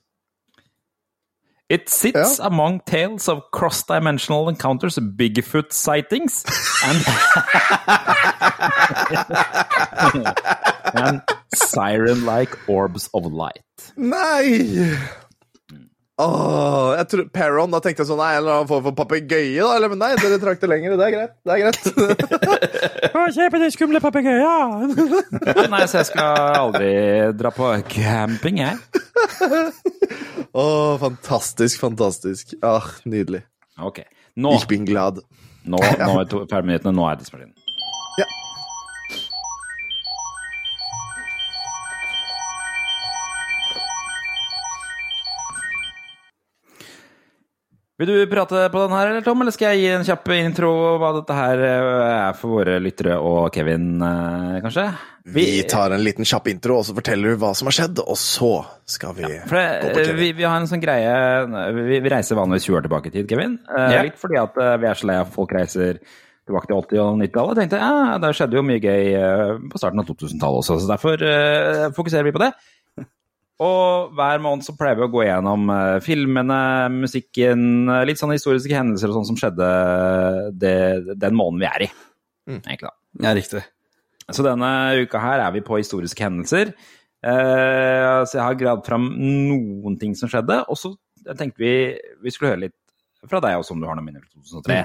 It 1.70 1.88
sits 1.90 2.38
Ja. 2.38 2.46
among 2.46 2.80
tales 2.86 3.28
of 3.28 3.38
cross-dimensional 3.52 4.48
encounters, 4.50 4.98
Bigfoot 4.98 5.72
sightings, 5.72 6.44
and 6.84 6.98
and 10.94 11.22
siren-like 11.54 12.68
orbs 12.68 13.08
of 13.14 13.24
light. 13.32 13.62
Nei! 13.96 14.96
Åh, 16.22 16.92
jeg 16.98 17.06
tror 17.10 17.22
Perron, 17.34 17.72
da 17.74 17.80
tenkte 17.82 18.04
jeg 18.04 18.08
sånn 18.12 18.20
Nei, 18.20 18.30
eller 18.38 18.52
annen 18.60 18.68
form 18.70 18.84
for 18.86 18.94
papegøye, 19.00 19.58
da. 19.58 19.70
Eller, 19.78 19.90
men 19.92 19.98
nei, 20.02 20.10
dere 20.20 20.38
trakk 20.42 20.60
det 20.62 20.68
lenger. 20.70 20.94
Det 21.00 21.06
er 21.08 21.14
greit. 21.16 21.32
Det 21.42 21.54
er 21.54 21.62
greit. 21.64 21.80
Kjøp 23.36 23.56
de 23.62 23.68
skumle 23.72 24.00
papegøyen! 24.04 24.92
Nei, 25.72 25.82
så 25.88 26.02
jeg 26.02 26.08
skal 26.12 26.56
aldri 26.58 26.90
dra 27.38 27.52
på 27.54 27.70
camping, 27.90 28.60
jeg. 28.62 28.76
Åh, 30.62 30.94
fantastisk, 31.00 31.80
fantastisk. 31.80 32.54
Ah, 32.62 32.86
nydelig. 33.08 33.42
Ok. 33.80 34.02
Nå, 34.36 34.54
Ich 34.58 34.68
bin 34.68 34.84
glad. 34.88 35.22
nå, 35.64 35.78
nå 35.78 36.12
er 36.20 36.28
to, 36.30 36.44
per 36.50 36.64
minuttene, 36.66 36.94
nå 36.96 37.06
er 37.08 37.20
tidsmaskinen. 37.20 37.54
Vil 48.03 48.11
du 48.11 48.16
prate 48.26 48.64
på 48.72 48.80
den 48.82 48.94
her, 48.96 49.12
eller 49.12 49.22
Tom, 49.22 49.42
eller 49.44 49.55
skal 49.55 49.76
jeg 49.76 49.82
gi 49.84 49.90
en 49.94 50.05
kjapp 50.09 50.30
intro 50.34 50.70
hva 50.98 51.12
dette 51.20 51.36
her 51.38 51.61
eh, 51.62 51.98
er 52.26 52.32
for 52.38 52.57
våre 52.59 52.80
lyttere 52.82 53.14
og 53.22 53.44
Kevin, 53.55 53.84
eh, 54.03 54.57
kanskje? 54.64 54.86
Vi 55.36 55.44
tar 55.70 55.94
en 55.94 56.03
liten 56.03 56.26
kjapp 56.26 56.48
intro, 56.50 56.80
og 56.80 56.86
så 56.88 56.96
forteller 56.96 57.36
du 57.36 57.38
hva 57.44 57.53
som 57.55 57.68
har 57.70 57.76
skjedd, 57.76 58.00
og 58.03 58.18
så 58.18 58.48
skal 58.90 59.14
vi 59.20 59.28
For 59.46 59.55
det, 59.55 59.68
gå 59.84 59.92
på 59.92 59.94
Kevin. 60.00 60.16
vi, 60.18 60.26
Kevin. 60.32 60.36
vi 60.40 60.48
har 60.48 60.57
en 60.59 60.66
sånn 60.72 60.82
greie 60.82 61.14
Vi, 61.78 62.00
vi 62.03 62.11
reiser 62.11 62.40
vanligvis 62.40 62.66
20 62.66 62.80
år 62.80 62.86
tilbake 62.88 63.12
i 63.12 63.14
tid, 63.20 63.30
Kevin. 63.30 63.55
Eh, 63.70 63.94
Ja. 63.94 64.03
Litt 64.09 64.18
fordi 64.18 64.40
at 64.42 64.59
eh, 64.59 64.74
vi 64.82 64.90
er 64.90 64.98
så 64.98 65.07
lei 65.12 65.20
av 65.22 65.28
at 65.30 65.34
folk 65.38 65.55
reiser 65.55 66.03
tilbake 66.42 66.66
til 66.72 66.80
80- 66.80 67.05
og 67.05 67.20
90-tallet. 67.22 67.61
Tenkte 67.62 67.78
ja, 67.84 68.18
det 68.18 68.32
skjedde 68.34 68.59
jo 68.59 68.66
mye 68.66 68.82
gøy 68.82 69.14
eh, 69.14 69.55
på 69.70 69.78
starten 69.78 70.03
av 70.03 70.11
2000-tallet 70.11 70.64
også, 70.64 70.80
så 70.82 70.90
derfor 70.90 71.22
eh, 71.22 71.86
fokuserer 71.94 72.26
vi 72.26 72.34
på 72.34 72.42
det. 72.42 72.50
Og 73.62 74.14
hver 74.16 74.40
måned 74.42 74.66
så 74.66 74.74
pleier 74.78 74.98
vi 74.98 75.06
å 75.06 75.12
gå 75.12 75.26
gjennom 75.26 75.68
eh, 75.70 75.98
filmene, 76.04 76.62
musikken, 76.94 77.66
eh, 77.92 78.06
litt 78.08 78.20
sånne 78.20 78.38
historiske 78.38 78.74
hendelser 78.74 79.12
og 79.12 79.20
sånn 79.20 79.28
som 79.30 79.38
skjedde 79.38 79.68
det, 80.58 80.74
den 81.20 81.38
måneden 81.38 81.62
vi 81.62 81.68
er 81.68 81.86
i. 81.86 81.92
Egentlig 82.56 82.88
da. 82.88 82.94
Ja, 83.22 83.36
riktig. 83.38 83.62
Så 84.32 84.44
denne 84.46 84.72
uka 85.02 85.20
her 85.22 85.44
er 85.44 85.54
vi 85.54 85.62
på 85.66 85.78
historiske 85.78 86.24
hendelser. 86.24 86.72
Eh, 87.22 88.18
så 88.26 88.38
jeg 88.38 88.42
har 88.42 88.58
gravd 88.58 88.86
fram 88.88 89.08
noen 89.14 89.98
ting 90.00 90.16
som 90.18 90.30
skjedde, 90.30 90.62
og 90.66 90.78
så 90.78 90.94
tenkte 91.38 91.62
vi 91.62 91.74
vi 92.22 92.34
skulle 92.34 92.54
høre 92.54 92.64
litt 92.66 92.78
fra 93.30 93.38
deg 93.44 93.60
også, 93.60 93.76
om 93.76 93.82
du 93.82 93.86
har 93.86 93.98
noen 93.98 94.08
minner 94.08 94.24
fra 94.24 94.42
2003. 94.42 94.78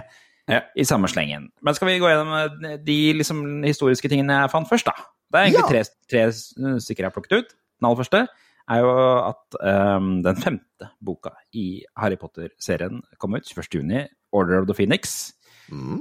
Ja. 0.47 0.61
I 0.80 0.86
samme 0.88 1.09
slengen. 1.11 1.49
Men 1.65 1.75
skal 1.75 1.89
vi 1.89 1.99
gå 1.99 2.09
gjennom 2.11 2.36
eh, 2.38 2.75
de 2.84 2.97
liksom, 3.19 3.45
historiske 3.65 4.11
tingene 4.11 4.43
jeg 4.43 4.53
fant 4.53 4.69
først, 4.69 4.91
da? 4.91 5.07
Det 5.28 5.39
er 5.39 5.49
egentlig 5.49 5.71
tre, 5.71 5.82
tre 6.07 6.28
stykker 6.84 7.03
jeg 7.03 7.09
har 7.09 7.15
plukket 7.15 7.39
ut. 7.41 7.57
Den 7.78 7.89
aller 7.89 7.99
første 7.99 8.21
er 8.70 8.82
jo 8.84 8.91
at 9.24 9.57
um, 9.97 10.09
den 10.26 10.39
femte 10.43 10.89
boka 11.03 11.32
i 11.55 11.84
Harry 11.97 12.18
Potter-serien 12.20 13.01
kom 13.22 13.38
ut 13.38 13.47
21.6, 13.47 14.07
Order 14.36 14.61
of 14.61 14.68
the 14.68 14.76
Phoenix. 14.76 15.34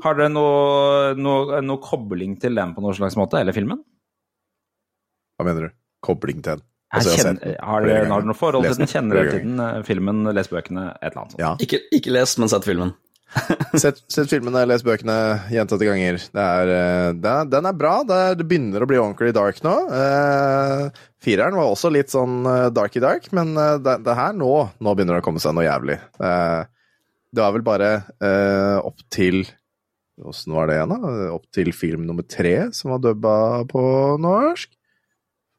Har 0.02 0.14
dere 0.18 0.30
noe, 0.30 1.12
noe, 1.18 1.60
noe 1.62 1.82
kobling 1.82 2.36
til 2.42 2.54
den 2.58 2.74
på 2.74 2.82
noen 2.84 2.94
slags 2.98 3.16
måte, 3.18 3.38
eller 3.40 3.54
filmen? 3.54 3.80
Hva 5.38 5.46
mener 5.48 5.68
du? 5.68 5.76
Kobling 6.06 6.42
til 6.42 6.58
den? 6.58 6.66
Altså, 6.94 7.16
kjenner, 7.18 7.56
har, 7.66 7.82
dere, 7.82 8.06
noe 8.22 8.36
forhold 8.38 8.64
til 8.66 8.78
den? 8.78 8.88
Kjenner 8.90 9.18
dere 9.18 9.32
til 9.34 9.42
den? 9.48 9.58
eh, 9.62 9.80
Filmen, 9.86 10.22
lest 10.36 10.52
bøkene, 10.54 10.84
et 11.00 11.08
eller 11.10 11.22
annet 11.24 11.34
sånt? 11.34 11.42
Ja. 11.42 11.50
Ikke, 11.62 11.80
ikke 11.94 12.14
les, 12.14 12.36
men 12.38 12.52
sett 12.52 12.66
filmen. 12.68 12.94
Sett, 13.82 13.98
sett 14.10 14.30
filmene, 14.30 14.62
les 14.68 14.84
bøkene 14.84 15.16
gjentatte 15.52 15.86
ganger. 15.86 16.18
Det 16.32 16.44
er, 16.44 16.70
eh, 16.72 17.08
det 17.20 17.34
den 17.52 17.68
er 17.68 17.76
bra. 17.76 17.98
Det, 18.06 18.16
er, 18.16 18.38
det 18.38 18.46
begynner 18.48 18.82
å 18.82 18.88
bli 18.88 19.00
ordentlig 19.00 19.34
dark 19.36 19.60
nå. 19.64 19.74
Eh, 19.92 21.02
fireren 21.22 21.58
var 21.58 21.70
også 21.72 21.90
litt 21.92 22.12
sånn 22.12 22.46
eh, 22.48 22.68
darky 22.74 23.02
dark, 23.02 23.28
men 23.36 23.52
eh, 23.60 23.76
det, 23.82 23.98
det 24.06 24.16
her 24.16 24.32
nå, 24.36 24.52
nå 24.80 24.96
begynner 24.96 25.18
det 25.18 25.24
å 25.24 25.26
komme 25.26 25.42
seg 25.42 25.56
noe 25.56 25.66
jævlig. 25.66 25.98
Eh, 26.00 26.62
det 27.36 27.44
var 27.44 27.54
vel 27.56 27.66
bare 27.66 27.92
eh, 28.24 28.76
opp 28.80 29.04
til 29.12 29.44
Åssen 30.16 30.54
var 30.56 30.64
det 30.64 30.78
igjen, 30.78 30.92
da? 30.94 31.14
Opp 31.34 31.42
til 31.52 31.68
film 31.76 32.06
nummer 32.08 32.24
tre 32.24 32.70
som 32.72 32.94
var 32.94 33.02
dubba 33.04 33.66
på 33.68 33.82
norsk. 34.24 34.70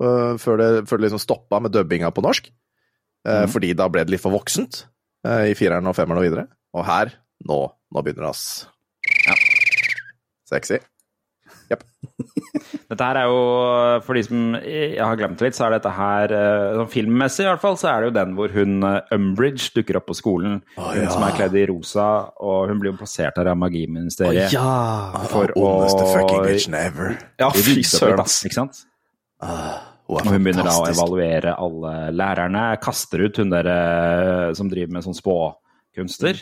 Før 0.02 0.58
det, 0.58 0.70
før 0.90 0.98
det 0.98 1.06
liksom 1.06 1.22
stoppa 1.22 1.60
med 1.62 1.76
dubbinga 1.76 2.10
på 2.10 2.24
norsk. 2.26 2.50
Mm. 3.22 3.46
Fordi 3.54 3.70
da 3.78 3.86
ble 3.94 4.02
det 4.02 4.16
litt 4.16 4.24
for 4.24 4.34
voksent 4.34 4.80
i 5.22 5.54
fireren 5.58 5.86
og 5.86 5.94
femmeren 5.94 6.24
og 6.24 6.26
videre. 6.26 6.48
Og 6.74 6.88
her, 6.90 7.14
nå, 7.46 7.62
nå 7.94 8.06
begynner 8.06 8.28
det, 8.28 8.34
ass. 8.34 8.46
Sexy. 10.48 10.80
Dette 12.88 13.04
her 13.04 13.18
er 13.20 13.28
jo, 13.30 13.40
for 14.06 14.18
de 14.18 14.24
som 14.26 14.56
jeg 14.62 14.98
har 15.00 15.18
glemt 15.20 15.40
det 15.40 15.50
litt, 15.50 15.58
så 15.58 15.68
er 15.68 15.76
dette 15.76 15.92
her 15.94 16.34
eh, 16.36 16.78
sånn 16.78 16.92
Filmmessig 16.92 17.44
i 17.46 17.50
hvert 17.50 17.64
fall, 17.64 17.76
så 17.80 17.90
er 17.92 18.00
det 18.00 18.10
jo 18.10 18.16
den 18.16 18.36
hvor 18.38 18.54
hun 18.56 18.88
eh, 18.88 19.14
Umbridge 19.16 19.74
dukker 19.76 20.00
opp 20.00 20.08
på 20.10 20.18
skolen. 20.18 20.62
hun 20.78 21.10
som 21.12 21.26
er 21.28 21.36
kledd 21.38 21.58
i 21.60 21.66
rosa, 21.70 22.08
og 22.40 22.72
hun 22.72 22.82
blir 22.82 22.94
jo 22.94 23.00
plassert 23.02 23.40
her 23.40 23.52
av 23.52 23.60
magiministeriet. 23.60 24.56
Ja! 24.56 25.28
For 25.32 25.52
å 25.60 25.68
bitchen 26.46 26.78
ever. 26.80 27.18
Ja, 27.42 27.52
fy 27.52 27.82
søren, 27.84 28.24
ass. 28.24 28.40
Ikke 28.48 28.62
sant? 28.62 28.84
Hun 29.44 29.52
er 29.52 30.24
Og 30.24 30.32
hun 30.32 30.46
begynner 30.46 30.64
da 30.64 30.78
å 30.80 30.88
evaluere 30.88 31.58
alle 31.60 31.96
lærerne. 32.16 32.68
Kaster 32.80 33.26
ut 33.28 33.42
hun 33.42 33.52
der 33.52 33.68
eh, 33.68 34.54
som 34.56 34.72
driver 34.72 34.96
med 34.96 35.04
sånn 35.04 35.18
spåkunster. 35.18 36.40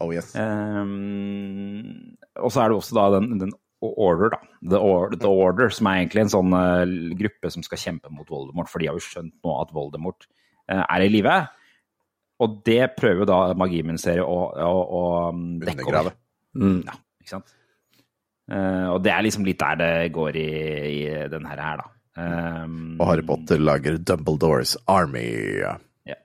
Oh, 0.00 0.08
yes. 0.14 0.32
Um, 0.38 2.14
og 2.40 2.48
så 2.54 2.62
er 2.62 2.72
det 2.72 2.78
også 2.78 2.96
da 2.96 3.10
den, 3.18 3.36
den 3.42 3.52
Order, 3.82 4.30
da. 4.30 4.38
The, 4.62 4.78
Order, 4.78 5.18
The 5.18 5.30
Order, 5.30 5.72
som 5.74 5.88
er 5.90 6.00
egentlig 6.00 6.22
en 6.22 6.30
sånn 6.30 6.54
uh, 6.54 6.84
gruppe 7.18 7.50
som 7.50 7.64
skal 7.66 7.80
kjempe 7.82 8.12
mot 8.14 8.28
Voldemort, 8.30 8.70
for 8.70 8.78
de 8.78 8.86
har 8.88 8.94
jo 8.94 9.02
skjønt 9.02 9.34
nå 9.42 9.56
at 9.58 9.72
Voldemort 9.74 10.28
uh, 10.70 10.84
er 10.84 11.02
i 11.02 11.10
live. 11.10 11.34
Og 12.42 12.60
det 12.66 12.94
prøver 12.94 13.24
jo 13.24 13.28
da 13.28 13.40
Magiministeriet 13.58 14.22
å, 14.22 14.38
å, 14.54 14.76
å 14.82 15.02
um, 15.34 15.42
dekke 15.62 15.88
over. 15.90 16.14
Mm. 16.54 16.78
Ja, 16.86 16.94
ikke 17.22 17.34
sant? 17.34 17.52
Uh, 18.50 18.94
og 18.94 19.02
det 19.02 19.12
er 19.14 19.26
liksom 19.26 19.46
litt 19.46 19.60
der 19.60 19.78
det 19.82 19.92
går 20.14 20.38
i, 20.38 20.48
i 20.92 21.02
den 21.32 21.50
her, 21.50 21.66
her 21.66 21.82
da. 21.82 21.90
Um, 22.12 22.98
Og 23.00 23.06
Harry 23.08 23.26
Potter 23.26 23.62
lager 23.62 23.98
Dumbledores 23.98 24.76
Army. 24.90 25.26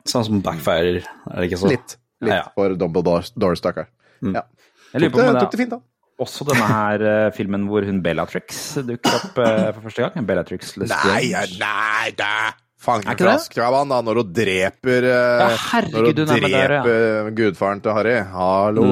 Sånn 0.10 0.26
som 0.30 0.42
backfire, 0.46 1.02
er 1.02 1.38
det 1.38 1.50
ikke 1.50 1.62
så? 1.62 1.74
Litt. 1.74 1.98
Litt 2.24 2.34
Ja, 2.34 2.40
ja. 2.42 2.50
for 2.56 2.74
Dumbledore, 2.80 3.56
stakkar. 3.60 3.90
Ja. 4.26 4.44
Tok 4.94 5.02
det, 5.14 5.26
tok 5.38 5.52
det 5.54 5.60
fint, 5.60 5.74
da. 5.76 5.82
også 6.24 6.46
denne 6.48 6.68
her 6.72 7.04
eh, 7.06 7.26
filmen 7.36 7.68
hvor 7.70 7.86
hun 7.86 8.00
Bellatrix 8.06 8.62
dukker 8.88 9.18
opp 9.20 9.42
eh, 9.44 9.68
for 9.76 9.84
første 9.90 10.06
gang. 10.08 10.26
Bellatrix 10.30 10.72
Lestrange. 10.82 11.44
Nei, 11.44 11.60
nei, 11.62 12.16
det? 12.18 12.32
Azkaban, 12.88 13.90
da, 13.90 13.98
når 14.06 14.20
hun 14.22 14.34
dreper 14.38 15.08
eh, 15.10 15.42
Ja, 15.42 15.48
herregud, 15.74 16.22
Når 16.22 16.30
hun 16.30 16.44
hun 16.44 16.46
er 16.46 16.54
der, 16.54 16.74
ja. 16.78 16.82
dreper 16.86 17.32
gudfaren 17.40 17.82
til 17.84 17.96
Harry. 17.98 18.16
Hallo! 18.34 18.88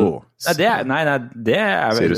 Nei, 0.45 0.55
det 0.57 0.67
er, 0.69 0.85
nei, 0.89 1.01
nei, 1.07 1.17
det 1.49 1.59
er 1.61 1.99
vel 2.01 2.15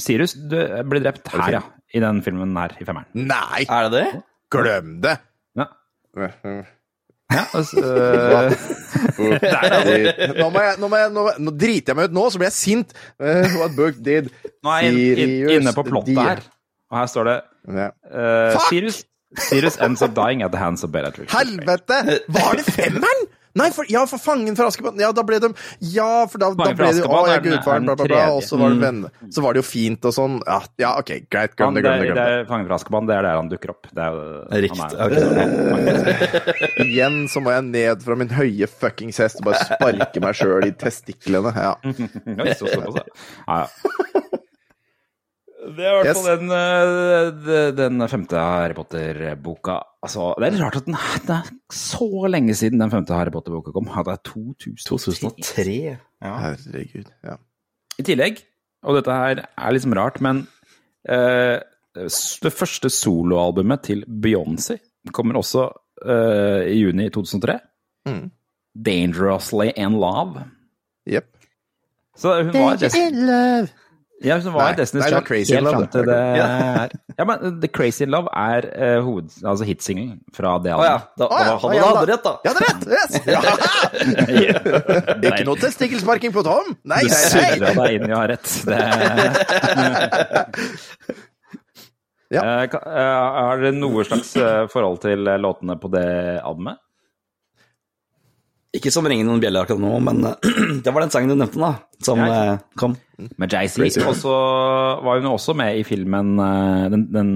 Sirus? 0.00 0.34
Du, 0.38 0.56
blir 0.90 1.02
drept 1.04 1.30
her, 1.34 1.58
ja. 1.58 1.62
I 1.90 2.02
den 2.02 2.22
filmen 2.22 2.54
her, 2.56 2.76
i 2.78 2.86
femmeren. 2.86 3.10
Nei! 3.14 3.66
Er 3.66 3.90
det 3.90 3.98
det? 3.98 4.22
Glem 4.54 5.00
det! 5.02 5.16
Ja. 5.58 5.66
Ja, 7.30 7.44
altså, 7.54 7.78
nå, 10.40 10.46
må 10.50 10.62
jeg, 10.64 10.74
nå, 10.82 10.88
må 10.90 10.98
jeg, 10.98 11.10
nå, 11.14 11.26
nå 11.38 11.52
driter 11.54 11.92
jeg 11.92 11.98
meg 12.00 12.10
ut 12.10 12.16
nå, 12.16 12.24
så 12.32 12.40
blir 12.40 12.50
jeg 12.50 12.56
sint. 12.56 12.94
Uh, 13.22 13.44
what 13.60 13.76
Burke 13.76 14.02
did 14.02 14.30
nå 14.64 14.72
er 14.74 14.86
jeg 14.88 14.96
in, 14.96 14.98
in, 15.24 15.34
inne 15.60 15.74
på 15.76 15.84
plottet 15.86 16.18
her, 16.18 16.42
og 16.90 16.98
her 17.00 17.10
står 17.12 17.30
det 17.30 17.36
Ja. 17.70 17.88
Fuck! 18.56 18.66
Sirius, 18.68 19.02
Sirius 19.50 19.76
ends 19.84 20.02
up 20.02 20.16
dying 20.16 20.42
at 20.42 20.50
the 20.50 20.58
hands 20.58 20.82
of 20.82 20.90
Bellatrix. 20.94 21.30
Helvete! 21.34 22.00
Var 22.34 22.58
det 22.58 22.66
femmeren? 22.66 23.28
Nei, 23.58 23.66
for, 23.74 23.88
ja, 23.90 24.04
for 24.06 24.22
fangen 24.22 24.54
fra 24.54 24.68
Askepott! 24.70 24.94
Ja, 25.00 25.10
da 25.16 25.24
ble 25.26 25.40
de 25.42 25.48
Ja, 25.90 26.26
for 26.30 26.38
da, 26.38 26.52
da 26.54 26.68
ble 26.70 26.90
de 26.94 27.02
Å, 27.02 27.20
jeg 27.26 27.34
er 27.40 27.44
gudfaren, 27.48 27.88
bla, 27.88 27.96
bla, 27.98 28.06
bla. 28.06 28.20
Og 28.36 28.44
så 28.46 28.58
var 28.60 28.74
det 28.74 28.82
venner. 28.84 29.14
Så 29.34 29.42
var 29.42 29.56
det 29.56 29.64
jo 29.64 29.66
fint 29.66 30.06
og 30.06 30.14
sånn. 30.14 30.36
Ja, 30.46 30.60
ja 30.78 30.92
OK, 31.00 31.10
greit. 31.32 31.56
Glem 31.58 31.74
det, 31.74 31.82
glem 31.82 31.98
det. 31.98 32.06
det 32.06 32.14
Glem 32.14 32.20
det. 32.20 32.46
Fangen 32.50 32.68
fra 32.70 32.78
Askepott, 32.78 33.08
det 33.10 33.16
er 33.18 33.26
der 33.26 33.40
han 33.40 33.50
dukker 33.50 33.74
opp. 33.74 33.90
Det 33.90 34.06
er, 34.06 34.62
Riktig. 34.66 34.86
han 35.00 35.16
er- 35.18 35.74
ok. 35.74 36.84
Igjen 36.86 37.20
så 37.32 37.42
må 37.42 37.56
jeg 37.56 37.66
ned 37.72 38.06
fra 38.06 38.18
min 38.22 38.30
høye 38.38 38.70
fuckings 38.70 39.18
hest 39.24 39.42
og 39.42 39.50
bare 39.50 39.66
sparke 39.66 40.22
meg 40.22 40.38
sjøl 40.38 40.68
i 40.70 40.74
testiklene. 40.86 41.54
Ja. 41.58 41.74
Oi, 41.82 42.50
så 42.54 42.70
såpass, 42.70 43.02
ja. 43.02 43.06
Ja, 43.48 43.62
ja. 43.66 44.26
Det 45.60 45.84
er 45.84 45.90
i 45.90 45.96
hvert 46.00 46.06
Yes. 46.08 46.20
fall 46.24 46.38
den, 46.40 46.50
øh, 46.56 47.76
den 47.76 48.08
femte 48.08 48.36
Harry 48.40 48.72
Potter-boka. 48.74 49.74
Altså, 50.02 50.30
det 50.38 50.46
er 50.46 50.50
litt 50.54 50.62
rart 50.62 50.76
at 50.80 50.86
den, 50.86 50.96
det 51.26 51.34
er 51.36 51.50
så 51.70 52.08
lenge 52.32 52.54
siden 52.56 52.80
den 52.80 52.90
femte 52.90 53.12
Harry 53.12 53.30
Potter-boka 53.34 53.74
kom. 53.76 53.84
Det 53.84 54.14
er 54.14 54.22
2003. 54.24 54.86
2003. 54.88 55.98
Herregud. 56.22 57.10
Ja. 57.24 57.36
I 57.98 58.02
tillegg, 58.08 58.40
og 58.82 58.96
dette 58.96 59.12
her 59.12 59.42
er 59.44 59.70
liksom 59.76 59.92
rart, 59.98 60.20
men 60.24 60.46
eh, 61.08 61.58
det 61.94 62.52
første 62.56 62.88
soloalbumet 62.88 63.82
til 63.84 64.04
Beyoncé 64.08 64.78
kommer 65.12 65.36
også 65.36 65.66
eh, 66.06 66.70
i 66.72 66.78
juni 66.80 67.10
2003. 67.10 67.58
Mm. 68.08 68.30
'Dangerously 68.78 69.72
in 69.76 69.98
Love'. 70.00 70.46
Jepp. 71.06 71.26
Så 72.16 72.42
hun 72.42 72.52
var. 72.54 73.68
Ja, 74.20 74.36
hun 74.36 74.52
var 74.52 74.66
Nei, 74.68 74.76
Destiny's 74.76 75.06
Child 75.08 75.24
Crazy 75.24 75.54
helt 75.56 75.68
fram 75.72 75.86
til 75.94 76.04
det 76.08 76.16
her. 76.44 76.92
Ja, 77.16 77.24
men 77.28 77.60
The 77.62 77.68
Crazy 77.72 78.02
in 78.04 78.10
Love 78.12 78.28
er 78.36 78.66
uh, 78.68 78.98
hoved, 79.06 79.30
altså 79.40 79.64
hitsingelen 79.68 80.18
fra 80.36 80.58
det 80.60 80.74
Å 80.76 80.82
ja, 80.84 80.98
da, 81.16 81.24
Å 81.24 81.38
ja, 81.40 81.44
da 81.46 81.56
hadde 81.62 81.76
ja, 81.76 81.80
du 81.80 81.86
da. 81.86 81.86
hadde 81.96 82.10
rett, 82.12 82.24
da. 82.26 82.32
Ja, 82.44 82.50
det 82.52 82.60
er 82.60 82.66
rett! 82.68 82.84
Yes. 82.90 83.10
Ja. 83.30 83.40
Ikke 85.30 85.46
noe 85.48 85.58
testikkelsparking 85.60 86.32
på 86.36 86.42
Tom! 86.44 86.66
Nei, 86.84 87.00
nei, 87.00 87.08
nei, 87.08 87.16
nei! 87.16 87.50
surra 87.56 87.72
deg 87.80 87.90
inn 87.96 88.06
i 88.08 88.12
å 88.12 88.20
ha 88.20 88.26
rett. 88.30 88.48
Det... 88.68 88.78
Ja. 92.30 92.42
uh, 92.44 92.76
Har 92.76 93.58
dere 93.58 93.72
noe 93.74 94.04
slags 94.06 94.36
eh, 94.38 94.68
forhold 94.70 95.00
til 95.02 95.26
låtene 95.42 95.74
på 95.82 95.88
det 95.90 96.06
albumet? 96.46 96.78
Ikke 98.76 98.92
som 98.94 99.06
ringer 99.10 99.26
noen 99.26 99.40
bjeller 99.42 99.64
akkurat 99.66 99.82
nå, 99.82 99.92
men 100.06 100.20
eh, 100.28 100.50
det 100.84 100.92
var 100.94 101.02
den 101.02 101.10
sangen 101.14 101.32
du 101.32 101.36
nevnte, 101.40 101.58
da, 101.58 101.72
som 102.06 102.20
Ja. 102.22 102.28
eh, 102.54 102.60
kom. 102.78 102.94
Med 103.36 103.52
Jay-Z. 103.52 103.98
Og 104.06 104.14
så 104.16 104.34
var 105.04 105.18
hun 105.18 105.26
også 105.32 105.52
med 105.58 105.80
i 105.80 105.82
filmen 105.84 106.36
eh, 106.40 106.84
den, 106.94 107.02
den 107.12 107.32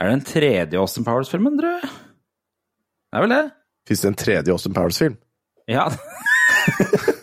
Er 0.00 0.08
det 0.08 0.14
den 0.16 0.24
tredje 0.26 0.80
Austin 0.80 1.04
Powers-filmen, 1.06 1.58
tror 1.60 1.76
jeg? 1.76 1.90
Det 1.92 3.20
er 3.20 3.26
vel 3.26 3.34
det? 3.36 3.42
Fins 3.86 4.00
det 4.02 4.08
en 4.10 4.18
tredje 4.24 4.50
Austin 4.56 4.74
Powers-film? 4.74 5.18
Ja. 5.70 5.84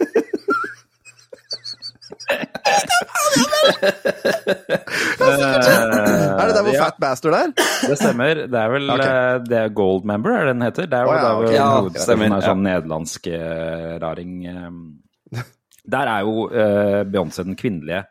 Er 5.22 6.48
det 6.48 6.56
der 6.56 6.64
hvor 6.66 6.74
ja, 6.74 6.84
Fat 6.84 6.98
Bastard 7.02 7.36
er? 7.38 7.52
Det 7.56 7.98
stemmer. 8.00 8.44
Det 8.52 8.60
er 8.60 8.70
vel 8.74 8.90
okay. 8.96 9.08
eh, 9.08 9.40
det 9.48 9.58
er 9.60 9.74
Gold 9.78 10.06
Member, 10.10 10.36
er 10.36 10.50
det 10.50 10.56
den 10.56 10.66
heter? 10.66 10.88
Det 10.90 10.98
er 10.98 11.06
jo 11.06 11.12
Å, 11.12 11.16
ja, 11.16 11.22
der 11.24 11.36
hvor 11.36 11.48
ok. 11.48 11.54
Ja, 11.56 11.68
hovedpersonen 11.78 12.08
stemmer, 12.08 12.36
er 12.38 12.48
sånn 12.48 12.64
nederlandsk 12.68 13.30
eh, 13.32 13.92
raring. 14.04 14.34
eh. 14.52 15.46
Der 15.92 16.06
er 16.14 16.20
jo 16.28 16.46
uh, 16.52 17.02
Beyoncé 17.10 17.42
den 17.48 17.56
kvinnelige 17.58 18.04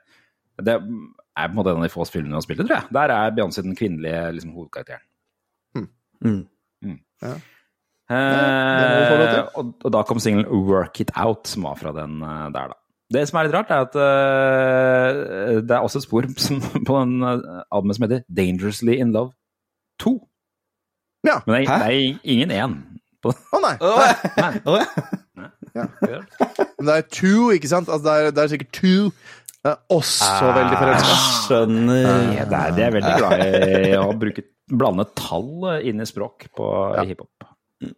Det 0.59 0.73
er 0.75 0.81
på 0.83 1.45
en 1.45 1.55
måte 1.55 1.71
en 1.71 1.79
av 1.79 1.87
de 1.87 1.93
få 1.93 2.05
filmene 2.11 2.35
hun 2.35 2.41
har 2.41 2.45
spilt 2.45 2.65
i, 2.65 2.67
tror 2.67 2.77
jeg. 2.81 2.91
Der 2.97 3.13
er 3.15 3.31
Beyoncé 3.37 3.63
den 3.65 3.77
kvinnelige 3.79 4.25
liksom, 4.37 4.51
hovedkarakteren. 4.57 5.05
Mm. 5.79 5.87
Mm. 6.25 6.41
Mm. 6.85 6.99
Ja. 7.23 7.35
Uh, 8.11 9.47
og, 9.55 9.71
og 9.87 9.91
da 9.95 10.01
kom 10.03 10.19
singelen 10.19 10.49
'Work 10.51 10.99
It 11.05 11.13
Out', 11.15 11.47
som 11.47 11.63
var 11.69 11.79
fra 11.79 11.93
den 11.95 12.19
eh, 12.27 12.49
der, 12.57 12.73
da. 12.75 12.79
Det 13.11 13.25
som 13.29 13.39
er 13.41 13.49
litt 13.49 13.55
rart, 13.57 13.71
er 13.75 13.87
at 13.89 13.97
uh, 13.99 15.61
det 15.67 15.75
er 15.75 15.83
også 15.83 15.99
et 15.99 16.07
spor 16.07 16.29
som, 16.39 16.61
på 16.87 16.99
den 17.01 17.23
uh, 17.27 17.63
albumet 17.75 17.97
som 17.99 18.07
heter 18.07 18.23
'Dangerously 18.31 18.99
In 19.03 19.13
Love 19.17 19.33
2'. 20.03 20.15
Ja. 21.27 21.41
Men 21.47 21.55
det 21.55 21.69
er, 21.69 21.83
det 21.83 21.89
er 21.91 22.19
ingen 22.25 22.51
én. 22.55 22.77
Å 23.27 23.33
Å 23.53 23.59
nei. 23.61 23.75
nei. 23.83 24.53
nei. 24.65 24.85
nei. 25.37 25.51
ja. 25.75 25.85
Men 26.79 26.87
det 26.89 26.95
er 26.97 27.05
two, 27.13 27.51
ikke 27.53 27.69
sant? 27.69 27.91
Altså, 27.93 28.07
det, 28.07 28.15
er, 28.17 28.31
det 28.37 28.45
er 28.45 28.53
sikkert 28.55 28.73
two. 28.79 29.11
Det 29.61 29.75
er 29.75 29.77
også 29.93 30.47
veldig 30.57 30.79
forelska. 30.81 31.17
Skjønner. 31.45 32.09
Ja, 32.39 32.47
det 32.49 32.61
er, 32.63 32.71
de 32.79 32.85
er 32.87 32.95
veldig 32.97 33.15
glad 33.21 33.43
i 33.45 33.93
å 34.01 34.07
bruke 34.23 34.47
blande 34.71 35.05
tall 35.19 35.67
inn 35.85 36.01
i 36.01 36.07
språk 36.09 36.47
på 36.57 36.71
Ja. 36.97 37.05
hiphop. 37.11 37.45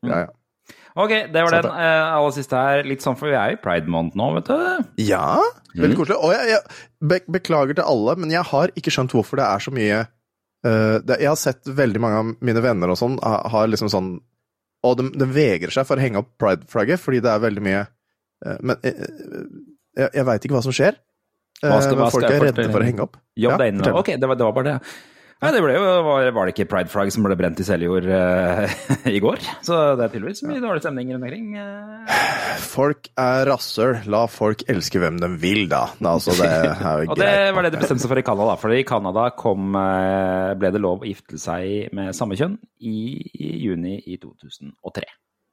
Ja, 0.03 0.25
ja. 0.25 0.27
Ok, 0.97 1.13
det 1.33 1.43
var 1.47 1.55
den 1.57 1.67
uh, 1.73 2.17
aller 2.19 2.33
siste 2.37 2.59
her. 2.59 2.83
Litt 2.85 3.01
sånn, 3.05 3.17
for 3.17 3.31
vi 3.31 3.37
er 3.39 3.53
jo 3.55 3.57
i 3.57 3.63
pride 3.63 3.89
month 3.89 4.17
nå, 4.19 4.27
vet 4.37 4.51
du. 4.51 4.89
ja, 5.07 5.39
veldig 5.75 5.97
koselig. 5.97 6.19
Og 6.21 6.35
jeg, 6.35 6.51
jeg 6.53 7.09
be, 7.13 7.21
beklager 7.39 7.79
til 7.79 7.87
alle, 7.89 8.17
men 8.21 8.31
jeg 8.35 8.45
har 8.51 8.75
ikke 8.77 8.93
skjønt 8.93 9.15
hvorfor 9.17 9.41
det 9.41 9.47
er 9.49 9.65
så 9.65 9.73
mye 9.73 10.03
uh, 10.05 10.99
det, 11.01 11.17
Jeg 11.23 11.31
har 11.33 11.41
sett 11.41 11.65
veldig 11.81 12.03
mange 12.05 12.19
av 12.21 12.35
mine 12.45 12.61
venner 12.65 12.93
og 12.93 12.99
sånn 13.01 13.17
ha- 13.25 13.41
har 13.55 13.71
liksom 13.73 13.89
sånn 13.93 14.11
Og 14.85 14.99
de, 15.01 15.09
de 15.17 15.27
vegrer 15.33 15.73
seg 15.73 15.87
for 15.89 15.97
å 15.97 16.03
henge 16.05 16.21
opp 16.21 16.35
pride-flagget 16.43 17.01
fordi 17.01 17.23
det 17.25 17.31
er 17.33 17.41
veldig 17.47 17.63
mye 17.65 17.81
uh, 17.87 18.59
Men 18.61 18.77
jeg, 18.85 20.09
jeg 20.13 20.25
veit 20.29 20.45
ikke 20.45 20.57
hva 20.59 20.63
som 20.67 20.73
skjer. 20.77 20.97
Hva 21.63 21.81
skal- 21.85 21.97
hva 22.01 22.11
folk 22.11 22.25
skal 22.27 22.37
er 22.37 22.47
redde 22.51 22.69
for 22.73 22.83
å 22.83 22.87
henge 22.89 23.05
opp. 23.05 23.17
Jobb 23.39 23.53
Ja, 23.57 23.59
deg 23.65 23.73
inn. 23.73 23.81
fortell. 23.81 23.99
Ok, 24.03 24.13
det 24.19 24.29
var, 24.29 24.37
det 24.41 24.47
var 24.49 24.55
bare 24.61 24.71
det. 24.75 24.77
Nei, 25.43 25.51
det 25.51 25.59
ble 25.65 25.73
jo, 25.75 25.87
var, 26.07 26.29
var 26.37 26.47
det 26.47 26.53
ikke 26.55 26.69
pride-flagg 26.71 27.09
som 27.11 27.25
ble 27.27 27.35
brent 27.35 27.59
i 27.59 27.65
Seljord 27.67 28.05
uh, 28.07 28.63
i 29.11 29.19
går? 29.23 29.41
Så 29.67 29.75
det 29.99 30.05
er 30.05 30.13
tydeligvis 30.13 30.45
mye 30.47 30.61
dårlig 30.63 30.85
stemning 30.85 31.09
rundt 31.11 31.27
omkring. 31.27 31.49
Uh. 31.59 32.13
Folk 32.63 33.09
er 33.19 33.49
rasshøl. 33.51 34.05
La 34.13 34.21
folk 34.31 34.63
elske 34.71 35.01
hvem 35.03 35.17
de 35.19 35.33
vil, 35.43 35.65
da. 35.73 35.89
Altså, 35.99 36.37
det 36.39 36.47
er 36.47 36.69
jo 37.03 37.09
Og 37.13 37.19
det 37.19 37.33
var 37.57 37.67
det 37.67 37.73
de 37.75 37.81
bestemte 37.81 38.05
seg 38.05 38.13
for 38.13 38.23
i 38.23 38.25
Canada. 38.29 38.55
For 38.61 38.75
i 38.77 38.85
Canada 38.87 39.25
kom, 39.35 39.75
eh, 39.81 40.53
ble 40.61 40.71
det 40.77 40.83
lov 40.85 41.03
å 41.03 41.09
gifte 41.11 41.41
seg 41.43 41.91
med 41.99 42.15
samme 42.15 42.39
kjønn 42.39 42.55
i, 42.79 42.95
i 43.35 43.51
juni 43.65 43.97
i 43.99 44.21
2003. 44.23 45.09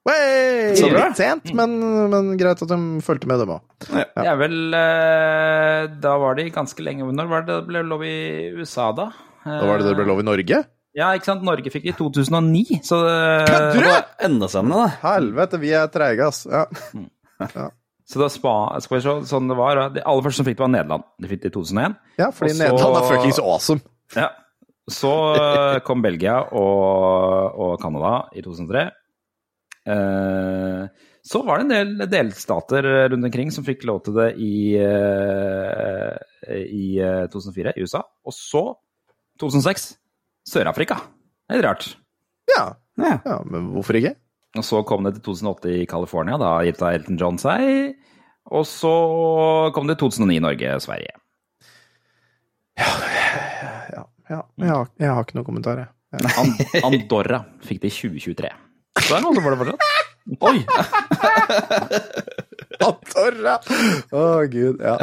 Hey! 0.06 0.76
Så. 0.78 0.92
Litt 0.94 1.18
sent, 1.18 1.50
men, 1.58 1.74
men 2.14 2.30
greit 2.38 2.62
at 2.62 2.70
de 2.70 3.02
fulgte 3.06 3.30
med, 3.30 3.42
dem 3.42 3.56
òg. 3.58 3.90
Det 3.90 4.06
er 4.22 4.38
vel 4.38 4.56
Da 6.02 6.14
var 6.22 6.38
de 6.38 6.46
ganske 6.54 6.86
lenge 6.86 7.10
Når 7.10 7.30
var 7.30 7.44
det 7.46 7.58
det 7.58 7.68
ble 7.68 7.84
lov 7.86 8.06
i 8.08 8.16
USA, 8.54 8.92
da? 8.96 9.10
Da 9.50 9.66
var 9.68 9.82
det 9.82 9.88
det 9.90 9.96
ble 9.98 10.06
lov 10.10 10.22
i 10.22 10.28
Norge? 10.28 10.62
Ja, 10.98 11.12
ikke 11.16 11.30
sant. 11.30 11.44
Norge 11.46 11.72
fikk 11.74 11.86
det 11.86 11.94
i 11.94 11.98
2009, 12.00 12.80
så 12.86 13.00
det, 13.06 13.18
Kødder 13.50 13.86
du?! 13.86 13.92
Enda 14.30 14.48
sammen, 14.52 14.74
da. 14.76 14.88
Helvete, 15.04 15.60
vi 15.62 15.70
er 15.78 15.90
treige, 15.94 16.28
ass. 16.30 16.46
Ja. 16.50 16.66
Så 18.10 18.18
da 18.24 18.28
spa, 18.34 18.54
skal 18.82 18.98
vi 18.98 19.04
se, 19.06 19.14
sånn 19.30 19.48
det 19.52 19.56
var. 19.60 19.84
Det 19.94 20.02
aller 20.02 20.26
første 20.26 20.42
som 20.42 20.48
fikk 20.48 20.58
det, 20.58 20.64
var 20.66 20.72
Nederland. 20.74 21.04
De 21.22 21.30
fikk 21.30 21.44
det 21.44 21.52
i 21.52 21.56
2001. 21.60 21.98
ja, 22.20 22.32
fordi 22.34 22.56
så- 22.56 22.64
Nederland 22.64 22.98
er 22.98 23.10
fuckings 23.12 23.40
awesome. 23.44 23.84
Ja. 24.18 24.30
Så 24.90 25.12
eh, 25.38 25.76
kom 25.86 26.02
Belgia 26.02 26.40
og, 26.58 27.60
og 27.62 27.76
Canada 27.84 28.16
i 28.34 28.42
2003. 28.42 28.88
Eh, 29.94 30.88
så 31.30 31.42
var 31.46 31.62
det 31.62 31.68
en 31.68 31.74
del 32.00 32.10
delstater 32.10 32.88
rundt 33.14 33.28
omkring 33.30 33.52
som 33.54 33.64
fikk 33.68 33.86
lov 33.86 34.02
til 34.06 34.16
det 34.18 34.30
i, 34.42 34.74
eh, 34.82 36.18
i 36.66 36.98
eh, 37.04 37.28
2004 37.30 37.76
i 37.78 37.86
USA. 37.86 38.02
Og 38.26 38.34
så, 38.36 38.64
2006, 39.40 39.88
Sør-Afrika. 40.50 41.00
Det 41.48 41.56
er 41.56 41.62
litt 41.62 41.68
rart. 41.70 41.88
Ja. 42.50 42.64
Ja. 43.00 43.16
ja, 43.24 43.38
men 43.48 43.70
hvorfor 43.74 43.96
ikke? 43.96 44.16
Og 44.58 44.66
så 44.66 44.82
kom 44.88 45.06
det 45.06 45.16
til 45.18 45.24
2008 45.30 45.72
i 45.78 45.86
California, 45.90 46.40
da 46.42 46.58
gifta 46.66 46.92
Elton 46.98 47.20
John 47.22 47.38
seg. 47.40 47.94
Og 48.50 48.66
så 48.68 48.92
kom 49.76 49.90
det 49.90 50.00
2009 50.02 50.40
i 50.40 50.44
Norge 50.44 50.74
og 50.76 50.84
Sverige. 50.84 51.14
Ja, 52.80 54.04
ja 54.32 54.42
jeg, 54.58 54.70
har, 54.72 54.90
jeg 54.98 55.14
har 55.14 55.28
ikke 55.28 55.38
noen 55.38 55.50
kommentar, 55.52 55.84
jeg. 55.84 55.94
And, 56.10 56.64
Andorra 56.82 57.44
fikk 57.62 57.84
det 57.84 57.92
i 57.92 57.98
2023. 58.10 58.50
Så 59.00 59.14
er 59.14 59.20
det 59.20 59.26
noen 59.28 59.38
som 59.38 59.46
får 59.46 59.54
det 59.54 59.60
fortsatt. 59.62 59.82
Oi! 60.50 60.58
Andorra! 62.90 63.56
Å, 64.10 64.26
gud. 64.50 64.82
Ja. 64.82 64.98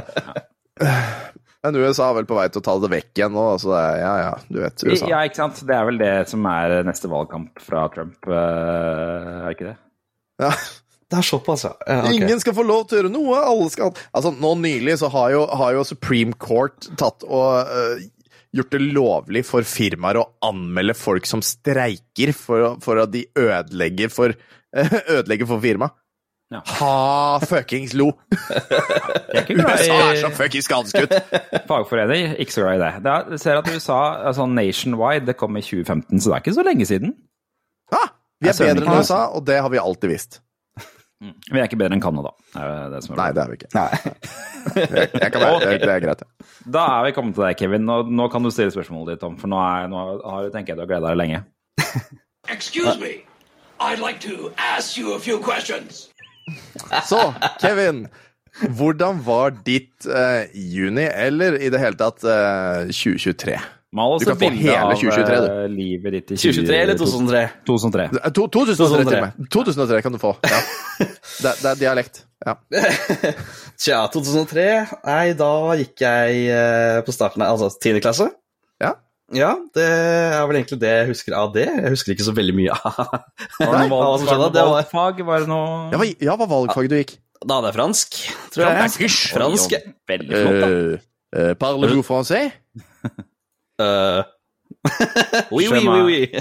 Men 1.67 1.83
USA 1.83 2.11
er 2.11 2.21
vel 2.21 2.29
på 2.31 2.39
vei 2.39 2.47
til 2.53 2.63
å 2.63 2.67
ta 2.67 2.77
det 2.79 2.93
vekk 2.93 3.11
igjen 3.19 3.35
nå, 3.35 3.45
så 3.59 3.73
det 3.73 3.83
er, 3.83 4.01
ja 4.05 4.15
ja, 4.23 4.33
du 4.47 4.59
vet 4.63 4.85
USA. 4.87 5.11
Ja, 5.11 5.23
ikke 5.27 5.41
sant. 5.43 5.63
Det 5.67 5.75
er 5.75 5.87
vel 5.89 6.01
det 6.01 6.15
som 6.31 6.47
er 6.51 6.79
neste 6.87 7.11
valgkamp 7.11 7.63
fra 7.63 7.87
Trump, 7.95 8.19
eh, 8.31 8.35
er 8.37 9.47
det 9.49 9.55
ikke 9.57 9.71
det? 9.73 9.79
Ja. 10.47 10.53
Det 11.07 11.21
er 11.21 11.27
såpass, 11.27 11.63
ja. 11.63 11.73
Okay. 11.85 12.17
Ingen 12.19 12.41
skal 12.43 12.55
få 12.57 12.65
lov 12.67 12.89
til 12.89 12.97
å 12.97 13.01
gjøre 13.01 13.13
noe, 13.15 13.39
alle 13.39 13.69
skal 13.71 13.93
Altså, 14.11 14.33
nå 14.35 14.57
nylig 14.59 14.97
så 14.99 15.11
har 15.15 15.31
jo, 15.37 15.45
har 15.61 15.77
jo 15.77 15.85
Supreme 15.87 16.35
Court 16.35 16.89
tatt 16.99 17.23
og 17.23 17.71
uh, 17.71 18.07
gjort 18.57 18.75
det 18.75 18.81
lovlig 18.83 19.45
for 19.47 19.67
firmaer 19.67 20.19
å 20.19 20.27
anmelde 20.47 20.97
folk 20.99 21.29
som 21.31 21.45
streiker 21.47 22.35
for, 22.35 22.75
for 22.83 23.05
at 23.05 23.15
de 23.15 23.23
ødelegger 23.39 24.11
for 24.11 24.35
Ødelegger 25.17 25.49
for 25.49 25.63
firmaet. 25.63 25.95
Ja. 26.55 26.61
Ha 26.79 27.41
fuckings 27.43 27.95
lo! 27.99 28.13
USA 29.51 29.97
er 30.13 30.21
så 30.21 30.29
fuckings 30.31 30.69
skadeskutt! 30.69 31.11
fagforening, 31.67 32.37
ikke 32.39 32.55
så 32.55 32.63
glad 32.63 32.79
i 32.79 32.83
det. 32.85 32.91
det 33.03 33.11
er, 33.13 33.31
jeg 33.35 33.43
ser 33.43 33.59
at 33.59 33.71
USA 33.75 34.01
sånn 34.37 34.55
nationwide, 34.55 35.27
det 35.27 35.35
kom 35.41 35.59
i 35.59 35.65
2015, 35.65 36.21
så 36.23 36.31
det 36.31 36.37
er 36.37 36.45
ikke 36.45 36.55
så 36.55 36.67
lenge 36.67 36.87
siden. 36.87 37.17
Ah, 37.91 38.13
vi 38.43 38.53
er 38.53 38.59
bedre 38.63 38.87
enn. 38.87 39.01
USA, 39.01 39.25
og 39.35 39.43
det 39.49 39.59
har 39.65 39.73
vi 39.75 39.83
alltid 39.83 40.13
visst. 40.15 40.39
Vi 41.25 41.57
er 41.57 41.65
ikke 41.65 41.79
bedre 41.81 41.97
enn 41.97 42.03
Canada. 42.05 42.31
Er 42.55 42.91
det 42.93 42.99
som 43.07 43.17
Nei, 43.17 43.31
det 43.35 43.43
er 43.43 43.51
vi 43.51 43.59
ikke. 43.59 43.71
Nei. 43.75 43.91
Jeg, 44.77 45.09
jeg 45.15 45.31
kan 45.31 45.41
være, 45.41 45.59
det, 45.63 45.77
det 45.85 45.91
er 45.93 46.01
greit. 46.03 46.23
ja. 46.25 46.47
Da 46.75 46.81
er 46.97 47.05
vi 47.07 47.13
kommet 47.15 47.37
til 47.37 47.45
deg, 47.47 47.55
Kevin. 47.57 47.85
Nå, 47.87 48.01
nå 48.11 48.27
kan 48.33 48.43
du 48.43 48.51
stille 48.51 48.73
spørsmålet 48.75 49.15
ditt, 49.15 49.21
Tom. 49.23 49.37
For 49.39 49.47
nå, 49.49 49.61
er, 49.63 49.87
nå 49.93 50.01
har, 50.27 50.49
tenker 50.51 50.75
jeg 50.75 50.81
du 50.81 50.83
har 50.83 50.89
gleda 50.91 51.13
deg 51.13 51.21
lenge. 51.21 51.39
Excuse 52.51 52.99
me. 52.99 53.13
I'd 53.79 54.03
like 54.03 54.19
to 54.27 54.51
ask 54.59 54.99
you 54.99 55.15
a 55.15 55.21
few 55.23 55.39
questions. 55.39 56.09
Så, 57.09 57.21
Kevin. 57.61 58.07
Hvordan 58.73 59.19
var 59.27 59.51
ditt 59.67 60.07
uh, 60.09 60.47
juni, 60.57 61.05
eller 61.13 61.59
i 61.61 61.69
det 61.73 61.81
hele 61.83 61.99
tatt 62.01 62.23
uh, 62.25 62.87
2023? 62.89 63.57
Mal 63.97 64.11
Du 64.13 64.17
oss 64.17 64.25
kan 64.27 64.33
et 64.35 64.41
få 64.41 64.49
bilde 64.51 64.63
hele 64.65 64.81
av 64.83 64.95
2023, 64.99 65.37
du. 65.41 65.47
eh, 65.53 65.69
livet 65.73 66.13
ditt 66.17 66.31
i 66.35 66.39
2023 66.41 66.79
eller 66.83 66.99
2003? 67.01 67.43
2003. 67.69 68.07
Eh, 68.19 68.33
to- 68.37 68.49
2003 68.57 69.05
til 69.07 69.15
og 69.17 69.23
med. 69.27 69.47
2003 69.55 70.01
kan 70.07 70.17
du 70.17 70.19
få. 70.21 70.33
Ja. 70.45 70.61
Det, 71.37 71.51
det 71.61 71.69
er 71.69 71.77
dialekt. 71.77 72.23
Ja. 72.47 72.55
Tja, 73.77 73.99
2003 74.13 74.63
Nei, 75.05 75.35
da 75.37 75.49
gikk 75.77 76.01
jeg 76.01 76.47
eh, 76.49 77.01
på 77.05 77.13
starten 77.13 77.45
av 77.45 77.59
altså 77.59 77.69
10. 77.77 78.01
klasse. 78.05 78.31
Ja. 79.35 79.53
Det 79.75 79.85
er 79.87 80.47
vel 80.47 80.59
egentlig 80.61 80.79
det 80.83 80.91
jeg 80.93 81.09
husker 81.11 81.35
av 81.39 81.53
det. 81.55 81.67
Jeg 81.67 81.93
husker 81.97 82.15
ikke 82.15 82.27
så 82.29 82.35
veldig 82.37 82.55
mye 82.55 82.77
av 82.77 83.01
Nei, 83.61 83.87
hva 83.91 84.01
som 84.21 84.29
skjedde, 84.29 84.53
det 84.55 84.63
var- 84.63 84.77
valgfag? 84.77 85.25
Var 85.27 85.47
det 85.47 85.51
noe 85.51 85.91
Ja, 85.91 85.99
hva, 86.03 86.07
ja, 86.29 86.37
hva 86.37 86.47
valgfaget 86.53 86.93
du 86.93 86.99
gikk? 87.01 87.17
Da 87.47 87.59
hadde 87.59 87.69
jeg 87.73 87.77
fransk, 87.77 88.21
tror 88.55 88.65
jeg. 88.65 88.77
Fransk. 88.79 89.35
Fransk. 89.37 89.75
Oi, 89.77 89.93
Veldig 90.09 90.41
flott, 90.41 90.63
da. 90.63 90.69
Uh, 90.71 91.05
uh, 91.37 91.53
parle 91.61 91.91
vous 91.93 92.07
français? 92.07 92.49
Uh, 93.77 94.23
oui, 95.53 95.67
oui, 95.69 95.83
oui, 95.87 96.01
oui. 96.07 96.21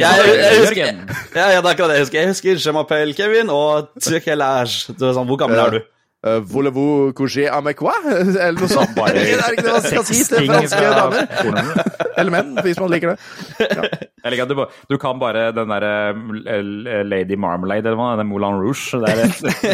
Jørgen. 0.00 1.00
Ja, 1.34 1.50
ja, 1.50 1.60
det 1.60 1.66
er 1.66 1.72
akkurat 1.72 1.90
det 1.90 1.98
jeg 1.98 2.04
husker. 2.06 2.18
Jeg 2.20 2.30
husker 2.30 2.62
Je 2.64 2.74
m'appelle 2.74 3.14
Kevin 3.16 3.50
og 3.52 3.90
er 3.98 4.70
sånn, 4.70 5.26
Hvor 5.28 5.38
gammel 5.40 5.60
er 5.60 5.76
du? 5.76 5.80
Uh, 6.24 6.40
Voulez-vous 6.40 7.12
coucher 7.12 7.48
avec 7.48 7.76
quoi? 7.76 7.92
Eller 8.08 8.56
noe 8.56 8.68
sånt. 8.68 8.94
Bare 8.96 9.12
det 9.18 9.34
er 9.36 9.52
ikke 9.52 9.66
det 9.66 9.72
man 9.74 9.82
skal 9.84 10.04
si 10.08 10.22
til 10.24 10.46
franske 10.48 10.80
damer. 10.80 11.26
Eller 12.18 12.32
menn, 12.32 12.54
hvis 12.64 12.80
man 12.80 12.88
liker 12.94 13.12
det. 13.12 13.18
Jeg 13.60 14.32
liker 14.32 14.46
at 14.46 14.52
du, 14.54 14.62
du 14.88 14.96
kan 15.02 15.20
bare 15.20 15.50
den 15.52 15.68
derre 15.68 16.14
Lady 17.04 17.36
Marmalade 17.36 17.90
eller 17.90 17.98
hva, 18.00 18.16
den 18.16 18.30
Moulin 18.30 18.56
Rouge. 18.62 18.96
Det 19.02 19.10
er, 19.12 19.18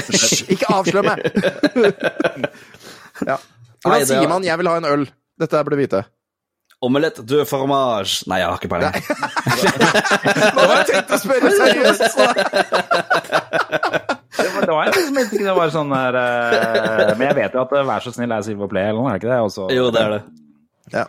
Hysj, 0.09 0.51
ikke 0.57 0.66
avslør 0.74 1.07
meg! 1.07 1.18
ja. 3.28 3.36
Nei, 3.36 3.38
Hvordan 3.84 4.01
det 4.01 4.09
sier 4.11 4.28
man 4.28 4.42
'jeg 4.44 4.59
vil 4.59 4.68
ha 4.68 4.74
en 4.80 4.88
øl'? 4.90 5.07
Dette 5.40 5.62
burde 5.64 5.76
du 5.76 5.80
vite. 5.80 6.01
Omelette 6.82 7.22
du 7.22 7.44
fromage. 7.44 8.24
Nei, 8.26 8.38
jeg 8.40 8.48
har 8.48 8.57
ikke 8.59 8.68
peiling. 8.72 8.94
Nå 10.57 10.61
har 10.64 10.76
jeg 10.80 10.86
tenkt 10.90 11.12
å 11.14 11.18
spørre 11.20 11.51
seriøst! 11.61 12.16
Det 14.43 14.51
var, 14.55 14.66
det 14.66 14.74
var 14.78 14.93
som 14.97 15.14
mente 15.14 15.36
ikke 15.38 15.47
det 15.47 15.55
var 15.57 15.70
sånn 15.74 15.91
der 15.95 16.18
eh, 16.20 17.14
Men 17.18 17.24
jeg 17.28 17.36
vet 17.41 17.57
jo 17.57 17.62
at 17.62 17.72
eh, 17.78 17.86
Vær 17.91 18.05
så 18.05 18.12
snill, 18.14 18.32
er 18.36 18.43
Silver 18.47 18.68
Play 18.72 18.88
eller 18.91 19.01
noe, 19.01 19.09
er 19.12 19.18
det 19.18 19.22
ikke 19.24 19.32
det? 19.34 19.41
Og 19.47 19.51
så- 19.55 19.70
Jo, 19.74 19.88
det 19.95 20.01
er 20.05 20.11
det. 20.16 20.20
Ja. 20.95 21.05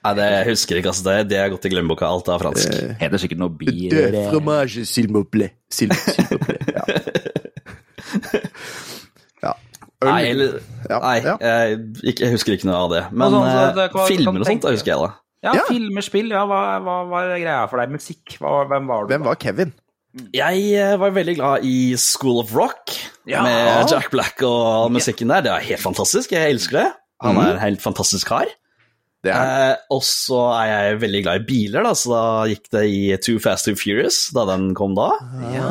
Nei, 0.00 0.12
det 0.16 0.26
jeg 0.32 0.46
husker 0.48 0.78
ikke, 0.80 0.88
altså. 0.94 1.04
Det, 1.10 1.16
det 1.28 1.36
er 1.38 1.50
gått 1.52 1.66
i 1.68 1.70
glemmeboka. 1.74 2.06
Alt 2.08 2.28
er 2.32 2.38
fransk. 2.40 2.76
Heter 3.02 3.20
sikkert 3.20 3.40
noe 3.42 3.52
bier 3.52 4.10
De 4.14 4.22
fromage, 4.30 4.86
s'il 4.88 5.10
me 5.12 5.20
plaît. 5.28 5.52
S'il 5.68 5.92
s'il 5.92 6.24
me 6.30 6.38
plaît. 6.40 6.56
Ja. 6.80 6.84
ja. 9.42 9.52
Øl. 10.02 10.08
Nei, 10.08 10.22
eller 10.30 10.54
Ja, 10.88 10.98
Nei, 11.04 11.16
ja. 11.24 11.34
jeg, 11.44 11.78
ikke, 12.14 12.24
jeg 12.24 12.32
husker 12.34 12.56
ikke 12.56 12.66
noe 12.70 12.78
av 12.86 12.90
det. 12.94 13.02
Men 13.12 13.34
sånn, 13.34 13.44
så 13.46 13.58
eh, 13.66 13.74
det- 13.76 13.90
hva- 13.92 14.06
filmer 14.08 14.32
og 14.40 14.46
sånt, 14.46 14.48
tenke- 14.48 14.70
det 14.70 14.78
husker 14.78 14.92
jeg 14.94 15.02
da. 15.04 15.10
Ja, 15.44 15.52
Ja. 15.56 15.62
filmer, 15.68 16.04
spill. 16.04 16.28
Ja, 16.32 16.42
hva, 16.48 16.60
hva 16.84 16.96
var 17.08 17.28
greia 17.36 17.60
for 17.70 17.80
deg? 17.80 17.92
Musikk? 17.94 18.36
Hva, 18.40 18.64
hvem 18.68 18.86
var 18.88 19.04
du? 19.06 19.12
Hvem 19.14 19.24
var 19.28 19.34
Kevin? 19.40 19.72
Jeg 20.34 20.62
eh, 20.74 20.96
var 20.98 21.12
veldig 21.14 21.34
glad 21.38 21.64
i 21.66 21.94
School 22.00 22.40
of 22.42 22.50
Rock 22.56 22.90
Ja. 23.30 23.42
med 23.46 23.90
Jack 23.92 24.08
Black 24.10 24.42
og 24.42 24.90
musikken 24.94 25.30
der. 25.30 25.44
Det 25.46 25.52
er 25.52 25.66
helt 25.68 25.82
fantastisk. 25.84 26.32
Jeg 26.34 26.50
elsker 26.56 26.80
det. 26.80 26.88
Han 27.22 27.36
er 27.38 27.52
en 27.54 27.62
helt 27.62 27.82
fantastisk 27.84 28.26
kar. 28.32 28.46
Er 28.48 28.56
Eh, 29.20 29.76
og 29.92 30.00
så 30.02 30.38
er 30.56 30.68
jeg 30.70 31.00
veldig 31.02 31.18
glad 31.26 31.40
i 31.42 31.44
biler, 31.44 31.82
da, 31.84 31.90
så 31.92 32.08
da 32.14 32.20
gikk 32.48 32.70
det 32.72 32.84
i 32.88 33.00
Too 33.20 33.38
Fast 33.38 33.66
Too 33.68 33.76
Furious 33.76 34.30
da 34.32 34.46
den 34.48 34.70
kom 34.74 34.94
da. 34.96 35.10
Ja. 35.52 35.68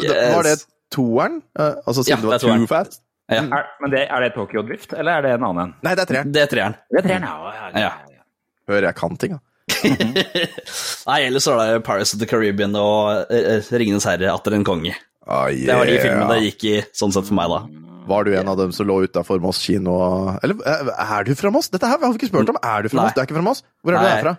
Yes. 0.00 0.34
Var 0.34 0.46
det 0.48 0.54
toeren? 0.90 1.42
Altså 1.60 2.02
siden 2.06 2.24
Ja, 2.24 2.38
det 2.38 2.48
var. 2.48 2.56
Too 2.56 2.66
Fast? 2.70 3.02
Ja, 3.30 3.42
Er, 3.44 3.68
men 3.84 3.92
det, 3.92 4.06
er 4.10 4.24
det 4.24 4.32
Tokyo 4.34 4.62
Drift, 4.66 4.94
eller 4.96 5.12
er 5.20 5.22
det 5.28 5.34
en 5.36 5.44
annen 5.46 5.62
en? 5.68 5.74
Nei, 5.84 5.92
det 5.94 6.02
er 6.02 6.08
treeren. 6.10 6.32
det 6.34 6.40
er 6.42 6.50
treeren. 6.50 6.74
Det 6.90 6.98
er 6.98 7.06
treeren, 7.06 7.22
ja. 7.28 7.52
ja, 7.52 7.68
ja, 7.68 7.78
Ja. 7.84 7.92
ja. 8.16 8.24
Hør, 8.72 8.82
jeg 8.88 8.94
kan 8.98 9.16
ting, 9.20 9.36
da. 9.36 9.38
Nei, 11.10 11.20
ellers 11.26 11.46
så 11.46 11.54
er 11.58 11.76
det 11.78 11.84
Paris 11.86 12.14
of 12.14 12.20
the 12.22 12.28
Caribbean 12.30 12.74
og 12.78 13.30
eh, 13.32 13.62
Ringenes 13.72 14.06
herre 14.08 14.32
atter 14.34 14.56
en 14.56 14.66
konge. 14.66 14.94
Ah, 15.26 15.48
Det 15.52 15.70
var 15.76 15.86
de 15.86 15.98
filmene 16.02 16.36
det 16.40 16.50
gikk 16.50 16.64
i, 16.70 16.76
sånn 16.96 17.12
sett 17.14 17.28
for 17.28 17.38
meg, 17.38 17.52
da. 17.52 17.62
Var 18.10 18.24
du 18.26 18.32
en 18.34 18.48
av 18.50 18.56
dem 18.58 18.72
som 18.74 18.88
lå 18.88 18.96
utafor 19.06 19.38
Moss 19.44 19.60
kino? 19.62 19.94
Eller 20.42 20.56
eh, 20.66 20.94
er 21.20 21.26
du 21.28 21.34
fra 21.38 21.52
Moss? 21.54 21.68
Dette 21.70 21.86
her 21.86 22.00
har 22.00 22.10
vi 22.10 22.18
ikke 22.18 22.30
spurt 22.32 22.50
om. 22.50 22.58
Er 22.64 22.82
du 22.86 22.90
fra 22.90 23.02
Nei. 23.02 23.08
Moss? 23.10 23.14
Du 23.14 23.20
er 23.22 23.28
ikke 23.28 23.36
fra 23.38 23.44
Moss? 23.46 23.60
Hvor 23.84 23.94
er 23.94 24.00
du 24.00 24.06
Nei. 24.08 24.14
herfra? 24.16 24.38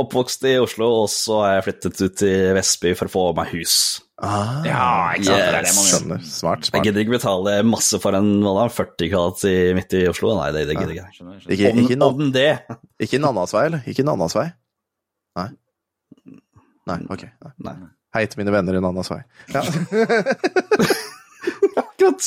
Oppvokst 0.00 0.46
i 0.48 0.54
Oslo, 0.56 0.86
og 1.02 1.10
så 1.12 1.42
har 1.42 1.50
jeg 1.58 1.64
flyttet 1.66 1.98
ut 2.06 2.14
til 2.22 2.54
Vestby 2.56 2.94
for 2.96 3.10
å 3.10 3.12
få 3.12 3.24
meg 3.36 3.50
hus. 3.52 3.74
Ah, 4.20 4.62
Ja, 4.64 4.86
ikke 5.16 5.26
sant. 5.26 5.36
Det 5.36 5.50
er 5.50 5.66
det 5.66 5.74
man 5.76 5.88
skjønner. 5.90 6.22
Smart, 6.24 6.70
Jeg 6.72 6.86
gidder 6.86 7.02
ikke 7.04 7.14
betale 7.18 7.58
masse 7.68 8.00
for 8.00 8.16
en 8.16 8.30
hva 8.40 8.54
da, 8.62 8.64
40 8.72 9.10
kvadrat 9.12 9.44
midt 9.76 9.96
i 9.98 10.06
Oslo. 10.08 10.32
Nei, 10.38 10.48
det, 10.56 10.64
det 10.70 10.78
gidder 10.78 10.94
jeg 10.96 11.04
ikke. 11.04 11.12
Ikke, 11.20 11.52
ikke, 11.52 11.68
Ikke, 11.68 11.84
ikke, 11.84 11.98
en 11.98 12.00
na, 12.00 12.08
vei 12.16 12.30
det. 12.38 12.48
ikke 13.04 13.20
Nannasvei, 13.26 13.66
eller? 13.68 14.56
Nei. 15.38 15.48
Nei, 16.90 16.98
ok. 17.12 17.22
Nei. 17.44 17.52
Nei. 17.70 17.74
Hei 18.16 18.24
til 18.26 18.40
mine 18.42 18.50
venner 18.54 18.74
i 18.74 18.80
Nannasvei. 18.82 19.20
Ja. 19.54 19.62
Akkurat. 21.80 22.22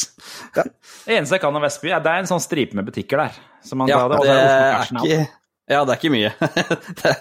Det 1.05 1.15
eneste 1.17 1.35
jeg 1.35 1.41
kan 1.43 1.55
om 1.55 1.61
Vestby, 1.63 1.89
er 1.91 2.01
det 2.03 2.11
er 2.13 2.23
en 2.23 2.29
sånn 2.29 2.41
stripe 2.43 2.77
med 2.77 2.87
butikker 2.87 3.19
der. 3.25 3.33
Som 3.65 3.81
man 3.83 3.91
Ja, 3.91 4.03
det 4.07 4.19
Oslo 4.21 4.33
er 4.33 4.87
ikke 4.87 5.19
Ja, 5.71 5.81
det 5.83 5.93
er 5.93 5.97
ikke 5.99 6.13
mye. 6.13 6.31
det, 7.03 7.13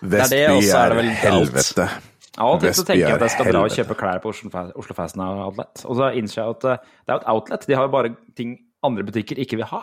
Vestby 0.00 0.36
det, 0.36 0.44
er 0.44 0.60
det 0.60 0.74
er 0.78 0.96
vel 1.00 1.10
alt. 1.10 1.20
helvete. 1.24 1.88
Av 2.34 2.56
og 2.56 2.62
til 2.64 2.72
så 2.74 2.82
tenker 2.86 3.04
jeg 3.04 3.12
er 3.14 3.18
at 3.20 3.26
jeg 3.28 3.34
skal 3.36 3.50
dra 3.52 3.60
og 3.66 3.74
kjøpe 3.74 3.94
klær 3.98 4.18
på 4.22 4.30
Oslo, 4.32 4.94
Fashion 4.94 5.22
Outlet. 5.26 5.84
Og 5.86 5.94
så 6.00 6.08
innser 6.18 6.40
jeg 6.40 6.56
at 6.56 6.64
eh, 6.72 6.80
det 7.06 7.12
er 7.12 7.14
jo 7.14 7.20
et 7.22 7.28
outlet. 7.34 7.66
De 7.70 7.76
har 7.78 7.84
jo 7.86 7.92
bare 7.94 8.10
ting 8.38 8.50
andre 8.86 9.02
butikker 9.06 9.38
ikke 9.42 9.58
vil 9.60 9.68
ha. 9.70 9.80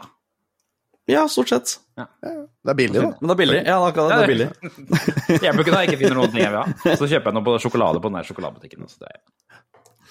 Ja, 1.09 1.23
stort 1.27 1.49
sett. 1.49 1.71
Det 1.97 2.71
er 2.71 2.77
billig, 2.77 3.01
da. 3.01 3.07
Men 3.19 3.27
det 3.31 3.33
er 3.33 3.39
billig. 3.41 3.57
Ja, 3.65 3.77
det 3.81 3.87
akkurat 3.89 4.11
det. 4.11 4.17
Det 4.17 4.23
er 4.23 4.31
billig. 4.31 4.49
Det 5.31 5.39
hjelper 5.41 5.63
ikke 5.63 5.73
når 5.73 5.81
jeg 5.81 5.89
ikke 5.89 5.99
finner 6.03 6.17
noen 6.19 6.31
ting 6.33 6.43
jeg 6.43 6.51
vil 6.53 6.61
ha. 6.61 6.95
Så 6.99 7.07
kjøper 7.09 7.31
jeg 7.31 7.35
noe 7.39 7.45
på 7.47 7.55
sjokolade 7.63 8.01
på 8.03 8.11
den 8.11 8.17
der 8.19 8.27
sjokoladebutikken. 8.29 8.87
Så 8.91 9.01
det 9.01 9.09
er... 9.09 9.21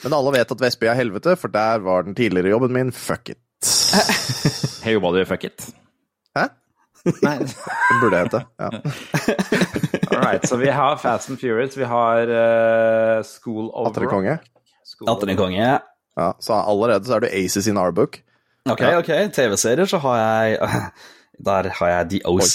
Men 0.03 0.17
alle 0.17 0.33
vet 0.35 0.53
at 0.57 0.63
Vestby 0.65 0.89
er 0.91 0.97
helvete, 0.99 1.35
for 1.37 1.53
der 1.53 1.83
var 1.85 2.07
den 2.09 2.15
tidligere 2.19 2.53
jobben 2.55 2.73
min. 2.77 2.93
Fuck 2.97 3.35
it. 3.37 3.41
Hey, 4.81 4.95
jobba 4.97 5.11
du 5.13 5.19
i 5.21 5.27
fuck 5.29 5.43
it? 5.45 5.67
Hæ? 6.37 6.47
Nei. 7.21 7.35
Det 7.45 7.97
burde 8.01 8.17
jeg 8.17 8.29
hete. 8.31 8.41
Ja. 8.57 8.69
All 10.11 10.23
right, 10.25 10.47
så 10.49 10.57
vi 10.57 10.71
har 10.73 10.97
Fast 11.03 11.29
and 11.31 11.37
Furious, 11.41 11.77
vi 11.77 11.85
har 11.89 12.31
uh, 12.33 13.21
School 13.29 13.69
of 13.75 13.91
Atter 13.91 14.07
Rock. 14.07 14.15
konge. 14.15 14.39
School 14.89 15.09
of- 15.13 15.19
Atter 15.19 15.33
en 15.35 15.37
konge. 15.37 15.69
Ja, 16.17 16.31
så 16.41 16.57
allerede 16.65 17.05
så 17.09 17.19
er 17.19 17.27
du 17.27 17.29
aces 17.29 17.69
in 17.69 17.77
our 17.81 17.93
book. 17.93 18.23
Ok, 18.69 18.83
ok. 18.99 19.11
TV-serier 19.33 19.89
så 19.89 19.99
har 19.99 20.19
jeg 20.21 20.59
Der 21.47 21.69
har 21.79 21.89
jeg 21.89 22.11
The 22.11 22.21
OC. 22.29 22.55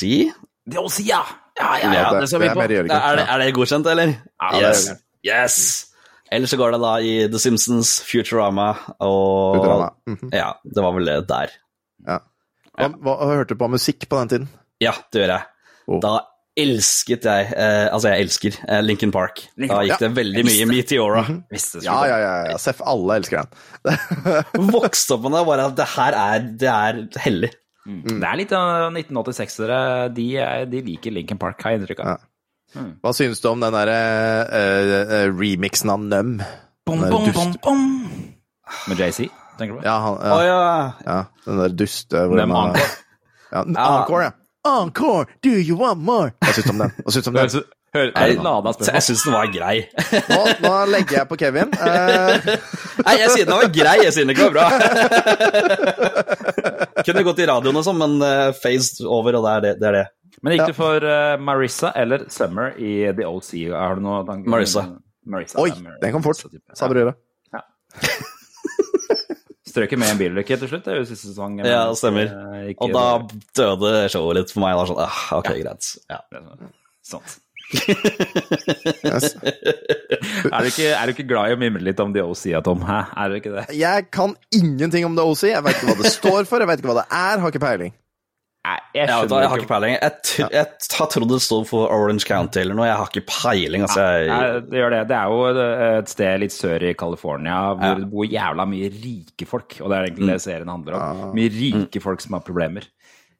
The 0.69 0.79
O.C., 0.79 1.01
ja! 1.07 1.23
Ja, 1.57 1.69
ja, 1.79 1.91
ja, 1.93 2.09
det- 2.11 2.21
det 2.21 2.29
det 2.31 2.39
vi 2.41 2.45
er 2.45 2.93
Er 2.93 3.15
det, 3.15 3.25
er 3.31 3.37
det 3.41 3.53
godkjent, 3.55 3.87
eller? 3.87 4.11
Ja, 4.41 4.49
det 4.59 4.67
yes. 4.69 4.89
yes. 5.25 5.85
Ellers 6.31 6.49
så 6.49 6.57
går 6.57 6.71
det 6.75 6.81
da 6.81 6.91
i 6.99 7.13
The 7.31 7.39
Simpsons, 7.39 8.01
Futurama 8.03 8.73
og 8.99 9.55
Futurama. 9.55 9.89
Mhm. 10.07 10.29
Ja, 10.33 10.51
det 10.65 10.83
var 10.83 10.91
vel 10.97 11.05
det 11.05 11.27
der. 11.29 11.53
Ja. 12.07 12.17
Hva, 12.77 12.89
hva 13.15 13.15
hørte 13.31 13.53
du 13.55 13.59
på 13.61 13.69
musikk 13.71 14.09
på 14.09 14.19
den 14.19 14.29
tiden? 14.29 14.49
Ja, 14.81 14.91
det 15.13 15.21
gjør 15.23 15.31
jeg. 15.37 15.43
Oh. 15.87 15.99
Da 16.03 16.19
elsket 16.55 17.25
jeg 17.27 17.47
eh, 17.51 17.85
Altså, 17.91 18.11
jeg 18.13 18.25
elsker 18.25 18.55
eh, 18.63 18.81
Lincoln 18.85 19.11
Park. 19.11 19.41
Da 19.59 19.81
gikk 19.83 19.99
det 20.05 20.09
veldig 20.15 20.43
mye 20.47 20.67
Meteora. 20.69 21.23
Visste 21.53 21.81
Ja, 21.83 21.97
ja, 22.07 22.17
ja. 22.21 22.33
ja. 22.53 22.57
Seff, 22.61 22.79
alle 22.87 23.17
elsker 23.19 23.43
den. 23.43 24.69
Vokste 24.75 25.17
opp 25.17 25.25
med 25.27 25.35
det, 25.35 25.43
bare 25.49 25.65
at 25.71 25.75
det 25.79 25.87
her 25.95 26.17
er, 26.21 26.45
det 26.63 26.71
er 26.71 27.01
hellig. 27.25 27.51
Mm. 27.85 27.99
Det 28.07 28.29
er 28.31 28.39
litt 28.39 28.53
av 28.57 28.87
1986-ere. 28.95 29.79
De, 30.15 30.29
er- 30.41 30.65
de 30.71 30.81
liker 30.87 31.13
Lincoln 31.13 31.41
Park, 31.41 31.59
har 31.65 31.75
jeg 31.75 31.83
inntrykk 31.83 32.01
av. 32.05 32.15
Ja. 32.15 32.85
Hva 33.03 33.11
synes 33.15 33.39
du 33.39 33.45
om 33.51 33.61
den 33.63 33.71
derre 33.75 33.99
uh, 34.51 34.95
uh, 35.11 35.27
remixen 35.37 35.91
av 35.93 36.01
Num? 36.03 36.33
Bom, 36.85 37.03
bom, 37.07 37.27
dust- 37.29 37.37
bom, 37.37 37.53
bom. 37.63 37.85
Med 38.89 38.99
JC, 38.99 39.27
tenker 39.59 39.75
du 39.75 39.79
på? 39.79 39.85
Ja, 39.85 39.93
han, 40.03 40.17
ja, 40.25 40.39
ja. 40.49 40.57
ja, 41.05 41.19
den 41.45 41.61
der 41.61 41.75
duste 41.83 42.25
hvor 42.27 42.41
Num 42.41 42.51
Encore. 42.57 42.89
Ja, 43.53 43.61
Encore, 43.63 44.23
ja. 44.25 44.33
Encore, 44.65 45.27
do 45.45 45.49
you 45.49 45.77
want 45.77 46.01
more? 46.01 46.31
Hva 46.41 46.53
synes 46.55 46.65
du 46.65 46.73
om 46.73 46.79
den? 46.85 46.93
Hva 47.03 47.13
synes 47.13 47.25
du 47.25 47.29
om 47.29 47.37
Det 47.37 47.49
den? 47.53 47.65
Hør, 47.95 48.09
et 48.11 48.41
lada 48.43 48.71
Jeg 48.89 49.03
syns 49.05 49.21
den 49.23 49.31
var 49.37 49.47
grei. 49.53 49.75
Nå, 50.27 50.39
nå 50.65 50.71
legger 50.91 51.21
jeg 51.21 51.27
på 51.29 51.37
Kevin. 51.39 51.69
Uh... 51.79 52.33
Nei, 53.05 53.13
jeg 53.21 53.29
sier 53.31 53.47
den 53.47 53.55
var 53.55 53.69
grei, 53.71 53.93
jeg 54.03 54.11
sier 54.15 54.27
den 54.27 54.33
ikke 54.33 54.49
var 54.49 54.55
bra. 54.57 54.67
Kunne 57.05 57.23
gått 57.29 57.39
i 57.39 57.47
radioen 57.47 57.79
og 57.79 57.87
sånn, 57.87 58.01
men 58.01 58.17
uh, 58.19 58.51
phased 58.59 58.99
over, 59.05 59.39
og 59.39 59.47
det 59.47 59.53
er 59.53 59.65
det. 59.67 59.73
det, 59.79 59.87
er 59.91 59.97
det. 60.01 60.05
Men 60.41 60.57
gikk 60.57 60.65
Ja. 60.65 60.69
du 60.73 60.79
for 60.81 61.07
uh, 61.07 61.35
Marissa 61.39 61.93
eller 61.95 62.27
Summer 62.33 62.75
i 62.75 62.97
The 63.15 63.29
OC? 63.29 63.51
Har 63.71 63.95
du 63.95 64.03
noe 64.03 64.39
Marissa. 64.43 64.89
Marissa 65.25 65.63
Oi, 65.63 65.71
den 66.01 66.11
kom 66.13 66.25
fort, 66.25 66.43
sa 66.75 66.91
brødre. 66.91 67.15
Strøket 69.75 69.99
med 69.99 70.13
en 70.13 70.19
bilulykke 70.21 70.55
til 70.61 70.69
slutt. 70.71 70.85
Det 70.87 70.93
er 70.95 71.01
jo 71.01 71.07
siste 71.09 71.27
sesong. 71.33 71.57
Ja, 71.59 71.81
det 71.91 71.97
stemmer. 71.99 72.29
eh, 72.31 72.69
ikke- 72.73 72.87
Og 72.87 72.93
da 72.95 73.07
døde 73.59 74.05
showet 74.13 74.37
litt 74.39 74.51
for 74.55 74.63
meg. 74.63 74.77
Da, 74.79 74.85
sånn, 74.87 75.01
ah, 75.03 75.23
ok, 75.41 75.49
greit. 75.59 75.89
Ja. 76.09 76.21
Sånt. 77.05 77.41
Yes. 79.05 79.33
Er 79.35 80.61
du, 80.61 80.67
ikke, 80.69 80.85
er 80.93 81.05
du 81.09 81.13
ikke 81.15 81.25
glad 81.27 81.49
i 81.51 81.55
å 81.55 81.59
mimre 81.59 81.81
litt 81.83 81.99
om 81.99 82.13
The 82.13 82.21
OC, 82.23 82.43
Tom? 82.63 82.81
Hæ? 82.85 82.99
Er 83.17 83.29
du 83.29 83.35
ikke 83.39 83.53
det? 83.55 83.65
Jeg 83.77 84.07
kan 84.13 84.35
ingenting 84.53 85.05
om 85.07 85.15
The 85.17 85.25
OC. 85.25 85.43
Jeg 85.51 85.63
vet 85.65 85.75
ikke 85.79 85.89
hva 85.91 85.97
det 86.03 86.11
står 86.13 86.45
for, 86.49 86.61
jeg 86.63 86.69
vet 86.71 86.79
ikke 86.83 86.91
hva 86.93 86.99
det 87.01 87.07
er, 87.11 87.39
har 87.43 87.51
ikke 87.51 87.63
peiling. 87.65 87.93
Nei, 88.65 88.77
jeg 88.97 89.09
skjønner 89.11 89.43
jeg 89.45 89.49
har 89.51 89.61
ikke 89.61 89.69
peiling. 89.69 89.91
Jeg, 89.95 90.13
t 90.25 90.37
jeg 90.41 90.65
har 90.97 91.09
trodd 91.11 91.29
det 91.29 91.37
stod 91.45 91.67
for 91.69 91.91
Orange 91.93 92.25
County 92.25 92.63
eller 92.63 92.77
noe. 92.79 92.87
Jeg 92.89 92.97
har 92.97 93.11
ikke 93.11 93.25
peiling. 93.29 93.85
Altså, 93.85 94.01
Nei, 94.01 94.39
jeg, 94.41 94.63
det 94.71 94.79
gjør 94.81 94.95
det. 94.95 95.01
Det 95.11 95.17
er 95.19 95.35
jo 95.35 95.65
et 95.99 96.09
sted 96.15 96.41
litt 96.41 96.55
sør 96.55 96.85
i 96.89 96.93
California 96.97 97.59
hvor 97.75 97.85
Ja. 97.85 97.93
det 98.01 98.09
bor 98.09 98.25
jævla 98.25 98.65
mye 98.73 98.89
rike 98.95 99.45
folk, 99.49 99.77
og 99.81 99.91
det 99.91 99.97
er 99.99 100.09
egentlig 100.09 100.31
det 100.33 100.41
serien 100.47 100.71
handler 100.73 100.97
om. 100.97 101.25
Mye 101.37 101.51
rike 101.53 102.01
folk 102.01 102.25
som 102.25 102.33
har 102.39 102.45
problemer. 102.47 102.89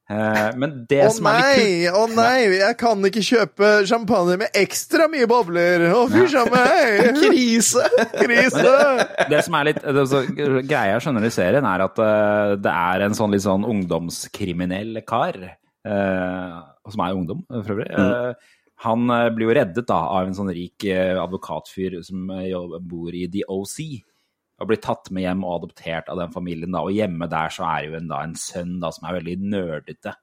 Eh, 0.06 0.49
men 0.61 0.73
det 0.86 0.99
Å 1.07 1.14
som 1.15 1.26
er 1.32 1.40
litt 1.57 1.88
kult 1.90 1.95
å 1.98 2.03
nei, 2.14 2.41
jeg 2.60 2.77
kan 2.77 3.07
ikke 3.10 3.23
kjøpe 3.26 3.69
champagne 3.90 4.36
med 4.44 4.57
ekstra 4.61 5.07
mye 5.10 5.26
bobler. 5.30 5.88
Å, 5.98 6.03
a 6.06 6.44
meg! 6.53 7.07
Krise! 7.23 7.88
Krise! 8.14 8.76
Det 9.32 9.41
som 9.48 9.57
er 9.57 9.72
litt 9.72 9.82
det, 9.82 10.06
så, 10.11 10.22
Greia 10.30 10.94
jeg 10.94 11.06
skjønner 11.07 11.26
i 11.26 11.34
serien, 11.34 11.65
er 11.65 11.86
at 11.88 11.98
uh, 11.98 12.53
det 12.61 12.73
er 12.73 13.07
en 13.07 13.18
sånn 13.18 13.34
litt 13.34 13.45
sånn 13.48 13.65
ungdomskriminell 13.65 15.02
kar, 15.10 15.40
uh, 15.90 16.60
som 16.86 17.06
er 17.07 17.18
ungdom 17.18 17.41
for 17.49 17.73
øvrig. 17.80 17.90
Uh, 17.98 18.61
han 18.86 19.10
blir 19.34 19.48
jo 19.48 19.56
reddet 19.57 19.88
da 19.90 20.03
av 20.19 20.27
en 20.27 20.36
sånn 20.38 20.52
rik 20.53 20.84
advokatfyr 20.86 21.95
som 22.06 22.27
bor 22.86 23.15
i 23.15 23.23
The 23.32 23.45
OC. 23.49 23.80
Og 24.61 24.69
blir 24.69 24.80
tatt 24.80 25.10
med 25.11 25.26
hjem 25.26 25.41
og 25.44 25.57
adoptert 25.60 26.07
av 26.11 26.19
den 26.22 26.32
familien. 26.32 26.72
da, 26.72 26.80
Og 26.86 26.95
hjemme 26.95 27.27
der 27.32 27.49
så 27.52 27.65
er 27.68 27.90
jo 27.90 27.98
en, 27.99 28.07
da, 28.07 28.22
en 28.23 28.36
sønn 28.40 28.77
da, 28.80 28.91
som 28.95 29.07
er 29.10 29.18
veldig 29.19 29.38
nerdete. 29.52 30.14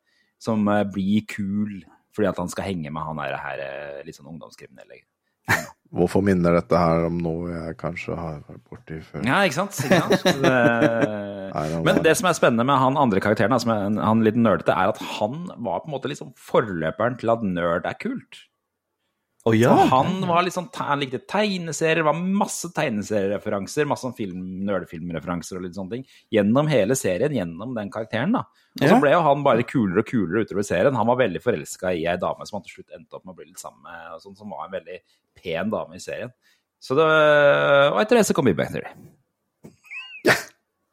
Som 0.41 0.65
uh, 0.69 0.83
blir 0.89 1.27
kul 1.29 1.83
fordi 2.13 2.29
at 2.29 2.37
han 2.41 2.51
skal 2.53 2.67
henge 2.67 2.91
med 2.93 3.01
han 3.07 3.17
der, 3.17 3.37
her 3.41 3.61
eh, 3.65 4.01
litt 4.05 4.19
sånn 4.19 4.27
ungdomskriminelle. 4.35 4.99
Hvorfor 5.97 6.21
minner 6.25 6.53
dette 6.59 6.77
her 6.77 7.07
om 7.07 7.17
noe 7.25 7.49
jeg 7.55 7.77
kanskje 7.81 8.17
har 8.17 8.43
vært 8.49 8.63
borti 8.69 8.99
før? 9.05 9.25
Ja, 9.25 9.39
ikke 9.49 9.57
sant? 9.63 9.79
Ikke 9.81 10.19
sant? 10.21 10.43
Det- 10.45 11.83
Men 11.87 11.99
det 12.05 12.15
som 12.17 12.29
er 12.31 12.37
spennende 12.37 12.65
med 12.69 12.79
han 12.81 12.97
andre 13.01 13.21
karakteren, 13.21 13.57
som 13.61 13.73
er 13.75 13.99
han 14.01 14.23
litt 14.25 14.37
nerdete, 14.41 14.73
er 14.73 14.93
at 14.93 15.01
han 15.19 15.43
var 15.57 15.83
på 15.83 15.89
en 15.91 15.95
måte 15.97 16.09
liksom 16.13 16.31
forløperen 16.41 17.19
til 17.21 17.33
at 17.33 17.45
nerd 17.45 17.89
er 17.89 17.97
kult. 18.01 18.43
Å 19.43 19.53
ja! 19.59 19.73
Han 19.91 20.21
var 20.29 20.45
liksom, 20.47 20.69
han 20.77 21.01
likte 21.03 21.19
tegneserier, 21.27 21.99
det 21.99 22.07
var 22.07 22.19
masse 22.19 22.69
tegneseriereferanser, 22.77 23.89
masse 23.91 24.07
sånn 24.07 24.15
film, 24.15 24.43
nerdefilmreferanser 24.69 25.59
og 25.59 25.65
litt 25.65 25.75
sånne 25.75 25.97
ting, 25.97 26.05
gjennom 26.31 26.71
hele 26.71 26.95
serien, 26.99 27.35
gjennom 27.35 27.73
den 27.75 27.91
karakteren 27.91 28.37
da. 28.39 28.45
Og 28.79 28.87
så 28.87 29.01
ble 29.03 29.11
jo 29.17 29.25
han 29.27 29.43
bare 29.43 29.67
kulere 29.67 30.05
og 30.05 30.09
kulere 30.09 30.45
utover 30.47 30.65
serien. 30.67 30.95
Han 30.97 31.11
var 31.11 31.19
veldig 31.25 31.43
forelska 31.43 31.91
i 31.91 32.07
ei 32.07 32.15
dame 32.23 32.47
som 32.47 32.61
han 32.61 32.67
til 32.69 32.79
slutt 32.79 32.95
endte 32.95 33.19
opp 33.19 33.27
med 33.27 33.35
å 33.35 33.41
bli 33.41 33.49
litt 33.51 33.61
sammen 33.61 33.83
med, 33.89 34.15
og 34.15 34.23
sånn, 34.23 34.39
som 34.39 34.55
var 34.55 34.69
en 34.69 34.77
veldig 34.79 35.01
pen 35.43 35.75
dame 35.75 35.99
i 35.99 36.05
serien. 36.07 36.31
Så 36.83 36.95
det, 36.99 37.09
og 37.91 37.99
etter 38.03 38.19
det 38.19 38.25
så 38.31 38.39
kom 38.39 38.47
Big 38.47 38.59
Bang 38.59 38.71
Theory. 38.71 38.95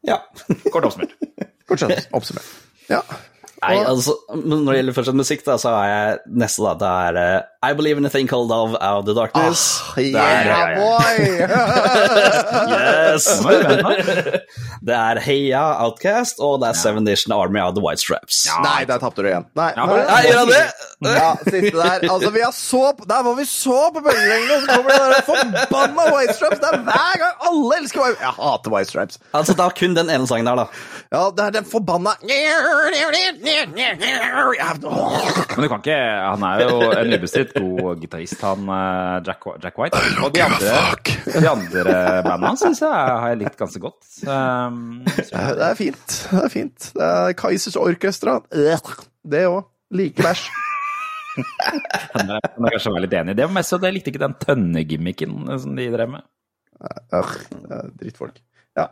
ja. 0.09 0.19
Kort 0.73 0.89
oppsummert. 0.89 1.13
Kort 1.69 1.85
oppsummert. 1.85 2.49
Ja. 2.89 3.03
Nei, 3.59 3.77
altså, 3.83 4.15
men 4.35 4.61
når 4.63 4.71
det 4.71 4.77
gjelder 4.79 4.93
fortsatt 4.97 5.17
musikk, 5.17 5.41
da, 5.47 5.55
så 5.61 5.71
er 5.73 5.87
jeg 5.89 6.17
neste 6.43 6.61
da, 6.65 6.73
det 6.77 6.89
er 6.89 7.17
uh, 7.17 7.69
I 7.69 7.73
Believe 7.75 7.97
in 7.97 8.05
a 8.05 8.09
Thing 8.13 8.27
Called 8.29 8.47
Love 8.51 8.77
Out 8.77 9.01
of 9.01 9.05
the 9.09 9.15
Darkness. 9.17 9.81
Ah, 9.89 9.99
er, 9.99 10.05
Yeah, 10.09 10.77
boy! 10.79 11.15
yes! 12.69 13.25
Det 14.85 14.95
er 14.95 15.19
Heia 15.27 15.63
Outcast, 15.83 16.39
og 16.39 16.61
det 16.61 16.69
er 16.69 16.77
Seven 16.79 17.03
Nation 17.03 17.33
Army 17.35 17.59
of 17.63 17.73
the 17.75 17.83
White 17.83 18.01
Straps. 18.03 18.45
Nei, 18.63 18.85
der 18.89 19.01
tapte 19.01 19.25
du 19.25 19.29
igjen. 19.31 19.47
Nei, 19.57 19.71
Ja, 19.75 19.85
men, 19.89 20.03
Nei, 20.07 20.21
gjør 20.27 20.39
han 20.43 20.53
det? 20.53 20.61
Ja, 21.09 21.29
sitte 21.47 21.73
der. 21.75 22.05
Altså, 22.11 22.29
vi 22.35 22.41
har 22.43 22.51
så 22.55 22.81
Der 23.07 23.21
var 23.23 23.35
vi 23.37 23.45
så 23.47 23.77
på 23.95 24.01
bølgelengde, 24.03 24.55
og 24.55 24.61
så 24.61 24.67
kommer 24.75 24.89
det 24.91 24.99
der 24.99 25.27
forbanna 25.29 26.07
White 26.15 26.35
Straps! 26.37 26.59
Det 26.59 26.69
er 26.73 26.81
hver 26.89 27.19
gang 27.23 27.45
alle 27.49 27.77
elsker 27.81 28.03
White 28.05 28.23
Jeg 28.23 28.33
hater 28.39 28.73
White 28.75 28.91
Straps. 28.93 29.19
Altså, 29.33 29.55
det 29.55 29.65
er 29.65 29.77
kun 29.79 29.95
den 29.97 30.09
ene 30.11 30.27
sangen 30.29 30.49
der, 30.49 30.63
da. 30.63 30.65
Ja, 31.15 31.25
det 31.35 31.45
er 31.47 31.55
den 31.59 31.65
forbanna 31.69 32.13
Men 34.19 35.63
du 35.63 35.69
kan 35.71 35.81
ikke 35.81 35.97
Han 35.99 36.45
er 36.47 36.63
jo 36.65 36.77
en 36.91 37.13
ubestridt 37.15 37.53
god 37.55 38.01
gitarist, 38.03 38.41
han 38.45 38.69
eh, 38.75 39.15
Jack, 39.27 39.47
Jack 39.63 39.79
White. 39.81 40.01
Og 40.25 40.33
de 40.35 40.43
andre, 40.45 40.77
de 41.29 41.49
andre 41.49 41.97
bandene 42.27 42.55
syns 42.61 42.81
jeg 42.85 42.93
har 42.93 43.27
jeg 43.33 43.41
likt 43.43 43.59
ganske 43.59 43.81
godt. 43.83 43.99
Um, 44.25 45.03
Det 45.09 45.67
er 45.69 45.77
fint. 45.79 46.17
Det 46.31 46.41
er 46.43 46.53
fint. 46.53 46.89
Det 46.95 47.11
er 47.11 47.37
Kaizers 47.39 47.77
Orkestra. 47.79 48.39
Det 49.29 49.45
òg. 49.49 49.63
Like 49.95 50.21
bæsj. 50.21 50.47
kan 52.13 52.29
er 52.35 52.73
kanskje 52.73 52.91
være 52.93 53.05
litt 53.05 53.15
enig 53.15 53.33
i. 53.33 53.39
Det 53.39 53.47
men 53.49 53.63
jeg 53.63 53.95
likte 53.95 54.11
ikke 54.13 54.21
den 54.25 54.35
tønnegimmiken 54.43 55.39
som 55.63 55.75
de 55.77 55.87
drev 55.93 56.11
med. 56.17 56.27
Drittfolk. 57.99 58.39
Ja. 58.79 58.87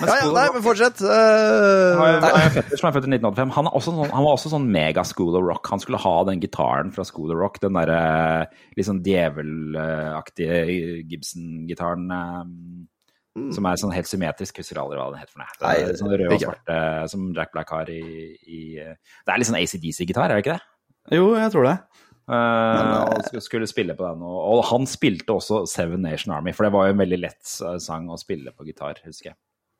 ja, 0.00 0.14
ja, 0.20 0.28
nei, 0.34 0.44
men 0.54 0.62
fortsett. 0.64 1.00
Uh, 1.04 2.00
jeg 2.24 2.52
fetter 2.56 2.80
som 2.80 2.88
er 2.88 2.94
født 2.96 3.08
i 3.08 3.12
1985. 3.14 3.52
Han, 3.56 3.68
er 3.70 3.76
også 3.78 3.94
sånn, 3.94 4.12
han 4.12 4.26
var 4.26 4.36
også 4.36 4.52
sånn 4.52 4.68
mega 4.72 5.04
School 5.08 5.36
of 5.38 5.46
Rock. 5.46 5.70
Han 5.72 5.82
skulle 5.82 6.00
ha 6.02 6.14
den 6.28 6.42
gitaren 6.42 6.92
fra 6.94 7.06
School 7.08 7.34
of 7.34 7.40
Rock, 7.40 7.60
den 7.62 7.76
derre 7.78 8.00
litt 8.78 8.88
sånn 8.88 9.02
djevelaktige 9.06 10.62
Gibson-gitaren. 11.10 12.08
mm. 12.10 13.50
Som 13.56 13.68
er 13.70 13.80
sånn 13.80 13.94
helt 13.94 14.10
symmetrisk. 14.10 14.60
Husker 14.62 14.82
aldri 14.82 15.00
hva 15.00 15.10
den 15.14 15.22
het 15.22 15.32
for 15.32 15.44
noe. 15.44 15.56
Det 15.60 15.72
er 15.76 16.00
sånn 16.00 16.12
rød 16.12 16.26
og 16.26 16.36
svarte 16.36 16.46
svart 16.46 16.74
eh, 16.76 17.06
som 17.14 17.30
Jack 17.36 17.54
Black 17.56 17.72
har 17.76 17.92
i, 17.92 18.02
i 18.48 18.60
eh, 18.82 18.96
Det 18.96 19.32
er 19.32 19.42
litt 19.42 19.50
sånn 19.50 19.60
ACDC-gitar, 19.60 20.28
er 20.28 20.40
det 20.40 20.44
ikke 20.44 20.58
det? 20.58 21.16
Jo, 21.16 21.32
jeg 21.38 21.52
tror 21.54 21.66
det. 21.66 21.76
Eh, 22.30 22.90
og 23.10 23.42
skulle 23.42 23.66
spille 23.66 23.96
på 23.98 24.06
den. 24.06 24.20
Og, 24.22 24.40
og 24.54 24.64
han 24.70 24.84
spilte 24.86 25.34
også 25.34 25.64
Seven 25.66 26.02
Nation 26.06 26.34
Army, 26.36 26.52
for 26.54 26.66
det 26.68 26.72
var 26.76 26.86
jo 26.88 26.94
en 26.94 27.02
veldig 27.02 27.18
lett 27.24 27.54
eh, 27.66 27.78
sang 27.82 28.06
å 28.12 28.18
spille 28.20 28.52
på 28.54 28.66
gitar, 28.68 29.00
husker 29.06 29.32
jeg. 29.32 29.38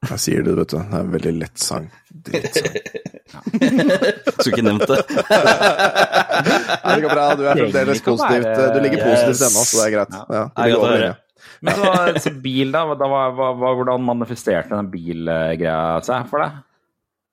Jeg 0.09 0.21
sier 0.23 0.45
det, 0.47 0.55
vet 0.57 0.73
du. 0.73 0.79
Det 0.81 0.97
er 0.97 1.03
en 1.05 1.11
veldig 1.13 1.33
lett 1.43 1.59
sang. 1.61 1.91
Drittsang. 2.25 2.77
Skulle 4.41 4.55
ikke 4.55 4.65
nevnt 4.67 4.87
det. 4.89 5.01
Ja, 6.41 6.95
det 6.97 7.03
går 7.05 7.13
bra. 7.13 7.25
Du 7.37 7.43
er 7.45 7.59
fremdeles 7.59 8.01
positivt. 8.05 8.47
være- 8.47 8.71
Du 8.75 8.79
ligger 8.81 8.99
Yes. 9.03 9.11
positivt 9.27 9.43
ennå, 9.51 9.65
så 9.69 9.77
det 9.77 9.85
er 9.87 9.93
greit. 9.97 10.15
Ja. 10.17 10.25
Ja, 10.31 10.45
det 10.57 10.73
kan 10.73 10.79
over 10.81 10.95
høre. 10.97 11.11
Men 11.61 11.75
så, 11.77 12.21
så 12.25 12.31
bil, 12.41 12.71
da, 12.73 12.83
da 12.97 13.09
var, 13.13 13.35
var, 13.37 13.55
var, 13.61 13.75
hvordan 13.77 14.05
manifesterte 14.07 14.73
den 14.73 14.89
bilgreia 14.93 15.77
seg 16.07 16.27
for 16.33 16.41
deg? 16.47 16.57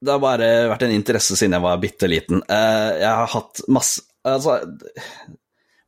Det 0.04 0.12
har 0.14 0.20
bare 0.22 0.50
vært 0.74 0.84
en 0.86 0.94
interesse 0.98 1.38
siden 1.40 1.56
jeg 1.56 1.64
var 1.64 1.80
bitte 1.82 2.10
liten. 2.12 2.44
Eh, 2.52 2.90
Jeg 3.00 3.14
har 3.22 3.32
hatt 3.32 3.64
masse 3.72 4.04
Altså, 4.28 4.60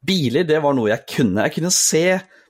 biler, 0.06 0.48
det 0.48 0.60
var 0.64 0.76
noe 0.78 0.92
jeg 0.92 1.06
kunne. 1.12 1.46
Jeg 1.48 1.56
kunne 1.58 1.72
se 1.76 2.04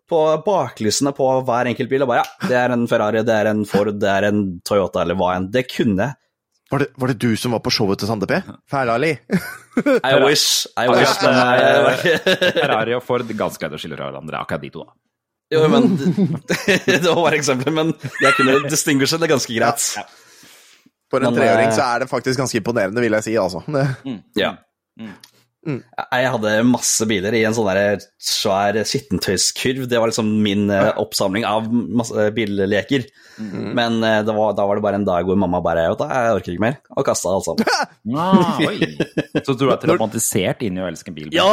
på 0.09 0.19
baklysene 0.45 1.13
på 1.13 1.27
hver 1.45 1.69
enkelt 1.69 1.89
bil 1.91 2.01
og 2.05 2.09
bare 2.09 2.23
ja, 2.23 2.47
det 2.49 2.55
er 2.57 2.73
en 2.73 2.87
Ferrari, 2.89 3.21
det 3.25 3.35
er 3.35 3.51
en 3.51 3.61
Ford, 3.69 3.91
det 4.01 4.09
er 4.09 4.25
en 4.31 4.39
Toyota 4.65 5.03
eller 5.03 5.17
hva 5.19 5.35
enn. 5.37 5.51
Det 5.53 5.67
kunne 5.69 6.07
jeg. 6.07 6.17
Var 6.69 6.83
det, 6.83 6.87
var 7.01 7.09
det 7.09 7.17
du 7.21 7.33
som 7.37 7.53
var 7.55 7.61
på 7.65 7.71
showet 7.73 7.97
til 8.01 8.09
Sande 8.09 8.27
P? 8.29 8.39
Fælali? 8.69 9.09
I 10.11 10.13
wish. 10.21 10.67
I 10.77 10.85
wish, 10.91 11.15
jeg, 11.25 12.17
Ferrari 12.61 12.93
og 12.97 13.01
Ford, 13.05 13.25
ganske 13.37 13.61
greit 13.63 13.77
å 13.77 13.81
skille 13.81 13.97
fra 13.97 14.11
hverandre, 14.11 14.41
akkurat 14.43 14.65
de 14.65 14.69
to. 14.75 14.85
da. 14.85 14.93
Jo, 15.49 15.63
men 15.73 15.95
Det 16.85 17.07
var 17.07 17.23
bare 17.23 17.39
eksempler, 17.39 17.73
men 17.73 17.93
jeg 18.21 18.35
kunne 18.37 18.59
distinguishe 18.69 19.17
det 19.17 19.31
ganske 19.31 19.55
greit. 19.55 19.87
For 21.09 21.25
en 21.25 21.31
Men, 21.31 21.39
treåring 21.41 21.71
eh, 21.71 21.73
så 21.73 21.87
er 21.87 22.03
det 22.03 22.09
faktisk 22.11 22.37
ganske 22.37 22.61
imponerende, 22.61 23.01
vil 23.01 23.17
jeg 23.17 23.25
si, 23.25 23.33
altså. 23.41 23.63
Ja. 24.37 24.51
Jeg 25.67 26.29
hadde 26.33 26.51
masse 26.63 27.03
biler 27.09 27.35
i 27.35 27.41
en 27.45 27.53
sånn 27.53 27.67
der 27.67 27.99
svær 28.15 28.77
skittentøyskurv. 28.87 29.87
Det 29.91 29.99
var 29.99 30.07
liksom 30.11 30.29
min 30.45 30.69
eh, 30.71 30.93
oppsamling 31.01 31.43
av 31.45 31.67
masse 31.71 32.29
billeker. 32.35 33.03
Men 33.39 33.99
eh, 34.03 34.21
det 34.27 34.33
var, 34.35 34.53
da 34.55 34.65
var 34.67 34.79
det 34.79 34.83
bare 34.83 34.99
en 34.99 35.05
dag 35.07 35.27
hvor 35.27 35.37
mamma 35.39 35.61
bare 35.63 35.85
vet 35.91 35.99
du, 36.01 36.05
Jeg 36.11 36.37
orker 36.39 36.55
ikke 36.55 36.63
mer, 36.65 36.79
og 36.95 37.05
kasta 37.07 37.31
alt 37.35 37.47
sammen. 37.49 37.65
Ah. 38.19 38.57
Så 39.45 39.53
du 39.59 39.67
er 39.69 39.77
traumatisert 39.81 40.63
inn 40.65 40.79
i 40.79 40.81
å 40.81 40.87
elske 40.89 41.11
en 41.11 41.17
bil? 41.19 41.29
Ja, 41.35 41.45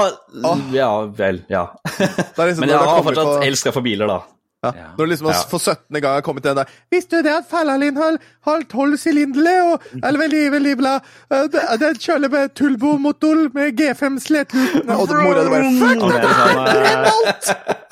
ja 0.73 0.89
vel, 1.19 1.43
ja. 1.53 1.67
Er 1.99 2.49
liksom 2.49 2.63
Men 2.65 2.73
jeg 2.73 2.81
har 2.81 3.03
fortsatt 3.05 3.33
på- 3.35 3.45
elska 3.51 3.75
for 3.77 3.85
biler, 3.87 4.09
da. 4.11 4.23
Ja. 4.67 4.73
Ja. 4.77 4.83
Når 4.99 5.07
liksom 5.13 5.27
Ja. 5.31 5.35
for 5.51 5.59
17. 5.63 6.01
gang 6.01 6.13
har 6.19 6.23
kommet 6.27 6.43
til 6.43 6.51
den 6.55 6.61
der 6.63 6.69
Visste 6.93 7.13
du 7.17 7.23
det 7.27 7.35
at 7.37 7.45
Fallalin 7.51 7.97
har, 7.97 8.13
har 8.47 8.61
12 8.69 8.97
sylindere 8.99 9.55
og 9.73 9.81
Eller 10.03 10.19
veldig, 10.19 10.53
veldig 10.53 10.77
bla, 10.81 10.95
eh, 11.31 11.43
Det, 11.53 11.61
kjøler 11.79 11.99
kjører 12.07 12.31
med 12.35 12.49
turbomotor 12.59 13.37
med 13.55 13.67
G5 13.81 14.19
slettluten 14.27 14.91
Og 14.91 15.09
mora 15.09 15.45
di 15.45 15.49
bare 15.51 15.63
Fuck! 15.81 16.01
Det 16.13 16.19
er 16.25 16.29
sånn, 17.11 17.27
eh, 17.33 17.37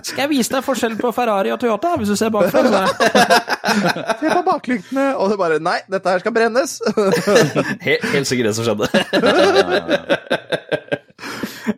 Skal 0.05 0.21
jeg 0.27 0.31
vise 0.35 0.51
deg 0.53 0.63
forskjellen 0.67 0.99
på 1.01 1.09
Ferrari 1.17 1.51
og 1.55 1.61
Toyota, 1.61 1.91
hvis 1.97 2.09
du 2.13 2.17
ser 2.17 2.31
bakfra? 2.35 2.61
Se 4.21 4.27
på 4.29 4.43
baklyktene! 4.45 5.07
Og 5.17 5.31
det 5.33 5.39
bare 5.41 5.59
Nei, 5.65 5.79
dette 5.91 6.09
her 6.13 6.19
skal 6.21 6.33
brennes. 6.35 6.75
Helt, 7.87 8.05
helt 8.13 8.27
sikkert 8.29 8.47
det 8.51 8.55
som 8.59 8.65
skjedde. 8.67 8.87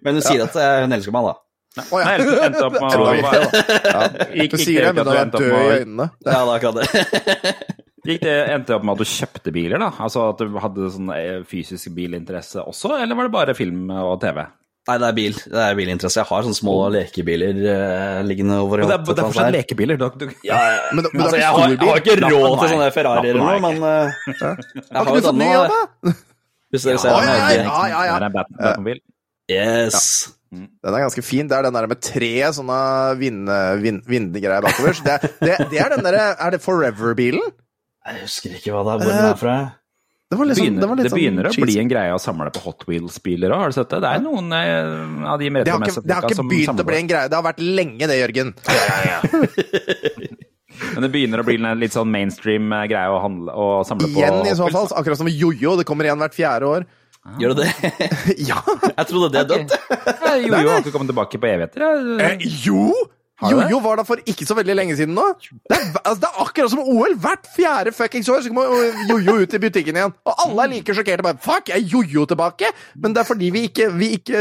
Men 0.03 0.19
hun 0.19 0.25
sier 0.25 0.43
at 0.47 0.57
eh, 0.59 0.81
hun 0.85 0.95
elsker 0.97 1.15
meg, 1.15 1.23
da. 1.29 1.35
Nei, 1.77 1.87
ja. 1.93 2.05
Nei, 2.07 2.37
endte 2.47 2.63
opp 2.67 2.77
med 2.77 2.87
å 2.87 2.93
Tror 2.95 3.19
ja. 3.21 4.05
Gikk, 4.33 4.55
Du 4.55 4.63
sier 4.63 4.87
det, 4.87 4.93
men 4.97 5.09
da 5.09 5.17
er 5.21 5.33
død 5.35 5.47
med 5.47 5.57
i 5.57 5.81
øynene. 5.81 6.07
Det. 6.25 6.37
Ja, 6.37 6.45
det 6.49 6.55
er 6.57 6.79
det. 6.81 7.57
Gikk 8.07 8.23
det 8.23 8.37
endte 8.55 8.77
opp 8.77 8.85
med 8.87 8.95
at 8.95 9.03
du 9.03 9.11
kjøpte 9.11 9.53
biler, 9.55 9.83
da? 9.83 9.91
Altså 10.07 10.29
at 10.31 10.39
du 10.41 10.61
hadde 10.63 10.93
sånn 10.95 11.11
eh, 11.17 11.41
fysisk 11.49 11.91
bilinteresse 11.97 12.63
også, 12.63 12.95
eller 13.03 13.19
var 13.19 13.29
det 13.29 13.35
bare 13.35 13.57
film 13.59 13.91
og 13.91 14.21
TV? 14.23 14.45
Nei, 14.87 14.97
det 15.03 15.07
er 15.09 15.15
bil. 15.17 15.35
Det 15.51 15.59
er 15.59 15.73
bilinteresse. 15.75 16.21
Jeg 16.21 16.29
har 16.29 16.45
sånne 16.47 16.55
små 16.61 16.75
lekebiler 16.95 17.57
uh, 17.59 18.21
liggende 18.23 18.61
over 18.63 18.85
Men 18.85 18.93
det 18.93 18.95
er, 18.95 19.03
det 19.09 19.17
er 19.17 19.27
fortsatt 19.27 19.57
lekebiler. 19.57 19.99
Du, 19.99 20.07
du, 20.21 20.29
Ja, 20.47 20.61
ja. 20.77 20.77
Men, 20.95 21.09
men 21.11 21.25
Altså, 21.25 21.41
jeg 21.41 21.49
har, 21.57 21.75
jeg 21.75 21.81
har 21.83 22.03
ikke 22.05 22.15
råd 22.23 22.55
til 22.61 22.71
sånne 22.71 22.87
Ferrarier 22.95 23.35
eller 23.35 23.43
noe, 23.43 23.59
men 23.65 23.83
uh, 23.83 24.15
jeg 24.31 24.95
Har 24.95 25.11
jo 25.11 25.17
du 25.19 25.27
fått 25.27 25.41
ny 25.43 25.51
av 25.57 25.67
det? 25.75 26.15
Hvis 26.71 26.87
dere 26.87 27.03
ser 27.03 27.11
Ja, 27.11 27.19
den. 27.19 27.67
ja, 27.67 27.83
ja, 27.91 28.05
ja, 28.13 28.21
ja. 28.23 28.71
er 29.59 29.97
Yes. 30.55 30.69
Den 30.85 30.95
er 30.95 31.03
ganske 31.03 31.25
fin. 31.27 31.49
Det 31.51 31.57
er 31.57 31.67
den 31.67 31.75
der 31.75 31.89
med 31.91 32.03
tre 32.05 32.33
sånne 32.55 32.79
vind, 33.19 33.51
vind, 34.07 34.37
bakover. 34.37 34.95
Så 34.95 35.03
det, 35.07 35.17
det, 35.41 35.57
det 35.73 35.81
er 35.83 35.97
den 35.97 36.05
derre 36.07 36.29
Er 36.39 36.55
det 36.55 36.61
Forever-bilen? 36.65 37.51
Jeg 38.07 38.23
husker 38.23 38.55
ikke 38.55 38.75
hva 38.75 38.85
det 38.87 38.95
er, 38.95 38.99
hvor 39.03 39.13
den 39.13 39.31
er 39.33 39.41
fra. 39.41 39.57
Det 40.27 40.35
sånn, 40.35 40.51
Begynner, 40.51 40.83
det 40.83 40.87
var 40.91 40.99
litt 40.99 41.07
det 41.07 41.15
begynner 41.15 41.47
å 41.47 41.51
sånn 41.55 41.65
bli 41.69 41.77
en 41.79 41.91
greie 41.91 42.15
å 42.15 42.19
samle 42.19 42.51
på 42.51 42.61
Hot 42.65 42.83
Wheels-biler 42.89 43.53
òg, 43.55 43.61
har 43.63 43.71
du 43.71 43.77
sett 43.77 43.93
det? 43.93 44.01
Det 44.03 44.11
er 44.11 44.23
noen 44.25 44.51
eh, 44.57 45.29
av 45.31 45.39
de 45.39 45.51
det 45.55 45.71
har, 45.71 45.85
ikke, 45.87 46.03
det 46.03 46.17
har 46.17 46.27
ikke 46.27 46.47
begynt 46.51 46.71
samler 46.73 46.83
å 46.83 46.89
bli 46.89 46.99
en 46.99 47.11
greie. 47.13 47.29
Det 47.31 47.39
har 47.39 47.45
vært 47.47 47.63
lenge, 47.63 48.09
det, 48.11 48.17
Jørgen. 48.19 48.51
Men 50.97 51.07
det 51.07 51.11
begynner 51.15 51.41
å 51.41 51.47
bli 51.47 51.57
en 51.61 51.79
litt 51.79 51.95
sånn 51.95 52.11
mainstream 52.11 52.75
eh, 52.75 52.89
greie 52.91 53.15
å, 53.15 53.21
handle, 53.23 53.55
å 53.55 53.87
samle 53.87 54.11
på. 54.11 54.19
Igjen, 54.19 54.43
i 54.51 54.57
så 54.59 54.67
fall. 54.75 54.91
Akkurat 54.99 55.23
som 55.23 55.31
jojo. 55.31 55.77
Det 55.79 55.87
kommer 55.89 56.09
igjen 56.09 56.19
hvert 56.21 56.35
fjerde 56.35 56.75
år. 56.75 56.83
Gjør 57.41 57.55
du 57.55 57.63
det? 57.63 57.69
Ja! 58.51 58.63
Jeg 58.99 59.07
trodde 59.11 59.29
det 59.35 59.45
okay. 59.45 59.67
dødt. 59.67 59.77
Ja, 59.91 60.33
Jo, 60.37 60.55
jo, 60.55 60.71
har 60.71 60.81
ikke 60.83 60.95
kommet 60.95 61.11
tilbake 61.13 61.41
på 61.43 61.51
evigheter. 61.51 61.85
ja. 61.85 62.31
Eh, 62.31 62.49
jo! 62.67 62.91
Jojo 63.37 63.83
var 63.85 63.99
da 64.01 64.05
for 64.09 64.21
ikke 64.25 64.47
så 64.49 64.55
veldig 64.57 64.75
lenge 64.79 64.95
siden 64.97 65.13
nå. 65.13 65.25
Det 65.69 65.77
er, 65.77 65.91
altså, 65.99 66.21
det 66.23 66.29
er 66.31 66.39
akkurat 66.47 66.73
som 66.73 66.81
OL. 66.81 67.17
Hvert 67.21 67.51
fjerde 67.53 67.93
fuckings 67.93 68.31
år 68.33 68.41
så 68.41 68.49
kommer 68.49 69.05
jojo 69.11 69.35
ut 69.43 69.57
i 69.59 69.61
butikken 69.61 69.99
igjen. 69.99 70.15
Og 70.25 70.41
alle 70.47 70.65
er 70.65 70.73
like 70.73 70.97
sjokkerte. 70.97 71.27
Bare, 71.27 71.37
Fuck, 71.45 71.69
er 71.69 71.85
jojo 71.85 72.25
tilbake? 72.31 72.71
Men 72.97 73.13
det 73.13 73.21
er 73.21 73.29
fordi 73.29 73.51
vi 73.53 73.67
ikke, 73.69 73.91
vi 73.93 74.15
ikke 74.17 74.41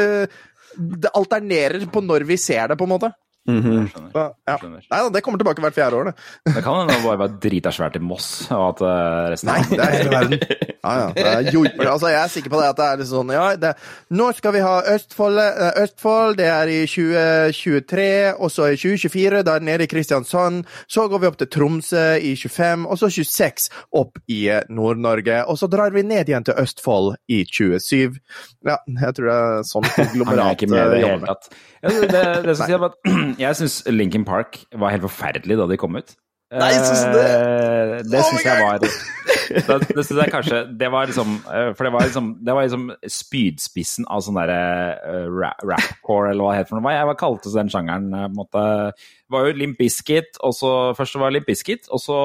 Det 1.04 1.12
alternerer 1.16 1.84
på 1.92 2.02
når 2.04 2.24
vi 2.28 2.38
ser 2.40 2.72
det, 2.72 2.80
på 2.80 2.88
en 2.88 2.94
måte. 2.96 3.12
Skjønner. 3.46 3.92
Så, 4.12 4.24
ja. 4.48 4.56
Skjønner. 4.58 4.88
Nei 4.90 5.02
da, 5.06 5.12
det 5.14 5.22
kommer 5.24 5.40
tilbake 5.44 5.62
hvert 5.64 5.76
fjerde 5.76 6.00
år, 6.00 6.10
det. 6.10 6.16
Det 6.56 6.64
kan 6.66 6.80
hende 6.80 6.96
det 6.96 7.04
bare 7.06 7.20
var 7.22 7.36
drita 7.44 7.72
svært 7.76 8.00
i 8.00 8.02
Moss, 8.02 8.30
og 8.50 8.64
at 8.72 8.82
eh, 8.88 9.20
resten 9.36 9.52
Nei, 9.52 9.60
det 9.70 9.84
er 9.86 9.94
hele 10.00 10.16
verden. 10.16 10.40
Ja, 10.86 10.96
ja. 11.00 11.08
Det 11.16 11.26
er. 11.26 11.90
Altså, 11.96 12.10
jeg 12.12 12.20
er 12.20 12.32
sikker 12.32 12.52
på 12.54 12.60
det 12.60 12.68
at 12.70 12.78
det 12.80 12.86
er 12.86 13.00
litt 13.00 13.10
sånn 13.10 13.32
Ja, 13.34 13.46
det, 13.60 13.72
nå 14.14 14.28
skal 14.38 14.54
vi 14.56 14.62
ha 14.64 14.74
Østfold, 14.94 15.40
eh, 15.42 15.80
Østfold. 15.84 16.38
Det 16.40 16.48
er 16.52 16.72
i 16.72 16.80
2023, 16.90 18.08
og 18.36 18.52
så 18.54 18.70
i 18.74 18.80
2024, 18.80 19.44
da 19.48 19.56
er 19.56 19.64
det 19.64 19.70
nede 19.70 19.88
i 19.88 19.92
Kristiansand. 19.92 20.66
Så 20.92 21.08
går 21.12 21.24
vi 21.24 21.30
opp 21.30 21.40
til 21.42 21.50
Tromsø 21.56 22.06
i 22.20 22.36
25, 22.38 22.86
og 22.90 23.00
så 23.02 23.10
26 23.18 23.70
opp 24.02 24.22
i 24.32 24.42
eh, 24.54 24.66
Nord-Norge. 24.70 25.42
Og 25.50 25.60
så 25.62 25.70
drar 25.72 25.96
vi 25.96 26.06
ned 26.06 26.30
igjen 26.30 26.46
til 26.48 26.60
Østfold 26.62 27.16
i 27.32 27.42
27. 27.50 28.20
Ja, 28.68 28.78
jeg 28.86 29.18
tror 29.18 29.32
det 29.32 29.40
er 29.40 29.66
sånn 29.72 29.88
er 29.90 29.96
konglomerat 30.02 30.60
ikke 30.60 30.72
med 30.74 31.00
i 31.00 31.02
det 31.06 31.16
det. 31.26 31.40
Det, 31.86 31.96
det, 32.12 32.26
det 32.50 32.58
sier 32.60 32.86
at 32.90 33.00
Jeg 33.46 33.58
syns 33.60 33.82
Lincoln 33.92 34.26
Park 34.28 34.64
var 34.74 34.94
helt 34.96 35.06
forferdelig 35.06 35.60
da 35.60 35.68
de 35.70 35.80
kom 35.80 35.98
ut. 36.00 36.16
Nei, 36.60 36.72
synes 36.80 37.04
du 37.06 37.16
det? 37.18 37.26
Eh, 37.30 38.04
Det 38.12 38.22
syns 38.28 38.46
jeg 38.46 38.64
var 38.64 38.80
Det, 38.84 38.90
det 39.98 40.04
synes 40.06 40.20
jeg 40.24 40.32
kanskje 40.34 40.60
Det 40.80 40.90
var 40.94 41.10
liksom 41.10 41.36
eh, 41.52 41.70
For 41.78 41.88
det 41.88 41.94
var 41.96 42.06
liksom, 42.08 42.30
det 42.46 42.56
var 42.58 42.68
liksom 42.68 42.86
spydspissen 43.16 44.08
av 44.12 44.24
sånn 44.26 44.38
derre 44.40 44.60
uh, 45.06 45.26
rap- 45.36 45.66
rapcore, 45.68 46.32
eller 46.34 46.44
hva 46.46 46.54
det 46.56 46.62
het 46.64 46.70
for 46.72 46.80
noe. 46.80 46.86
Hva 46.88 46.96
jeg 46.98 47.20
kalte 47.22 47.54
den 47.56 47.72
sjangeren? 47.74 48.08
eh, 48.14 48.28
på 48.28 48.32
en 48.34 48.40
måte. 48.40 48.64
Det 48.96 49.36
var 49.36 49.50
jo 49.50 49.58
Limp 49.62 49.78
Bizkit, 49.82 50.40
og 50.46 50.56
så 50.58 50.72
Først 50.98 51.18
det 51.18 51.22
var 51.26 51.36
Limp 51.36 51.48
Bizkit, 51.50 51.90
og 51.94 52.02
så 52.04 52.20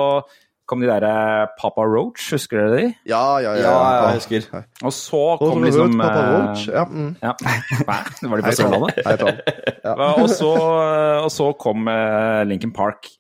kom 0.71 0.79
de 0.85 0.87
derre 0.87 1.49
Papa 1.59 1.83
Roach, 1.83 2.29
husker 2.31 2.61
dere 2.61 2.77
de? 2.77 2.91
Ja, 3.11 3.41
ja, 3.43 3.57
ja. 3.59 3.71
Jeg 4.13 4.21
husker. 4.21 4.45
Og 4.87 4.93
så 4.95 5.23
kom 5.41 5.57
Hå, 5.57 5.65
liksom 5.67 5.97
Papa 5.99 6.21
Roach. 6.31 6.69
Ja, 6.71 6.85
mm. 6.87 7.09
Ja. 7.25 7.33
Hæ? 7.91 7.97
Var 8.31 8.37
de 8.39 8.45
på 8.47 8.53
Sørlandet? 8.55 9.01
Ja. 9.83 9.97
og, 10.15 10.29
så, 10.31 10.53
og 11.25 11.31
så 11.35 11.49
kom 11.59 11.91
uh, 11.91 12.45
Lincoln 12.47 12.71
Park 12.77 13.11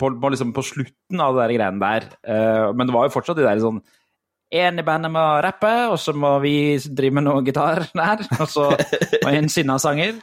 på, 0.00 0.10
på, 0.20 0.30
liksom 0.32 0.54
på 0.56 0.64
slutten 0.64 1.22
av 1.22 1.36
det 1.36 1.44
der 1.44 1.54
greiene 1.58 1.82
der. 1.82 2.08
Uh, 2.26 2.72
men 2.76 2.88
det 2.88 2.96
var 2.96 3.06
jo 3.06 3.14
fortsatt 3.14 3.38
de 3.38 3.46
der 3.46 3.62
sånn 3.62 3.82
En 4.54 4.78
i 4.78 4.82
bandet 4.86 5.10
må 5.10 5.22
rappe, 5.42 5.70
og 5.90 5.96
så 5.98 6.12
må 6.14 6.36
vi 6.38 6.76
drive 6.78 7.16
med 7.18 7.24
noe 7.26 7.42
gitar 7.42 7.82
der. 7.90 8.22
Og 8.38 8.46
så 8.50 8.68
og 8.70 9.30
en 9.32 9.50
sinna 9.50 9.74
sanger. 9.82 10.20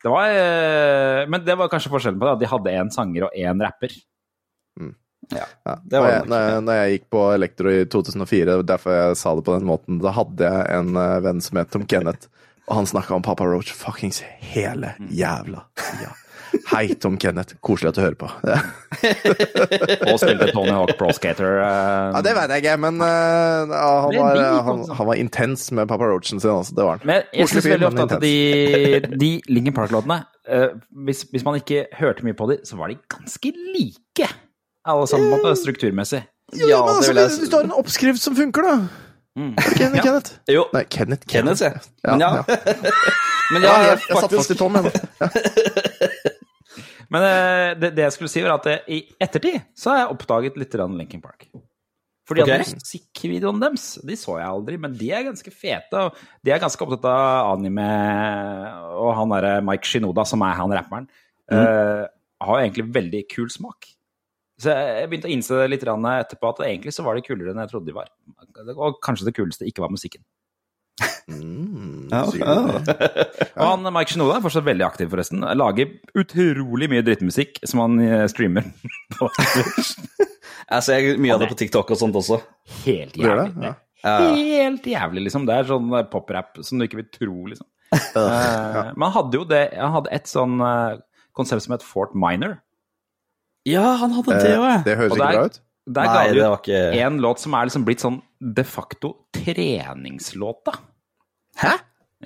Det 0.00 0.12
var, 0.12 0.32
uh, 0.32 1.22
men 1.28 1.44
det 1.44 1.58
var 1.60 1.68
kanskje 1.72 1.92
forskjellen 1.92 2.20
på 2.22 2.28
det, 2.28 2.36
at 2.38 2.44
de 2.44 2.52
hadde 2.54 2.76
én 2.80 2.92
sanger 2.94 3.28
og 3.28 3.36
én 3.36 3.60
rapper. 3.64 3.92
Ja. 5.34 5.46
det 5.82 5.98
var 5.98 6.26
når, 6.26 6.42
jeg, 6.42 6.62
når, 6.62 6.78
jeg, 6.78 6.92
gikk 6.94 7.06
på 7.10 7.22
elektro 7.34 7.72
i 7.72 7.86
2004, 7.90 8.58
derfor 8.68 8.94
jeg 8.94 9.16
sa 9.18 9.32
det 9.34 9.46
på 9.46 9.56
den 9.56 9.68
måten, 9.68 9.98
da 10.02 10.12
hadde 10.14 10.50
jeg 10.50 10.76
en 10.76 11.00
eh, 11.00 11.16
venn 11.24 11.42
som 11.42 11.58
het 11.60 11.72
Tom 11.74 11.86
Kenneth, 11.90 12.30
og 12.66 12.80
han 12.80 12.88
snakka 12.90 13.16
om 13.16 13.26
Papa 13.26 13.46
Roach 13.48 13.72
fuckings 13.74 14.22
hele 14.52 14.94
jævla 15.10 15.66
tida. 15.80 16.14
Hei, 16.70 16.94
Tom 17.00 17.16
Kenneth. 17.20 17.56
Koselig 17.64 17.90
at 17.90 17.98
du 17.98 18.02
hører 18.02 18.16
på. 18.18 18.28
Og 20.10 20.18
spilte 20.22 20.48
Tony 20.52 20.72
Hawk 20.74 20.94
Pro 20.98 21.10
Skater. 21.16 21.58
Ja, 21.62 22.22
det 22.24 22.34
vet 22.38 22.54
jeg 22.54 22.64
ikke, 22.64 22.76
men 22.82 23.00
uh, 23.02 23.08
han, 23.72 24.16
var, 24.16 24.40
han, 24.40 24.80
altså. 24.80 24.96
han 24.98 25.10
var 25.10 25.20
intens 25.20 25.68
med 25.76 25.88
Papa 25.90 26.08
Roachen 26.08 26.40
sin, 26.40 26.50
altså. 26.50 26.76
Det 26.76 26.86
var 26.86 26.98
han. 26.98 27.06
Men 27.08 27.26
jeg 27.34 27.50
syns 27.52 27.68
veldig 27.70 27.90
ofte 27.90 28.06
at 28.08 28.22
de, 28.22 28.34
de 29.20 29.30
Linkin 29.52 29.76
Park-låtene 29.76 30.22
uh, 30.52 30.68
hvis, 31.06 31.26
hvis 31.30 31.44
man 31.46 31.58
ikke 31.60 31.86
hørte 31.98 32.26
mye 32.26 32.36
på 32.38 32.50
dem, 32.52 32.62
så 32.64 32.78
var 32.80 32.92
de 32.92 32.98
ganske 33.12 33.52
like. 33.74 34.30
Alle 34.86 35.06
sammen, 35.10 35.30
måte, 35.34 35.56
strukturmessig. 35.58 36.22
Ja, 36.54 36.62
men 36.62 36.68
det 36.68 36.78
altså, 36.78 37.10
vil 37.10 37.20
jeg 37.20 37.38
hvis 37.40 37.50
du 37.50 37.56
har 37.58 37.66
en 37.66 37.74
oppskrift 37.74 38.22
som 38.22 38.36
funker, 38.38 38.62
da. 38.62 38.76
Mm. 39.36 39.52
Enig, 39.52 39.96
Ja. 39.96 40.02
Kenneth? 40.02 40.30
Jo, 40.48 40.64
Nei, 40.72 40.84
Kenneth. 40.84 41.26
Kenneth, 41.28 41.62
Kenneth 41.62 41.90
ja. 42.04 42.12
Men 42.12 42.20
ja. 42.20 42.34
ja. 42.36 42.42
Men 43.52 43.62
Ja, 43.62 43.72
jeg, 43.72 43.88
jeg, 43.88 43.98
jeg 44.08 44.16
satt 44.18 44.32
fast 44.32 44.50
i 44.50 44.54
Tom, 44.58 44.74
jeg. 44.74 45.92
Men 47.12 47.24
eh, 47.26 47.70
det, 47.78 47.92
det 47.96 48.06
jeg 48.06 48.16
skulle 48.16 48.32
si, 48.32 48.42
var 48.44 48.56
at 48.56 48.68
eh, 48.70 48.92
i 48.96 49.00
ettertid 49.22 49.62
så 49.78 49.92
har 49.92 50.02
jeg 50.02 50.12
oppdaget 50.16 50.60
litt 50.60 50.76
Linkin 50.96 51.22
Park. 51.24 51.48
Fordi 52.26 52.42
okay. 52.42 52.64
at 52.64 52.72
musikkvideoene 52.74 53.62
deres, 53.62 53.84
de 54.02 54.16
så 54.18 54.40
jeg 54.40 54.50
aldri, 54.50 54.78
men 54.82 54.94
de 54.98 55.12
er 55.14 55.28
ganske 55.28 55.52
fete. 55.54 56.00
og 56.00 56.16
De 56.42 56.50
er 56.50 56.62
ganske 56.62 56.82
opptatt 56.82 57.06
av 57.06 57.52
anime, 57.52 57.86
og 58.98 59.12
han 59.14 59.34
derre 59.36 59.60
Mike 59.62 59.86
Shinoda, 59.86 60.24
som 60.26 60.42
er 60.42 60.56
han 60.58 60.74
rapperen, 60.74 61.06
eh, 61.54 62.02
har 62.46 62.62
egentlig 62.64 62.88
veldig 62.96 63.22
kul 63.30 63.46
smak. 63.52 63.92
Så 64.58 64.72
jeg 64.72 65.10
begynte 65.10 65.28
å 65.28 65.34
innse 65.34 65.60
det 65.60 65.68
litt 65.68 65.84
etterpå 65.84 66.50
at 66.50 66.64
egentlig 66.66 66.94
så 66.96 67.04
var 67.06 67.14
de 67.14 67.22
kulere 67.22 67.52
enn 67.52 67.60
jeg 67.60 67.70
trodde 67.70 67.90
de 67.90 67.96
var. 67.96 68.08
Og 68.74 68.98
kanskje 69.04 69.28
det 69.28 69.36
kuleste 69.36 69.68
ikke 69.68 69.84
var 69.84 69.92
musikken. 69.92 70.24
Mm, 71.28 72.08
Ja, 72.10 72.22
okay. 72.24 72.40
ja. 72.40 73.46
Og 73.58 73.64
han 73.66 73.88
Mike 73.92 74.12
Shinoda 74.14 74.36
er 74.38 74.44
fortsatt 74.44 74.66
veldig 74.66 74.84
aktiv, 74.86 75.10
forresten. 75.12 75.42
Lager 75.58 75.90
utrolig 76.16 76.88
mye 76.92 77.04
drittmusikk 77.06 77.60
som 77.66 77.82
han 77.82 77.98
eh, 78.04 78.26
streamer. 78.32 78.68
Jeg 80.66 80.82
ser 80.86 81.08
mye 81.22 81.34
av 81.34 81.42
det 81.42 81.50
på 81.50 81.58
TikTok 81.58 81.90
og 81.94 82.00
sånt 82.00 82.16
også. 82.18 82.40
Helt 82.84 83.14
det? 83.14 83.26
jævlig. 83.26 83.66
Ja. 83.66 83.74
Helt 84.06 84.86
jævlig, 84.86 85.26
liksom. 85.26 85.46
Det 85.48 85.56
er 85.56 85.68
sånn 85.68 85.90
eh, 85.98 86.06
poprap 86.10 86.62
som 86.66 86.78
du 86.78 86.86
ikke 86.86 87.02
vil 87.02 87.10
tro, 87.10 87.36
liksom. 87.52 87.68
ja. 88.16 88.88
Men 88.96 89.04
han 89.06 89.14
hadde 89.14 89.38
jo 89.38 89.44
det 89.46 89.60
Han 89.78 89.92
hadde 89.94 90.10
et 90.16 90.26
sånn 90.26 90.56
eh, 90.58 90.96
konsept 91.36 91.66
som 91.66 91.76
het 91.76 91.84
Fort 91.86 92.16
Minor. 92.18 92.58
Ja, 93.66 93.96
han 94.00 94.14
hadde 94.14 94.40
det 94.42 94.56
òg, 94.56 94.66
jeg. 94.70 94.82
Det 94.86 94.98
høres 95.00 95.16
ikke 95.16 95.30
bra 95.34 95.46
ut. 95.50 95.62
Der 95.86 96.08
Nei, 96.08 96.14
ga 96.18 96.22
de 96.34 96.46
ut 96.50 96.68
en 97.06 97.18
låt 97.22 97.38
som 97.42 97.54
er 97.54 97.68
liksom 97.68 97.84
blitt 97.86 98.02
sånn 98.02 98.16
de 98.40 98.64
facto 98.64 99.14
treningslåta. 99.36 100.72
Hæ? 101.62 101.74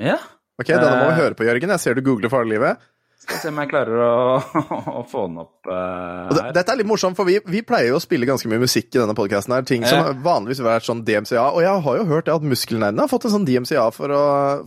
Ja. 0.01 0.17
Ok, 0.61 0.67
denne 0.69 0.97
må 1.01 1.11
vi 1.11 1.13
Eh, 1.15 1.21
høre 1.25 1.35
på, 1.39 1.45
Jørgen. 1.47 1.71
Jeg 1.77 1.81
ser 1.81 1.95
du 1.95 2.03
googler 2.05 2.29
for 2.33 2.45
livet. 2.45 2.79
Skal 3.21 3.37
vi 3.37 3.41
se 3.43 3.49
om 3.53 3.59
jeg 3.61 3.69
klarer 3.69 3.99
å, 4.01 4.13
å 5.01 5.03
få 5.07 5.27
den 5.29 5.39
opp 5.43 5.69
uh, 5.69 6.31
her. 6.33 6.53
dette 6.57 6.73
er 6.73 6.79
litt 6.81 6.89
morsomt, 6.89 7.15
for 7.19 7.29
vi, 7.29 7.35
vi 7.53 7.61
pleier 7.63 7.91
jo 7.93 7.99
å 7.99 8.03
spille 8.03 8.25
ganske 8.27 8.49
mye 8.49 8.63
musikk 8.63 8.89
i 8.97 8.99
denne 9.03 9.13
podkasten 9.15 9.53
her. 9.55 9.67
Ting 9.69 9.85
som 9.85 9.99
Ja. 10.01 10.15
vanligvis 10.25 10.59
ville 10.63 10.73
vært 10.73 10.89
sånn 10.89 11.03
DMCA. 11.05 11.45
Og 11.53 11.61
jeg 11.63 11.83
har 11.85 11.99
jo 12.01 12.07
hørt 12.09 12.27
det 12.31 12.35
at 12.35 12.47
Muskelnerdene 12.49 13.05
har 13.05 13.13
fått 13.13 13.27
en 13.29 13.35
sånn 13.37 13.45
DMCA 13.49 13.87
for 13.93 14.09
å, 14.17 14.23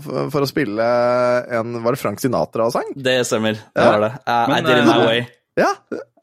for, 0.06 0.30
for 0.36 0.45
å 0.45 0.49
spille 0.49 0.86
en 1.60 1.80
Var 1.84 1.98
det 1.98 2.02
Frank 2.03 2.22
Sinatra-sang? 2.22 2.94
Det 2.95 3.18
stemmer. 3.26 3.57
Det 3.74 3.88
var 3.90 4.06
det. 4.06 4.11
Uh, 4.22 4.44
Men, 4.53 4.57
I 4.57 4.61
did 4.70 4.78
it 4.84 4.86
my 4.91 4.99
way. 5.06 5.26
Ja, 5.60 5.70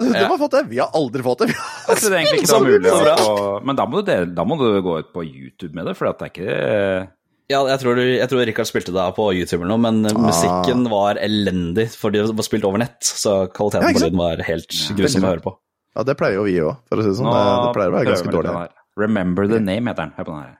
de 0.01 0.25
har 0.27 0.39
fått 0.41 0.55
det. 0.57 0.65
Vi 0.73 0.79
har 0.83 0.91
aldri 0.99 1.23
fått 1.23 1.45
det. 1.45 1.51
Vi 1.53 1.55
har 1.55 1.95
Jeg 1.95 2.01
trodde 2.03 2.19
egentlig 2.19 2.41
ikke 2.41 2.51
det 2.51 2.57
var 2.57 2.67
mulig 2.67 2.91
å 3.31 3.61
Men 3.69 3.79
da 3.79 3.87
må, 3.87 4.01
du 4.01 4.09
dele, 4.11 4.27
da 4.35 4.45
må 4.49 4.57
du 4.59 4.67
gå 4.83 4.97
ut 5.05 5.13
på 5.15 5.23
YouTube 5.27 5.75
med 5.77 5.87
det, 5.87 5.95
for 5.99 6.11
det 6.11 6.27
er 6.27 6.33
ikke 6.35 7.09
Ja, 7.51 7.61
jeg 7.67 7.81
tror, 7.83 7.99
jeg 7.99 8.29
tror 8.31 8.45
Rikard 8.47 8.69
spilte 8.71 8.95
det 8.95 9.07
på 9.17 9.29
YouTube 9.35 9.63
eller 9.65 9.73
noe, 9.77 9.83
men 9.83 10.05
Ah. 10.11 10.19
musikken 10.31 10.85
var 10.91 11.19
elendig, 11.19 11.89
fordi 11.99 12.23
det 12.23 12.35
var 12.39 12.47
spilt 12.47 12.67
over 12.67 12.79
nett, 12.83 13.01
så 13.03 13.49
kvaliteten 13.51 13.91
på 13.95 14.05
lyden 14.05 14.19
var 14.23 14.43
helt 14.47 14.71
grusom 14.99 15.27
å 15.27 15.33
høre 15.33 15.43
på. 15.47 15.55
Ja, 15.97 16.05
det 16.07 16.15
pleier 16.19 16.39
jo 16.39 16.45
vi 16.47 16.55
òg, 16.63 16.77
for 16.89 17.03
å 17.03 17.03
si 17.03 17.11
det 17.11 17.19
sånn. 17.19 17.27
Det, 17.35 17.43
det 17.67 17.75
pleier 17.75 17.91
å 17.91 17.97
være 17.99 18.11
ganske 18.13 18.35
dårlig. 18.37 18.69
Remember 18.97 19.49
the 19.51 19.59
name 19.59 19.91
heter 19.91 20.07
den. 20.07 20.13
Hør 20.19 20.25
på 20.29 20.35
den 20.37 20.43
her. 20.47 20.57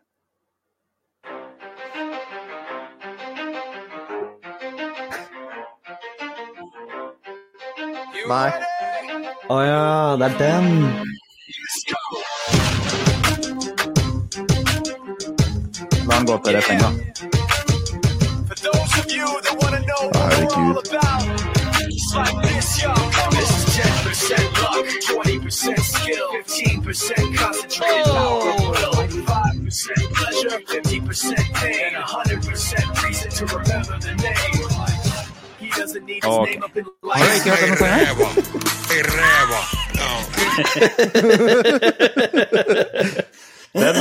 Nei. 8.31 8.51
Å 9.51 9.57
ja, 9.67 10.17
det 10.21 10.27
er 10.29 10.35
den. 10.39 10.67
La 16.07 16.15
den 16.15 16.29
gå 16.29 16.37
til 16.45 16.55
refrenget. 16.61 16.93
For 18.47 18.57
those 18.63 18.95
of 19.03 19.11
you 19.11 19.27
that 19.43 19.55
want 19.59 19.75
to 19.75 19.83
know 19.83 20.03
what 20.07 20.15
we're 20.15 20.47
all 20.47 20.79
Herregud. 20.79 20.79
about, 20.79 21.11
Okay. 35.71 36.55
name 36.57 36.65
up 36.65 36.77
in 36.77 36.85
Har 37.11 37.25
du 37.25 37.33
ikke 37.39 37.51
hørt 37.51 37.63
denne 37.65 37.77
sangen? 37.77 39.21
Den, 43.71 43.95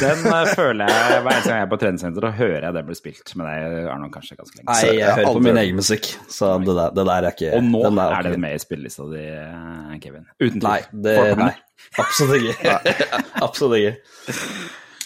den 0.00 0.22
eh, 0.24 0.46
føler 0.56 0.88
jeg 0.88 1.20
hver 1.20 1.34
eneste 1.34 1.50
gang 1.50 1.58
jeg 1.58 1.66
er 1.66 1.68
på 1.68 1.78
treningssenter, 1.82 2.26
og 2.30 2.36
hører 2.38 2.62
jeg 2.64 2.76
den 2.78 2.86
blir 2.88 2.96
spilt. 2.96 3.32
Men 3.36 3.44
det 3.44 3.56
er 3.82 3.98
nok 4.00 4.14
kanskje 4.14 4.38
ganske 4.38 4.56
lenge 4.56 4.68
Nei, 4.70 4.78
jeg 4.96 5.16
hører 5.18 5.36
på 5.36 5.42
min 5.44 5.60
egen 5.62 5.76
musikk, 5.76 6.08
så 6.32 6.54
det 6.62 6.76
der, 6.78 6.94
det 6.96 7.04
der 7.10 7.18
er 7.18 7.34
ikke 7.34 7.50
Og 7.58 7.66
nå 7.66 7.82
den 7.90 8.00
der 8.00 8.16
er 8.16 8.28
det 8.30 8.38
med 8.40 8.56
i 8.56 8.62
spillelista 8.62 9.08
di, 9.12 9.24
eh, 9.28 9.98
Kevin. 10.00 10.24
Uten 10.40 10.56
tvil. 10.56 10.68
Nei, 10.70 10.80
det, 11.04 11.16
nei, 11.42 11.52
absolutt 12.00 12.40
ikke. 12.40 12.78
absolutt 13.48 13.82
ikke. 13.82 13.94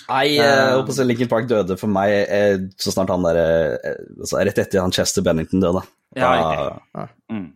Nei, 0.09 0.37
jeg 0.37 0.73
håper 0.77 0.93
å 0.93 0.97
si 0.97 1.05
Linkin 1.09 1.29
Park 1.29 1.49
døde 1.51 1.77
for 1.81 1.91
meg 1.91 2.13
eh, 2.31 2.57
så 2.79 2.93
snart 2.95 3.11
han 3.11 3.25
der 3.27 3.39
eh, 3.43 3.95
altså, 4.21 4.39
Rett 4.47 4.59
etter 4.63 4.81
han 4.85 4.93
Chester 4.95 5.25
Bennington 5.27 5.61
døde. 5.65 5.83
Ja, 6.17 6.33
Da- 6.95 7.09
Mm. 7.31 7.53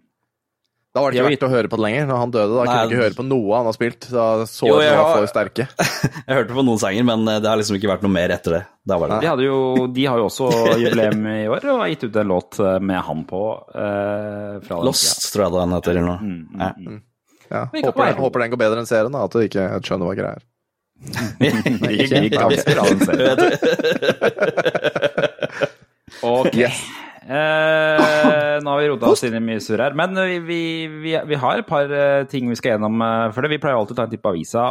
Da 0.90 1.02
var 1.04 1.12
det 1.12 1.20
ikke 1.20 1.28
verdt 1.30 1.44
å 1.46 1.50
høre 1.52 1.68
på 1.70 1.78
det 1.78 1.84
lenger. 1.84 2.06
Når 2.10 2.16
han 2.18 2.30
døde, 2.34 2.50
da 2.50 2.62
kunne 2.66 2.74
Nei, 2.74 2.86
du 2.90 2.94
ikke 2.96 3.02
høre 3.04 3.14
på 3.20 3.24
noe 3.28 3.54
han 3.60 3.68
har 3.68 3.74
spilt. 3.76 4.06
Da 4.10 4.24
så 4.50 4.66
Jo, 4.66 4.80
jeg 4.82 4.96
var 4.98 5.04
har- 5.06 5.20
for 5.20 5.30
sterke. 5.30 5.66
Jeg 6.26 6.34
hørte 6.34 6.56
på 6.56 6.64
noen 6.66 6.80
sanger, 6.82 7.04
men 7.06 7.22
eh, 7.30 7.38
det 7.38 7.46
har 7.46 7.60
liksom 7.60 7.76
ikke 7.78 7.92
vært 7.92 8.02
noe 8.02 8.10
mer 8.10 8.34
etter 8.34 8.56
det. 8.56 8.62
Det 8.90 8.98
De, 8.98 9.28
hadde 9.30 9.44
jo, 9.46 9.86
de 9.86 10.06
har 10.10 10.18
jo 10.18 10.26
også 10.26 10.48
jubileum 10.82 11.22
i 11.30 11.46
år, 11.46 11.68
og 11.70 11.78
har 11.84 11.92
gitt 11.94 12.02
ut 12.10 12.16
en 12.24 12.26
låt 12.32 12.58
eh, 12.58 12.78
med 12.82 12.98
han 13.06 13.22
på. 13.30 13.42
eh, 13.70 14.58
fra 14.66 14.80
den 14.80 14.84
Lost, 14.90 15.30
tror 15.30 15.44
jeg 15.46 15.52
det 15.54 15.62
han 15.62 15.76
heter. 15.78 15.90
eller 15.94 16.08
noe. 16.10 16.18
tida. 16.18 16.26
Mm, 16.26 16.58
Ja. 16.58 16.72
mm, 16.74 16.90
mm. 16.90 17.00
Ja, 17.50 17.64
håper, 17.86 18.12
håper 18.18 18.40
den 18.44 18.50
går 18.50 18.58
bedre 18.66 18.78
enn 18.82 18.86
serien, 18.90 19.12
da, 19.14 19.24
at 19.26 19.30
du 19.34 19.38
ikke 19.46 19.68
skjønner 19.86 20.06
hva 20.10 20.18
greia 20.18 20.34
er. 20.38 20.42
Ikke 21.00 22.24
gikk 22.26 22.34
ganske 22.36 22.74
bra, 22.76 22.84
Ok. 26.20 26.52
Yes. 26.58 26.80
Eh, 27.30 28.56
nå 28.58 28.72
har 28.72 28.80
vi 28.80 28.88
rota 28.90 29.10
oss 29.12 29.22
inn 29.24 29.36
i 29.38 29.42
mye 29.44 29.60
surr 29.62 29.84
her, 29.84 29.94
men 29.96 30.16
vi, 30.18 30.38
vi, 30.42 30.62
vi, 30.90 31.12
vi 31.30 31.38
har 31.38 31.60
et 31.60 31.68
par 31.68 31.86
eh, 31.94 32.24
ting 32.30 32.48
vi 32.50 32.56
skal 32.58 32.74
gjennom 32.74 33.00
eh, 33.06 33.26
for 33.34 33.46
det. 33.46 33.52
Vi 33.54 33.60
pleier 33.62 33.78
alltid 33.78 33.94
å 33.94 34.00
ta 34.00 34.06
en 34.08 34.14
titt 34.14 34.24
på 34.24 34.32
avisa 34.32 34.64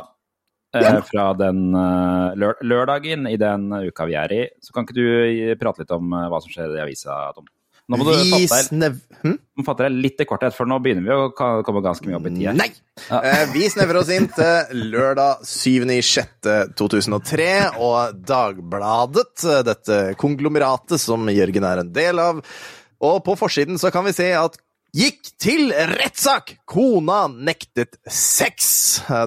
eh, 0.75 0.97
fra 1.07 1.29
den 1.39 1.69
eh, 1.77 2.49
lørdagen 2.67 3.29
i 3.31 3.37
den 3.39 3.69
uka 3.87 4.09
vi 4.09 4.17
er 4.19 4.35
i. 4.35 4.41
Så 4.65 4.75
kan 4.75 4.83
ikke 4.85 4.97
du 4.97 5.55
prate 5.61 5.85
litt 5.85 5.95
om 5.95 6.11
hva 6.11 6.41
som 6.43 6.51
skjer 6.51 6.75
i 6.75 6.83
avisa, 6.83 7.21
Tom? 7.37 7.47
Nå 7.89 7.97
må 7.97 8.03
du 8.05 8.11
Vi 8.21 8.47
snev... 8.47 8.93
Hm? 9.19 9.35
fatte 9.67 9.83
deg 9.83 9.91
litt 9.99 10.15
i 10.23 10.25
korthet, 10.29 10.55
for 10.55 10.63
nå 10.69 10.77
begynner 10.79 11.03
vi 11.03 11.11
å 11.11 11.33
komme 11.35 11.81
ganske 11.83 12.07
mye 12.07 12.15
opp 12.19 12.27
i 12.29 12.31
tida. 12.37 12.53
Nei! 12.55 12.69
Ja. 13.09 13.19
vi 13.51 13.69
snevrer 13.71 13.97
oss 13.99 14.09
inn 14.15 14.27
til 14.31 14.83
lørdag 14.93 15.41
7.6.2003 15.49 17.49
og 17.83 17.99
Dagbladet, 18.29 19.35
eh, 19.43 19.63
dette 19.67 19.95
konglomeratet 20.19 20.99
som 21.01 21.29
Jørgen 21.33 21.65
er 21.67 21.77
en 21.83 21.91
del 21.95 22.15
av. 22.23 22.35
Og 23.09 23.17
på 23.25 23.33
forsiden 23.39 23.77
så 23.81 23.87
kan 23.91 24.03
vi 24.07 24.13
se 24.15 24.29
at 24.37 24.53
Gikk 24.95 25.27
til 25.37 25.69
rettssak! 25.69 26.55
Kona 26.69 27.27
nektet 27.29 27.99
sex. 28.09 28.69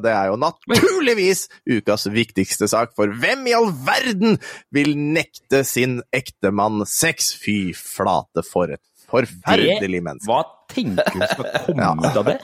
Det 0.02 0.10
er 0.10 0.32
jo 0.32 0.38
naturligvis 0.40 1.44
ukas 1.70 2.08
viktigste 2.10 2.66
sak, 2.70 2.96
for 2.98 3.12
hvem 3.22 3.46
i 3.46 3.54
all 3.54 3.70
verden 3.86 4.40
vil 4.74 4.96
nekte 4.98 5.62
sin 5.68 6.00
ektemann 6.10 6.82
sex? 6.90 7.30
Fy 7.38 7.70
flate, 7.78 8.42
for 8.42 8.74
et 8.74 8.82
forferdelig 9.06 10.02
menneske. 10.02 10.26
Hva 10.26 10.42
tenker 10.72 11.12
du 11.14 11.26
skal 11.30 11.48
komme 11.68 12.08
ut 12.08 12.18
av 12.20 12.26
det? 12.28 12.36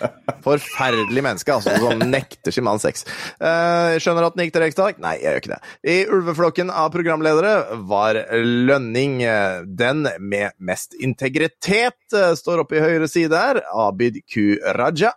Forferdelig 0.45 1.25
menneske, 1.25 1.55
altså, 1.57 1.75
som 1.83 2.03
nekter 2.13 2.55
sin 2.55 2.67
mann 2.69 2.81
sex. 2.83 3.05
Eh, 3.41 3.97
skjønner 4.03 4.29
at 4.29 4.37
den 4.39 4.47
gikk 4.47 4.55
til 4.57 4.65
rettssak? 4.67 5.01
Nei, 5.03 5.17
jeg 5.19 5.29
gjør 5.33 5.43
ikke 5.43 5.53
det. 5.57 5.61
I 5.91 5.97
ulveflokken 6.15 6.73
av 6.73 6.93
programledere 6.95 7.55
var 7.91 8.21
Lønning 8.69 9.19
eh, 9.27 9.63
den 9.67 10.07
med 10.21 10.55
mest 10.61 10.95
integritet. 11.01 11.99
eh, 12.15 12.33
Står 12.39 12.65
oppe 12.65 12.79
i 12.79 12.85
høyre 12.85 13.09
side 13.11 13.35
her. 13.37 13.63
Abid 13.89 14.21
Q. 14.29 14.59
Raja. 14.79 15.13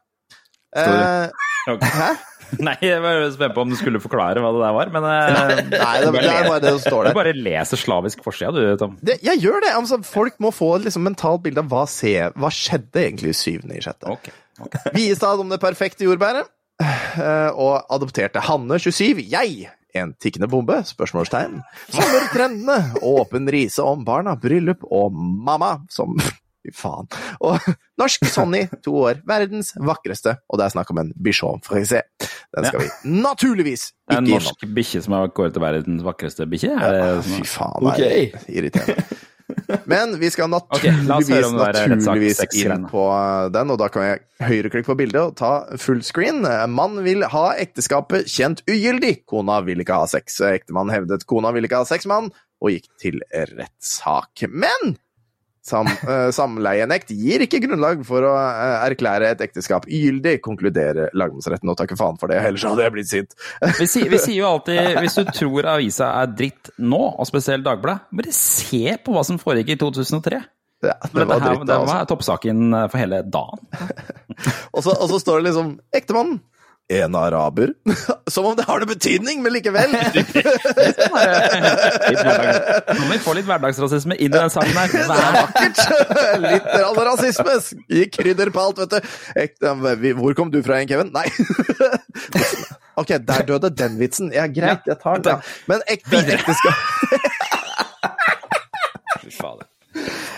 Eh, 0.71 1.29
hæ? 1.67 2.11
Nei, 2.67 2.75
jeg 2.83 2.99
var 3.03 3.23
spent 3.33 3.53
på 3.55 3.63
om 3.63 3.69
du 3.71 3.77
skulle 3.79 4.01
forklare 4.03 4.41
hva 4.43 4.51
det 4.55 4.61
der 4.63 4.75
var, 4.75 4.91
men 4.93 5.05
eh, 5.07 5.31
Nei, 5.71 5.95
det, 6.03 6.23
er 6.27 6.47
bare 6.49 6.59
det 6.63 6.73
som 6.75 6.81
står 6.83 7.03
der. 7.07 7.13
du 7.15 7.19
bare 7.21 7.33
leser 7.37 7.79
slavisk 7.79 8.23
forsida, 8.25 8.51
du, 8.55 8.75
Tom. 8.81 8.97
Det, 9.01 9.17
jeg 9.23 9.39
gjør 9.43 9.61
det! 9.63 9.73
Altså, 9.77 10.01
folk 10.05 10.35
må 10.43 10.51
få 10.55 10.73
et 10.79 10.87
liksom, 10.89 11.05
mentalt 11.07 11.43
bilde 11.45 11.63
av 11.63 11.69
hva, 11.71 11.85
se, 11.89 12.11
hva 12.35 12.51
skjedde 12.51 13.05
egentlig 13.05 13.31
i 13.33 13.37
syvende 13.39 13.77
i 13.79 13.83
sjette. 13.85 14.11
Ok. 14.11 14.31
Viestad 14.97 15.39
om 15.41 15.49
det 15.53 15.61
perfekte 15.63 16.05
jordbæret. 16.09 16.49
eh, 16.83 17.49
Og 17.55 17.85
adopterte 17.93 18.43
Hanne 18.49 18.77
27. 18.81 19.23
Jeg! 19.31 19.69
En 19.97 20.13
tikkende 20.23 20.47
bombe? 20.47 20.77
Spørsmålstegn. 20.87 21.57
Sommertrendene. 21.91 22.93
Åpen 23.03 23.49
rise 23.51 23.83
om 23.83 24.05
barna, 24.07 24.37
bryllup 24.39 24.85
og 24.87 25.11
mamma. 25.15 25.73
Som 25.91 26.15
Fy 26.61 26.73
faen. 26.77 27.09
Og 27.41 27.57
norsk 28.01 28.27
Sonny, 28.29 28.67
to 28.85 28.93
år. 29.07 29.23
Verdens 29.27 29.73
vakreste. 29.81 30.37
Og 30.51 30.61
det 30.61 30.67
er 30.67 30.75
snakk 30.75 30.93
om 30.93 31.01
en 31.01 31.11
bichon 31.17 31.63
frisé. 31.65 32.03
Den 32.51 32.67
skal 32.67 32.83
vi 32.83 33.17
naturligvis 33.23 33.89
en 34.11 34.21
ikke 34.21 34.21
innom. 34.21 34.45
norsk 34.45 34.69
bikkje 34.77 35.03
som 35.07 35.17
har 35.17 35.33
kåret 35.35 35.55
til 35.55 35.63
verdens 35.63 36.05
vakreste 36.05 36.47
bikkje? 36.51 36.75
Ja? 36.75 37.17
Fy 37.25 37.43
faen, 37.47 37.91
det 37.95 38.07
er 38.11 38.49
irriterende. 38.51 39.21
Men 39.85 40.19
vi 40.19 40.29
skal 40.31 40.49
naturligvis, 40.51 41.09
okay, 41.11 41.89
naturligvis 41.89 42.41
inn 42.55 42.85
på 42.91 43.03
den, 43.53 43.73
og 43.73 43.79
da 43.81 43.89
kan 43.91 44.05
jeg 44.05 44.21
høyreklikke 44.47 44.87
på 44.87 44.97
bildet 44.99 45.21
og 45.21 45.35
ta 45.39 45.51
fullscreen. 45.81 46.45
Mann 46.71 47.01
vil 47.05 47.25
ha 47.33 47.45
ekteskapet 47.59 48.29
kjent 48.31 48.63
ugyldig. 48.69 49.21
Kona 49.29 49.59
vil 49.65 49.83
ikke 49.83 50.01
ha 50.03 50.07
sex. 50.11 50.39
Ektemann 50.45 50.93
hevdet 50.93 51.27
kona 51.29 51.53
vil 51.55 51.67
ikke 51.67 51.83
ha 51.83 51.89
sex 51.89 52.07
med 52.09 52.17
han, 52.17 52.31
og 52.61 52.75
gikk 52.75 52.89
til 53.01 53.21
rettssak. 53.33 54.45
Men 54.47 54.95
sam, 55.65 55.89
uh, 56.07 56.29
samleienekt 56.33 57.11
gir 57.13 57.43
ikke 57.45 57.61
grunnlag 57.65 58.01
for 58.07 58.25
å 58.25 58.33
uh, 58.33 58.81
erklære 58.87 59.31
et 59.35 59.43
ekteskap 59.45 59.85
gyldig, 59.89 60.39
konkluderer 60.45 61.13
lagmannsretten, 61.17 61.69
og 61.69 61.77
takker 61.79 61.99
faen 61.99 62.17
for 62.21 62.31
det, 62.31 62.39
ellers 62.41 62.65
hadde 62.65 62.85
jeg 62.85 62.95
blitt 62.95 63.11
sint. 63.11 63.35
Vi, 63.81 63.87
sier, 63.89 64.09
vi 64.11 64.19
sier 64.21 64.39
jo 64.41 64.49
alltid 64.49 64.97
hvis 64.99 65.17
du 65.19 65.29
tror 65.33 65.67
avisa 65.75 66.11
er 66.21 66.33
dritt 66.37 66.73
nå, 66.81 67.01
og 67.11 67.29
spesielt 67.29 67.65
Dagbladet, 67.65 68.09
bare 68.17 68.33
se 68.35 68.97
på 69.03 69.13
hva 69.13 69.23
som 69.27 69.39
foregikk 69.41 69.75
i 69.75 69.79
2003. 69.81 70.41
Ja, 70.81 70.95
det 70.97 71.25
var 71.29 71.37
her, 71.37 71.51
dritt, 71.51 71.67
det 71.69 71.75
altså. 71.77 71.93
var 71.93 72.07
toppsaken 72.09 72.77
for 72.89 72.97
hele 72.97 73.21
dagen. 73.29 73.67
Og 74.73 74.81
så, 74.81 74.95
og 74.95 75.09
så 75.11 75.19
står 75.21 75.41
det 75.41 75.51
liksom 75.51 75.75
'Ektemannen'. 75.93 76.39
En 76.91 77.15
araber. 77.15 77.69
Som 78.33 78.45
om 78.49 78.55
det 78.57 78.65
har 78.67 78.81
noe 78.81 78.89
betydning, 78.89 79.39
men 79.43 79.53
likevel! 79.55 79.91
Nå 82.91 82.97
må 82.99 83.07
vi 83.13 83.19
få 83.23 83.35
litt 83.37 83.47
hverdagsrasisme 83.47 84.17
inn 84.17 84.31
i 84.31 84.35
den 84.35 84.51
saken 84.51 84.75
her. 84.75 84.91
Det 84.91 85.05
er 85.05 85.37
vakkert! 85.37 85.77
Litt 86.45 86.67
rasisme. 87.07 87.55
Gi 87.91 88.03
krydder 88.11 88.51
på 88.51 88.59
alt, 88.65 88.83
vet 88.83 88.91
du. 88.97 90.11
Hvor 90.19 90.35
kom 90.37 90.51
du 90.51 90.59
fra 90.65 90.81
igjen, 90.81 90.91
Kevin? 90.91 91.09
Nei. 91.15 91.27
Ok, 92.99 93.15
der 93.23 93.47
døde 93.47 93.71
den 93.71 93.99
vitsen. 94.01 94.33
Ja, 94.35 94.45
greit, 94.51 94.83
jeg 94.87 94.99
tar 94.99 95.23
den. 95.23 95.39
Men 95.71 95.83
ekte 95.87 96.19
ekteskap 96.35 96.75
Fy 99.21 99.29
fader. 99.31 99.70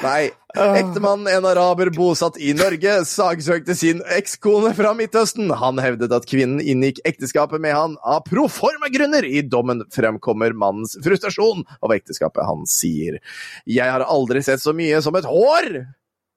Nei. 0.03 0.31
Ektemannen, 0.53 1.29
en 1.31 1.45
araber 1.49 1.89
bosatt 1.95 2.35
i 2.37 2.51
Norge, 2.53 2.99
saksøkte 3.09 3.73
sin 3.77 4.03
ekskone 4.13 4.73
fra 4.77 4.91
Midtøsten. 4.97 5.49
Han 5.57 5.79
hevdet 5.81 6.13
at 6.13 6.27
kvinnen 6.29 6.61
inngikk 6.61 6.99
ekteskapet 7.07 7.63
med 7.63 7.73
han 7.73 7.95
av 8.03 8.21
proforma-grunner. 8.27 9.25
I 9.25 9.41
dommen 9.47 9.85
fremkommer 9.93 10.53
mannens 10.53 10.97
frustrasjon 11.03 11.63
over 11.79 11.95
ekteskapet. 11.97 12.43
Han 12.45 12.67
sier 12.69 13.17
Jeg 13.65 13.89
har 13.89 14.05
aldri 14.05 14.43
sett 14.45 14.61
så 14.61 14.75
mye 14.75 15.01
som 15.01 15.17
et 15.17 15.29
hår 15.29 15.71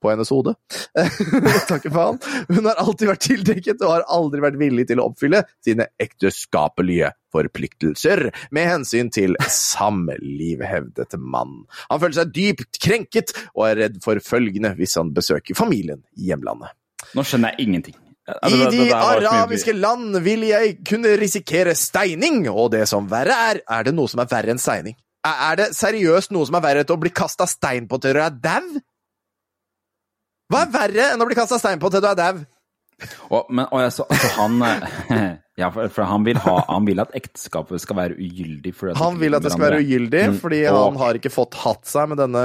på 0.03 0.11
hennes 0.13 0.31
hode. 0.33 0.55
For 1.69 1.99
han. 1.99 2.19
Hun 2.49 2.69
har 2.69 2.81
alltid 2.83 3.11
vært 3.11 3.25
tildekket 3.27 3.85
og 3.85 3.95
har 3.95 4.09
aldri 4.17 4.43
vært 4.45 4.59
villig 4.61 4.87
til 4.91 5.03
å 5.03 5.09
oppfylle 5.11 5.43
sine 5.65 5.89
ekteskapelige 6.03 7.13
forpliktelser 7.35 8.29
med 8.57 8.71
hensyn 8.71 9.11
til 9.13 9.37
samliv, 9.53 10.65
hevdet 10.65 11.17
mannen. 11.21 11.67
Han 11.91 12.03
føler 12.03 12.21
seg 12.21 12.33
dypt 12.37 12.81
krenket 12.83 13.35
og 13.53 13.69
er 13.71 13.81
redd 13.85 14.01
for 14.05 14.21
følgende 14.25 14.75
hvis 14.79 14.97
han 15.01 15.13
besøker 15.17 15.59
familien 15.59 16.03
i 16.17 16.31
hjemlandet. 16.31 16.75
Nå 17.17 17.25
skjønner 17.27 17.55
jeg 17.55 17.69
ingenting. 17.69 17.99
I 18.27 18.67
de 18.73 18.87
arabiske 18.91 19.71
land 19.77 20.17
vil 20.25 20.49
jeg 20.49 20.81
kunne 20.87 21.13
risikere 21.21 21.77
steining, 21.79 22.49
og 22.51 22.73
det 22.75 22.83
som 22.91 23.07
verre 23.11 23.37
er, 23.53 23.61
er 23.63 23.87
det 23.87 23.95
noe 23.95 24.11
som 24.11 24.23
er 24.23 24.31
verre 24.31 24.51
enn 24.55 24.63
steining. 24.63 24.97
Er 25.27 25.59
det 25.59 25.69
seriøst 25.75 26.35
noe 26.35 26.47
som 26.47 26.59
er 26.59 26.65
verre 26.65 26.83
enn 26.83 26.95
å 26.95 26.99
bli 27.03 27.13
kasta 27.15 27.47
stein 27.51 27.87
på 27.91 28.01
til 28.03 28.19
du 28.19 28.23
er 28.25 28.35
dau? 28.35 28.67
Hva 30.53 30.63
er 30.67 30.71
verre 30.75 31.09
enn 31.15 31.23
å 31.23 31.27
bli 31.29 31.35
kasta 31.39 31.59
stein 31.59 31.81
på 31.83 31.91
til 31.91 32.01
du 32.05 32.07
er 32.11 32.19
dau? 32.19 32.45
Og, 33.29 33.49
men, 33.53 33.67
og 33.75 33.83
så, 33.93 34.07
altså, 34.09 34.29
han 34.39 34.63
eh, 34.65 35.27
Ja, 35.61 35.71
for, 35.73 35.89
for 35.93 36.05
han, 36.09 36.25
vil 36.25 36.37
ha, 36.45 36.55
han 36.69 36.85
vil 36.89 37.01
at 37.01 37.13
ekteskapet 37.17 37.81
skal 37.81 37.97
være 37.97 38.17
ugyldig. 38.21 38.75
Han 39.01 39.17
vil 39.21 39.37
at 39.39 39.45
det 39.45 39.53
skal 39.55 39.65
være 39.71 39.79
ugyldig, 39.85 40.25
Mm. 40.31 40.35
fordi 40.43 40.59
Og- 40.69 40.83
han 40.93 40.99
har 41.01 41.15
ikke 41.17 41.33
fått 41.33 41.55
hatt 41.63 41.87
seg 41.89 42.11
med 42.13 42.19
denne 42.21 42.43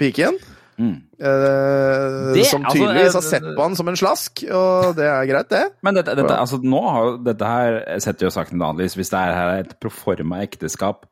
piken. 0.00 0.36
Mm. 0.80 0.98
eh, 1.20 2.34
Det- 2.34 2.44
som 2.50 2.64
altså, 2.64 2.76
tydeligvis 2.76 3.12
har 3.16 3.22
eh, 3.22 3.28
sett 3.30 3.48
på 3.56 3.62
han 3.62 3.76
som 3.76 3.88
en 3.88 3.96
slask, 3.96 4.42
og 4.52 4.96
det 4.96 5.04
er 5.08 5.26
greit, 5.30 5.48
det. 5.48 5.62
Men 5.82 5.94
dette, 5.96 6.14
dette, 6.16 6.36
altså, 6.36 6.60
nå 6.62 6.82
har 6.90 7.04
jo 7.08 7.16
dette 7.24 7.44
her 7.54 7.80
setter 8.04 8.26
jo 8.28 8.32
saken 8.36 8.60
annerledes 8.60 8.96
hvis 9.00 9.12
det 9.12 9.18
er 9.20 9.32
her 9.36 9.54
et 9.62 9.74
proforma 9.80 10.42
ekteskap 10.44 11.04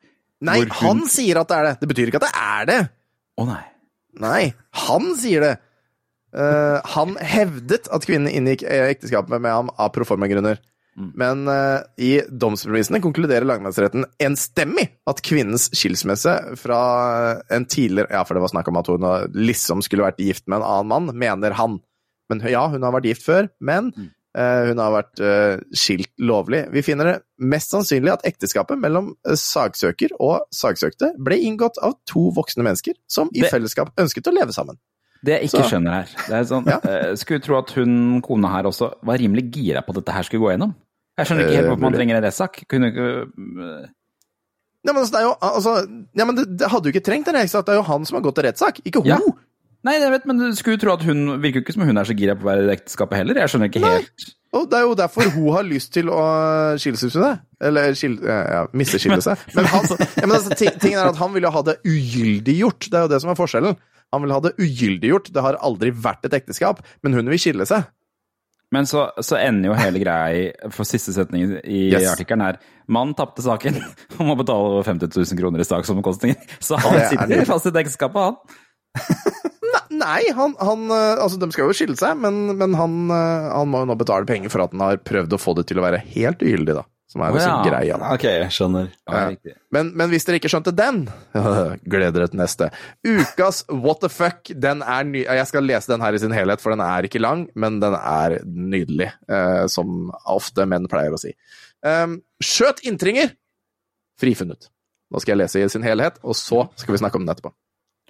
Nei, 0.43 0.59
hun- 0.61 0.71
han 0.81 1.03
sier 1.09 1.41
at 1.41 1.49
det 1.49 1.57
er 1.57 1.65
det. 1.71 1.75
Det 1.81 1.89
betyr 1.95 2.09
ikke 2.13 2.21
at 2.23 2.29
det 2.29 2.37
er 2.37 2.65
det. 2.71 2.81
Å 3.41 3.47
nei. 3.49 3.63
Nei, 4.21 4.55
han 4.87 5.11
sier 5.21 5.41
det. 5.41 5.55
Eh, 6.37 6.81
han 6.95 7.17
hevdet 7.19 7.89
at 7.91 8.05
kvinnen 8.07 8.31
inngikk 8.31 8.63
eh, 8.63 8.89
ekteskapet 8.93 9.41
med 9.41 9.51
ham 9.51 9.71
av 9.77 9.91
proforma-grunner. 9.97 10.61
Mm. 10.99 11.11
Men 11.15 11.43
uh, 11.49 11.81
i 12.03 12.17
domsbevisene 12.29 12.99
konkluderer 13.01 13.47
lagmannsretten 13.47 14.03
enstemmig 14.21 14.89
at 15.09 15.21
kvinnens 15.25 15.69
skilsmisse 15.71 16.33
fra 16.59 16.81
en 17.55 17.65
tidligere 17.71 18.11
Ja, 18.11 18.25
for 18.27 18.35
det 18.37 18.43
var 18.43 18.51
snakk 18.53 18.69
om 18.69 18.77
at 18.81 18.91
hun 18.91 19.07
liksom 19.39 19.85
skulle 19.87 20.09
vært 20.09 20.19
gift 20.21 20.49
med 20.51 20.59
en 20.59 20.67
annen 20.67 20.91
mann, 20.91 21.13
mener 21.17 21.55
han. 21.57 21.79
Men 22.29 22.43
ja, 22.51 22.67
hun 22.75 22.83
har 22.83 22.93
vært 22.99 23.07
gift 23.07 23.25
før, 23.25 23.49
men 23.63 23.93
Mm. 23.97 24.11
eh, 24.35 24.67
hun 24.69 24.79
har 24.83 24.93
vært 24.99 25.23
skilt 25.79 26.11
lovlig. 26.19 26.67
Vi 26.75 26.83
finner 26.83 27.05
det 27.13 27.17
mest 27.39 27.71
sannsynlig 27.71 28.13
at 28.19 28.27
ekteskapet 28.27 28.79
mellom 28.83 29.15
saksøker 29.25 30.19
og 30.21 30.43
saksøkte 30.53 31.15
ble 31.23 31.39
inngått 31.39 31.79
av 31.83 31.97
to 32.05 32.29
voksne 32.35 32.67
mennesker 32.67 32.99
som 33.09 33.31
i 33.33 33.41
Det- 33.47 33.51
fellesskap 33.55 33.95
ønsket 33.97 34.27
å 34.27 34.35
leve 34.35 34.53
sammen. 34.53 34.77
Det 35.25 35.35
jeg 35.37 35.49
ikke 35.51 35.63
Så- 35.65 35.71
skjønner 35.75 35.93
her 35.99 36.07
det 36.29 36.37
er 36.39 36.45
sånn, 36.49 36.67
Ja. 36.71 36.79
uh, 36.81 37.15
Skulle 37.21 37.43
tro 37.45 37.59
at 37.59 37.71
hun 37.77 38.23
kona 38.25 38.49
her 38.49 38.65
også 38.71 38.95
var 39.05 39.19
rimelig 39.21 39.51
gira 39.53 39.83
på 39.85 39.93
at 39.93 40.01
dette 40.01 40.13
her 40.17 40.23
skulle 40.23 40.41
gå 40.47 40.53
gjennom. 40.55 40.75
Jeg 41.19 41.27
skjønner 41.29 41.45
ikke 41.45 41.57
helt 41.59 41.67
Eh, 41.67 41.71
hvorfor 41.71 41.85
man 41.85 41.93
trenger 41.93 42.17
en 42.17 42.25
rettssak. 42.25 42.63
Kunne 42.69 42.89
ikke 42.93 43.09
uh... 43.29 43.87
Ja, 44.81 44.95
men, 44.95 45.03
altså, 45.03 45.13
det, 45.13 45.21
er 45.21 45.27
jo, 45.27 45.35
altså, 45.45 45.73
ja, 46.17 46.25
men 46.25 46.37
det, 46.37 46.45
det 46.59 46.71
hadde 46.73 46.89
jo 46.89 46.93
ikke 46.95 47.05
trengt 47.05 47.29
en 47.29 47.37
rettssak, 47.37 47.67
det 47.67 47.75
er 47.75 47.81
jo 47.83 47.89
han 47.91 48.07
som 48.09 48.17
har 48.17 48.23
gått 48.25 48.39
til 48.41 48.47
rettssak, 48.49 48.81
ikke 48.89 49.03
hun! 49.05 49.11
Ja. 49.13 49.19
Nei, 49.85 49.95
jeg 49.97 50.11
vet, 50.13 50.25
men 50.29 50.37
du 50.41 50.57
skulle 50.57 50.77
tro 50.81 50.93
at 50.93 51.05
hun 51.05 51.41
virker 51.41 51.61
jo 51.61 51.65
ikke 51.65 51.73
som 51.73 51.85
hun 51.89 51.97
er 52.01 52.05
så 52.09 52.17
gira 52.17 52.35
på 52.37 52.45
å 52.45 52.49
være 52.51 52.67
i 52.67 52.73
ekteskapet 52.75 53.17
heller. 53.17 53.39
Jeg 53.41 53.49
skjønner 53.49 53.71
ikke 53.71 53.81
Nei. 53.81 53.93
helt 53.97 54.27
Og 54.53 54.67
det 54.69 54.77
er 54.77 54.83
jo 54.85 54.97
derfor 54.99 55.31
hun 55.33 55.53
har 55.55 55.65
lyst 55.65 55.93
til 55.95 56.11
å 56.13 56.25
skille 56.81 57.01
seg 57.01 57.15
med 57.17 57.25
det. 57.25 57.37
Eller 57.69 57.97
skille, 57.97 58.21
ja, 58.29 58.67
misteskille 58.77 59.21
seg. 59.25 59.41
Men, 59.57 59.69
han, 59.73 59.87
ja, 59.89 60.27
men 60.27 60.37
altså, 60.37 60.57
ting, 60.59 60.75
tingen 60.81 61.01
er 61.01 61.09
at 61.13 61.21
han 61.21 61.33
vil 61.33 61.45
jo 61.49 61.53
ha 61.55 61.63
det 61.71 61.79
ugyldiggjort. 61.89 62.91
Det 62.91 62.99
er 62.99 63.07
jo 63.07 63.13
det 63.15 63.21
som 63.25 63.33
er 63.33 63.39
forskjellen. 63.41 63.79
Han 64.15 64.25
vil 64.25 64.33
ha 64.35 64.41
det 64.43 64.57
ugyldiggjort. 64.59 65.31
Det 65.35 65.43
har 65.45 65.59
aldri 65.63 65.93
vært 65.95 66.27
et 66.27 66.35
ekteskap, 66.41 66.81
men 67.05 67.15
hun 67.15 67.31
vil 67.31 67.39
skille 67.41 67.67
seg. 67.69 67.89
Men 68.71 68.87
så, 68.87 69.09
så 69.19 69.35
ender 69.41 69.73
jo 69.73 69.75
hele 69.75 69.99
greia 69.99 70.27
i 70.31 70.43
For 70.71 70.87
siste 70.87 71.11
setning 71.11 71.57
i 71.67 71.81
Yes. 71.91 72.05
artikkelen 72.13 72.45
er 72.47 72.59
Mann 72.87 73.17
tapte 73.19 73.43
saken 73.43 73.81
og 74.19 74.21
må 74.29 74.37
betale 74.39 74.69
over 74.77 74.87
50 74.87 75.11
000 75.11 75.41
kroner 75.41 75.63
i 75.63 75.67
saksomkostninger. 75.67 76.39
Så 76.63 76.79
han 76.79 76.99
er 77.01 77.09
sitter 77.11 77.43
fast 77.51 77.67
i 77.67 77.73
ekteskapet, 77.83 78.31
han. 78.31 78.39
Nei, 80.01 80.23
han, 80.35 80.55
han 80.63 80.87
eh, 80.95 81.19
Altså, 81.23 81.39
de 81.43 81.49
skal 81.55 81.67
jo 81.71 81.75
skille 81.77 81.99
seg, 81.99 82.15
men, 82.23 82.55
men 82.59 82.75
han, 82.79 82.95
eh, 83.15 83.51
han 83.55 83.71
må 83.71 83.83
jo 83.83 83.91
nå 83.91 83.97
betale 83.99 84.27
penger 84.27 84.51
for 84.55 84.63
at 84.65 84.75
han 84.75 84.83
har 84.87 85.03
prøvd 85.07 85.35
å 85.35 85.41
få 85.43 85.55
det 85.59 85.67
til 85.71 85.83
å 85.83 85.85
være 85.87 86.03
helt 86.15 86.43
ugyldig, 86.47 86.79
da. 86.79 86.87
Som 87.11 87.25
er 87.27 87.33
liksom 87.35 87.51
oh, 87.51 87.65
ja. 87.67 87.71
greia. 87.73 87.97
Ok, 88.15 88.25
jeg 88.29 88.53
skjønner. 88.55 88.91
Ja, 89.11 89.23
Ja. 89.43 89.55
Men, 89.75 89.89
men 89.99 90.13
hvis 90.13 90.27
dere 90.27 90.39
ikke 90.39 90.51
skjønte 90.53 90.71
den, 90.75 91.01
gleder 91.93 92.15
dere 92.15 92.31
til 92.31 92.39
neste. 92.39 92.69
Ukas 93.07 93.65
What 93.67 94.05
the 94.05 94.11
fuck, 94.13 94.53
den 94.55 94.85
er 94.87 95.09
ny... 95.09 95.25
Jeg 95.27 95.49
skal 95.51 95.67
lese 95.67 95.91
den 95.91 96.05
her 96.05 96.15
i 96.15 96.21
sin 96.23 96.35
helhet, 96.35 96.63
for 96.63 96.75
den 96.75 96.83
er 96.85 97.07
ikke 97.07 97.23
lang, 97.23 97.49
men 97.59 97.81
den 97.83 97.97
er 97.99 98.37
nydelig, 98.47 99.11
eh, 99.27 99.65
som 99.71 100.13
ofte 100.31 100.67
menn 100.71 100.87
pleier 100.91 101.15
å 101.15 101.19
si. 101.19 101.35
Um, 101.83 102.21
skjøt 102.43 102.85
inntringer! 102.87 103.35
Frifunnet. 104.21 104.71
Nå 105.11 105.23
skal 105.23 105.35
jeg 105.35 105.43
lese 105.43 105.65
i 105.65 105.71
sin 105.73 105.87
helhet, 105.87 106.21
og 106.23 106.39
så 106.39 106.69
skal 106.79 106.95
vi 106.95 107.03
snakke 107.03 107.19
om 107.19 107.27
den 107.27 107.35
etterpå. 107.35 107.51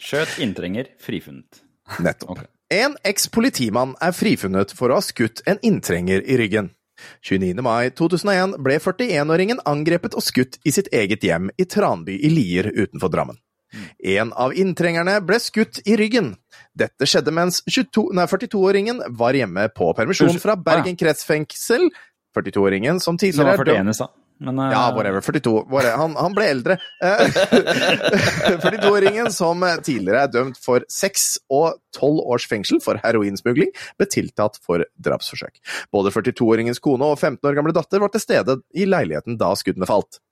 Skjøt 0.01 0.37
inntringer, 0.45 0.93
frifunnet. 1.01 1.63
Nettopp. 2.05 2.37
Okay. 2.37 2.51
En 2.71 2.95
eks-politimann 3.09 3.97
er 4.05 4.13
frifunnet 4.15 4.77
for 4.77 4.93
å 4.93 5.01
ha 5.01 5.05
skutt 5.05 5.41
en 5.49 5.59
inntrenger 5.67 6.21
i 6.23 6.37
ryggen. 6.39 6.71
29. 7.27 7.63
mai 7.65 7.91
2001 7.97 8.59
ble 8.65 8.79
41-åringen 8.81 9.63
angrepet 9.69 10.17
og 10.19 10.25
skutt 10.25 10.59
i 10.65 10.75
sitt 10.75 10.91
eget 10.95 11.25
hjem 11.27 11.51
i 11.59 11.67
Tranby 11.69 12.19
i 12.21 12.33
Lier 12.33 12.71
utenfor 12.73 13.13
Drammen. 13.13 13.41
En 14.03 14.33
av 14.35 14.55
inntrengerne 14.59 15.21
ble 15.23 15.39
skutt 15.43 15.79
i 15.87 15.95
ryggen. 15.99 16.33
Dette 16.75 17.07
skjedde 17.07 17.35
mens 17.35 17.61
42-åringen 17.69 19.05
var 19.19 19.37
hjemme 19.39 19.69
på 19.75 19.93
permisjon 19.99 20.41
fra 20.43 20.57
Bergen 20.59 20.99
kretsfengsel. 20.99 21.87
42-åringen 22.37 22.99
som 23.03 23.19
tidligere 23.19 23.55
det 23.55 23.63
var 23.63 23.75
41 23.75 23.95
i 23.95 23.99
stad. 24.01 24.17
Men 24.41 24.59
uh... 24.59 24.71
ja, 24.73 24.83
whatever. 24.97 25.21
42. 25.21 25.53
Whatever. 25.71 25.99
Han, 26.01 26.17
han 26.17 26.37
ble 26.37 26.47
eldre. 26.55 26.79
Eh, 27.05 27.41
42-åringen 28.65 29.29
som 29.35 29.63
tidligere 29.85 30.25
er 30.25 30.33
dømt 30.33 30.61
for 30.61 30.87
seks 30.91 31.35
og 31.53 31.81
tolv 31.97 32.23
års 32.25 32.47
fengsel 32.49 32.81
for 32.85 33.01
heroinsmugling, 33.05 33.73
ble 34.01 34.09
tiltatt 34.11 34.59
for 34.65 34.87
drapsforsøk. 35.03 35.61
Både 35.93 36.15
42-åringens 36.15 36.83
kone 36.83 37.13
og 37.13 37.21
15 37.21 37.45
år 37.51 37.61
gamle 37.61 37.77
datter 37.77 38.03
var 38.03 38.13
til 38.15 38.25
stede 38.25 38.61
i 38.73 38.89
leiligheten 38.89 39.39
da 39.41 39.53
skuddene 39.59 39.89
falt. 39.91 40.23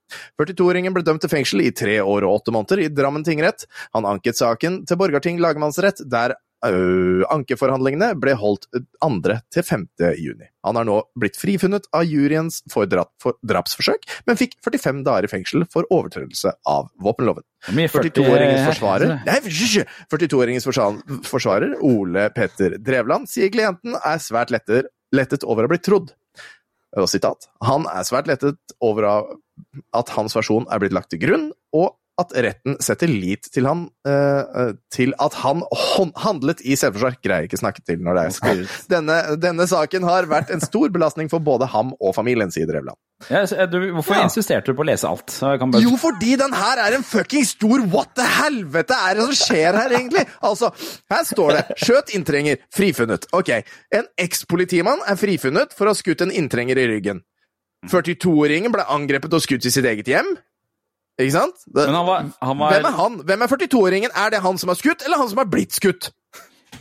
42-åringen 0.40 0.94
ble 0.96 1.04
dømt 1.04 1.20
til 1.24 1.32
fengsel 1.32 1.62
i 1.66 1.72
tre 1.76 1.98
år 2.00 2.24
og 2.24 2.40
åtte 2.40 2.54
måneder 2.54 2.84
i 2.84 2.90
Drammen 2.92 3.26
tingrett. 3.26 3.66
Han 3.96 4.08
anket 4.08 4.38
saken 4.40 4.82
til 4.88 5.00
Borgarting 5.00 5.40
lagmannsrett, 5.42 6.00
der 6.08 6.38
ankeforhandlingene 6.66 8.12
ble 8.18 8.34
holdt 8.38 8.66
2. 8.74 9.36
til 9.54 9.64
5. 9.64 9.86
juni. 10.18 10.48
Han 10.66 10.76
har 10.76 10.86
nå 10.88 10.96
blitt 11.18 11.38
frifunnet 11.38 11.86
av 11.94 12.04
juryens 12.08 12.60
for, 12.72 12.88
drap, 12.90 13.12
for 13.22 13.38
drapsforsøk, 13.46 14.08
men 14.26 14.38
fikk 14.40 14.56
45 14.64 15.04
dager 15.06 15.28
i 15.28 15.30
fengsel 15.30 15.64
for 15.72 15.88
overtredelse 15.94 16.52
av 16.68 16.90
våpenloven. 17.04 17.46
det 17.66 17.72
er 17.72 17.78
mye 17.78 17.92
40 17.92 18.10
42-åringens 18.10 18.66
forsvarer, 18.72 19.14
altså. 19.14 19.30
nei, 19.30 19.38
hysj! 19.46 19.84
42-åringens 20.12 20.68
forsvarer, 21.28 21.76
Ole 21.86 22.28
Petter 22.34 22.78
Drevland, 22.82 23.30
sier 23.30 23.52
klienten 23.54 23.96
er 23.98 24.22
svært 24.22 24.52
letter, 24.54 24.90
lettet 25.14 25.46
over 25.46 25.68
å 25.68 25.72
blitt 25.72 25.86
trodd. 25.86 26.12
Og 26.98 27.08
sitat. 27.10 27.50
Han 27.68 27.84
er 27.90 28.06
svært 28.08 28.30
lettet 28.30 28.76
over 28.84 29.06
at 29.06 30.12
hans 30.16 30.34
versjon 30.36 30.66
er 30.72 30.80
blitt 30.80 30.94
lagt 30.96 31.12
til 31.12 31.20
grunn, 31.22 31.50
og 31.76 31.92
at 32.18 32.32
retten 32.34 32.76
setter 32.82 33.10
lit 33.10 33.46
til, 33.54 33.66
han, 33.68 33.84
eh, 34.08 34.72
til 34.94 35.12
at 35.22 35.36
han 35.44 35.62
handlet 36.18 36.60
i 36.66 36.74
selvforsvar. 36.78 37.18
Greier 37.22 37.46
ikke 37.46 37.60
snakke 37.60 37.84
til 37.86 38.00
når 38.02 38.18
det 38.18 38.24
er 38.24 38.34
skrevet. 38.36 38.78
Denne, 38.90 39.18
denne 39.40 39.66
saken 39.70 40.06
har 40.08 40.26
vært 40.30 40.50
en 40.54 40.60
stor 40.64 40.90
belastning 40.94 41.30
for 41.30 41.38
både 41.44 41.68
ham 41.70 41.94
og 42.00 42.16
familien, 42.16 42.50
sier 42.54 42.66
Drevland. 42.70 42.98
Ja, 43.30 43.42
eh, 43.42 43.66
du, 43.70 43.78
hvorfor 43.96 44.14
Ja. 44.18 44.24
insisterte 44.26 44.70
du 44.70 44.78
på 44.78 44.84
å 44.84 44.90
lese 44.90 45.08
alt? 45.08 45.30
Bare... 45.40 45.82
Jo, 45.82 45.96
fordi 45.98 46.36
den 46.38 46.52
her 46.54 46.82
er 46.84 46.98
en 46.98 47.06
fucking 47.06 47.46
stor 47.46 47.82
what 47.90 48.14
the 48.18 48.26
helvete 48.26 48.94
er 48.94 49.18
det 49.18 49.26
som 49.30 49.38
skjer 49.46 49.78
her, 49.78 49.94
egentlig? 49.98 50.26
Altså, 50.42 50.70
her 51.10 51.24
står 51.26 51.56
det 51.56 51.64
'skjøt 51.78 52.14
inntrenger, 52.14 52.58
frifunnet'. 52.74 53.26
Ok, 53.32 53.50
en 53.94 54.06
ekspolitimann 54.18 55.02
er 55.06 55.18
frifunnet 55.18 55.74
for 55.74 55.86
å 55.86 55.94
ha 55.94 55.98
skutt 55.98 56.22
en 56.22 56.30
inntrenger 56.30 56.78
i 56.78 56.86
ryggen. 56.86 57.22
42-åringen 57.86 58.72
ble 58.74 58.82
angrepet 58.90 59.34
og 59.34 59.42
skutt 59.44 59.66
i 59.66 59.70
sitt 59.70 59.86
eget 59.86 60.08
hjem. 60.10 60.36
Ikke 61.18 61.32
sant? 61.34 61.56
Det, 61.66 61.84
Men 61.88 61.94
han 61.98 62.06
var, 62.06 62.26
han 62.46 62.58
var 62.60 62.70
Hvem 62.76 62.86
er 62.86 62.96
han? 63.00 63.16
Hvem 63.26 63.42
er 63.42 63.50
42-åringen? 63.50 64.10
Er 64.14 64.30
det 64.30 64.40
han 64.44 64.58
som 64.58 64.70
har 64.70 64.78
skutt, 64.78 65.02
eller 65.04 65.18
han 65.18 65.28
som 65.32 65.38
har 65.42 65.48
blitt 65.50 65.74
skutt? 65.74 66.10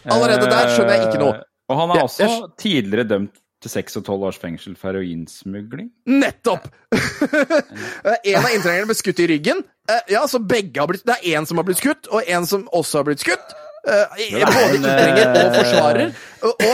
Allerede 0.05 0.45
der 0.51 0.69
skjønner 0.75 0.93
jeg 0.97 1.07
ikke 1.09 1.21
noe. 1.23 1.35
Eh, 1.39 1.43
Og 1.73 1.79
han 1.81 1.89
er 1.95 2.03
også 2.03 2.27
jeg- 2.27 2.49
tidligere 2.61 3.07
dømt 3.09 3.33
til 3.61 3.71
6 3.73 3.97
og 3.97 4.03
12 4.05 4.23
års 4.29 4.37
fengsel 4.37 4.75
for 4.77 4.91
heroinsmugling. 4.93 5.89
Nettopp! 6.05 6.67
en 6.93 8.37
av 8.43 8.51
inntrengerne 8.53 8.85
ble 8.91 8.95
skutt 8.97 9.19
i 9.23 9.27
ryggen. 9.33 9.63
Eh, 9.89 10.01
Ja, 10.13 10.21
så 10.29 10.39
begge 10.39 10.79
har 10.79 10.87
blitt 10.91 11.05
Det 11.07 11.15
er 11.17 11.37
én 11.39 11.47
som 11.47 11.57
har 11.57 11.65
blitt 11.67 11.81
skutt, 11.81 12.07
og 12.13 12.21
en 12.27 12.45
som 12.45 12.67
også 12.73 13.01
har 13.01 13.07
blitt 13.09 13.23
skutt. 13.25 13.55
Eh, 13.87 14.41
både 14.41 14.75
en, 14.75 14.85
og 14.85 15.37
eh, 15.37 15.53
forsvarer. 15.55 16.13
Og, 16.41 16.49
og, 16.49 16.55
og, 16.59 16.67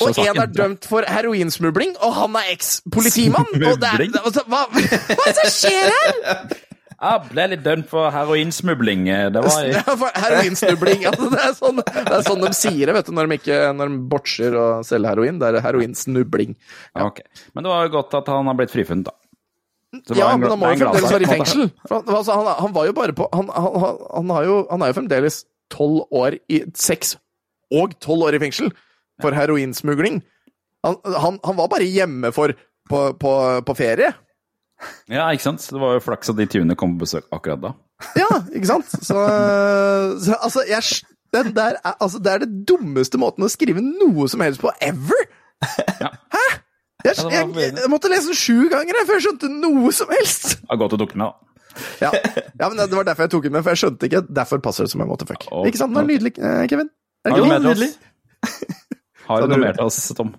og, 0.00 0.18
en 0.18 0.40
er 0.42 0.50
dømt 0.52 0.86
for 0.88 1.08
heroinsmugling, 1.08 1.96
og 2.04 2.14
han 2.20 2.38
er 2.38 2.54
eks-politimann! 2.54 3.48
Altså, 4.28 4.44
hva, 4.46 4.64
hva 4.70 4.82
er 4.82 5.28
det 5.28 5.36
som 5.40 5.52
skjer 5.52 5.92
her?! 5.94 6.58
Jeg 6.98 7.22
ble 7.30 7.44
litt 7.52 7.62
dømt 7.62 7.86
for 7.90 8.10
heroinsmugling. 8.10 9.06
Det 9.34 9.42
var 9.44 9.68
Ja, 9.70 9.84
for 9.86 10.10
Heroinsnubling. 10.18 11.04
Altså, 11.06 11.28
det, 11.30 11.42
er 11.44 11.54
sånn, 11.54 11.82
det 11.86 12.16
er 12.16 12.24
sånn 12.26 12.42
de 12.42 12.50
sier 12.58 12.90
det 12.90 12.96
vet 12.98 13.08
du, 13.08 13.14
når 13.14 13.30
de, 13.30 13.38
ikke, 13.38 13.60
når 13.78 13.92
de 13.92 14.00
botcher 14.10 14.58
å 14.58 14.66
selge 14.86 15.12
heroin. 15.14 15.38
Det 15.40 15.52
er 15.52 15.62
heroinsnubling. 15.64 16.58
Ja, 16.92 17.08
Okay. 17.08 17.24
Men 17.54 17.64
det 17.64 17.72
var 17.72 17.86
jo 17.86 17.94
godt 17.94 18.18
at 18.18 18.28
han 18.32 18.50
har 18.50 18.58
blitt 18.58 18.74
frifunnet, 18.74 19.08
da. 19.08 19.17
Så 20.04 20.16
Ja, 20.18 20.32
en 20.34 20.42
men 20.42 20.50
han 20.52 20.60
må 20.60 20.72
jo 20.72 20.80
fremdeles 20.82 21.12
være 21.14 21.24
i 21.24 21.30
fengsel. 21.30 21.70
For 21.88 22.02
Han, 22.02 22.16
altså, 22.18 22.34
han, 22.36 22.50
han 22.58 22.74
var 22.76 22.88
jo 22.90 22.94
bare 22.96 23.14
på 23.16 23.28
Han, 23.32 23.48
han, 23.54 23.78
han, 23.84 24.02
han, 24.14 24.32
har, 24.36 24.44
jo, 24.44 24.58
han 24.70 24.84
er 24.84 24.90
jo 24.90 24.96
fremdeles 24.98 25.38
tolv 25.72 26.02
år 26.12 26.36
i 26.52 26.62
Seks 26.76 27.16
og 27.72 27.94
tolv 28.04 28.28
år 28.28 28.36
i 28.36 28.42
fengsel 28.42 28.70
for 29.22 29.36
heroinsmugling. 29.36 30.22
Han, 30.86 30.96
han, 31.04 31.38
han 31.44 31.56
var 31.58 31.68
bare 31.72 31.88
hjemme 31.88 32.30
for 32.32 32.54
på, 32.88 33.00
på, 33.20 33.32
på 33.64 33.74
ferie. 33.76 34.12
Ja, 35.10 35.26
ikke 35.34 35.44
sant? 35.44 35.64
Det 35.68 35.80
var 35.80 35.96
jo 35.96 36.04
flaks 36.04 36.30
at 36.32 36.38
de 36.38 36.46
tyvene 36.48 36.76
kom 36.78 36.94
på 36.96 37.04
besøk 37.04 37.26
akkurat 37.34 37.60
da. 37.64 37.74
Ja, 38.16 38.28
ikke 38.54 38.70
sant? 38.70 38.92
Så, 38.92 39.16
så 40.22 40.36
altså, 40.38 40.62
jeg, 40.68 40.84
den 41.34 41.50
der 41.56 41.80
er, 41.82 41.96
altså, 41.98 42.20
det 42.22 42.32
er 42.32 42.44
det 42.44 42.62
dummeste 42.68 43.20
måten 43.20 43.44
å 43.44 43.50
skrive 43.52 43.82
noe 43.84 44.28
som 44.30 44.44
helst 44.44 44.62
på 44.62 44.72
ever! 44.84 45.28
Ja. 45.98 46.12
Hæ? 46.30 46.46
Jeg, 47.06 47.14
jeg, 47.30 47.74
jeg 47.78 47.90
måtte 47.92 48.08
lese 48.10 48.26
den 48.32 48.38
sju 48.38 48.68
ganger 48.72 48.98
før 49.06 49.14
jeg 49.20 49.24
skjønte 49.28 49.48
noe 49.52 49.92
som 49.94 50.08
helst! 50.10 50.56
Det 50.64 50.70
var 50.72 50.80
godt 50.82 50.96
å 50.96 51.00
dukke 51.04 51.18
med, 51.20 51.26
da. 51.28 51.32
Ja. 52.02 52.10
ja, 52.10 52.66
men 52.72 52.80
Det 52.80 52.96
var 52.98 53.06
derfor 53.06 53.22
jeg 53.28 53.30
tok 53.36 53.44
den 53.46 53.52
med, 53.54 53.62
for 53.62 53.70
jeg 53.76 53.78
skjønte 53.84 54.08
ikke. 54.08 54.24
Derfor 54.34 54.58
passer 54.64 54.82
det 54.88 54.90
som 54.90 55.04
en 55.04 55.10
måtefuck. 55.12 55.46
Oh, 55.54 55.62
Ikke 55.68 55.78
sant? 55.78 55.92
Den 55.94 56.00
var 56.00 56.08
nydelig, 56.10 56.32
eh, 56.42 56.64
Kevin. 56.72 56.88
Er 57.22 57.30
Har 57.30 57.38
du 57.38 57.44
ikke 57.44 57.52
mer 57.54 57.62
nydelig? 57.68 57.90
til 57.94 58.02
oss? 58.50 58.84
Har 59.28 59.44
du 59.44 59.50
noe 59.52 59.60
mer 59.60 59.74
til 59.76 59.84
oss, 59.84 59.98
Tom? 60.16 60.30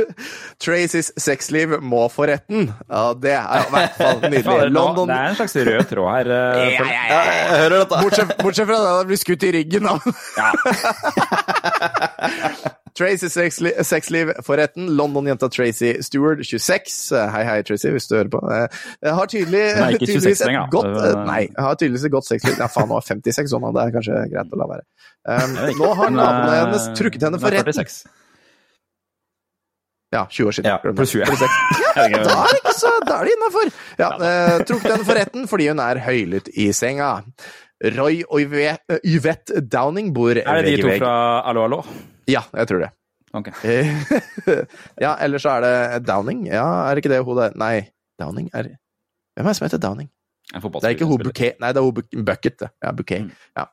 Tracys 0.62 1.08
sexliv 1.24 1.74
må 1.82 2.02
for 2.12 2.28
retten. 2.30 2.68
Ja, 2.86 3.02
det 3.16 3.32
er 3.34 3.64
i 3.64 3.70
hvert 3.72 3.94
fall 3.98 4.18
nydelig. 4.30 4.70
London 4.76 5.08
Det 5.10 5.16
er 5.16 5.26
en 5.32 5.38
slags 5.40 5.56
rød 5.70 5.84
tråd 5.90 6.10
her. 6.12 6.26
eh, 6.36 6.76
for- 6.76 6.92
ja, 6.92 6.92
ja, 6.92 7.04
ja. 7.10 7.20
Jeg 7.32 7.60
hører 7.64 7.76
dette. 7.82 7.96
Bortsett, 8.06 8.30
bortsett 8.44 8.68
fra 8.70 8.76
det 8.78 8.86
at 8.92 8.98
han 9.00 9.08
blir 9.10 9.20
skutt 9.24 9.42
i 9.42 9.54
ryggen. 9.58 9.82
Da. 9.90 9.94
Ja. 12.96 13.04
Tracy 13.04 13.28
sexli 13.28 13.72
sexliv 13.84 14.30
for 14.46 14.56
retten. 14.56 14.86
London-jenta 14.96 15.48
Tracy 15.52 15.90
Stewart, 16.02 16.40
26. 16.40 17.12
Hei, 17.12 17.42
hei, 17.44 17.56
Tracy, 17.68 17.90
hvis 17.92 18.08
du 18.08 18.16
hører 18.16 18.30
på. 18.32 18.40
Eh, 18.48 19.10
Har 19.12 19.26
tydelig, 19.28 19.60
er 19.76 19.96
ikke 19.98 20.08
26 20.08 20.16
tydeligvis 20.16 20.44
et 20.46 20.70
godt 20.72 20.92
eh, 21.04 21.16
Nei, 21.28 21.42
har 21.60 21.76
tydeligvis 21.76 22.06
et 22.08 22.14
godt 22.16 22.28
sexliv. 22.30 22.56
Ja, 22.60 22.70
faen, 22.72 22.88
hun 22.88 22.96
er 22.96 23.04
56 23.04 23.52
sånn, 23.52 23.66
det 23.76 23.82
er 23.84 23.92
kanskje 23.98 24.22
greit 24.32 24.54
å 24.56 24.60
la 24.62 24.68
være. 24.72 24.86
Um, 25.26 25.58
nå 25.82 25.90
har 25.98 26.14
navnet 26.14 26.22
naboene 26.22 26.56
hennes 26.62 26.88
trukket 26.96 27.28
henne 27.28 27.42
for 27.42 27.52
retten. 27.52 27.92
Ja, 30.14 30.24
20 30.30 30.48
år 30.48 30.54
siden. 30.56 30.70
Ja, 30.70 30.78
pluss 30.80 31.12
20. 31.12 31.26
46. 31.36 31.86
Herregud. 31.96 32.24
Da 32.24 32.34
er 32.46 32.52
det 32.54 32.60
ikke 32.62 32.74
så, 32.78 32.90
da 33.04 33.16
er 33.20 33.26
det 33.28 33.32
innafor! 33.36 33.70
Ja, 34.00 34.10
eh, 34.30 34.58
trukket 34.68 34.92
henne 34.94 35.06
for 35.08 35.18
retten 35.18 35.48
fordi 35.50 35.66
hun 35.72 35.82
er 35.82 36.00
høylytt 36.06 36.48
i 36.54 36.70
senga. 36.76 37.12
Roy 37.96 38.22
og 38.32 38.40
Yvette, 39.04 39.60
Downing 39.68 40.14
bor 40.16 40.38
Er 40.38 40.62
det 40.64 40.76
de 40.78 40.84
to 40.84 40.88
vegg. 40.94 41.02
fra 41.02 41.42
Allo, 41.44 41.66
allo? 41.68 41.82
Ja, 42.30 42.42
jeg 42.56 42.68
tror 42.70 42.82
det. 42.86 42.90
Ok. 43.36 43.50
Ja, 45.04 45.16
eller 45.20 45.38
så 45.42 45.56
er 45.56 45.64
det 45.66 46.04
Downing. 46.08 46.46
Ja, 46.50 46.66
er 46.88 46.94
det 46.96 47.04
ikke 47.04 47.12
det 47.14 47.22
hun 47.26 47.38
der 47.38 47.56
Nei, 47.58 47.88
Downing 48.20 48.50
er 48.54 48.70
Hvem 49.36 49.44
er 49.46 49.52
det 49.52 49.56
som 49.58 49.66
heter 49.68 49.82
Downing? 49.82 50.08
Det 50.54 50.84
er 50.86 50.94
ikke 50.94 51.08
hun 51.10 51.18
Bouquet. 51.24 51.58
Nei, 51.60 51.72
det 51.74 51.80
er 51.82 51.84
hun 51.88 51.96
Bu- 51.98 52.22
Bucket. 52.24 52.62
Ja, 52.84 52.92
Bouquet. 52.96 53.26
Ja. 53.58 53.66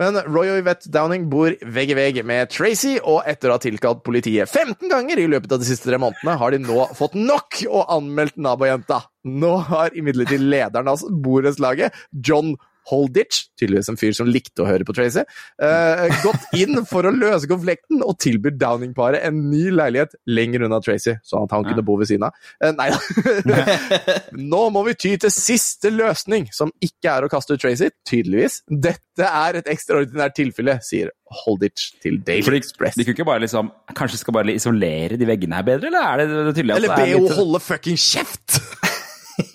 Men 0.00 0.16
Roy 0.32 0.48
og 0.48 0.62
Yvette 0.62 0.88
Downing 0.90 1.26
bor 1.30 1.52
vegg 1.76 1.90
i 1.92 1.96
vegg 1.98 2.22
med 2.24 2.48
Tracy, 2.50 2.94
og 3.04 3.20
etter 3.28 3.50
å 3.52 3.58
ha 3.58 3.60
tilkalt 3.60 4.00
politiet 4.06 4.48
15 4.48 4.88
ganger 4.88 5.20
i 5.20 5.26
løpet 5.28 5.52
av 5.52 5.60
de 5.60 5.68
siste 5.68 5.90
tre 5.90 5.98
månedene, 6.00 6.38
har 6.40 6.54
de 6.56 6.62
nå 6.64 6.86
fått 6.96 7.18
nok 7.20 7.58
og 7.68 7.84
anmeldt 7.92 8.38
nabojenta. 8.40 9.02
Nå 9.28 9.50
har 9.68 9.92
imidlertid 10.00 10.40
lederen 10.40 10.88
av 10.88 11.04
borettslaget, 11.20 11.92
John 12.16 12.54
Holditch, 12.90 13.44
tydeligvis 13.60 13.90
en 13.92 13.98
fyr 14.00 14.14
som 14.16 14.28
likte 14.30 14.64
å 14.64 14.68
høre 14.68 14.86
på 14.88 14.94
Tracy, 14.96 15.24
uh, 15.62 16.06
gått 16.24 16.56
inn 16.58 16.80
for 16.88 17.06
å 17.06 17.12
løse 17.14 17.48
konflikten 17.50 18.04
og 18.06 18.16
tilbyr 18.22 18.56
Downing-paret 18.60 19.24
en 19.26 19.44
ny 19.50 19.68
leilighet 19.74 20.16
lenger 20.30 20.66
unna 20.66 20.80
Tracy, 20.84 21.16
sånn 21.26 21.46
at 21.46 21.54
han 21.56 21.66
kunne 21.68 21.84
bo 21.86 21.98
ved 22.00 22.10
siden 22.10 22.28
av. 22.28 22.50
Uh, 22.62 22.72
nei 22.78 22.90
da. 22.94 23.68
Nå 24.54 24.64
må 24.74 24.84
vi 24.88 24.96
ty 24.98 25.14
til 25.20 25.34
siste 25.34 25.92
løsning, 25.94 26.48
som 26.54 26.72
ikke 26.84 27.14
er 27.14 27.26
å 27.26 27.32
kaste 27.32 27.56
ut 27.56 27.62
Tracy, 27.62 27.90
tydeligvis. 28.08 28.62
Dette 28.70 29.28
er 29.28 29.60
et 29.60 29.70
ekstraordinært 29.70 30.38
tilfelle, 30.38 30.78
sier 30.86 31.12
Holditch 31.44 31.92
til 32.02 32.18
Daily 32.26 32.42
Fordi 32.42 32.58
Express. 32.58 32.96
de 32.98 33.04
kunne 33.06 33.14
ikke 33.14 33.28
bare 33.28 33.44
liksom 33.44 33.68
Kanskje 33.94 34.18
skal 34.18 34.34
bare 34.34 34.56
isolere 34.56 35.18
de 35.20 35.28
veggene 35.28 35.60
her 35.60 35.66
bedre, 35.66 35.92
eller 35.92 36.06
er 36.08 36.22
det, 36.24 36.44
det 36.48 36.54
tydelig 36.58 36.74
at 36.74 36.82
Eller 36.82 36.96
be 36.96 37.10
henne 37.12 37.36
holde 37.38 37.62
fucking 37.62 38.00
kjeft! 38.00 38.58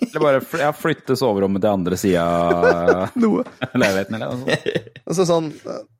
Eller 0.06 0.22
bare 0.22 0.62
ja, 0.62 0.70
flytte 0.76 1.16
soverommet 1.18 1.62
til 1.64 1.72
andre 1.72 1.98
sida 2.00 2.24
av 2.24 3.14
leiligheten, 3.82 4.16
eller 4.16 4.32
noe 4.32 4.40
sånt. 4.42 4.80
Altså 5.06 5.26
sånn, 5.28 5.50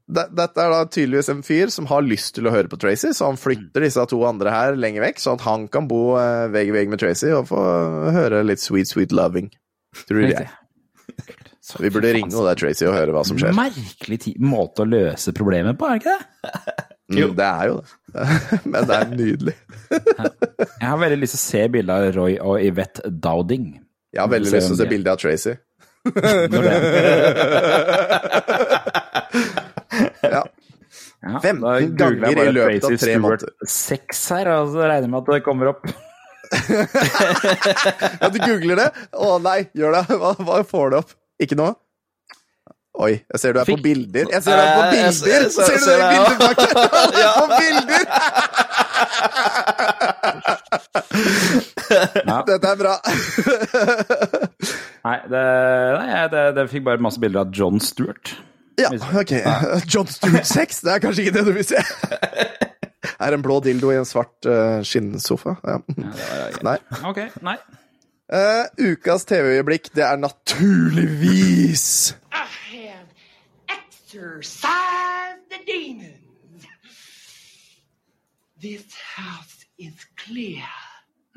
det, 0.07 0.25
dette 0.39 0.63
er 0.63 0.75
da 0.75 0.81
tydeligvis 0.87 1.31
en 1.33 1.43
fyr 1.47 1.73
som 1.75 1.89
har 1.91 2.05
lyst 2.07 2.37
til 2.37 2.49
å 2.49 2.55
høre 2.55 2.71
på 2.71 2.79
Tracy, 2.83 3.13
så 3.17 3.31
han 3.31 3.41
flytter 3.41 3.87
disse 3.87 4.07
to 4.11 4.21
andre 4.29 4.55
her 4.55 4.79
lenger 4.79 5.07
vekk, 5.09 5.23
sånn 5.23 5.41
at 5.41 5.47
han 5.47 5.67
kan 5.73 5.89
bo 5.91 6.17
eh, 6.21 6.47
vegg 6.55 6.71
i 6.71 6.77
vegg 6.77 6.93
med 6.93 7.03
Tracy 7.03 7.33
og 7.35 7.49
få 7.51 7.63
høre 8.17 8.45
litt 8.47 8.63
sweet, 8.63 8.91
sweet 8.91 9.15
loving. 9.17 9.51
Tror 10.07 10.27
jeg. 10.27 10.49
Så 11.67 11.81
vi 11.83 11.91
burde 11.91 12.13
ringe 12.15 12.31
henne 12.31 12.45
der, 12.47 12.59
Tracy, 12.61 12.85
og 12.87 12.95
høre 12.95 13.15
hva 13.17 13.25
som 13.27 13.39
skjer. 13.41 13.55
Merkelig 13.57 14.37
måte 14.43 14.85
å 14.85 14.91
løse 14.91 15.35
problemet 15.35 15.79
på, 15.81 15.89
er 15.89 15.99
det 15.99 16.05
ikke 16.05 16.19
det? 16.19 16.93
Mm, 17.07 17.37
det 17.39 17.45
er 17.47 17.69
jo 17.71 17.75
det. 17.79 17.87
Men 18.73 18.81
det 18.89 18.95
er 18.97 19.05
nydelig. 19.15 19.53
Jeg 20.81 20.89
har 20.91 20.99
veldig 20.99 21.19
lyst 21.21 21.35
til 21.37 21.41
å 21.41 21.45
se 21.45 21.63
bilde 21.77 21.93
av 22.01 22.05
Roy 22.17 22.35
og 22.43 22.57
Yvette 22.67 23.01
Dowding. 23.11 23.69
Jeg 24.17 24.21
har 24.25 24.31
veldig 24.33 24.51
lyst 24.53 24.67
til 24.71 24.75
å 24.75 24.77
se 24.81 24.85
de- 24.85 24.91
bilde 24.95 25.11
av 25.15 25.19
Tracy. 25.23 25.55
Ja. 30.27 30.43
Ja, 31.27 31.41
15 31.43 31.61
da 31.63 31.71
googler 31.81 32.29
jeg 32.29 32.37
ganger 32.37 32.51
i 32.51 32.53
løpet 32.55 32.85
av 32.87 32.91
tre 33.01 33.15
måneder. 33.23 33.49
Seks 33.71 34.19
her, 34.35 34.47
og 34.61 34.67
så 34.75 34.81
regner 34.85 35.07
jeg 35.07 35.13
med 35.15 35.21
at 35.23 35.29
det 35.33 35.39
kommer 35.47 35.67
opp. 35.73 35.83
Ja, 38.21 38.27
du 38.31 38.39
googler 38.43 38.77
det? 38.83 38.89
Å 39.17 39.19
nei, 39.43 39.59
gjør 39.75 39.91
det. 39.97 40.03
Hva, 40.21 40.31
hva 40.47 40.57
får 40.69 40.87
du 40.93 40.97
opp? 41.01 41.11
Ikke 41.43 41.57
noe? 41.59 41.73
Oi, 42.97 43.13
jeg 43.33 43.41
ser 43.43 43.53
du 43.53 43.59
er 43.61 43.65
på 43.69 43.77
bilder. 43.85 44.25
Jeg 44.33 44.41
ser 44.43 44.57
du 44.57 44.61
er 44.63 44.73
på 44.73 44.81
Eh, 44.87 44.91
bilder! 44.93 45.13
ser- 45.13 45.43
jeg 45.43 45.51
ser- 45.53 45.65
Ser 45.67 45.77
du 45.77 45.81
det 45.85 45.97
det, 46.01 46.09
bildet 46.17 46.39
bak 46.41 46.57
der? 46.57 46.73
Er 47.21 47.33
på 47.37 47.47
bilder! 47.61 48.05
Dette 52.47 52.69
er 52.71 52.77
bra. 52.81 52.95
Nei, 55.07 55.19
det, 55.31 55.43
nei 56.01 56.23
det, 56.33 56.43
det 56.57 56.65
fikk 56.73 56.85
bare 56.87 57.03
masse 57.05 57.21
bilder 57.23 57.41
av 57.45 57.49
John 57.55 57.81
Stewart. 57.83 58.27
Ja, 58.81 58.89
ok. 58.93 59.33
John 59.93 60.09
Stewart 60.11 60.47
6, 60.49 60.81
det 60.87 60.93
er 60.97 61.01
kanskje 61.05 61.23
ikke 61.27 61.37
det 61.39 61.45
du 61.49 61.53
vil 61.57 61.69
se. 61.69 61.81
Er 63.23 63.33
en 63.33 63.43
blå 63.45 63.61
dildo 63.65 63.93
i 63.95 63.99
en 64.01 64.05
svart 64.09 64.45
uh, 64.51 64.81
skinnsofa? 64.85 65.53
Ja. 65.65 65.77
Nei. 66.67 66.77
Ok, 67.07 67.19
nei. 67.47 67.55
Uh, 68.27 68.65
ukas 68.83 69.23
TV-øyeblikk, 69.31 69.87
det 69.95 70.03
er 70.05 70.17
naturligvis 70.19 71.85
Exorcised 74.17 75.51
the 75.51 75.59
demons. 75.67 76.67
This 78.61 78.95
house 79.17 79.67
is 79.79 79.95
clear. 80.17 80.65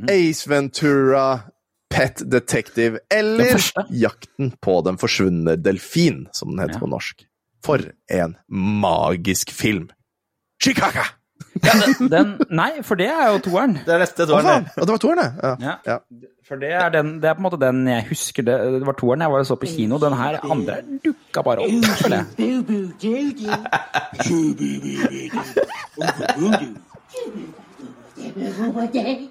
Ace 0.09 0.47
Ventura, 0.47 1.41
Pet 1.89 2.21
Detective 2.31 2.99
eller 3.13 3.59
Jakten 3.89 4.51
på 4.61 4.81
den 4.81 4.97
forsvunne 4.97 5.55
delfin, 5.55 6.27
som 6.31 6.49
den 6.51 6.59
heter 6.59 6.73
Ja. 6.73 6.79
på 6.79 6.87
norsk. 6.87 7.25
For 7.65 7.81
en 8.11 8.37
magisk 8.49 9.51
film! 9.51 9.89
Chicago! 10.63 11.03
Den, 12.13 12.27
nei, 12.49 12.71
for 12.85 12.95
det 12.99 13.07
er 13.11 13.25
jo 13.33 13.37
toeren. 13.49 13.73
Det 13.85 13.93
er 13.95 13.99
neste 14.03 14.21
toeren. 14.29 14.45
Oh, 14.45 14.49
det. 14.65 14.71
Det 14.83 14.91
var 14.93 14.97
toeren. 15.03 15.29
Ja. 15.43 15.51
Ja. 15.63 15.73
Ja. 15.87 15.97
For 16.49 16.55
det 16.57 16.71
er, 16.73 16.89
den, 16.89 17.21
det 17.21 17.29
er 17.29 17.33
på 17.37 17.43
en 17.43 17.45
måte 17.45 17.59
den 17.61 17.83
jeg 17.87 18.05
husker. 18.09 18.43
Det, 18.47 18.53
det 18.79 18.85
var 18.87 18.93
toeren 18.97 19.21
jeg 19.21 19.31
var 19.31 19.39
og 19.43 19.47
så 19.49 19.55
på 19.61 19.67
kino. 19.69 19.97
Den 20.01 20.13
her 20.17 20.39
andre 20.49 20.75
dukka 21.05 21.39
bare 21.45 21.59
opp. 21.65 21.69
Det 21.69 21.97
føler 22.01 22.17
jeg. 22.17 22.25
Men 28.79 29.29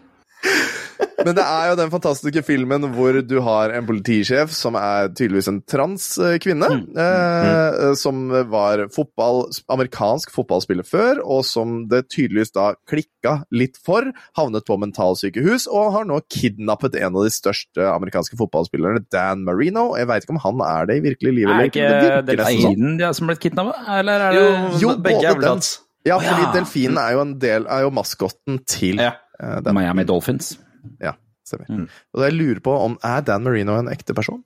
Men 1.25 1.35
det 1.35 1.43
er 1.43 1.65
jo 1.71 1.77
den 1.81 1.91
fantastiske 1.91 2.43
filmen 2.47 2.85
hvor 2.95 3.17
du 3.27 3.37
har 3.43 3.73
en 3.75 3.87
politisjef 3.89 4.53
som 4.55 4.77
er 4.79 5.09
tydeligvis 5.19 5.49
en 5.51 5.59
transkvinne, 5.69 6.69
eh, 6.95 7.89
som 7.99 8.29
var 8.51 8.85
fotball, 8.95 9.45
amerikansk 9.75 10.31
fotballspiller 10.35 10.87
før, 10.87 11.21
og 11.25 11.43
som 11.47 11.81
det 11.91 12.05
tydeligvis 12.15 12.55
da 12.55 12.69
klikka 12.89 13.41
litt 13.55 13.77
for, 13.85 14.07
havnet 14.39 14.67
på 14.69 14.79
mentalsykehus, 14.81 15.67
og 15.71 15.91
har 15.97 16.07
nå 16.09 16.21
kidnappet 16.31 16.97
en 17.03 17.11
av 17.19 17.27
de 17.27 17.35
største 17.35 17.83
amerikanske 17.91 18.39
fotballspillerne, 18.39 19.03
Dan 19.13 19.43
Marino. 19.47 19.91
Jeg 19.99 20.07
veit 20.11 20.25
ikke 20.27 20.37
om 20.39 20.43
han 20.47 20.63
er 20.71 20.87
det 20.91 21.01
i 21.01 21.05
virkelig 21.11 21.35
livet, 21.43 21.51
Er 21.51 21.59
eller 21.59 21.73
ikke 21.73 21.91
det 21.91 22.09
sånn. 22.09 22.31
delfinen 22.39 22.99
de 23.03 23.13
som 23.19 23.27
ble 23.31 23.37
kidnappa, 23.43 23.77
eller 23.99 24.29
er 24.31 24.39
det 24.39 24.43
Jo, 24.47 24.79
Jo, 24.87 24.97
begge 25.03 25.35
både 25.35 25.41
den- 25.51 25.69
Ja, 26.07 26.17
fordi 26.23 26.43
ja. 26.47 26.53
delfinen 26.55 26.97
er 27.03 27.13
jo 27.13 27.21
en 27.21 27.33
del 27.43 27.67
Er 27.69 27.81
jo 27.83 27.91
maskotten 27.91 28.61
til 28.65 28.97
Ja. 29.03 29.11
Eh, 29.43 29.61
den. 29.65 29.75
Miami 29.75 30.05
Dolphins? 30.09 30.57
Ja, 31.03 31.15
stemmer. 31.47 31.69
Mm. 31.71 31.87
Og 32.15 32.25
jeg 32.27 32.37
lurer 32.39 32.61
på 32.65 32.75
om 32.79 32.99
er 33.05 33.23
Dan 33.27 33.47
Marino 33.47 33.79
en 33.79 33.91
ekte 33.93 34.15
person? 34.15 34.43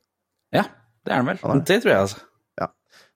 Ja, 0.53 0.65
det 1.07 1.13
er 1.15 1.23
han 1.23 1.27
vel. 1.33 1.41
Han 1.43 1.61
er. 1.61 1.65
Det 1.69 1.83
tror 1.83 1.95
jeg, 1.95 2.05
altså. 2.09 2.21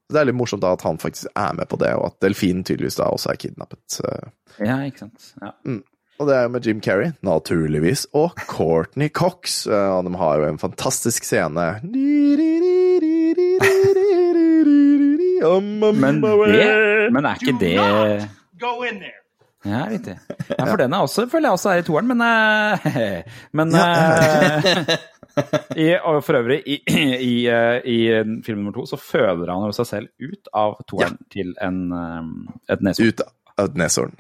Det 0.07 0.21
er 0.21 0.29
litt 0.29 0.37
morsomt 0.39 0.63
da 0.63 0.69
at 0.77 0.85
han 0.87 1.01
faktisk 1.03 1.27
er 1.35 1.55
med 1.59 1.67
på 1.67 1.75
det, 1.83 1.89
og 1.99 2.05
at 2.13 2.21
delfinen 2.23 2.63
tydeligvis 2.63 2.95
da 3.01 3.09
også 3.11 3.33
er 3.33 3.41
kidnappet. 3.43 3.97
Ja, 4.63 4.77
ikke 4.87 5.03
sant. 5.03 5.33
Ja. 5.43 5.51
Og 6.21 6.29
det 6.31 6.37
er 6.37 6.45
jo 6.47 6.53
med 6.55 6.67
Jim 6.69 6.79
Carrey, 6.81 7.11
naturligvis, 7.27 8.07
og 8.15 8.39
Courtney 8.47 9.09
Cox. 9.11 9.67
eh, 9.67 9.91
Og 9.97 10.07
de 10.07 10.15
har 10.17 10.39
jo 10.39 10.47
en 10.47 10.63
fantastisk 10.63 11.27
scene 11.27 11.67
Men, 15.43 16.23
det, 16.23 17.13
men 17.13 17.25
er 17.25 17.35
ikke 17.35 17.59
det 17.61 17.75
go 18.63 18.83
in 18.87 19.03
there. 19.03 19.26
Ja, 19.67 19.83
riktig. 19.91 20.15
Ja, 20.53 20.65
for 20.69 20.79
den 20.79 20.95
er 20.95 21.03
også, 21.07 21.25
føler 21.31 21.49
jeg 21.51 21.57
også 21.59 21.71
er 21.75 21.83
i 21.83 21.87
toeren, 21.87 22.11
men 22.13 22.23
eh, 22.23 23.23
Men 23.59 23.75
Ja, 23.75 23.87
eh, 24.63 24.97
i, 25.77 25.87
Og 26.01 26.23
for 26.25 26.39
øvrig, 26.39 26.63
i, 26.65 26.77
i, 26.89 27.33
eh, 27.51 27.81
i 27.85 27.97
film 28.47 28.63
nummer 28.63 28.77
to 28.79 28.87
så 28.89 28.97
føder 29.01 29.51
han 29.53 29.67
jo 29.69 29.75
seg 29.77 29.89
selv 29.91 30.09
ut 30.23 30.49
av 30.57 30.79
toeren 30.89 31.19
til 31.35 31.51
en, 31.65 31.83
et 32.73 32.85
neshorn. 32.87 33.11
Ut 33.11 33.21
av 33.57 33.67
et 33.71 33.77
neshorn. 33.81 34.15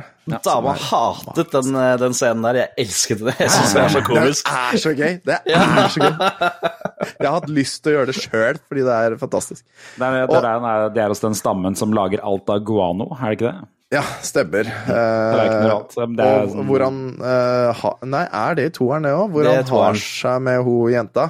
Dama 0.44 0.72
hatet 0.80 1.52
den, 1.54 1.76
den 2.02 2.14
scenen 2.16 2.44
der. 2.44 2.58
Jeg 2.62 2.84
elsket 2.86 3.22
det. 3.28 3.34
Jeg 3.40 3.52
syns 3.54 3.74
det 3.76 3.82
er 3.84 3.94
så 3.94 4.00
Det 4.02 4.06
komisk. 4.10 4.48
er 4.50 4.80
så 4.82 4.92
gøy! 4.96 5.16
Det 5.28 5.38
er 5.56 5.88
så 5.92 6.02
gøy. 6.02 6.26
Jeg 7.20 7.28
har 7.28 7.34
hatt 7.38 7.50
lyst 7.52 7.82
til 7.84 7.92
å 7.92 7.96
gjøre 7.98 8.10
det 8.12 8.16
sjøl, 8.18 8.60
fordi 8.66 8.84
det 8.88 8.96
er 9.06 9.16
fantastisk. 9.20 9.62
Det 10.00 10.08
er, 10.08 10.18
det, 10.26 10.36
er, 10.42 10.46
den- 10.66 10.92
det 10.96 11.04
er 11.04 11.12
hos 11.14 11.22
den 11.24 11.36
stammen 11.38 11.76
som 11.78 11.92
lager 11.96 12.24
alt 12.24 12.48
av 12.52 12.64
guano, 12.66 13.10
er 13.20 13.28
det 13.32 13.38
ikke 13.38 13.50
det? 13.52 13.68
Ja, 13.94 14.02
stemmer. 14.26 14.66
Det 14.66 14.96
er 14.96 15.70
og 15.70 15.92
sånn- 15.94 16.66
hvor 16.66 16.82
han 16.82 16.96
eh, 17.22 17.72
ha, 17.80 17.90
Nei, 18.02 18.24
er 18.34 18.54
det 18.58 18.64
i 18.66 18.72
toeren, 18.74 19.02
det 19.06 19.12
òg? 19.14 19.30
Hvor 19.30 19.44
Det 19.46 19.52
han 19.54 19.70
har 19.70 19.94
seg 19.94 20.42
med 20.42 20.62
ho 20.66 20.74
jenta. 20.90 21.28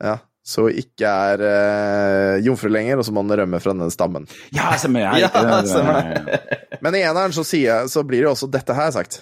Ja, 0.00 0.14
så 0.42 0.64
ikke 0.72 1.04
er 1.04 1.42
uh, 1.44 2.40
jomfru 2.40 2.70
lenger, 2.72 2.96
og 2.98 3.04
så 3.04 3.12
må 3.12 3.20
han 3.20 3.36
rømme 3.42 3.60
fra 3.60 3.74
denne 3.74 3.90
stammen. 3.92 4.24
Ja, 4.56 4.70
stemmer. 4.80 5.00
Ja, 5.20 5.28
Ja, 5.28 5.60
det- 5.60 5.68
stemmer 5.68 6.80
Men 6.80 6.94
i 6.96 7.02
eneren 7.04 7.32
så, 7.36 7.44
sier 7.44 7.84
så 7.92 8.00
blir 8.02 8.22
det 8.24 8.30
jo 8.30 8.32
også 8.32 8.48
dette 8.50 8.72
her 8.74 8.90
sagt. 8.96 9.20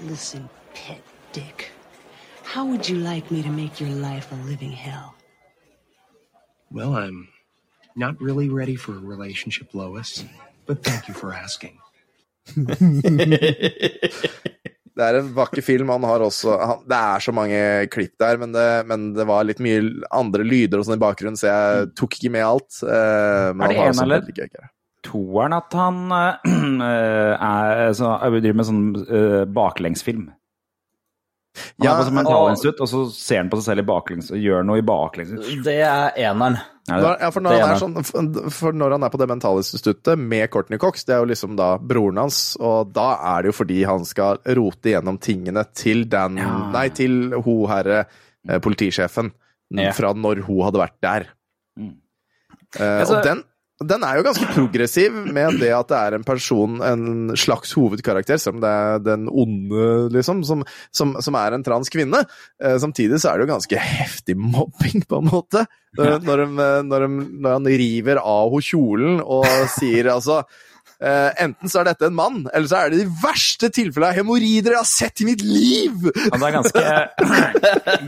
Listen, 0.00 0.48
pet 0.72 1.02
dick. 1.36 1.70
How 2.54 2.64
would 2.64 2.88
you 2.88 2.96
like 2.96 3.30
me 3.30 3.42
to 3.42 3.50
make 3.50 3.78
your 3.84 3.90
life 3.92 4.32
a 4.32 4.36
living 4.48 4.72
hell? 4.72 5.12
Well, 6.72 6.94
I'm 6.96 7.28
not 7.94 8.16
really 8.18 8.48
ready 8.48 8.76
for 8.76 8.92
a 8.96 9.00
relationship, 9.04 9.74
Lois, 9.74 10.24
but 10.66 10.82
thank 10.82 11.06
you 11.08 11.12
for 11.14 11.34
asking. 11.34 11.76
Det 14.98 15.06
er 15.06 15.14
en 15.20 15.28
vakker 15.36 15.62
film. 15.62 15.90
Han 15.94 16.02
har 16.08 16.18
også 16.26 16.56
han, 16.58 16.80
Det 16.90 16.96
er 16.98 17.18
så 17.22 17.30
mange 17.34 17.58
klipp 17.94 18.16
der, 18.18 18.34
men 18.40 18.50
det, 18.56 18.64
men 18.90 19.12
det 19.14 19.22
var 19.28 19.44
litt 19.46 19.60
mye 19.62 19.78
andre 20.10 20.42
lyder 20.46 20.78
og 20.80 20.84
sånn 20.88 20.98
i 20.98 21.02
bakgrunnen, 21.04 21.38
så 21.38 21.46
jeg 21.46 21.92
tok 21.98 22.12
ikke 22.18 22.32
med 22.34 22.42
alt. 22.46 22.80
Eh, 22.82 23.48
men 23.54 23.62
Er 23.62 23.68
det 23.70 23.76
han 23.78 23.78
har 23.78 23.86
en 23.92 23.94
også 23.94 24.02
eller-. 24.08 24.66
Toeren 25.06 25.54
at 25.54 25.70
han 25.78 25.96
eh, 26.10 26.34
er, 27.52 27.92
så, 27.94 28.10
driver 28.26 28.58
med 28.58 28.66
sånn 28.66 28.82
eh, 29.06 29.44
baklengsfilm. 29.60 30.24
Han 31.78 31.86
Ja, 31.86 31.92
er 31.94 32.02
på 32.02 32.08
som 32.08 32.18
og- 32.18 32.24
mentalinstitutt, 32.24 32.82
og 32.82 32.88
så 32.90 32.98
ser 33.14 33.38
han 33.44 33.50
på 33.54 33.60
seg 33.60 33.66
selv 33.70 33.82
i 33.86 33.90
baklengs 33.92 34.32
og 34.34 34.38
gjør 34.42 34.66
noe 34.66 34.82
i 34.82 34.86
baklengs. 34.86 35.30
Det 35.64 35.78
er 35.78 36.10
eneren. 36.26 36.58
Det? 36.88 37.10
ja, 37.20 37.30
for, 37.34 37.44
når 37.44 37.58
er 37.60 37.80
sånn, 37.80 37.98
for 38.54 38.76
når 38.76 38.94
han 38.96 39.04
er 39.04 39.12
på 39.12 39.20
det 39.20 39.28
mentalinstituttet 39.28 40.20
med 40.20 40.48
Courtney 40.52 40.80
Cox, 40.80 41.04
det 41.04 41.16
er 41.16 41.22
jo 41.22 41.28
liksom 41.30 41.56
da 41.58 41.74
broren 41.78 42.20
hans, 42.22 42.40
og 42.60 42.94
da 42.96 43.10
er 43.34 43.44
det 43.44 43.52
jo 43.52 43.58
fordi 43.60 43.82
han 43.88 44.06
skal 44.08 44.40
rote 44.58 44.94
gjennom 44.94 45.20
tingene 45.20 45.66
til 45.76 46.06
den 46.08 46.40
Ja. 46.40 46.48
Nei, 46.72 46.88
til 46.94 47.34
ho 47.34 47.58
herre 47.70 48.04
eh, 48.06 48.58
politisjefen 48.64 49.32
fra 49.94 50.14
når 50.16 50.42
hun 50.46 50.62
hadde 50.64 50.80
vært 50.80 50.96
der. 51.04 51.28
Mm. 51.76 51.94
Uh, 52.78 53.00
Altså- 53.00 53.18
og 53.18 53.24
den, 53.24 53.42
den 53.78 54.02
er 54.02 54.18
jo 54.18 54.24
ganske 54.26 54.46
progressiv 54.56 55.14
med 55.14 55.60
det 55.60 55.70
at 55.74 55.90
det 55.90 55.98
er 55.98 56.16
en 56.16 56.26
person, 56.26 56.80
en 56.82 57.34
slags 57.38 57.74
hovedkarakter, 57.78 58.40
selv 58.42 58.56
om 58.56 58.62
det 58.64 58.70
er 58.74 59.04
den 59.04 59.28
onde, 59.30 60.08
liksom, 60.14 60.42
som, 60.46 60.64
som, 60.90 61.14
som 61.22 61.38
er 61.38 61.54
en 61.54 61.66
trans 61.66 61.92
kvinne. 61.92 62.24
Eh, 62.62 62.78
samtidig 62.82 63.20
så 63.22 63.30
er 63.30 63.38
det 63.38 63.46
jo 63.46 63.52
ganske 63.52 63.82
heftig 63.82 64.34
mobbing, 64.38 65.04
på 65.08 65.22
en 65.22 65.30
måte. 65.30 65.66
Når, 65.98 66.18
når, 66.26 66.42
de, 66.42 66.64
når, 66.88 67.04
de, 67.04 67.28
når 67.38 67.54
han 67.58 67.70
river 67.80 68.22
av 68.22 68.50
henne 68.50 68.66
kjolen 68.68 69.22
og 69.22 69.46
sier 69.78 70.10
altså 70.14 70.42
Uh, 70.98 71.30
Enten 71.38 71.70
så 71.70 71.78
er 71.78 71.92
dette 71.92 72.08
en 72.08 72.14
mann, 72.18 72.40
eller 72.50 72.66
så 72.66 72.80
er 72.80 72.90
det 72.90 73.04
de 73.04 73.18
verste 73.22 73.68
tilfellene 73.70 74.08
av 74.10 74.16
hemoroider 74.18 74.74
jeg 74.74 74.80
har 74.80 74.88
sett 74.90 75.22
i 75.22 75.28
mitt 75.28 75.44
liv! 75.46 76.08
Ja, 76.10 76.32
det 76.34 76.48
er 76.48 76.56
ganske, 76.56 76.82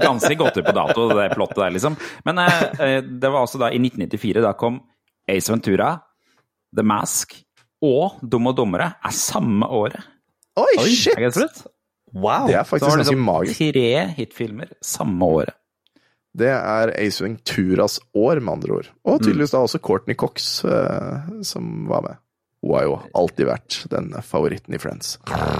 ganske 0.08 0.38
gått 0.40 0.58
ut 0.58 0.66
på 0.66 0.74
dato, 0.74 1.04
det 1.14 1.28
plottet 1.36 1.60
der, 1.60 1.76
liksom. 1.76 1.94
Men 2.26 2.42
eh, 2.42 2.64
eh, 2.82 2.96
det 3.06 3.30
var 3.30 3.46
også 3.46 3.60
da 3.62 3.70
i 3.70 3.78
1994, 3.78 4.42
da 4.42 4.56
kom 4.58 4.80
Ace 5.30 5.52
Ventura, 5.52 5.94
The 6.76 6.84
Mask 6.86 7.36
og 7.84 8.20
Dum 8.22 8.50
og 8.50 8.56
dummere 8.58 8.92
er 9.00 9.14
samme 9.16 9.68
året. 9.72 10.02
Oi, 10.60 10.72
Oi 10.82 10.90
shit! 10.92 11.16
Wow. 12.10 12.48
Det 12.50 12.56
er 12.58 12.66
faktisk 12.66 12.88
ganske 12.88 13.04
liksom 13.04 13.22
magisk. 13.24 13.60
tre 13.70 13.90
hitfilmer 14.16 14.72
samme 14.82 15.28
året. 15.38 15.54
Det 16.36 16.50
er 16.50 16.92
Ace 16.98 17.22
Venturas 17.24 17.98
år, 18.14 18.38
med 18.40 18.52
andre 18.52 18.74
ord. 18.80 18.90
Og 19.06 19.22
tydeligvis 19.22 19.54
da 19.54 19.62
også 19.64 19.80
Courtney 19.82 20.14
Cox, 20.18 20.64
uh, 20.64 21.26
som 21.46 21.88
var 21.90 22.04
med. 22.06 22.20
Hun 22.62 22.74
har 22.76 22.84
jo 22.86 22.98
alltid 23.16 23.48
vært 23.48 23.78
den 23.90 24.10
favoritten 24.26 24.76
i 24.76 24.78
Friends. 24.82 25.16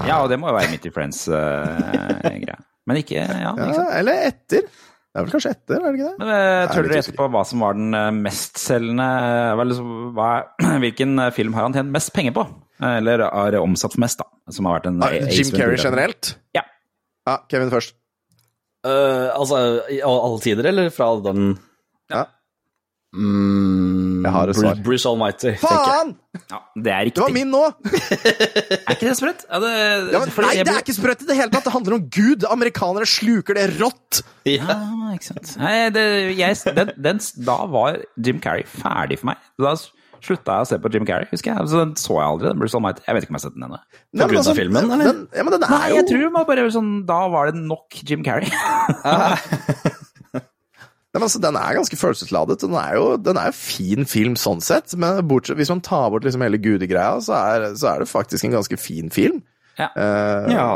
Ja, 0.07 0.21
og 0.21 0.29
det 0.31 0.37
må 0.39 0.51
jo 0.51 0.59
være 0.59 0.71
midt 0.75 0.87
i 0.87 0.93
Friends-greia. 0.95 2.59
Men 2.91 3.01
ikke 3.01 3.23
Ja, 3.23 3.55
ikke 3.55 3.73
Ja, 3.79 3.87
eller 4.01 4.27
etter. 4.29 4.69
Det 5.11 5.19
er 5.19 5.25
vel 5.27 5.33
kanskje 5.35 5.51
etter, 5.57 5.81
er 5.81 5.87
det 5.91 5.99
ikke 5.99 6.09
det? 6.09 6.19
Men 6.23 6.29
eh, 6.31 6.41
tør 6.71 6.85
dere 6.87 6.87
usikker. 6.87 6.97
gjette 7.01 7.17
på 7.19 7.27
hva 7.35 7.41
som 7.51 7.63
var 7.65 7.75
den 7.75 7.95
eh, 7.99 8.11
mestselgende 8.15 9.07
hva, 10.15 10.29
Hvilken 10.85 11.17
eh, 11.19 11.31
film 11.35 11.57
har 11.59 11.67
han 11.67 11.75
tjent 11.75 11.91
mest 11.97 12.13
penger 12.15 12.37
på? 12.37 12.45
Eh, 12.79 12.97
Eller 13.01 13.25
har 13.27 13.57
omsatt 13.59 13.97
for 13.97 14.05
mest, 14.05 14.23
da? 14.23 14.29
Som 14.55 14.69
har 14.71 14.79
vært 14.79 14.87
en 14.93 15.03
Ah, 15.03 15.17
Jim 15.35 15.51
Carrey 15.57 15.81
generelt? 15.83 16.37
Ja. 16.55 16.63
Ja, 17.27 17.41
Kevin 17.51 17.73
først. 17.75 17.97
Uh, 18.87 19.29
altså, 19.37 19.59
i 19.93 19.99
alle 20.07 20.39
tider, 20.41 20.71
eller 20.71 20.87
fra 20.95 21.11
den 21.27 21.51
Ja. 22.09 22.23
Mm, 23.17 24.25
Jeg 24.25 24.33
har 24.35 24.51
et 24.53 24.59
svar. 24.59 24.81
Bruce, 24.87 25.07
Almighty. 25.09 25.53
Faen! 25.63 26.13
Ja, 26.51 26.59
det 26.79 26.93
er 26.95 27.09
Det 27.11 27.23
var 27.25 27.33
min 27.35 27.51
nå! 27.51 27.63
Er 27.91 28.95
ikke 28.95 29.09
det 29.09 29.15
sprøtt? 29.19 29.45
Ja, 29.51 29.59
det, 29.63 29.71
Ja, 30.15 30.21
men, 30.23 30.31
nei, 30.31 30.53
det 30.61 30.67
ble- 30.69 30.75
er 30.77 30.85
ikke 30.85 30.95
sprøtt 30.97 31.25
i 31.25 31.29
det 31.31 31.39
hele 31.39 31.51
tatt! 31.55 31.67
Det 31.67 31.75
handler 31.75 31.97
om 31.99 32.05
Gud! 32.15 32.47
Amerikanere 32.51 33.09
sluker 33.09 33.59
det 33.59 33.69
rått! 33.81 34.23
Ja. 34.49 34.63
Ja, 34.77 35.15
ikke 35.17 35.27
sant. 35.33 35.55
Nei, 35.61 35.75
det, 35.95 36.05
jeg, 36.39 36.61
den, 36.77 36.93
den, 36.97 37.23
da 37.47 37.57
var 37.71 37.99
Jim 38.17 38.39
Carrey 38.43 38.63
ferdig 38.69 39.19
for 39.21 39.33
meg. 39.33 39.43
Da 39.61 39.75
slutta 40.21 40.59
jeg 40.59 40.67
å 40.67 40.69
se 40.69 40.77
på 40.85 40.91
Jim 40.93 41.07
Carrey, 41.09 41.27
husker 41.33 41.55
jeg. 41.55 41.69
Så 41.73 41.79
den 41.81 41.95
så 41.99 42.17
jeg 42.19 42.27
aldri. 42.29 42.51
den 42.53 42.61
Bruce 42.61 42.77
Almighty. 42.77 43.03
Jeg 43.07 43.17
vet 43.17 43.25
ikke 43.27 43.33
om 43.33 43.39
jeg 43.39 43.43
har 43.43 43.47
sett 43.49 43.57
den 43.57 43.67
ennå. 43.69 43.79
Men 44.13 44.33
grunn 44.35 44.51
av 44.53 44.59
filmen, 44.59 44.91
eller? 44.97 45.07
Den, 45.11 45.23
ja, 45.35 45.45
men 45.47 45.55
den 45.57 45.65
er 45.67 45.73
Nei, 45.75 45.87
jo 45.91 45.99
jeg 46.01 46.09
tror 46.11 46.33
man 46.35 46.47
bare 46.51 46.67
sånn 46.75 46.91
Da 47.09 47.21
var 47.33 47.51
det 47.51 47.63
nok 47.63 48.01
Jim 48.05 48.25
Carrey. 48.27 48.51
Nei, 51.11 51.19
men 51.19 51.27
altså, 51.27 51.41
Den 51.43 51.59
er 51.59 51.75
ganske 51.75 51.99
følelsesladet. 51.99 52.61
Den 52.63 52.77
er 52.79 52.95
jo 52.95 53.07
den 53.19 53.39
er 53.41 53.57
fin 53.57 54.07
film 54.07 54.37
sånn 54.39 54.63
sett, 54.63 54.95
men 54.95 55.19
bortsett, 55.27 55.59
hvis 55.59 55.73
man 55.73 55.83
tar 55.83 56.07
bort 56.13 56.27
liksom 56.27 56.45
hele 56.47 56.61
gudegreia, 56.63 57.19
så 57.25 57.35
er, 57.35 57.67
så 57.75 57.95
er 57.95 58.05
det 58.05 58.11
faktisk 58.11 58.47
en 58.47 58.55
ganske 58.55 58.79
fin 58.79 59.11
film. 59.11 59.43
Ja. 59.81 59.91
Uh, 59.97 60.47
ja. 60.55 60.71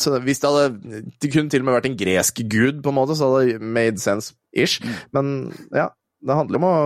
Så 0.00 0.16
hvis 0.24 0.40
det 0.40 0.48
hadde 0.48 1.02
Det 1.20 1.28
kunne 1.30 1.52
til 1.52 1.60
og 1.60 1.66
med 1.68 1.74
vært 1.76 1.88
en 1.90 1.98
gresk 2.00 2.40
gud, 2.50 2.80
på 2.82 2.90
en 2.90 2.96
måte, 2.96 3.14
så 3.18 3.28
hadde 3.28 3.52
det 3.52 3.72
made 3.78 4.02
sense 4.02 4.34
ish. 4.50 4.82
Mm. 4.82 4.94
Men 5.14 5.32
ja, 5.70 5.90
det 6.26 6.38
handler 6.38 6.62
om 6.62 6.68
å 6.68 6.76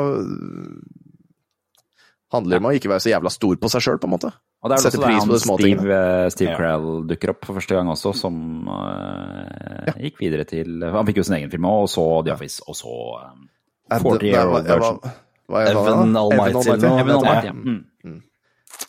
Handler 2.34 2.58
om 2.58 2.66
å 2.68 2.74
ikke 2.74 2.90
være 2.90 3.04
så 3.04 3.12
jævla 3.12 3.30
stor 3.30 3.54
på 3.62 3.68
seg 3.70 3.84
sjøl, 3.84 3.98
på 4.02 4.08
en 4.08 4.12
måte. 4.16 4.32
Og 4.66 4.72
det 4.72 4.76
er 4.76 4.82
vel 4.82 4.90
Sette 4.90 4.98
også 4.98 5.06
pris 5.06 5.46
på 5.46 5.56
Steve, 5.60 5.96
eh, 5.96 6.28
Steve 6.34 6.50
Ja. 6.50 6.56
Carell 6.58 6.88
dukker 7.06 7.30
opp 7.32 7.44
for 7.46 7.54
første 7.60 7.76
gang 7.78 7.90
også, 7.94 8.12
som 8.18 8.38
eh, 8.74 9.92
gikk 10.08 10.18
videre 10.24 10.46
til 10.48 10.82
Han 10.82 11.06
fikk 11.06 11.20
jo 11.22 11.26
sin 11.28 11.36
egen 11.38 11.52
film 11.52 11.68
òg, 11.70 11.84
og 11.86 11.90
så 11.92 12.06
The 12.26 12.34
Office, 12.34 12.62
og 12.66 12.74
så 12.78 12.94
um, 13.30 13.44
Eh, 13.86 14.00
40 14.02 14.18
det- 14.18 14.32
Year 14.32 14.48
Old 14.50 14.66
Version. 14.66 14.96
hva- 14.98 15.12
hva 15.46 15.60
er 15.62 15.66
det? 15.66 15.76
Evan 15.76 16.16
Almighty. 16.18 16.70
Evan 16.74 17.10
Almighty, 17.14 17.46
ja. 17.46 17.52
Mm. 17.52 18.22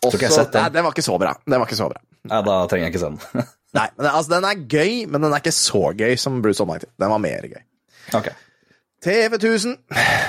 Også. 0.08 0.48
Nei, 0.54 0.70
den 0.74 0.84
var 0.84 0.92
ikke 0.92 1.04
så 1.06 1.18
bra. 1.22 1.34
Den 1.46 1.60
var 1.62 1.68
ikke 1.68 1.78
så 1.78 1.88
bra. 1.92 2.02
ja, 2.32 2.42
da 2.42 2.56
trenger 2.68 2.88
jeg 2.88 2.94
ikke 2.96 3.04
se 3.04 3.10
den. 3.14 3.46
Nei, 3.78 3.88
men 3.98 4.08
altså, 4.10 4.30
den 4.34 4.44
er 4.50 4.56
gøy, 4.68 5.06
men 5.08 5.22
den 5.22 5.32
er 5.34 5.38
ikke 5.44 5.54
så 5.54 5.84
gøy 5.96 6.16
som 6.18 6.42
Bruce 6.42 6.60
Almighty. 6.64 6.88
Den 7.00 7.10
var 7.14 7.20
mer 7.22 7.46
gøy. 7.52 7.62
Ok. 8.18 8.30
TV 9.08 9.38
1000. 9.38 9.78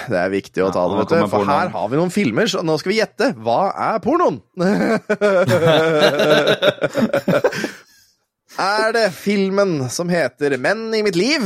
Det 0.08 0.18
er 0.20 0.30
viktig 0.30 0.62
å 0.62 0.68
ta 0.74 0.84
det, 0.86 0.98
vet 1.00 1.10
du. 1.10 1.16
For 1.24 1.32
pornoen. 1.40 1.50
her 1.50 1.68
har 1.74 1.88
vi 1.90 1.98
noen 1.98 2.12
filmer, 2.14 2.46
så 2.50 2.62
nå 2.62 2.76
skal 2.78 2.92
vi 2.92 3.00
gjette. 3.00 3.26
Hva 3.42 3.72
er 3.88 3.98
pornoen? 4.04 4.38
er 8.68 8.88
det 8.94 9.08
filmen 9.16 9.90
som 9.90 10.06
heter 10.12 10.54
Menn 10.62 10.94
i 10.94 11.02
mitt 11.06 11.18
liv? 11.18 11.42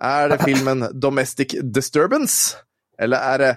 Er 0.00 0.28
det 0.32 0.38
filmen 0.44 0.86
Domestic 0.92 1.56
Disturbance? 1.60 2.56
Eller 3.00 3.18
er 3.32 3.38
det 3.44 3.52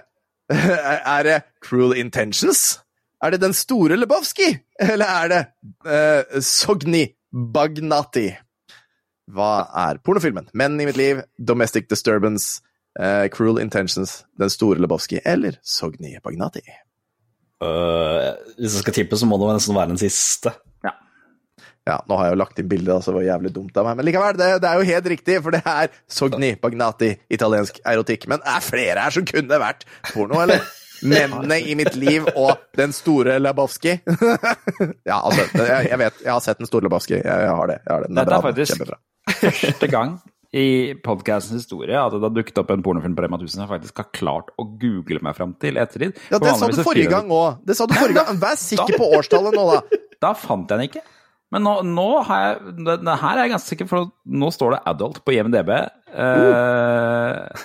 Er 1.16 1.22
det 1.24 1.38
Cruel 1.64 1.96
Intentions? 1.96 2.80
Er 3.24 3.30
det 3.32 3.40
Den 3.40 3.54
store 3.56 3.96
Lebowski? 3.96 4.58
Eller 4.80 5.06
er 5.06 5.28
det 5.32 5.42
uh, 5.88 6.40
Sogni 6.44 7.06
Bagnati? 7.32 8.43
Hva 9.32 9.52
er 9.86 10.00
pornofilmen? 10.04 10.50
Menn 10.52 10.76
i 10.80 10.88
mitt 10.88 10.98
liv, 11.00 11.22
Domestic 11.38 11.88
Disturbance, 11.88 12.60
uh, 13.00 13.24
Cruel 13.32 13.62
Intentions, 13.62 14.22
Den 14.40 14.52
store 14.52 14.82
Lebowski 14.82 15.22
eller 15.24 15.56
Sogni 15.64 16.18
Bagnati? 16.24 16.64
Uh, 17.64 18.34
hvis 18.58 18.74
jeg 18.76 18.84
skal 18.84 18.96
tippe, 19.00 19.16
så 19.16 19.28
må 19.28 19.40
det 19.40 19.54
nesten 19.54 19.76
være 19.78 19.94
den 19.94 20.02
siste. 20.02 20.52
Ja, 21.84 21.98
nå 22.08 22.16
har 22.16 22.30
jeg 22.30 22.32
jo 22.32 22.40
lagt 22.40 22.60
inn 22.60 22.68
bildet, 22.68 22.94
altså, 22.94 23.12
det 23.12 23.18
var 23.18 23.26
jævlig 23.26 23.50
dumt 23.52 23.76
av 23.76 23.84
meg. 23.84 23.98
Men 23.98 24.06
likevel, 24.08 24.36
det, 24.40 24.46
det 24.64 24.68
er 24.70 24.80
jo 24.80 24.86
helt 24.88 25.08
riktig, 25.12 25.34
for 25.44 25.52
det 25.52 25.60
er 25.68 25.90
Sogni 26.08 26.54
Bagnati, 26.60 27.10
italiensk 27.36 27.80
erotikk. 27.84 28.24
Men 28.32 28.40
er 28.48 28.64
flere 28.64 29.04
her 29.04 29.12
som 29.12 29.26
kunne 29.28 29.58
vært 29.60 29.84
porno, 30.14 30.40
eller? 30.40 30.64
Mennene 31.04 31.58
i 31.60 31.74
mitt 31.78 31.94
liv 31.98 32.26
og 32.34 32.56
Den 32.76 32.92
store 32.96 33.38
Lebowski. 33.42 33.96
ja, 35.10 35.18
altså, 35.20 35.46
jeg, 35.58 35.88
jeg 35.90 35.98
vet, 36.00 36.20
jeg 36.24 36.32
har 36.32 36.44
sett 36.44 36.60
Den 36.62 36.70
store 36.70 36.88
Lebowski. 36.88 37.18
Jeg, 37.18 37.24
jeg 37.26 37.56
har 37.58 37.70
det. 37.72 37.80
Jeg 37.84 37.92
har 37.94 38.04
det. 38.06 38.10
Den 38.12 38.20
Dette 38.20 38.30
er 38.30 38.32
bra, 38.34 38.44
faktisk- 38.48 38.74
Kjempebra. 38.74 39.00
Første 39.44 39.88
gang 39.90 40.14
i 40.54 40.66
podcastens 41.02 41.64
historie 41.64 41.96
at 41.98 42.12
det 42.14 42.20
har 42.22 42.30
dukket 42.36 42.58
opp 42.62 42.68
en 42.70 42.82
pornofilm 42.84 43.16
på 43.18 43.24
Rema 43.24 43.38
1000 43.40 43.64
jeg 43.64 43.70
faktisk 43.72 43.96
har 43.98 44.06
klart 44.14 44.52
å 44.60 44.66
google 44.78 45.18
meg 45.24 45.34
fram 45.34 45.54
til 45.58 45.80
ettertid. 45.82 46.14
Ja, 46.30 46.38
det 46.38 46.52
sa 46.60 46.68
du 46.70 46.78
forrige 46.86 47.10
gang 47.10 47.32
òg. 47.34 47.58
Det 47.66 47.74
sa 47.78 47.88
du 47.90 47.96
forrige 47.96 48.20
gang. 48.20 48.38
Vær 48.44 48.60
sikker 48.60 48.94
på 49.00 49.08
årstallet 49.18 49.56
nå, 49.58 49.66
da. 49.72 50.00
Da 50.24 50.30
fant 50.38 50.70
jeg 50.70 50.78
den 50.78 50.86
ikke. 50.88 51.02
Men 51.52 51.66
nå, 51.66 51.72
nå 51.86 52.06
har 52.26 52.44
jeg 52.44 52.76
det, 52.86 52.94
Her 53.20 53.36
er 53.36 53.42
jeg 53.44 53.52
ganske 53.52 53.70
sikker, 53.74 53.88
for 53.90 54.08
nå 54.24 54.48
står 54.54 54.76
det 54.76 54.80
adult 54.94 55.18
på 55.26 55.34
IMDb. 55.36 55.72
Eh, 55.74 57.64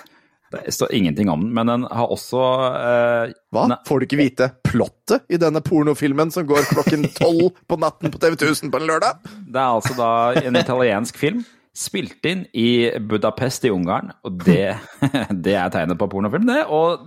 det 0.50 0.72
står 0.74 0.92
ingenting 0.94 1.30
om 1.30 1.44
den, 1.44 1.52
men 1.54 1.70
den 1.70 1.86
har 1.86 2.10
også 2.10 2.40
eh, 2.74 3.34
Hva? 3.54 3.68
Får 3.86 4.00
du 4.00 4.06
ikke 4.08 4.18
vite 4.18 4.50
plottet 4.66 5.28
i 5.30 5.38
denne 5.38 5.62
pornofilmen 5.62 6.32
som 6.34 6.48
går 6.48 6.66
klokken 6.72 7.06
tolv 7.20 7.54
på 7.70 7.78
natten 7.78 8.10
på 8.10 8.18
TV 8.22 8.34
1000 8.34 8.72
på 8.72 8.80
en 8.80 8.90
lørdag? 8.90 9.22
Det 9.46 9.60
er 9.60 9.78
altså 9.78 9.94
da 9.98 10.10
en 10.42 10.58
italiensk 10.58 11.20
film. 11.20 11.44
Spilt 11.76 12.26
inn 12.26 12.42
i 12.58 12.90
Budapest 12.98 13.64
i 13.64 13.70
Ungarn, 13.70 14.10
og 14.26 14.42
det, 14.42 14.74
det 15.46 15.54
er 15.54 15.70
tegnet 15.70 16.00
på 16.00 16.10
pornofilm, 16.10 16.50
det. 16.50 16.64
Og 16.66 17.06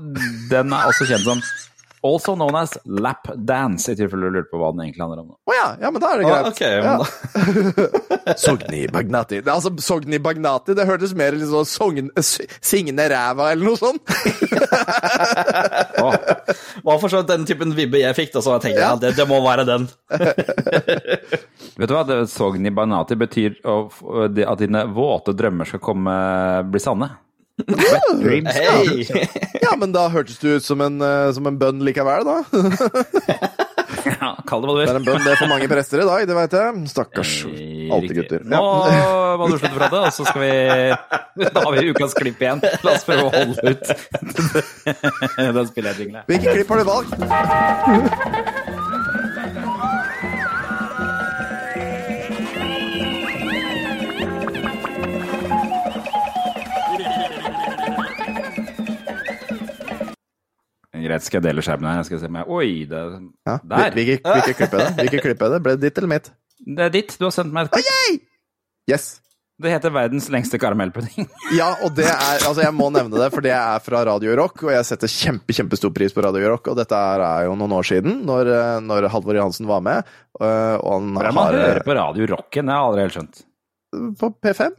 den 0.49 0.71
er 0.71 0.87
også 0.87 1.09
kjent 1.09 1.27
som 1.27 1.43
Also 2.03 2.33
known 2.35 2.55
as 2.59 2.73
lap 2.83 3.29
dance, 3.47 3.87
i 3.91 3.95
tilfelle 3.95 4.27
du 4.27 4.35
lurte 4.35 4.51
på 4.51 4.59
hva 4.59 4.73
den 4.75 4.81
egentlig 4.83 5.05
handler 5.05 5.21
om. 5.23 5.29
Å 5.47 5.53
ja, 5.55 5.67
ja, 5.79 5.91
men 5.95 6.01
da 6.03 6.09
er 6.11 6.19
det 6.19 6.25
greit. 6.27 6.43
Ah, 6.43 6.49
okay, 6.51 6.73
ja. 6.83 8.33
Sogni 8.43 8.81
Bagnati. 8.91 9.39
Det, 9.39 9.51
altså, 9.53 9.71
Sogni 9.79 10.19
Bagnati, 10.19 10.75
det 10.75 10.83
hørtes 10.89 11.13
mer 11.15 11.31
litt 11.37 11.47
sånn 11.47 11.69
sogn, 11.69 12.09
Signe 12.19 13.05
ræva 13.11 13.51
eller 13.53 13.69
noe 13.69 13.79
sånt. 13.79 14.03
Hva 16.83 16.97
for 16.99 17.07
så 17.07 17.21
vidt 17.21 17.31
den 17.31 17.47
typen 17.47 17.71
vibbe 17.77 18.01
jeg 18.03 18.17
fikk, 18.17 18.33
da, 18.35 18.43
så 18.43 18.57
jeg 18.57 18.65
tenkte 18.67 18.83
Ja. 18.83 18.91
ja, 18.93 18.99
det, 18.99 19.13
det 19.17 19.27
må 19.29 19.39
være 19.45 19.63
den. 19.69 19.87
Vet 21.79 21.87
du 21.89 21.95
hva? 21.95 22.03
Det- 22.07 22.21
Sogni 22.33 22.71
Bagnati 22.73 23.15
betyr 23.19 23.59
å 23.69 23.77
at 24.43 24.59
dine 24.59 24.83
våte 24.93 25.33
drømmer 25.37 25.67
skal 25.69 25.81
komme, 25.83 26.13
bli 26.71 26.81
sanne. 26.83 27.09
Wet 27.69 28.07
dreams. 28.21 28.49
hey. 28.49 29.27
Ja, 29.61 29.75
men 29.77 29.91
da 29.93 30.07
hørtes 30.09 30.39
du 30.41 30.47
ut 30.57 30.65
som 30.65 30.81
en, 30.81 30.95
eh, 31.05 31.29
som 31.37 31.45
en 31.47 31.57
bønn 31.61 31.83
likevel, 31.85 32.25
da. 32.25 32.41
Ja, 34.03 34.33
kall 34.47 34.63
det 34.63 34.67
hva 34.67 34.73
du 34.73 34.79
Det 34.81 34.89
er 34.91 34.97
en 34.97 35.05
bønn 35.05 35.21
det 35.23 35.31
er 35.31 35.37
for 35.39 35.47
mange 35.51 35.67
prester 35.71 36.01
i 36.01 36.05
dag, 36.07 36.23
det 36.27 36.35
veit 36.35 36.53
jeg. 36.57 36.81
Stakkars 36.91 37.31
alte 37.45 38.09
Riktig. 38.09 38.15
gutter. 38.17 38.41
Nå 38.51 38.59
må 39.39 39.47
du 39.47 39.55
slutte 39.61 39.75
å 39.75 39.79
prate, 39.79 39.99
og 40.01 40.11
så 40.15 40.25
skal 40.27 40.41
vi 40.43 40.49
Da 41.53 41.63
har 41.63 41.71
vi 41.77 41.91
ukas 41.93 42.15
klipp 42.17 42.41
igjen. 42.43 42.59
La 42.83 42.95
oss 42.97 43.05
prøve 43.07 43.23
å 43.27 43.31
holde 43.31 43.55
ut 43.69 43.85
den 45.59 45.67
spillerjinglen. 45.69 46.23
Hvilke 46.27 46.47
klipp 46.57 46.69
har 46.73 46.77
du 46.81 46.85
valgt? 46.89 47.11
Greit, 60.93 61.25
skal 61.25 61.39
jeg 61.39 61.47
dele 61.47 61.63
skjermen 61.65 61.89
her? 61.89 62.03
Jeg 62.03 62.21
se 62.21 62.29
om 62.29 62.35
jeg 62.37 62.49
Oi, 62.53 62.85
det, 62.85 63.01
Ja. 63.47 63.57
der. 63.65 63.95
Hvilke, 63.97 64.19
hvilke 64.21 64.53
klipp 64.59 64.73
er 64.73 64.77
det? 64.83 64.91
Hvilke 64.99 65.21
klipp 65.25 65.41
er 65.41 65.55
det? 65.55 65.63
Ble 65.65 65.75
det 65.75 65.87
ditt 65.87 65.97
eller 65.97 66.11
mitt? 66.11 66.29
Det 66.63 66.85
er 66.85 66.93
ditt. 66.93 67.17
Du 67.17 67.25
har 67.25 67.33
sendt 67.33 67.53
meg 67.55 67.65
et 67.65 67.79
klipp. 67.81 68.29
Yes. 68.91 69.19
Det 69.63 69.69
heter 69.69 69.93
'Verdens 69.93 70.29
lengste 70.33 70.57
karamellpudding'. 70.59 71.27
Ja, 71.59 71.75
og 71.85 71.93
det 71.95 72.05
er 72.09 72.41
Altså, 72.43 72.61
jeg 72.65 72.73
må 72.73 72.89
nevne 72.91 73.15
det, 73.15 73.29
for 73.31 73.41
det 73.45 73.53
er 73.53 73.79
fra 73.85 74.03
Radio 74.05 74.35
Rock, 74.35 74.63
og 74.63 74.71
jeg 74.73 74.85
setter 74.85 75.07
kjempe, 75.07 75.53
kjempestor 75.53 75.93
pris 75.93 76.13
på 76.13 76.23
Radio 76.25 76.49
Rock, 76.51 76.67
og 76.67 76.77
dette 76.77 76.97
er 76.97 77.21
er 77.21 77.45
jo 77.45 77.55
noen 77.55 77.71
år 77.77 77.85
siden, 77.85 78.25
når, 78.25 78.49
eh, 78.49 78.79
når 78.81 79.09
Halvor 79.13 79.37
Johansen 79.37 79.69
var 79.69 79.81
med, 79.85 80.03
øh, 80.41 80.77
og 80.81 80.91
han 80.97 81.13
Hvordan 81.13 81.33
man 81.37 81.45
har 81.45 81.53
hører 81.53 81.77
eh, 81.77 81.85
på 81.85 81.95
Radio 81.95 82.25
Rocken, 82.35 82.65
det 82.65 82.73
har 82.73 82.81
jeg 82.81 82.89
aldri 82.89 83.05
helt 83.05 83.17
skjønt. 83.17 83.45
På 84.19 84.33
P5. 84.41 84.73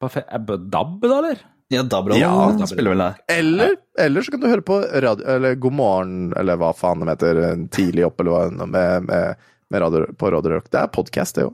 På 0.00 0.10
F 0.10 0.16
Er 0.16 0.38
DAB, 0.58 1.00
da, 1.06 1.18
eller? 1.18 1.38
Ja, 1.70 1.82
Dabro 1.86 2.16
Ja. 2.18 2.66
spiller 2.66 2.90
vel 2.90 2.98
der. 3.04 3.18
Eller, 3.30 3.76
eller 3.98 4.22
så 4.26 4.32
kan 4.34 4.40
du 4.42 4.48
høre 4.50 4.64
på 4.66 4.80
radio, 5.02 5.26
eller 5.36 5.54
God 5.54 5.72
morgen, 5.78 6.16
eller 6.36 6.58
hva 6.58 6.72
faen 6.74 6.98
de 7.04 7.08
heter, 7.12 7.40
tidlig 7.70 8.06
opp, 8.08 8.20
eller 8.20 8.34
hva, 8.34 8.66
med, 8.66 9.06
med, 9.06 9.36
med 9.70 9.82
radio, 9.84 10.06
på 10.18 10.32
Radio 10.34 10.56
Rock. 10.56 10.66
Det 10.70 10.80
er 10.82 10.90
podkast, 10.90 11.38
det 11.38 11.46
jo. 11.46 11.52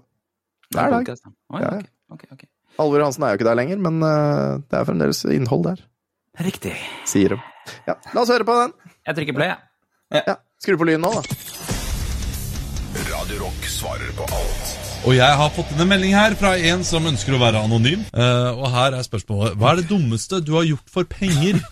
Hver 0.72 0.90
dag. 0.96 1.10
ja. 1.12 1.32
Ja, 1.52 1.60
ja, 1.60 1.74
ja. 1.82 2.14
ok, 2.16 2.24
ok. 2.32 2.46
Er 2.76 2.88
jo 2.88 3.38
ikke 3.40 3.48
der 3.48 3.56
lenger, 3.60 3.78
men 3.80 4.00
uh, 4.04 4.56
det 4.68 4.80
er 4.80 4.88
fremdeles 4.88 5.22
innhold 5.24 5.64
der, 5.68 5.84
Riktig. 6.44 6.74
sier 7.08 7.36
de. 7.36 7.38
Ja, 7.88 7.94
la 8.12 8.20
oss 8.24 8.32
høre 8.32 8.44
på 8.44 8.56
den. 8.62 8.74
Jeg 9.06 9.16
trykker 9.20 9.36
play, 9.38 9.52
jeg. 9.52 10.24
Ja, 10.26 10.36
Skru 10.60 10.76
på 10.80 10.88
lyden 10.88 11.04
nå, 11.04 11.12
da. 11.12 11.22
Radio 13.12 13.44
Rock 13.44 13.68
svarer 13.68 14.12
på 14.16 14.24
alt. 14.32 14.85
Og 15.04 15.14
jeg 15.14 15.36
har 15.38 15.50
fått 15.54 15.70
inn 15.74 15.82
en 15.84 15.90
melding 15.90 16.14
her 16.16 16.34
fra 16.38 16.54
en 16.56 16.82
som 16.86 17.04
ønsker 17.06 17.36
å 17.36 17.40
være 17.42 17.60
anonym. 17.66 18.02
Uh, 18.10 18.56
og 18.56 18.70
her 18.74 18.96
er 18.96 19.04
spørsmålet 19.06 19.54
Hva 19.60 19.72
er 19.72 19.82
det 19.82 19.88
dummeste 19.90 20.40
du 20.42 20.54
har 20.56 20.66
gjort 20.66 20.90
for 20.92 21.08
penger? 21.08 21.60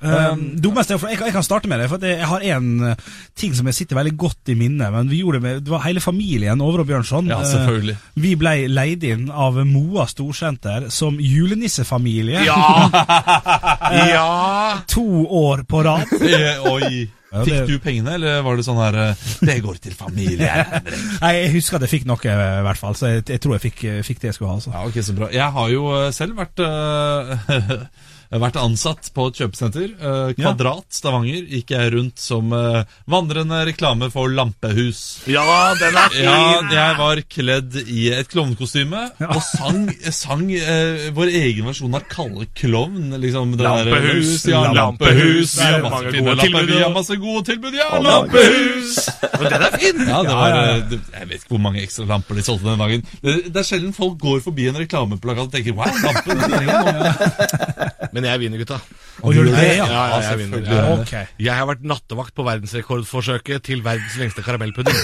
Um, 0.00 0.56
dummeste, 0.56 0.96
jeg, 0.96 1.18
jeg 1.20 1.32
kan 1.34 1.44
starte 1.44 1.68
med 1.68 1.82
det, 1.82 1.86
for 1.90 2.00
jeg 2.04 2.24
har 2.24 2.44
en 2.54 2.94
ting 3.36 3.52
som 3.56 3.68
jeg 3.68 3.76
sitter 3.76 3.98
veldig 3.98 4.14
godt 4.20 4.48
i 4.52 4.56
minnet. 4.56 4.88
Men 4.94 5.10
vi 5.12 5.18
gjorde 5.20 5.36
det 5.38 5.44
med, 5.44 5.60
det 5.66 5.72
var 5.72 5.84
hele 5.84 6.00
familien 6.00 6.62
Over 6.64 6.82
og 6.82 6.88
Bjørnson. 6.88 7.28
Ja, 7.28 7.42
selvfølgelig. 7.44 7.96
Eh, 7.98 8.22
vi 8.24 8.32
ble 8.40 8.54
leid 8.72 9.04
inn 9.04 9.28
av 9.28 9.60
Moa 9.68 10.06
Storsenter 10.08 10.88
som 10.94 11.20
julenissefamilie. 11.20 12.46
ja! 12.48 12.88
Ja! 14.10 14.80
To 14.94 15.26
år 15.26 15.66
på 15.68 15.84
rad. 15.84 16.08
Eh, 16.30 16.64
oi. 16.70 17.08
Ja, 17.30 17.44
Fikk 17.46 17.68
du 17.68 17.76
pengene, 17.78 18.16
eller 18.18 18.40
var 18.42 18.56
det 18.58 18.64
sånn 18.66 18.80
her 18.82 18.96
eh, 18.98 19.20
Det 19.46 19.54
går 19.62 19.76
til 19.78 19.94
familie 19.94 20.50
Nei, 21.22 21.30
Jeg 21.36 21.52
husker 21.54 21.78
at 21.78 21.84
jeg 21.86 21.92
fikk 21.92 22.08
noe, 22.10 22.18
i 22.26 22.64
hvert 22.66 22.80
fall. 22.80 22.96
Så 22.98 23.12
jeg, 23.12 23.22
jeg 23.30 23.42
tror 23.44 23.54
jeg 23.54 23.64
fikk, 23.68 23.84
fikk 24.08 24.22
det 24.22 24.32
jeg 24.32 24.38
skulle 24.38 24.50
ha. 24.50 24.56
Altså. 24.58 24.72
Ja, 24.74 24.82
ok, 24.88 24.98
så 25.06 25.14
bra. 25.14 25.28
Jeg 25.34 25.54
har 25.54 25.68
jo 25.70 25.84
eh, 25.94 26.08
selv 26.16 26.40
vært 26.40 26.64
eh, 26.66 27.76
Vært 28.30 28.56
ansatt 28.62 29.08
på 29.10 29.24
et 29.26 29.38
kjøpesenter. 29.40 29.88
eh, 29.98 30.32
Kvadrat 30.38 30.86
Stavanger 30.94 31.48
gikk 31.50 31.72
jeg 31.74 31.90
rundt 31.96 32.20
som 32.22 32.52
eh, 32.54 32.84
vandrende 33.10 33.58
reklame 33.66 34.06
for 34.14 34.30
lampehus. 34.30 35.00
Ja, 35.26 35.42
den 35.74 35.96
er 35.98 36.12
fin! 36.14 36.22
Ja, 36.22 36.60
jeg 36.70 36.98
var 37.00 37.22
kledd 37.26 37.74
i 37.90 38.04
et 38.14 38.28
klovnekostyme 38.30 39.00
og 39.26 39.40
sang, 39.42 39.88
sang 40.14 40.44
eh, 40.54 41.08
vår 41.16 41.32
egen 41.40 41.66
versjon 41.66 41.98
av 41.98 42.06
Kalle 42.12 42.46
Klovn. 42.54 43.10
Liksom, 43.18 43.56
det 43.58 43.66
der, 43.66 43.90
Lampehus, 43.90 44.46
ja, 44.46 44.62
lampehus. 44.78 45.56
Vi 45.58 45.66
har 45.66 45.82
masse 45.88 46.14
fine 46.14 46.62
vi 46.70 46.78
ja. 46.78 46.84
har 46.86 46.94
masse 46.94 47.18
gode 47.18 47.42
tilbud, 47.50 47.74
ja! 47.74 47.90
Lampehus! 48.06 48.94
Men 49.40 49.46
den 49.56 49.66
er 49.66 49.74
fin! 49.74 50.04
Ja, 50.06 50.22
det 50.22 50.38
var, 50.38 50.54
eh, 50.60 50.84
det- 50.94 51.02
Jeg 51.18 51.28
vet 51.32 51.42
ikke 51.42 51.56
hvor 51.56 51.64
mange 51.66 51.82
ekstra 51.82 52.06
lamper 52.06 52.38
de 52.38 52.46
solgte 52.46 52.70
den 52.70 52.78
dagen. 52.86 53.02
Det, 53.26 53.36
det 53.50 53.56
er 53.64 53.66
sjelden 53.66 53.92
folk 53.98 54.20
går 54.22 54.38
forbi 54.46 54.70
en 54.70 54.78
reklameplakat 54.84 55.50
og 55.50 55.52
tenker 55.58 55.74
Wow, 55.74 55.90
lampe 56.06 56.38
det 56.38 56.46
trenger 56.46 56.70
jeg 56.70 56.94
nå». 56.94 57.99
Men 58.12 58.26
jeg 58.26 58.40
vinner, 58.42 58.58
gutta. 58.62 58.80
Og 59.22 59.34
gjør 59.36 59.50
du 59.50 59.52
det, 59.54 59.66
ja? 59.76 59.86
Ja, 59.86 60.04
ja, 60.10 60.20
jeg 60.30 60.38
vinner. 60.40 60.64
Ja. 60.66 60.84
Ok. 60.96 61.12
Jeg 61.38 61.54
har 61.54 61.66
vært 61.68 61.84
nattevakt 61.86 62.34
på 62.34 62.46
verdensrekordforsøket 62.46 63.62
til 63.68 63.82
verdens 63.86 64.16
lengste 64.20 64.42
karamellpudding. 64.46 64.96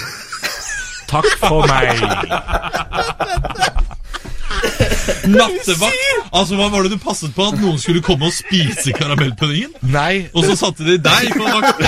Takk 1.06 1.28
for 1.38 1.66
meg. 1.70 2.00
Nattevakt! 5.26 6.02
Altså, 6.34 6.56
Hva 6.58 6.66
var 6.72 6.86
det 6.86 6.96
du 6.96 6.98
passet 7.02 7.32
på? 7.36 7.46
At 7.52 7.60
noen 7.60 7.78
skulle 7.82 8.02
komme 8.04 8.26
og 8.30 8.34
spise 8.34 8.92
karamellpuddingen? 8.96 9.76
Nei. 9.92 10.26
Og 10.34 10.46
så 10.48 10.56
satte 10.58 10.86
de 10.86 10.96
deg 11.02 11.30
på 11.36 11.44
vakt? 11.46 11.82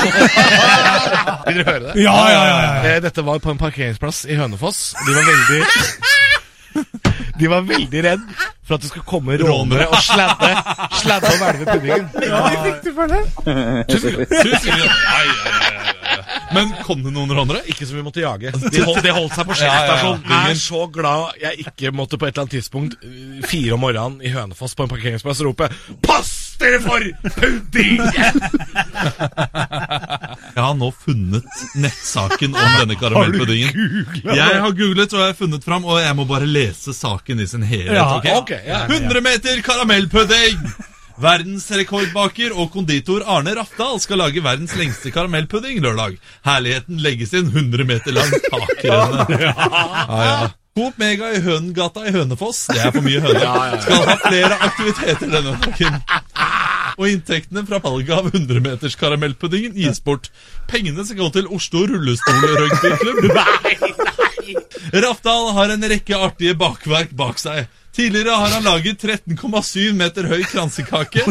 Vil 1.49 1.59
dere 1.59 1.67
høre 1.67 1.83
det? 1.89 1.95
Ja, 2.05 2.17
ja, 2.31 2.43
ja, 2.47 2.57
ja. 2.63 2.73
Eh, 2.95 3.01
Dette 3.05 3.25
var 3.27 3.43
på 3.43 3.51
en 3.55 3.61
parkeringsplass 3.61 4.25
i 4.31 4.39
Hønefoss. 4.39 4.93
De 5.07 5.17
var 5.17 5.25
veldig 5.33 5.63
De 7.39 7.51
var 7.51 7.63
veldig 7.69 8.03
redd 8.05 8.25
for 8.67 8.77
at 8.77 8.85
det 8.85 8.91
skulle 8.91 9.07
komme 9.09 9.37
rånere 9.41 9.87
og 9.89 10.01
sladde, 10.05 10.51
sladde 11.01 11.31
og 11.31 11.39
hvelve 11.43 11.65
puddingen. 11.71 12.05
Tusen 13.89 14.73
ja, 14.75 14.77
ja, 14.77 15.23
ja, 15.25 15.61
ja. 15.63 16.23
Men 16.53 16.71
kom 16.85 17.03
det 17.05 17.13
noen 17.13 17.33
rånere? 17.37 17.63
Ikke 17.69 17.87
som 17.87 17.99
vi 17.99 18.05
måtte 18.07 18.23
jage. 18.25 18.53
De 18.53 18.83
holdt, 18.85 19.03
de 19.05 19.13
holdt 19.15 19.35
seg 19.37 19.49
på 19.49 19.57
Ja, 19.61 19.73
ja, 19.85 19.97
ja. 20.01 20.13
Jeg 20.33 20.55
er 20.55 20.61
så 20.61 20.85
glad 20.93 21.41
jeg 21.43 21.65
ikke 21.67 21.93
måtte 21.95 22.19
på 22.21 22.29
et 22.29 22.33
eller 22.35 22.47
annet 22.47 22.57
tidspunkt 22.59 22.99
øh, 23.05 23.41
fire 23.49 23.77
om 23.77 23.85
morgenen 23.85 24.23
i 24.25 24.33
Hønefoss 24.33 24.77
på 24.79 24.87
en 24.87 24.93
parkeringsplass 24.95 25.45
rope 25.45 25.69
'Pass 26.05 26.38
dere 26.61 26.81
for 26.83 27.05
pudding! 27.39 28.01
Jeg 30.59 30.65
har 30.65 30.75
nå 30.79 30.91
funnet 31.05 31.63
nettsaken 31.79 32.55
om 32.57 32.77
denne 32.81 32.99
karamellpuddingen. 32.99 33.73
Jeg 34.27 34.61
har 34.65 34.77
googlet 34.77 35.15
og 35.15 35.23
jeg 35.23 35.33
har 35.33 35.39
funnet 35.39 35.65
fram, 35.65 35.87
og 35.87 36.01
jeg 36.03 36.19
må 36.19 36.27
bare 36.29 36.49
lese 36.51 36.95
saken 36.97 37.41
i 37.45 37.49
sin 37.51 37.67
helhet. 37.67 37.95
Ja, 37.97 38.07
ok? 38.19 38.31
ok, 38.43 38.55
ja. 38.67 38.85
100 38.91 39.25
meter 39.25 39.65
karamellpudding! 39.67 40.63
Verdensrekordbaker 41.19 42.53
og 42.55 42.69
konditor 42.71 43.25
Arne 43.27 43.57
Rafdal 43.59 43.99
skal 44.03 44.21
lage 44.23 44.43
verdens 44.45 44.77
lengste 44.79 45.11
karamellpudding 45.15 45.81
lørdag. 45.83 46.15
Herligheten 46.47 47.01
legges 47.03 47.35
i 47.35 47.41
en 47.43 47.51
100 47.51 47.89
meter 47.89 48.15
lang 48.15 48.31
takrenne. 48.47 49.27
Ja, 50.09 50.23
ja. 50.25 50.49
Coop 50.79 50.95
Mega 51.01 51.33
i 51.35 51.41
Hønengata 51.43 52.05
i 52.07 52.13
Hønefoss, 52.15 52.69
det 52.71 52.79
er 52.79 52.93
for 52.95 53.03
mye 53.03 53.19
høne, 53.19 53.41
skal 53.83 54.05
ha 54.07 54.15
flere 54.23 54.59
aktiviteter 54.63 55.33
denne 55.33 55.57
dagen. 55.65 55.97
Og 56.99 57.13
inntektene 57.13 57.63
fra 57.67 57.79
valget 57.83 58.15
av 58.17 58.31
100-meters 58.33 58.97
karamellpuddingen 58.99 59.77
gis 59.79 60.01
bort. 60.03 60.31
Pengene 60.71 61.05
skal 61.07 61.21
gå 61.23 61.29
til 61.37 61.51
Oslo 61.55 61.85
rullestol-rugbyklubb. 61.87 63.29
Rafdal 65.05 65.53
har 65.55 65.75
en 65.75 65.91
rekke 65.93 66.19
artige 66.19 66.57
bakverk 66.59 67.13
bak 67.17 67.39
seg. 67.39 67.69
Tidligere 67.95 68.35
har 68.39 68.53
han 68.57 68.67
laget 68.67 69.03
13,7 69.03 69.95
meter 69.99 70.29
høy 70.31 70.43
kransekake 70.47 71.25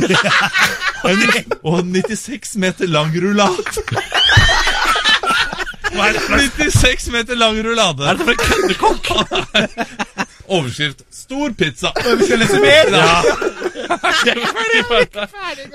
og 1.63 1.77
96 1.87 2.57
meter 2.59 2.91
lang 2.91 3.13
rullat. 3.23 3.79
96 5.97 7.07
meter 7.09 7.35
lang 7.35 7.63
rullade. 7.63 8.03
Er 8.03 8.13
det 8.13 8.25
for 8.25 8.31
en 8.31 8.37
køddekokk? 8.37 9.07
Overskrift 10.47 11.01
'Stor 11.11 11.49
pizza'. 11.49 11.91
Vi 12.17 12.25
skal 12.25 12.39
lese 12.39 12.59
mer, 12.59 12.91
da. 12.91 13.23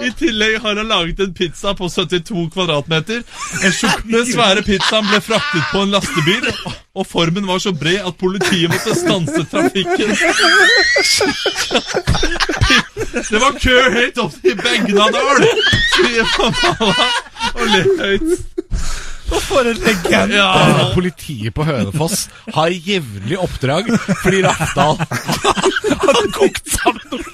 I 0.01 0.11
tillegg 0.19 0.59
har 0.63 0.77
han 0.77 0.89
laget 0.89 1.21
en 1.21 1.35
pizza 1.35 1.75
på 1.75 1.89
72 1.89 2.51
kvadratmeter. 2.55 3.23
Den 4.11 4.27
svære 4.33 4.63
pizzaen 4.67 5.07
ble 5.09 5.21
fraktet 5.25 5.65
på 5.73 5.83
en 5.83 5.91
lastebil, 5.95 6.49
og 6.95 7.07
formen 7.07 7.47
var 7.49 7.59
så 7.63 7.73
bred 7.73 8.01
at 8.07 8.17
politiet 8.21 8.71
måtte 8.73 8.95
stanse 8.99 9.45
trafikken. 9.53 10.11
Det 13.31 13.41
var 13.41 13.59
kø 13.61 13.77
helt 13.93 14.19
opp 14.23 14.35
til 14.43 14.57
Begnadal, 14.57 15.47
sier 15.97 16.25
Famala 16.37 17.09
og 17.55 17.67
ler 17.69 17.89
høyt. 18.01 18.31
For 19.41 19.65
en 19.69 19.79
legende! 19.81 20.37
Ja. 20.37 20.91
Politiet 20.95 21.55
på 21.57 21.65
Hønefoss 21.65 22.27
har 22.55 22.69
jevnlig 22.73 23.39
oppdrag 23.41 23.89
fordi 24.23 24.43
Rafdal 24.45 24.97
Hadde 26.03 26.29
kokt 26.37 26.69
sammen 26.73 27.05
noen 27.13 27.33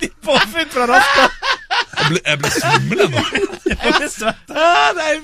De 0.00 0.08
påfunn 0.26 0.70
fra 0.72 0.86
Rafdal. 0.92 1.30
Jeg 1.96 2.10
ble, 2.10 2.20
jeg 2.22 2.38
ble 2.42 2.50
svimmel 2.54 2.98
ennå. 3.06 3.22
Jeg 3.66 3.92
ble 3.98 4.08
svett. 4.12 4.50
Ah, 4.54 4.90
nei, 4.96 5.14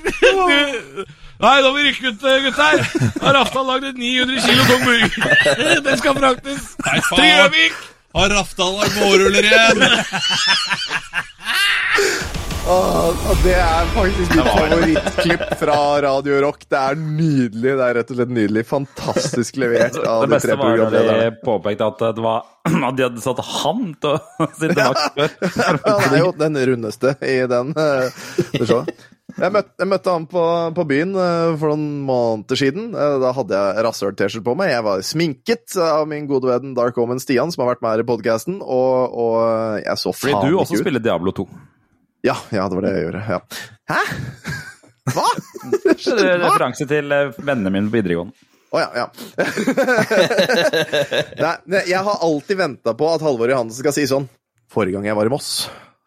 Nei, 1.42 1.56
da 1.58 1.70
må 1.70 1.74
vi 1.74 1.88
rykke 1.88 2.12
ut, 2.12 2.22
eh, 2.30 2.44
gutter. 2.44 2.76
Har 3.22 3.34
Rafdal 3.34 3.66
lagd 3.66 3.84
et 3.90 3.98
900 3.98 4.44
kilo 4.46 4.62
tung 4.68 4.82
burger. 4.86 5.10
Den 5.88 5.96
skal 5.98 6.14
fraktes 6.18 6.62
til. 6.78 7.24
Gjøvik. 7.26 7.74
Har 8.14 8.28
Rafdal 8.36 8.72
lagd 8.78 8.94
vårruller 9.00 9.44
igjen? 9.50 9.78
Og 12.62 13.38
det 13.42 13.56
er 13.58 13.88
faktisk 13.90 14.34
mitt 14.36 14.48
favorittklipp 14.54 15.42
fra 15.58 15.76
Radio 16.04 16.36
Rock. 16.44 16.62
Det 16.70 16.78
er 16.78 16.98
nydelig. 17.00 17.72
Det 17.74 17.86
er 17.88 17.96
rett 17.98 18.12
og 18.14 18.18
slett 18.20 18.34
nydelig. 18.36 18.62
Fantastisk 18.68 19.58
levert 19.58 19.98
av 20.06 20.28
de 20.30 20.38
tre 20.38 20.54
programlederne. 20.60 20.92
Det 20.92 20.92
beste 20.92 21.08
var 21.08 21.24
de 21.24 21.46
påpekte 21.48 21.88
at, 21.90 22.04
det 22.18 22.24
var, 22.26 22.44
at 22.70 22.98
de 23.00 23.06
hadde 23.08 23.24
satt 23.24 23.42
han 23.48 23.80
til 24.04 24.14
å 24.14 24.46
sitte 24.60 24.76
bak 24.78 25.02
før. 25.16 25.80
Han 25.88 26.14
er 26.14 26.22
jo 26.22 26.30
den 26.38 26.60
rundeste 26.70 27.16
i 27.26 27.40
den 27.50 27.74
eh, 27.74 28.22
det 28.54 28.68
showet. 28.70 28.94
Jeg 29.32 29.48
møtte, 29.54 29.72
jeg 29.80 29.88
møtte 29.88 30.12
han 30.12 30.24
på, 30.28 30.40
på 30.76 30.84
byen 30.90 31.14
eh, 31.16 31.50
for 31.58 31.72
noen 31.72 32.02
måneder 32.06 32.58
siden. 32.62 32.90
Eh, 32.94 33.16
Da 33.24 33.34
hadde 33.40 33.58
jeg 33.58 33.84
rasshøl-T-skjorte 33.88 34.46
på 34.52 34.54
meg. 34.60 34.70
Jeg 34.76 34.86
var 34.86 35.02
sminket 35.08 35.76
av 35.82 36.06
min 36.10 36.30
gode 36.30 36.52
venn 36.52 36.76
Dark 36.78 37.00
Omen 37.02 37.18
Stian, 37.22 37.50
som 37.50 37.64
har 37.66 37.74
vært 37.74 37.82
med 37.82 37.96
her 37.96 38.04
i 38.06 38.08
podkasten, 38.12 38.62
og, 38.62 39.18
og 39.18 39.82
jeg 39.82 39.98
så 40.04 40.14
Fordi 40.14 40.52
du 40.54 40.60
også 40.62 40.78
spiller 40.84 41.02
Diablo 41.02 41.34
2. 41.42 41.48
Ja, 42.22 42.36
ja, 42.54 42.68
det 42.68 42.74
var 42.78 42.82
det 42.86 42.92
jeg 42.94 43.02
gjorde. 43.08 43.22
Ja. 43.28 43.38
Hæ? 43.90 44.00
Hva? 45.12 45.24
Det 45.82 46.22
er 46.22 46.38
referanse 46.38 46.86
til 46.86 47.10
eh, 47.14 47.32
vennene 47.42 47.70
mine 47.74 47.88
på 47.90 47.96
videregående. 47.98 48.32
Å 48.72 48.80
ja, 48.80 48.88
ja. 48.96 49.06
Nei, 51.42 51.82
jeg 51.90 52.00
har 52.06 52.22
alltid 52.24 52.56
venta 52.56 52.94
på 52.96 53.04
at 53.12 53.20
Halvor 53.24 53.50
Johansen 53.52 53.76
skal 53.82 53.92
si 53.92 54.06
sånn 54.08 54.24
Forrige 54.72 54.96
gang 54.96 55.04
jeg 55.10 55.16
var 55.18 55.28
i 55.28 55.32
Moss, 55.34 55.48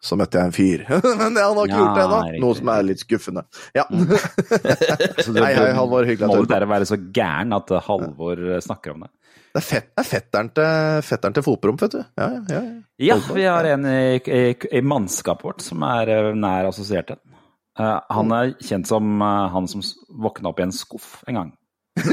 så 0.02 0.16
møtte 0.18 0.38
jeg 0.40 0.46
en 0.48 0.56
fyr. 0.56 0.80
Men 1.20 1.36
han 1.38 1.54
har 1.60 1.66
ikke 1.68 1.76
Ja, 1.76 1.82
gjort 1.84 1.98
det 2.00 2.04
ennå. 2.06 2.18
Noe 2.42 2.54
som 2.58 2.66
er 2.72 2.80
litt 2.88 3.02
skuffende. 3.04 3.42
Ja. 3.76 3.84
Så 3.86 5.30
Hei, 5.36 5.52
hei, 5.54 5.70
Halvor. 5.76 6.02
Hyggelig 6.08 6.26
at 6.26 6.32
du 6.32 6.40
Målet 6.40 6.50
det 6.50 6.56
er 6.58 6.66
være 6.72 6.88
så 6.90 6.98
gæren 6.98 7.54
at 7.54 7.70
eh, 7.70 7.84
Halvor 7.86 8.36
eh, 8.56 8.62
snakker 8.64 8.90
om 8.96 9.00
det. 9.06 9.10
Det 9.56 9.62
er, 9.62 9.64
fett, 9.64 9.86
det 9.96 10.02
er 10.02 10.04
fetteren 10.04 10.48
til, 10.52 10.98
fetteren 11.00 11.34
til 11.38 11.44
fotpromp, 11.46 11.80
vet 11.80 11.94
du. 11.94 12.00
Ja, 12.20 12.26
ja, 12.28 12.58
ja. 12.58 12.58
Ja, 13.06 13.14
vi 13.32 13.44
har 13.48 13.64
en 13.70 13.86
i, 13.88 14.18
i, 14.20 14.40
i 14.52 14.82
mannskapet 14.84 15.46
vårt 15.48 15.64
som 15.64 15.80
er 15.88 16.10
eh, 16.12 16.28
nær 16.36 16.68
assosiert 16.68 17.08
til 17.08 17.16
den. 17.16 17.38
Uh, 17.80 17.96
han 18.12 18.34
er 18.36 18.52
kjent 18.60 18.88
som 18.88 19.16
uh, 19.24 19.46
han 19.52 19.64
som 19.68 19.80
våkna 20.12 20.52
opp 20.52 20.60
i 20.60 20.66
en 20.66 20.74
skuff 20.76 21.22
en 21.24 21.40
gang. 21.40 21.54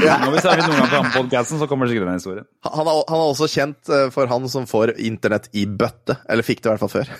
Ja. 0.00 0.16
Når 0.22 0.32
vi 0.32 0.40
noen 0.40 0.88
gang 0.88 1.10
på 1.10 1.18
podcasten, 1.18 1.60
så 1.60 1.68
kommer 1.68 1.84
det 1.84 1.92
sikkert 1.92 2.08
den 2.08 2.16
historien. 2.22 2.48
Han, 2.64 2.88
er, 2.88 3.02
han 3.12 3.20
er 3.20 3.26
også 3.26 3.50
kjent 3.52 3.92
for 4.16 4.32
han 4.32 4.48
som 4.48 4.64
får 4.68 4.94
internett 5.04 5.50
i 5.52 5.66
bøtte. 5.68 6.16
Eller 6.32 6.48
fikk 6.48 6.64
det 6.64 6.70
i 6.70 6.72
hvert 6.72 6.86
fall 6.86 6.94
før. 6.94 7.12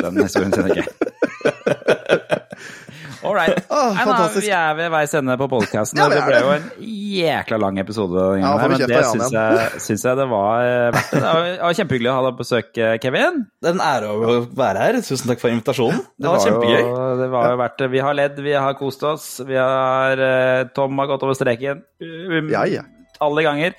Den 0.00 0.22
historien 0.24 0.56
kjenner 0.56 0.72
jeg 0.72 0.88
ikke. 0.88 0.96
All 3.24 3.34
right. 3.34 3.56
Oh, 3.72 3.94
Nei, 3.96 4.04
da, 4.04 4.26
vi 4.36 4.50
er 4.52 4.74
ved 4.76 4.90
veis 4.92 5.14
ende 5.16 5.36
på 5.40 5.46
podkasten. 5.48 5.96
Ja, 5.98 6.08
det 6.12 6.18
ble 6.26 6.34
det. 6.34 6.42
jo 6.44 6.50
en 6.52 6.66
jækla 7.14 7.58
lang 7.62 7.78
episode, 7.80 8.24
Ja, 8.42 8.50
her, 8.60 8.68
men 8.68 8.82
det 8.84 9.00
syns 9.08 9.32
jeg, 9.32 9.80
syns 9.86 10.04
jeg 10.04 10.18
det 10.20 10.26
var 10.28 10.64
eh, 10.66 10.90
verdt 10.92 11.10
det. 11.14 11.22
Det 11.24 11.32
var- 11.64 11.78
kjempehyggelig 11.80 12.10
å 12.12 12.16
ha 12.18 12.22
deg 12.26 12.36
på 12.36 12.42
besøk, 12.44 12.70
eh, 12.78 12.94
Kevin. 13.02 13.40
Det 13.62 13.70
er 13.70 13.78
en 13.78 13.84
ære 13.86 14.12
å 14.12 14.36
være 14.60 14.84
her. 14.84 15.00
Tusen 15.08 15.32
takk 15.32 15.40
for 15.40 15.54
invitasjonen. 15.54 16.04
Det 16.20 16.28
var 16.28 16.36
var 16.38 16.46
kjempegøy. 16.46 17.18
det 17.22 17.30
var 17.32 17.50
jo 17.50 17.58
verdt 17.64 17.78
det. 17.78 17.90
Vi 17.96 18.04
har 18.04 18.14
ledd, 18.20 18.38
vi 18.44 18.52
har 18.52 18.74
kost 18.78 19.02
oss. 19.08 19.26
Vi 19.48 19.56
har 19.56 20.24
eh, 20.28 20.64
Tom 20.76 20.98
har 21.00 21.06
gått 21.14 21.22
over 21.26 21.34
streken. 21.38 21.82
Um, 22.04 22.52
Ja, 22.52 22.64
ja. 22.68 22.82
Alle 23.24 23.42
ganger. 23.46 23.74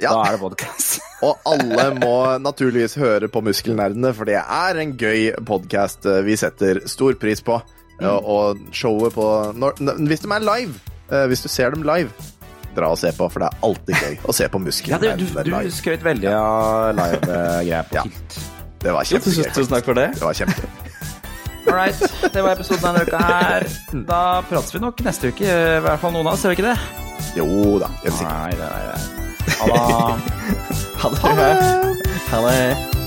Ja. 0.00 0.12
Da 0.16 0.22
er 0.28 0.36
det 0.36 0.40
podkast. 0.44 1.00
Og 1.26 1.36
alle 1.44 1.90
må 2.00 2.14
naturligvis 2.40 2.94
høre 2.96 3.28
på 3.28 3.42
Muskelnerdene, 3.44 4.14
for 4.16 4.24
det 4.28 4.38
er 4.40 4.78
en 4.80 4.94
gøy 4.96 5.34
podkast 5.44 6.06
vi 6.24 6.36
setter 6.40 6.80
stor 6.88 7.16
pris 7.20 7.42
på. 7.44 7.58
Og- 8.08 8.24
Og 8.24 8.58
showet 8.72 9.12
på 9.14 9.52
når, 9.54 9.72
Hvis 10.08 10.20
de 10.20 10.28
er 10.32 10.38
live, 10.40 10.74
eh, 11.10 11.26
hvis 11.26 11.42
du 11.42 11.48
ser 11.48 11.70
dem 11.70 11.82
live, 11.82 12.10
dra 12.76 12.86
og 12.90 12.98
se 12.98 13.10
på, 13.12 13.26
for 13.30 13.40
det 13.40 13.48
er 13.50 13.66
alltid 13.66 13.94
gøy 13.94 14.18
å 14.24 14.32
se 14.34 14.46
på 14.48 14.60
Ja, 14.88 14.98
du, 14.98 15.08
du, 15.16 15.50
du 15.50 15.70
skrøt 15.70 16.02
veldig 16.02 16.28
av 16.32 16.94
live-greier 16.94 17.82
på 17.90 17.94
Ja. 17.94 18.02
Tilt. 18.02 18.38
Det 18.80 18.92
var 18.92 19.02
kjempegøy. 19.04 19.52
tusen 19.54 19.74
takk 19.74 19.84
for 19.84 19.94
det. 19.94 20.14
Det 20.14 20.22
var 20.22 20.32
kjempegøy. 20.32 20.68
All 21.68 21.74
right. 21.76 22.00
Det 22.32 22.42
var 22.42 22.52
episoden 22.56 22.80
denne 22.82 23.02
uka 23.06 23.18
her. 23.18 23.66
Da 24.08 24.40
prates 24.48 24.72
vi 24.74 24.80
nok 24.80 24.96
neste 25.04 25.28
uke, 25.28 25.44
i 25.44 25.80
hvert 25.84 26.00
fall 26.00 26.12
noen 26.12 26.26
av 26.26 26.32
oss, 26.32 26.42
gjør 26.46 26.54
vi 26.56 26.62
ikke 26.62 26.70
det? 26.70 26.78
Jo 27.36 27.78
da, 27.78 27.90
helt 28.02 28.14
sikkert. 28.16 28.32
Nei, 28.32 28.50
er 28.50 28.56
det. 28.56 29.00
Ha. 29.60 30.18
Ha 31.00 31.08
det. 31.34 31.52
Ha 32.30 32.40
det. 32.48 32.99